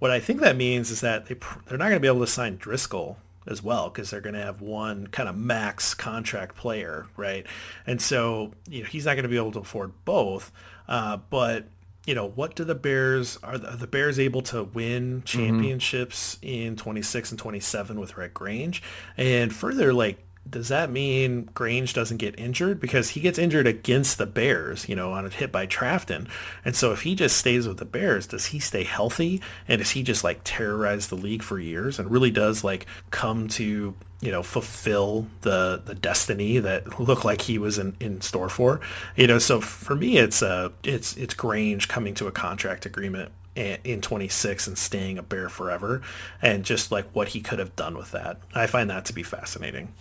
What 0.00 0.10
I 0.10 0.18
think 0.18 0.40
that 0.40 0.56
means 0.56 0.90
is 0.90 1.00
that 1.02 1.26
they 1.26 1.34
they're 1.66 1.78
not 1.78 1.86
going 1.86 1.94
to 1.96 2.00
be 2.00 2.08
able 2.08 2.20
to 2.20 2.26
sign 2.26 2.56
Driscoll 2.56 3.16
as 3.46 3.62
well 3.62 3.88
because 3.88 4.10
they're 4.10 4.20
going 4.20 4.34
to 4.34 4.42
have 4.42 4.60
one 4.60 5.06
kind 5.08 5.28
of 5.28 5.36
max 5.36 5.94
contract 5.94 6.56
player, 6.56 7.06
right? 7.16 7.46
And 7.86 8.00
so 8.00 8.52
you 8.68 8.82
know 8.82 8.88
he's 8.88 9.06
not 9.06 9.14
going 9.14 9.24
to 9.24 9.28
be 9.28 9.36
able 9.36 9.52
to 9.52 9.60
afford 9.60 9.92
both. 10.04 10.52
Uh, 10.88 11.18
but 11.30 11.66
you 12.06 12.14
know 12.14 12.28
what 12.28 12.56
do 12.56 12.64
the 12.64 12.74
Bears 12.74 13.38
are 13.42 13.58
the, 13.58 13.72
are 13.72 13.76
the 13.76 13.86
Bears 13.86 14.18
able 14.18 14.42
to 14.42 14.64
win 14.64 15.22
mm-hmm. 15.22 15.24
championships 15.24 16.36
mm-hmm. 16.36 16.68
in 16.68 16.76
26 16.76 17.32
and 17.32 17.38
27 17.38 18.00
with 18.00 18.16
Red 18.16 18.34
Grange? 18.34 18.82
And 19.16 19.54
further, 19.54 19.92
like 19.92 20.18
does 20.48 20.68
that 20.68 20.90
mean 20.90 21.48
Grange 21.54 21.92
doesn't 21.92 22.16
get 22.16 22.38
injured? 22.38 22.80
Because 22.80 23.10
he 23.10 23.20
gets 23.20 23.38
injured 23.38 23.66
against 23.66 24.18
the 24.18 24.26
Bears, 24.26 24.88
you 24.88 24.96
know, 24.96 25.12
on 25.12 25.26
a 25.26 25.28
hit 25.28 25.52
by 25.52 25.66
Trafton. 25.66 26.28
And 26.64 26.74
so 26.74 26.92
if 26.92 27.02
he 27.02 27.14
just 27.14 27.36
stays 27.36 27.68
with 27.68 27.76
the 27.76 27.84
Bears, 27.84 28.26
does 28.26 28.46
he 28.46 28.58
stay 28.58 28.84
healthy? 28.84 29.40
And 29.68 29.78
does 29.78 29.90
he 29.90 30.02
just 30.02 30.24
like 30.24 30.40
terrorize 30.42 31.08
the 31.08 31.16
league 31.16 31.42
for 31.42 31.58
years 31.58 31.98
and 31.98 32.10
really 32.10 32.30
does 32.30 32.64
like 32.64 32.86
come 33.10 33.48
to, 33.48 33.94
you 34.20 34.30
know, 34.32 34.42
fulfill 34.42 35.26
the 35.42 35.82
the 35.84 35.94
destiny 35.94 36.58
that 36.58 36.98
looked 36.98 37.24
like 37.24 37.42
he 37.42 37.58
was 37.58 37.78
in, 37.78 37.96
in 38.00 38.20
store 38.20 38.48
for? 38.48 38.80
You 39.16 39.26
know, 39.26 39.38
so 39.38 39.60
for 39.60 39.94
me 39.94 40.16
it's 40.16 40.42
uh 40.42 40.70
it's 40.82 41.16
it's 41.16 41.34
Grange 41.34 41.86
coming 41.86 42.14
to 42.14 42.26
a 42.26 42.32
contract 42.32 42.86
agreement 42.86 43.30
in 43.56 44.00
26 44.00 44.68
and 44.68 44.78
staying 44.78 45.18
a 45.18 45.22
bear 45.22 45.48
forever 45.48 46.00
and 46.40 46.64
just 46.64 46.90
like 46.90 47.06
what 47.12 47.28
he 47.28 47.40
could 47.40 47.58
have 47.58 47.76
done 47.76 47.96
with 47.96 48.12
that. 48.12 48.38
I 48.54 48.66
find 48.66 48.88
that 48.88 49.04
to 49.06 49.12
be 49.12 49.22
fascinating. 49.22 49.92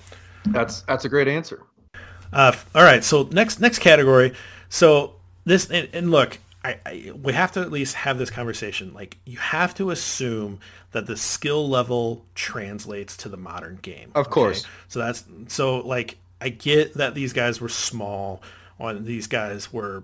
That's 0.47 0.81
that's 0.81 1.05
a 1.05 1.09
great 1.09 1.27
answer. 1.27 1.63
Uh, 2.31 2.55
all 2.75 2.83
right, 2.83 3.03
so 3.03 3.23
next 3.31 3.59
next 3.59 3.79
category. 3.79 4.33
So 4.69 5.15
this 5.45 5.69
and, 5.69 5.89
and 5.93 6.11
look, 6.11 6.39
I, 6.63 6.77
I, 6.85 7.11
we 7.21 7.33
have 7.33 7.51
to 7.53 7.61
at 7.61 7.71
least 7.71 7.95
have 7.95 8.17
this 8.17 8.29
conversation. 8.29 8.93
Like 8.93 9.17
you 9.25 9.37
have 9.37 9.73
to 9.75 9.91
assume 9.91 10.59
that 10.91 11.07
the 11.07 11.17
skill 11.17 11.67
level 11.67 12.25
translates 12.35 13.17
to 13.17 13.29
the 13.29 13.37
modern 13.37 13.79
game. 13.81 14.11
Of 14.15 14.29
course. 14.29 14.65
So 14.87 14.99
that's 14.99 15.23
so 15.47 15.79
like 15.79 16.17
I 16.41 16.49
get 16.49 16.95
that 16.95 17.15
these 17.15 17.33
guys 17.33 17.59
were 17.59 17.69
small, 17.69 18.41
or 18.77 18.93
these 18.93 19.27
guys 19.27 19.73
were 19.73 20.03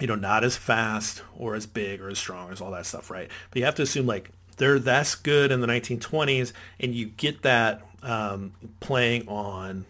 you 0.00 0.06
know, 0.06 0.14
not 0.14 0.42
as 0.42 0.56
fast 0.56 1.22
or 1.36 1.54
as 1.54 1.66
big 1.66 2.00
or 2.00 2.08
as 2.08 2.18
strong 2.18 2.50
as 2.50 2.60
all 2.60 2.70
that 2.70 2.86
stuff, 2.86 3.10
right? 3.10 3.28
But 3.50 3.58
you 3.58 3.64
have 3.64 3.74
to 3.76 3.82
assume 3.82 4.06
like 4.06 4.30
they're 4.56 4.78
that's 4.78 5.14
good 5.14 5.52
in 5.52 5.60
the 5.60 5.66
1920s, 5.66 6.52
and 6.80 6.94
you 6.94 7.06
get 7.06 7.42
that 7.42 7.82
um, 8.02 8.52
playing 8.80 9.28
on 9.28 9.84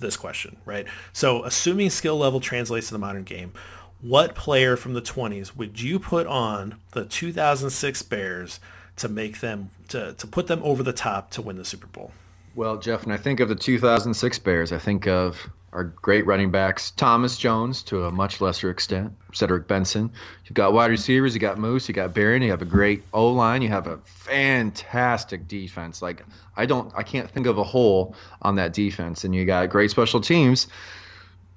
this 0.00 0.16
question, 0.16 0.56
right? 0.64 0.86
So 1.12 1.44
assuming 1.44 1.90
skill 1.90 2.18
level 2.18 2.40
translates 2.40 2.88
to 2.88 2.94
the 2.94 2.98
modern 2.98 3.24
game, 3.24 3.52
what 4.00 4.34
player 4.34 4.76
from 4.76 4.94
the 4.94 5.02
20s 5.02 5.56
would 5.56 5.80
you 5.80 5.98
put 5.98 6.26
on 6.26 6.76
the 6.92 7.04
2006 7.04 8.02
Bears 8.02 8.58
to 8.96 9.08
make 9.08 9.40
them 9.40 9.70
to, 9.88 10.12
to 10.14 10.26
put 10.26 10.48
them 10.48 10.60
over 10.62 10.82
the 10.82 10.92
top 10.92 11.30
to 11.32 11.42
win 11.42 11.56
the 11.56 11.64
Super 11.64 11.86
Bowl? 11.86 12.12
Well, 12.54 12.76
Jeff, 12.76 13.06
when 13.06 13.14
I 13.14 13.18
think 13.18 13.40
of 13.40 13.48
the 13.48 13.54
2006 13.54 14.38
Bears, 14.40 14.72
I 14.72 14.78
think 14.78 15.06
of 15.06 15.48
our 15.72 15.84
great 15.84 16.26
running 16.26 16.50
backs, 16.50 16.90
Thomas 16.90 17.38
Jones 17.38 17.82
to 17.84 18.04
a 18.04 18.12
much 18.12 18.40
lesser 18.40 18.70
extent, 18.70 19.12
Cedric 19.32 19.66
Benson. 19.66 20.10
You've 20.44 20.54
got 20.54 20.74
wide 20.74 20.90
receivers, 20.90 21.32
you 21.34 21.40
got 21.40 21.58
Moose, 21.58 21.88
you 21.88 21.94
got 21.94 22.12
Berrian. 22.12 22.44
you 22.44 22.50
have 22.50 22.60
a 22.60 22.66
great 22.66 23.02
O 23.14 23.30
line, 23.30 23.62
you 23.62 23.68
have 23.68 23.86
a 23.86 23.98
fantastic 24.04 25.48
defense. 25.48 26.02
Like 26.02 26.24
I 26.56 26.66
don't, 26.66 26.92
I 26.94 27.02
can't 27.02 27.30
think 27.30 27.46
of 27.46 27.56
a 27.56 27.64
hole 27.64 28.14
on 28.42 28.56
that 28.56 28.74
defense, 28.74 29.24
and 29.24 29.34
you 29.34 29.46
got 29.46 29.70
great 29.70 29.90
special 29.90 30.20
teams. 30.20 30.68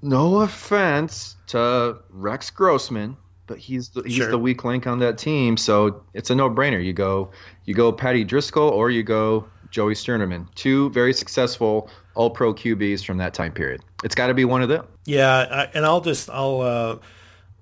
No 0.00 0.40
offense 0.40 1.36
to 1.48 1.98
Rex 2.10 2.50
Grossman, 2.50 3.16
but 3.46 3.58
he's 3.58 3.90
the, 3.90 4.02
he's 4.02 4.14
sure. 4.14 4.30
the 4.30 4.38
weak 4.38 4.64
link 4.64 4.86
on 4.86 4.98
that 5.00 5.18
team, 5.18 5.56
so 5.56 6.02
it's 6.14 6.30
a 6.30 6.34
no-brainer. 6.34 6.82
You 6.82 6.92
go, 6.92 7.30
you 7.64 7.74
go 7.74 7.92
Paddy 7.92 8.24
Driscoll, 8.24 8.68
or 8.68 8.90
you 8.90 9.02
go 9.02 9.46
Joey 9.76 9.92
Sternaman, 9.92 10.46
two 10.54 10.88
very 10.88 11.12
successful 11.12 11.90
All 12.14 12.30
Pro 12.30 12.54
QBs 12.54 13.04
from 13.04 13.18
that 13.18 13.34
time 13.34 13.52
period. 13.52 13.82
It's 14.04 14.14
got 14.14 14.28
to 14.28 14.34
be 14.34 14.46
one 14.46 14.62
of 14.62 14.70
them. 14.70 14.86
Yeah, 15.04 15.28
I, 15.30 15.64
and 15.74 15.84
I'll 15.84 16.00
just 16.00 16.30
I'll 16.30 16.62
uh, 16.62 16.98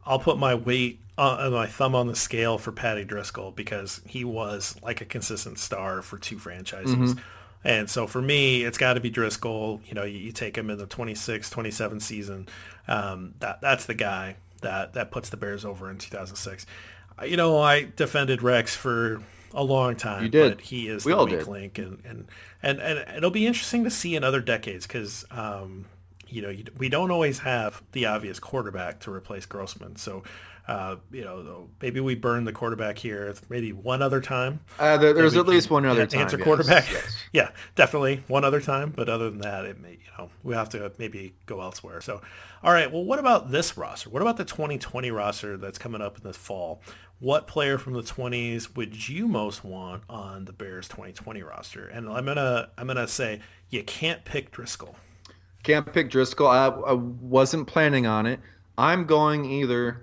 I'll 0.07 0.21
put 0.21 0.39
my 0.39 0.55
weight 0.55 1.01
uh, 1.19 1.51
my 1.51 1.67
thumb 1.67 1.97
on 1.97 2.07
the 2.07 2.15
scale 2.15 2.57
for 2.57 2.71
Paddy 2.71 3.05
Driscoll 3.05 3.51
because 3.51 4.01
he 4.07 4.23
was 4.23 4.77
like 4.81 5.01
a 5.01 5.05
consistent 5.05 5.59
star 5.59 6.03
for 6.03 6.17
two 6.17 6.39
franchises. 6.39 6.95
Mm-hmm. 6.95 7.19
And 7.65 7.91
so 7.91 8.07
for 8.07 8.23
me, 8.23 8.63
it's 8.63 8.79
got 8.79 8.93
to 8.93 9.01
be 9.01 9.11
Driscoll. 9.11 9.81
You 9.85 9.95
know, 9.95 10.05
you, 10.05 10.19
you, 10.21 10.31
take 10.31 10.57
him 10.57 10.71
in 10.71 10.79
the 10.79 10.87
26, 10.87 11.51
27 11.51 11.99
season. 11.99 12.47
Um, 12.87 13.35
that 13.41 13.61
that's 13.61 13.87
the 13.87 13.95
guy 13.95 14.37
that 14.61 14.93
that 14.93 15.11
puts 15.11 15.31
the 15.31 15.37
Bears 15.37 15.65
over 15.65 15.91
in 15.91 15.99
2006. 15.99 16.65
You 17.27 17.37
know, 17.37 17.59
I 17.59 17.89
defended 17.97 18.41
Rex 18.41 18.77
for 18.77 19.21
a 19.55 19.63
long 19.63 19.97
time. 19.97 20.25
You 20.25 20.29
did. 20.29 20.57
But 20.57 20.65
he 20.65 20.89
is 20.89 21.05
we 21.05 21.13
the 21.13 21.19
all 21.19 21.27
weak 21.27 21.39
did. 21.39 21.49
link, 21.49 21.79
and, 21.79 22.03
and 22.05 22.27
and 22.63 22.81
and 22.81 23.17
it'll 23.17 23.31
be 23.31 23.47
interesting 23.47 23.85
to 23.85 23.91
see 23.91 24.17
in 24.17 24.25
other 24.25 24.41
decades 24.41 24.87
because 24.87 25.25
um, 25.31 25.87
you 26.29 26.43
know 26.43 26.55
we 26.77 26.89
don't 26.89 27.11
always 27.11 27.41
have 27.41 27.83
the 27.93 28.07
obvious 28.07 28.39
quarterback 28.39 29.01
to 29.01 29.13
replace 29.13 29.47
Grossman. 29.47 29.97
So 29.97 30.23
uh, 30.67 30.97
you 31.13 31.23
know, 31.23 31.69
maybe 31.83 32.01
we 32.01 32.15
burn 32.15 32.45
the 32.45 32.53
quarterback 32.53 32.97
here 32.97 33.35
maybe 33.51 33.73
one 33.73 34.01
other 34.01 34.21
time. 34.21 34.61
Uh, 34.79 34.97
there, 34.97 35.13
there's 35.13 35.37
at 35.37 35.47
least 35.47 35.71
one 35.71 35.85
other 35.85 36.07
time. 36.07 36.23
Answer 36.23 36.39
yes, 36.39 36.45
quarterback. 36.45 36.91
Yes. 36.91 37.25
yeah, 37.33 37.51
definitely 37.75 38.23
one 38.29 38.45
other 38.45 38.63
time. 38.63 38.91
But 38.91 39.11
other 39.11 39.29
than 39.29 39.41
that, 39.41 39.67
it 39.67 39.79
may, 39.79 39.93
you 39.93 39.99
know, 40.17 40.31
we 40.43 40.55
have 40.55 40.71
to 40.71 40.91
maybe 40.97 41.35
go 41.45 41.61
elsewhere. 41.61 42.01
So, 42.01 42.23
all 42.63 42.73
right. 42.73 42.91
Well, 42.91 43.05
what 43.05 43.19
about 43.19 43.51
this 43.51 43.77
roster? 43.77 44.09
What 44.09 44.23
about 44.23 44.39
the 44.39 44.45
2020 44.45 45.11
roster 45.11 45.59
that's 45.59 45.79
coming 45.79 46.01
up 46.01 46.17
in 46.17 46.23
the 46.23 46.33
fall? 46.33 46.81
What 47.21 47.47
player 47.47 47.77
from 47.77 47.93
the 47.93 48.03
20s 48.03 48.75
would 48.75 49.09
you 49.09 49.29
most 49.29 49.65
want 49.65 50.03
on 50.09 50.47
the 50.47 50.53
Bears 50.53 50.89
2020 50.89 51.43
roster? 51.43 51.87
And 51.87 52.09
I'm 52.09 52.25
gonna 52.25 52.71
I'm 52.79 52.87
gonna 52.87 53.07
say 53.07 53.41
you 53.69 53.85
can't 53.85 54.25
pick 54.25 54.51
Driscoll. 54.51 54.97
Can't 55.63 55.91
pick 55.93 56.11
Driscoll. 56.11 56.47
I, 56.47 56.69
I 56.69 56.93
wasn't 56.95 57.67
planning 57.67 58.07
on 58.07 58.27
it. 58.27 58.41
I'm 58.77 59.05
going 59.05 59.45
either 59.45 60.01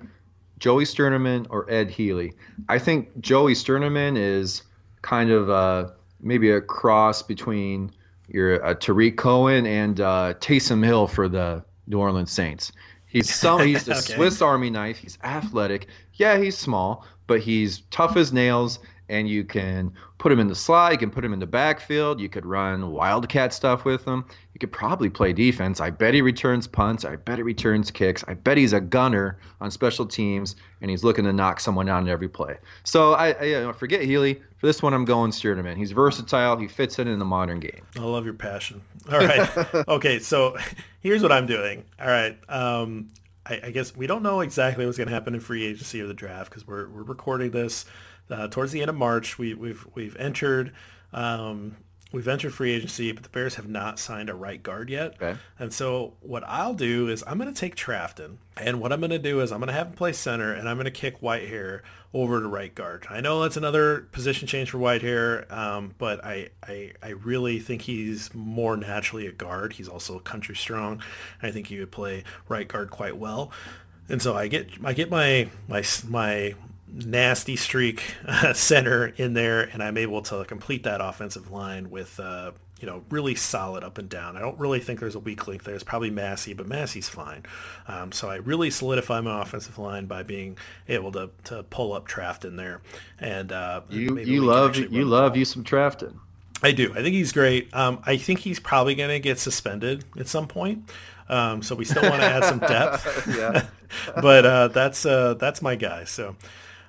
Joey 0.61 0.85
Sternaman 0.85 1.47
or 1.49 1.69
Ed 1.71 1.89
Healy. 1.89 2.33
I 2.69 2.77
think 2.77 3.19
Joey 3.19 3.55
Sternaman 3.55 4.15
is 4.15 4.61
kind 5.01 5.31
of 5.31 5.49
uh, 5.49 5.89
maybe 6.21 6.51
a 6.51 6.61
cross 6.61 7.23
between 7.23 7.91
your 8.27 8.63
uh, 8.63 8.75
Tarik 8.75 9.17
Cohen 9.17 9.65
and 9.65 9.99
uh, 9.99 10.35
Taysom 10.39 10.85
Hill 10.85 11.07
for 11.07 11.27
the 11.27 11.65
New 11.87 11.97
Orleans 11.97 12.31
Saints. 12.31 12.71
He's 13.07 13.33
some 13.33 13.61
he's 13.67 13.87
a 13.87 13.93
okay. 13.93 14.13
Swiss 14.13 14.39
Army 14.39 14.69
knife. 14.69 14.99
He's 14.99 15.17
athletic. 15.23 15.87
Yeah, 16.13 16.37
he's 16.37 16.55
small, 16.55 17.07
but 17.25 17.39
he's 17.39 17.81
tough 17.89 18.15
as 18.15 18.31
nails 18.31 18.77
and 19.11 19.27
you 19.27 19.43
can 19.43 19.91
put 20.17 20.31
him 20.31 20.39
in 20.39 20.47
the 20.47 20.55
slot. 20.55 20.93
You 20.93 20.97
can 20.97 21.11
put 21.11 21.23
him 21.23 21.33
in 21.33 21.39
the 21.39 21.45
backfield. 21.45 22.19
You 22.19 22.29
could 22.29 22.45
run 22.45 22.91
wildcat 22.91 23.53
stuff 23.53 23.83
with 23.83 24.05
him. 24.05 24.25
You 24.53 24.59
could 24.59 24.71
probably 24.71 25.09
play 25.09 25.33
defense. 25.33 25.81
I 25.81 25.89
bet 25.89 26.13
he 26.13 26.21
returns 26.21 26.65
punts. 26.65 27.03
I 27.03 27.17
bet 27.17 27.37
he 27.37 27.43
returns 27.43 27.91
kicks. 27.91 28.23
I 28.27 28.35
bet 28.35 28.57
he's 28.57 28.71
a 28.71 28.79
gunner 28.79 29.37
on 29.59 29.69
special 29.69 30.05
teams, 30.05 30.55
and 30.81 30.89
he's 30.89 31.03
looking 31.03 31.25
to 31.25 31.33
knock 31.33 31.59
someone 31.59 31.89
out 31.89 32.01
in 32.01 32.07
every 32.07 32.29
play. 32.29 32.57
So 32.85 33.13
I, 33.13 33.31
I 33.31 33.43
you 33.43 33.59
know, 33.59 33.73
forget 33.73 34.01
Healy. 34.01 34.41
For 34.57 34.67
this 34.67 34.81
one, 34.81 34.93
I'm 34.93 35.05
going 35.05 35.31
Sternaman. 35.31 35.75
He's 35.75 35.91
versatile. 35.91 36.55
He 36.55 36.67
fits 36.67 36.97
in 36.97 37.07
in 37.07 37.19
the 37.19 37.25
modern 37.25 37.59
game. 37.59 37.81
I 37.97 38.01
love 38.01 38.23
your 38.23 38.35
passion. 38.35 38.81
All 39.11 39.19
right. 39.19 39.49
okay, 39.89 40.19
so 40.19 40.55
here's 41.01 41.21
what 41.21 41.33
I'm 41.33 41.47
doing. 41.47 41.83
All 41.99 42.07
right. 42.07 42.37
Um, 42.47 43.09
I, 43.45 43.59
I 43.65 43.71
guess 43.71 43.93
we 43.95 44.07
don't 44.07 44.23
know 44.23 44.39
exactly 44.39 44.85
what's 44.85 44.97
going 44.97 45.07
to 45.09 45.13
happen 45.13 45.33
in 45.33 45.41
free 45.41 45.65
agency 45.65 45.99
or 45.99 46.07
the 46.07 46.13
draft 46.13 46.49
because 46.49 46.65
we're, 46.65 46.87
we're 46.87 47.03
recording 47.03 47.51
this– 47.51 47.85
uh, 48.31 48.47
towards 48.47 48.71
the 48.71 48.81
end 48.81 48.89
of 48.89 48.95
March, 48.95 49.37
we, 49.37 49.53
we've 49.53 49.85
we've 49.93 50.15
entered 50.17 50.71
um, 51.13 51.77
we've 52.11 52.27
entered 52.27 52.53
free 52.53 52.71
agency, 52.71 53.11
but 53.11 53.23
the 53.23 53.29
Bears 53.29 53.55
have 53.55 53.67
not 53.67 53.99
signed 53.99 54.29
a 54.29 54.33
right 54.33 54.61
guard 54.61 54.89
yet. 54.89 55.15
Okay. 55.21 55.37
And 55.59 55.73
so 55.73 56.13
what 56.21 56.43
I'll 56.45 56.73
do 56.73 57.07
is 57.07 57.23
I'm 57.27 57.37
going 57.37 57.53
to 57.53 57.59
take 57.59 57.75
Trafton, 57.75 58.39
and 58.57 58.79
what 58.79 58.91
I'm 58.91 58.99
going 58.99 59.11
to 59.11 59.19
do 59.19 59.39
is 59.41 59.51
I'm 59.51 59.59
going 59.59 59.67
to 59.67 59.73
have 59.73 59.87
him 59.87 59.93
play 59.93 60.13
center, 60.13 60.53
and 60.53 60.67
I'm 60.67 60.77
going 60.77 60.85
to 60.85 60.91
kick 60.91 61.21
Whitehair 61.21 61.81
over 62.13 62.41
to 62.41 62.47
right 62.47 62.73
guard. 62.75 63.07
I 63.09 63.21
know 63.21 63.41
that's 63.41 63.57
another 63.57 64.01
position 64.11 64.47
change 64.47 64.69
for 64.69 64.77
Whitehair, 64.77 65.49
um, 65.51 65.93
but 65.97 66.23
I, 66.25 66.49
I 66.63 66.91
I 67.01 67.09
really 67.09 67.59
think 67.59 67.83
he's 67.83 68.33
more 68.33 68.75
naturally 68.75 69.27
a 69.27 69.31
guard. 69.31 69.73
He's 69.73 69.87
also 69.87 70.19
country 70.19 70.55
strong. 70.55 71.01
I 71.41 71.51
think 71.51 71.67
he 71.67 71.79
would 71.79 71.91
play 71.91 72.23
right 72.49 72.67
guard 72.67 72.89
quite 72.89 73.17
well. 73.17 73.51
And 74.09 74.21
so 74.21 74.35
I 74.35 74.47
get 74.47 74.69
I 74.83 74.91
get 74.91 75.09
my 75.09 75.49
my 75.69 75.83
my 76.07 76.55
nasty 76.91 77.55
streak 77.55 78.15
uh, 78.25 78.53
center 78.53 79.07
in 79.17 79.33
there, 79.33 79.61
and 79.61 79.81
I'm 79.81 79.97
able 79.97 80.21
to 80.23 80.45
complete 80.45 80.83
that 80.83 81.01
offensive 81.01 81.51
line 81.51 81.89
with 81.89 82.19
uh, 82.19 82.51
you 82.79 82.87
know 82.87 83.03
really 83.09 83.35
solid 83.35 83.83
up 83.83 83.97
and 83.97 84.09
down. 84.09 84.37
I 84.37 84.39
don't 84.39 84.59
really 84.59 84.79
think 84.79 84.99
there's 84.99 85.15
a 85.15 85.19
weak 85.19 85.47
link 85.47 85.63
there. 85.63 85.75
It's 85.75 85.83
probably 85.83 86.09
Massie, 86.09 86.53
but 86.53 86.67
Massie's 86.67 87.09
fine. 87.09 87.43
Um, 87.87 88.11
so 88.11 88.29
I 88.29 88.37
really 88.37 88.69
solidify 88.69 89.21
my 89.21 89.41
offensive 89.41 89.77
line 89.77 90.05
by 90.05 90.23
being 90.23 90.57
able 90.87 91.11
to, 91.13 91.29
to 91.45 91.63
pull 91.63 91.93
up 91.93 92.07
Trafton 92.07 92.55
there, 92.55 92.81
and 93.19 93.51
uh, 93.51 93.81
you 93.89 94.17
you 94.19 94.41
love 94.41 94.75
you 94.75 95.05
love 95.05 95.37
you 95.37 95.45
some 95.45 95.63
Trafton. 95.63 96.19
I 96.63 96.71
do. 96.73 96.91
I 96.91 97.01
think 97.01 97.15
he's 97.15 97.31
great. 97.31 97.73
Um, 97.73 98.03
I 98.05 98.17
think 98.17 98.39
he's 98.39 98.59
probably 98.59 98.93
going 98.93 99.09
to 99.09 99.19
get 99.19 99.39
suspended 99.39 100.05
at 100.19 100.27
some 100.27 100.47
point. 100.47 100.91
Um, 101.27 101.63
so 101.63 101.75
we 101.75 101.85
still 101.85 102.03
want 102.03 102.21
to 102.21 102.27
add 102.27 102.43
some 102.43 102.59
depth. 102.59 103.27
yeah. 103.35 103.67
but 104.21 104.45
uh, 104.45 104.67
that's 104.67 105.05
uh, 105.05 105.35
that's 105.35 105.61
my 105.61 105.75
guy. 105.75 106.03
So 106.03 106.35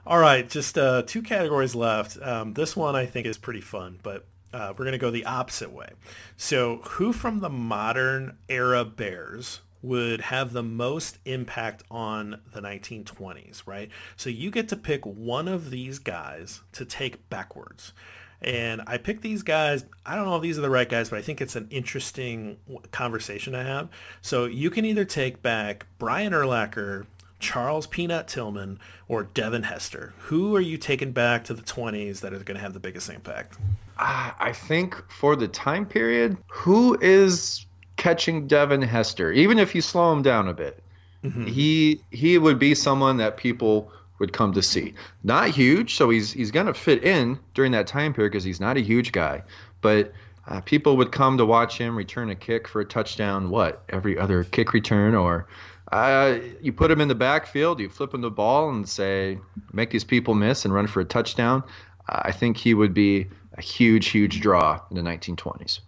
all 0.06 0.18
right, 0.18 0.48
just 0.48 0.76
uh, 0.76 1.02
two 1.02 1.22
categories 1.22 1.74
left. 1.74 2.20
Um, 2.20 2.54
this 2.54 2.76
one 2.76 2.96
I 2.96 3.06
think 3.06 3.26
is 3.26 3.38
pretty 3.38 3.60
fun, 3.60 3.98
but 4.02 4.26
uh, 4.52 4.72
we're 4.76 4.84
going 4.84 4.92
to 4.92 4.98
go 4.98 5.10
the 5.10 5.24
opposite 5.24 5.72
way. 5.72 5.90
So 6.36 6.78
who 6.82 7.12
from 7.12 7.40
the 7.40 7.50
modern 7.50 8.36
era 8.48 8.84
Bears 8.84 9.60
would 9.82 10.20
have 10.22 10.52
the 10.52 10.62
most 10.62 11.18
impact 11.24 11.82
on 11.90 12.40
the 12.52 12.60
1920s, 12.60 13.62
right? 13.66 13.90
So 14.16 14.30
you 14.30 14.50
get 14.50 14.68
to 14.68 14.76
pick 14.76 15.04
one 15.04 15.48
of 15.48 15.70
these 15.70 15.98
guys 15.98 16.62
to 16.72 16.84
take 16.84 17.28
backwards. 17.28 17.92
And 18.40 18.82
I 18.86 18.98
picked 18.98 19.22
these 19.22 19.42
guys. 19.42 19.84
I 20.04 20.16
don't 20.16 20.24
know 20.24 20.36
if 20.36 20.42
these 20.42 20.58
are 20.58 20.62
the 20.62 20.70
right 20.70 20.88
guys, 20.88 21.10
but 21.10 21.18
I 21.18 21.22
think 21.22 21.40
it's 21.40 21.54
an 21.54 21.68
interesting 21.70 22.58
conversation 22.90 23.52
to 23.52 23.62
have. 23.62 23.88
So 24.20 24.46
you 24.46 24.68
can 24.68 24.84
either 24.84 25.04
take 25.04 25.42
back 25.42 25.86
Brian 25.98 26.32
Urlacher 26.32 27.06
Charles 27.42 27.86
Peanut 27.88 28.28
Tillman 28.28 28.78
or 29.08 29.24
Devin 29.24 29.64
Hester? 29.64 30.14
Who 30.18 30.54
are 30.56 30.60
you 30.60 30.78
taking 30.78 31.12
back 31.12 31.44
to 31.44 31.54
the 31.54 31.62
20s 31.62 32.20
that 32.20 32.32
is 32.32 32.44
going 32.44 32.54
to 32.56 32.62
have 32.62 32.72
the 32.72 32.80
biggest 32.80 33.10
impact? 33.10 33.58
Uh, 33.98 34.30
I 34.38 34.52
think 34.52 34.94
for 35.10 35.36
the 35.36 35.48
time 35.48 35.84
period, 35.84 36.38
who 36.46 36.96
is 37.00 37.66
catching 37.96 38.46
Devin 38.46 38.80
Hester? 38.80 39.32
Even 39.32 39.58
if 39.58 39.74
you 39.74 39.82
slow 39.82 40.12
him 40.12 40.22
down 40.22 40.48
a 40.48 40.54
bit, 40.54 40.82
mm-hmm. 41.22 41.46
he 41.46 42.00
he 42.10 42.38
would 42.38 42.58
be 42.58 42.74
someone 42.74 43.16
that 43.18 43.36
people 43.36 43.92
would 44.18 44.32
come 44.32 44.52
to 44.52 44.62
see. 44.62 44.94
Not 45.24 45.50
huge, 45.50 45.96
so 45.96 46.10
he's 46.10 46.32
he's 46.32 46.52
going 46.52 46.66
to 46.66 46.74
fit 46.74 47.02
in 47.02 47.38
during 47.54 47.72
that 47.72 47.88
time 47.88 48.14
period 48.14 48.30
because 48.30 48.44
he's 48.44 48.60
not 48.60 48.76
a 48.76 48.80
huge 48.80 49.12
guy, 49.12 49.42
but. 49.82 50.12
Uh, 50.48 50.60
people 50.60 50.96
would 50.96 51.12
come 51.12 51.38
to 51.38 51.46
watch 51.46 51.78
him 51.78 51.96
return 51.96 52.28
a 52.28 52.34
kick 52.34 52.66
for 52.66 52.80
a 52.80 52.84
touchdown. 52.84 53.48
What 53.48 53.84
every 53.90 54.18
other 54.18 54.42
kick 54.42 54.72
return, 54.72 55.14
or 55.14 55.46
uh, 55.92 56.40
you 56.62 56.72
put 56.72 56.90
him 56.90 57.00
in 57.00 57.08
the 57.08 57.14
backfield, 57.14 57.78
you 57.78 57.88
flip 57.88 58.14
him 58.14 58.22
the 58.22 58.30
ball 58.30 58.70
and 58.70 58.88
say, 58.88 59.38
make 59.72 59.90
these 59.90 60.04
people 60.04 60.34
miss 60.34 60.64
and 60.64 60.72
run 60.72 60.86
for 60.86 61.00
a 61.00 61.04
touchdown. 61.04 61.62
I 62.08 62.32
think 62.32 62.56
he 62.56 62.72
would 62.74 62.94
be 62.94 63.28
a 63.54 63.62
huge, 63.62 64.08
huge 64.08 64.40
draw 64.40 64.80
in 64.90 64.96
the 64.96 65.02
1920s. 65.02 65.80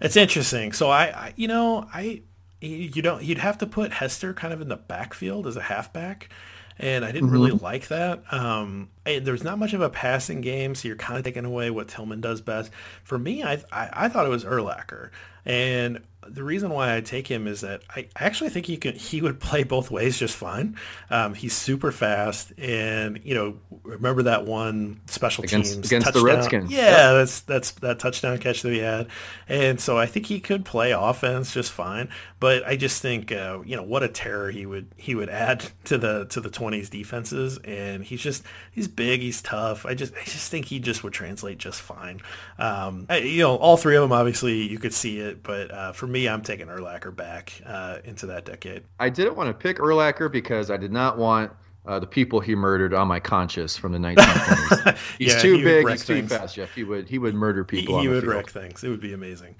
It's 0.00 0.16
interesting. 0.16 0.72
So 0.72 0.88
I, 0.90 1.04
I 1.04 1.32
you 1.36 1.48
know, 1.48 1.86
I, 1.92 2.22
you 2.60 3.02
don't, 3.02 3.22
you'd 3.22 3.38
have 3.38 3.58
to 3.58 3.66
put 3.66 3.92
Hester 3.92 4.32
kind 4.32 4.54
of 4.54 4.60
in 4.60 4.68
the 4.68 4.76
backfield 4.76 5.46
as 5.46 5.56
a 5.56 5.62
halfback. 5.62 6.30
and 6.78 7.04
I 7.04 7.12
didn't 7.12 7.28
mm-hmm. 7.28 7.34
really 7.34 7.50
like 7.52 7.88
that. 7.88 8.22
Um, 8.32 8.88
there's 9.04 9.44
not 9.44 9.58
much 9.58 9.74
of 9.74 9.82
a 9.82 9.90
passing 9.90 10.40
game, 10.40 10.74
so 10.74 10.88
you're 10.88 10.96
kind 10.96 11.18
of 11.18 11.24
taking 11.24 11.44
away 11.44 11.70
what 11.70 11.88
Tillman 11.88 12.20
does 12.20 12.40
best. 12.40 12.72
For 13.04 13.18
me, 13.18 13.42
I, 13.42 13.62
I, 13.70 13.90
I 13.92 14.08
thought 14.08 14.24
it 14.24 14.30
was 14.30 14.44
Urlacher, 14.44 15.10
and 15.44 16.00
the 16.28 16.44
reason 16.44 16.70
why 16.70 16.96
I 16.96 17.00
take 17.00 17.26
him 17.26 17.46
is 17.46 17.62
that 17.62 17.82
I 17.94 18.08
actually 18.16 18.50
think 18.50 18.66
he 18.66 18.76
could 18.76 18.96
he 18.96 19.20
would 19.20 19.40
play 19.40 19.64
both 19.64 19.90
ways 19.90 20.18
just 20.18 20.36
fine. 20.36 20.76
Um, 21.10 21.34
he's 21.34 21.52
super 21.52 21.92
fast, 21.92 22.52
and 22.58 23.20
you 23.24 23.34
know, 23.34 23.58
remember 23.82 24.24
that 24.24 24.44
one 24.44 25.00
special 25.06 25.44
against, 25.44 25.74
teams 25.74 25.86
against 25.86 26.06
touchdown? 26.06 26.22
the 26.22 26.26
Redskins? 26.26 26.70
Yeah, 26.70 26.78
yep. 26.80 27.14
that's 27.14 27.40
that's 27.40 27.70
that 27.72 27.98
touchdown 27.98 28.38
catch 28.38 28.62
that 28.62 28.72
he 28.72 28.78
had, 28.78 29.08
and 29.48 29.80
so 29.80 29.98
I 29.98 30.06
think 30.06 30.26
he 30.26 30.40
could 30.40 30.64
play 30.64 30.92
offense 30.92 31.52
just 31.52 31.72
fine. 31.72 32.08
But 32.38 32.66
I 32.66 32.76
just 32.76 33.02
think 33.02 33.32
uh, 33.32 33.60
you 33.64 33.76
know 33.76 33.82
what 33.82 34.02
a 34.02 34.08
terror 34.08 34.50
he 34.50 34.66
would 34.66 34.88
he 34.96 35.14
would 35.14 35.28
add 35.28 35.64
to 35.84 35.98
the 35.98 36.26
to 36.26 36.40
the 36.40 36.50
twenties 36.50 36.88
defenses, 36.88 37.58
and 37.64 38.04
he's 38.04 38.20
just 38.20 38.44
he's 38.70 38.88
big, 38.88 39.20
he's 39.20 39.42
tough. 39.42 39.84
I 39.86 39.94
just 39.94 40.14
I 40.14 40.24
just 40.24 40.50
think 40.50 40.66
he 40.66 40.78
just 40.78 41.02
would 41.04 41.12
translate 41.12 41.58
just 41.58 41.80
fine. 41.80 42.20
Um, 42.58 43.06
I, 43.08 43.18
you 43.18 43.42
know, 43.42 43.56
all 43.56 43.76
three 43.76 43.96
of 43.96 44.02
them 44.02 44.12
obviously 44.12 44.62
you 44.62 44.78
could 44.78 44.94
see 44.94 45.18
it, 45.18 45.42
but 45.42 45.70
uh, 45.70 45.92
for 45.92 46.06
me, 46.12 46.28
I'm 46.28 46.42
taking 46.42 46.66
Urlacher 46.66 47.14
back 47.14 47.60
uh, 47.66 47.98
into 48.04 48.26
that 48.26 48.44
decade. 48.44 48.84
I 49.00 49.08
didn't 49.08 49.36
want 49.36 49.48
to 49.48 49.54
pick 49.54 49.78
Urlacher 49.78 50.30
because 50.30 50.70
I 50.70 50.76
did 50.76 50.92
not 50.92 51.18
want 51.18 51.52
uh, 51.86 51.98
the 51.98 52.06
people 52.06 52.40
he 52.40 52.54
murdered 52.54 52.94
on 52.94 53.08
my 53.08 53.18
conscience 53.18 53.76
from 53.76 53.92
the 53.92 53.98
1920s. 53.98 54.98
He's 55.18 55.34
yeah, 55.34 55.40
too 55.40 55.56
he 55.56 55.64
big. 55.64 55.88
He's 55.88 56.04
things. 56.04 56.30
too 56.30 56.36
fast, 56.36 56.54
Jeff. 56.54 56.74
He 56.74 56.84
would 56.84 57.08
he 57.08 57.18
would 57.18 57.34
murder 57.34 57.64
people. 57.64 57.96
He, 57.98 58.02
he 58.02 58.08
would 58.08 58.24
wreck 58.24 58.50
things. 58.50 58.84
It 58.84 58.88
would 58.88 59.00
be 59.00 59.12
amazing. 59.12 59.56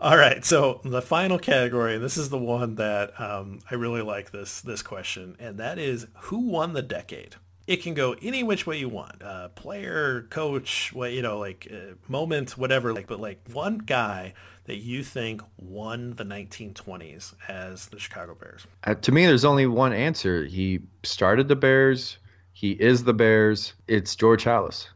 All 0.00 0.16
right, 0.16 0.44
so 0.44 0.80
the 0.84 1.02
final 1.02 1.40
category, 1.40 1.96
and 1.96 2.04
this 2.04 2.16
is 2.16 2.28
the 2.28 2.38
one 2.38 2.76
that 2.76 3.20
um, 3.20 3.58
I 3.68 3.74
really 3.74 4.00
like 4.00 4.30
this 4.30 4.60
this 4.60 4.80
question, 4.80 5.36
and 5.40 5.58
that 5.58 5.78
is 5.78 6.06
who 6.20 6.38
won 6.48 6.72
the 6.72 6.82
decade 6.82 7.34
it 7.68 7.82
can 7.82 7.92
go 7.92 8.16
any 8.22 8.42
which 8.42 8.66
way 8.66 8.78
you 8.78 8.88
want. 8.88 9.22
Uh, 9.22 9.50
player, 9.50 10.26
coach, 10.30 10.90
what 10.94 11.12
you 11.12 11.20
know, 11.20 11.38
like 11.38 11.68
uh, 11.70 11.94
moment, 12.08 12.56
whatever. 12.56 12.94
Like, 12.94 13.06
but 13.06 13.20
like 13.20 13.40
one 13.52 13.76
guy 13.78 14.32
that 14.68 14.76
you 14.76 15.02
think 15.02 15.42
won 15.56 16.14
the 16.14 16.24
1920s 16.24 17.34
as 17.48 17.86
the 17.86 17.98
Chicago 17.98 18.34
Bears. 18.34 18.66
Uh, 18.84 18.94
to 18.94 19.10
me, 19.10 19.26
there's 19.26 19.44
only 19.44 19.66
one 19.66 19.92
answer. 19.92 20.44
He 20.44 20.80
started 21.02 21.48
the 21.48 21.56
Bears. 21.56 22.18
He 22.52 22.72
is 22.72 23.02
the 23.02 23.14
Bears. 23.14 23.74
It's 23.88 24.14
George 24.14 24.44
Halas. 24.44 24.88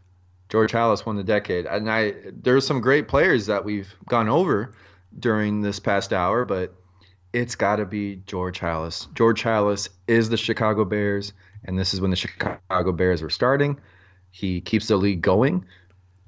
George 0.49 0.73
Halas 0.73 1.05
won 1.05 1.17
the 1.17 1.25
decade, 1.25 1.67
and 1.67 1.91
I 1.91 2.15
there's 2.43 2.67
some 2.67 2.81
great 2.81 3.09
players 3.09 3.47
that 3.47 3.65
we've 3.65 3.93
gone 4.09 4.29
over 4.29 4.75
during 5.19 5.63
this 5.63 5.81
past 5.81 6.13
hour, 6.13 6.45
but 6.45 6.75
it's 7.33 7.55
got 7.55 7.77
to 7.77 7.87
be 7.87 8.17
George 8.27 8.61
Halas. 8.61 9.13
George 9.15 9.43
Halas 9.43 9.89
is 10.07 10.29
the 10.29 10.37
Chicago 10.37 10.85
Bears 10.85 11.33
and 11.65 11.79
this 11.79 11.95
is 11.95 12.01
when 12.01 12.11
the 12.11 12.17
Chicago 12.17 12.93
Bears 12.93 13.23
were 13.23 13.31
starting. 13.31 13.79
He 14.31 14.61
keeps 14.61 14.89
the 14.89 14.97
league 14.97 15.21
going. 15.21 15.65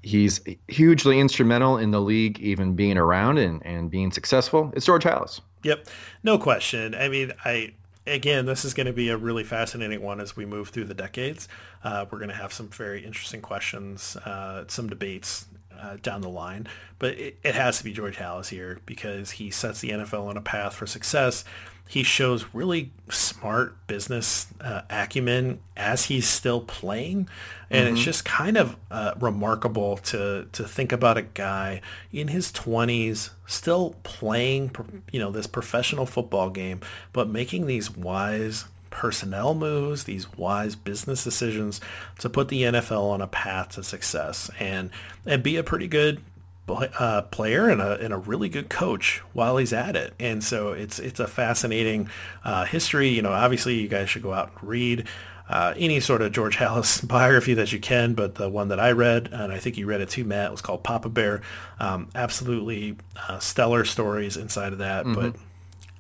He's 0.05 0.41
hugely 0.69 1.19
instrumental 1.19 1.79
in 1.79 1.91
the 1.91 2.01
league 2.01 2.39
even 2.41 2.75
being 2.75 2.99
around 2.99 3.39
and, 3.39 3.65
and 3.65 3.91
being 3.91 4.13
successful. 4.13 4.71
It's 4.77 4.85
George 4.85 5.05
Halas. 5.05 5.41
Yep, 5.63 5.87
no 6.23 6.37
question. 6.37 6.95
I 6.95 7.09
mean, 7.09 7.33
I 7.45 7.73
again, 8.07 8.45
this 8.45 8.67
is 8.67 8.75
going 8.75 8.87
to 8.87 8.93
be 8.93 9.09
a 9.09 9.17
really 9.17 9.45
fascinating 9.45 10.03
one 10.03 10.21
as 10.21 10.37
we 10.37 10.45
move 10.45 10.69
through 10.69 10.85
the 10.85 10.95
decades. 10.95 11.49
Uh, 11.83 12.05
we're 12.11 12.19
going 12.19 12.31
to 12.31 12.37
have 12.37 12.53
some 12.53 12.69
very 12.69 13.05
interesting 13.05 13.41
questions, 13.41 14.17
uh, 14.17 14.65
some 14.69 14.89
debates 14.89 15.47
uh, 15.81 15.97
down 16.03 16.21
the 16.21 16.29
line, 16.29 16.69
but 16.99 17.15
it, 17.15 17.39
it, 17.43 17.55
has 17.55 17.79
to 17.79 17.85
be 17.85 17.93
George 17.93 18.17
Halas 18.17 18.49
here 18.49 18.79
because 18.87 19.33
he 19.33 19.51
sets 19.51 19.81
the 19.81 19.91
NFL 19.91 20.29
on 20.29 20.37
a 20.37 20.41
path 20.41 20.75
for 20.75 20.87
success 20.87 21.45
he 21.89 22.03
shows 22.03 22.47
really 22.53 22.91
smart 23.11 23.87
business 23.87 24.47
uh, 24.61 24.83
acumen 24.91 25.61
as 25.77 26.07
he's 26.07 26.27
still 26.27 26.61
playing, 26.61 27.29
and 27.71 27.87
mm-hmm. 27.87 27.95
it's 27.95 28.05
just 28.05 28.25
kind 28.25 28.57
of 28.57 28.77
uh, 28.91 29.15
remarkable 29.21 29.99
to 29.99 30.49
to 30.53 30.65
think 30.65 30.93
about 30.93 31.17
a 31.17 31.23
guy 31.23 31.81
in 32.13 32.29
his 32.29 32.51
twenties 32.51 33.31
still 33.47 33.97
playing, 34.03 34.71
you 35.13 35.21
know, 35.21 35.31
this 35.31 35.47
professional 35.47 36.07
football 36.07 36.51
game, 36.51 36.81
but 37.13 37.29
making 37.29 37.67
these 37.67 37.95
wise 37.95 38.65
personnel 38.91 39.55
moves, 39.55 40.05
these 40.05 40.33
wise 40.37 40.77
business 40.77 41.25
decisions 41.25 41.81
to 42.19 42.31
put 42.31 42.49
the 42.49 42.63
NFL 42.63 43.11
on 43.11 43.21
a 43.21 43.27
path 43.27 43.71
to 43.71 43.83
success 43.83 44.51
and 44.59 44.91
and 45.27 45.43
be 45.43 45.57
a 45.57 45.65
pretty 45.65 45.89
good 45.89 46.21
uh, 46.69 47.23
player 47.23 47.69
and 47.69 47.81
a, 47.81 47.99
and 48.01 48.13
a 48.13 48.17
really 48.17 48.49
good 48.49 48.69
coach 48.69 49.23
while 49.33 49.57
he's 49.57 49.73
at 49.73 49.97
it. 49.97 50.15
And 50.19 50.43
so 50.43 50.73
it's 50.73 50.99
it's 50.99 51.21
a 51.21 51.27
fascinating 51.27 52.09
uh, 52.45 52.65
history. 52.65 53.09
You 53.09 53.23
know, 53.23 53.33
obviously 53.33 53.75
you 53.81 53.89
guys 53.89 54.11
should 54.11 54.23
go 54.23 54.33
out 54.33 54.51
and 54.53 54.69
read 54.69 55.09
uh, 55.49 55.75
any 55.77 56.01
sort 56.01 56.23
of 56.23 56.33
George 56.33 56.57
Halas 56.59 57.07
biography 57.07 57.55
that 57.55 57.73
you 57.73 57.81
can, 57.81 58.15
but 58.15 58.37
the 58.37 58.49
one 58.49 58.69
that 58.69 58.81
I 58.81 58.93
read, 58.93 59.29
and 59.33 59.53
I 59.53 59.59
think 59.59 59.77
you 59.77 59.87
read 59.87 60.01
it 60.01 60.09
too, 60.09 60.25
Matt, 60.25 60.51
was 60.51 60.63
called 60.63 60.83
Papa 60.83 61.09
Bear. 61.09 61.43
Um, 61.79 62.09
absolutely 62.15 62.97
uh, 63.29 63.39
stellar 63.39 63.85
stories 63.85 64.37
inside 64.37 64.73
of 64.73 64.79
that, 64.79 65.05
mm-hmm. 65.05 65.15
but 65.15 65.37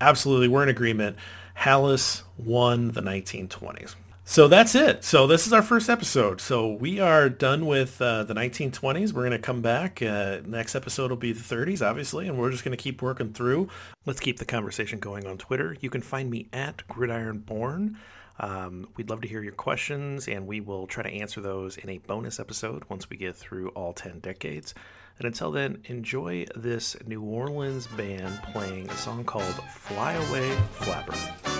absolutely 0.01 0.49
we're 0.49 0.63
in 0.63 0.69
agreement. 0.69 1.17
Halas 1.57 2.23
won 2.37 2.93
the 2.93 3.03
1920s. 3.03 3.95
So 4.27 4.49
that's 4.49 4.75
it. 4.75 5.05
So 5.05 5.27
this 5.27 5.47
is 5.47 5.53
our 5.53 5.61
first 5.61 5.91
episode. 5.91 6.41
So 6.41 6.73
we 6.73 6.99
are 6.99 7.29
done 7.29 7.67
with 7.67 8.01
uh, 8.01 8.25
the 8.25 8.33
1920s. 8.33 9.13
We're 9.13 9.21
going 9.21 9.33
to 9.33 9.39
come 9.39 9.61
back. 9.61 10.01
Uh, 10.01 10.39
next 10.47 10.75
episode 10.75 11.11
will 11.11 11.19
be 11.19 11.33
the 11.33 11.43
30s, 11.43 11.87
obviously, 11.87 12.27
and 12.27 12.39
we're 12.39 12.51
just 12.51 12.65
going 12.65 12.77
to 12.77 12.83
keep 12.83 13.03
working 13.03 13.35
through. 13.35 13.69
Let's 14.07 14.21
keep 14.21 14.39
the 14.39 14.47
conversation 14.47 14.99
going 14.99 15.27
on 15.27 15.37
Twitter. 15.37 15.77
You 15.79 15.91
can 15.91 16.01
find 16.01 16.31
me 16.31 16.49
at 16.55 16.79
GridironBorn. 16.89 17.97
Um, 18.41 18.89
we'd 18.97 19.11
love 19.11 19.21
to 19.21 19.29
hear 19.29 19.43
your 19.43 19.53
questions, 19.53 20.27
and 20.27 20.47
we 20.47 20.61
will 20.61 20.87
try 20.87 21.03
to 21.03 21.11
answer 21.11 21.43
those 21.43 21.77
in 21.77 21.91
a 21.91 21.99
bonus 21.99 22.41
episode 22.41 22.83
once 22.89 23.09
we 23.11 23.19
get 23.19 23.37
through 23.37 23.69
all 23.71 23.93
10 23.93 24.21
decades. 24.21 24.75
And 25.19 25.27
until 25.27 25.53
then, 25.53 25.83
enjoy 25.85 26.47
this 26.57 26.97
New 27.07 27.23
Orleans 27.23 27.87
band 27.89 28.41
playing 28.53 28.89
a 28.89 28.97
song 28.97 29.25
called 29.25 29.55
Fly 29.71 30.15
Away 30.15 30.51
Flapper. 30.73 31.54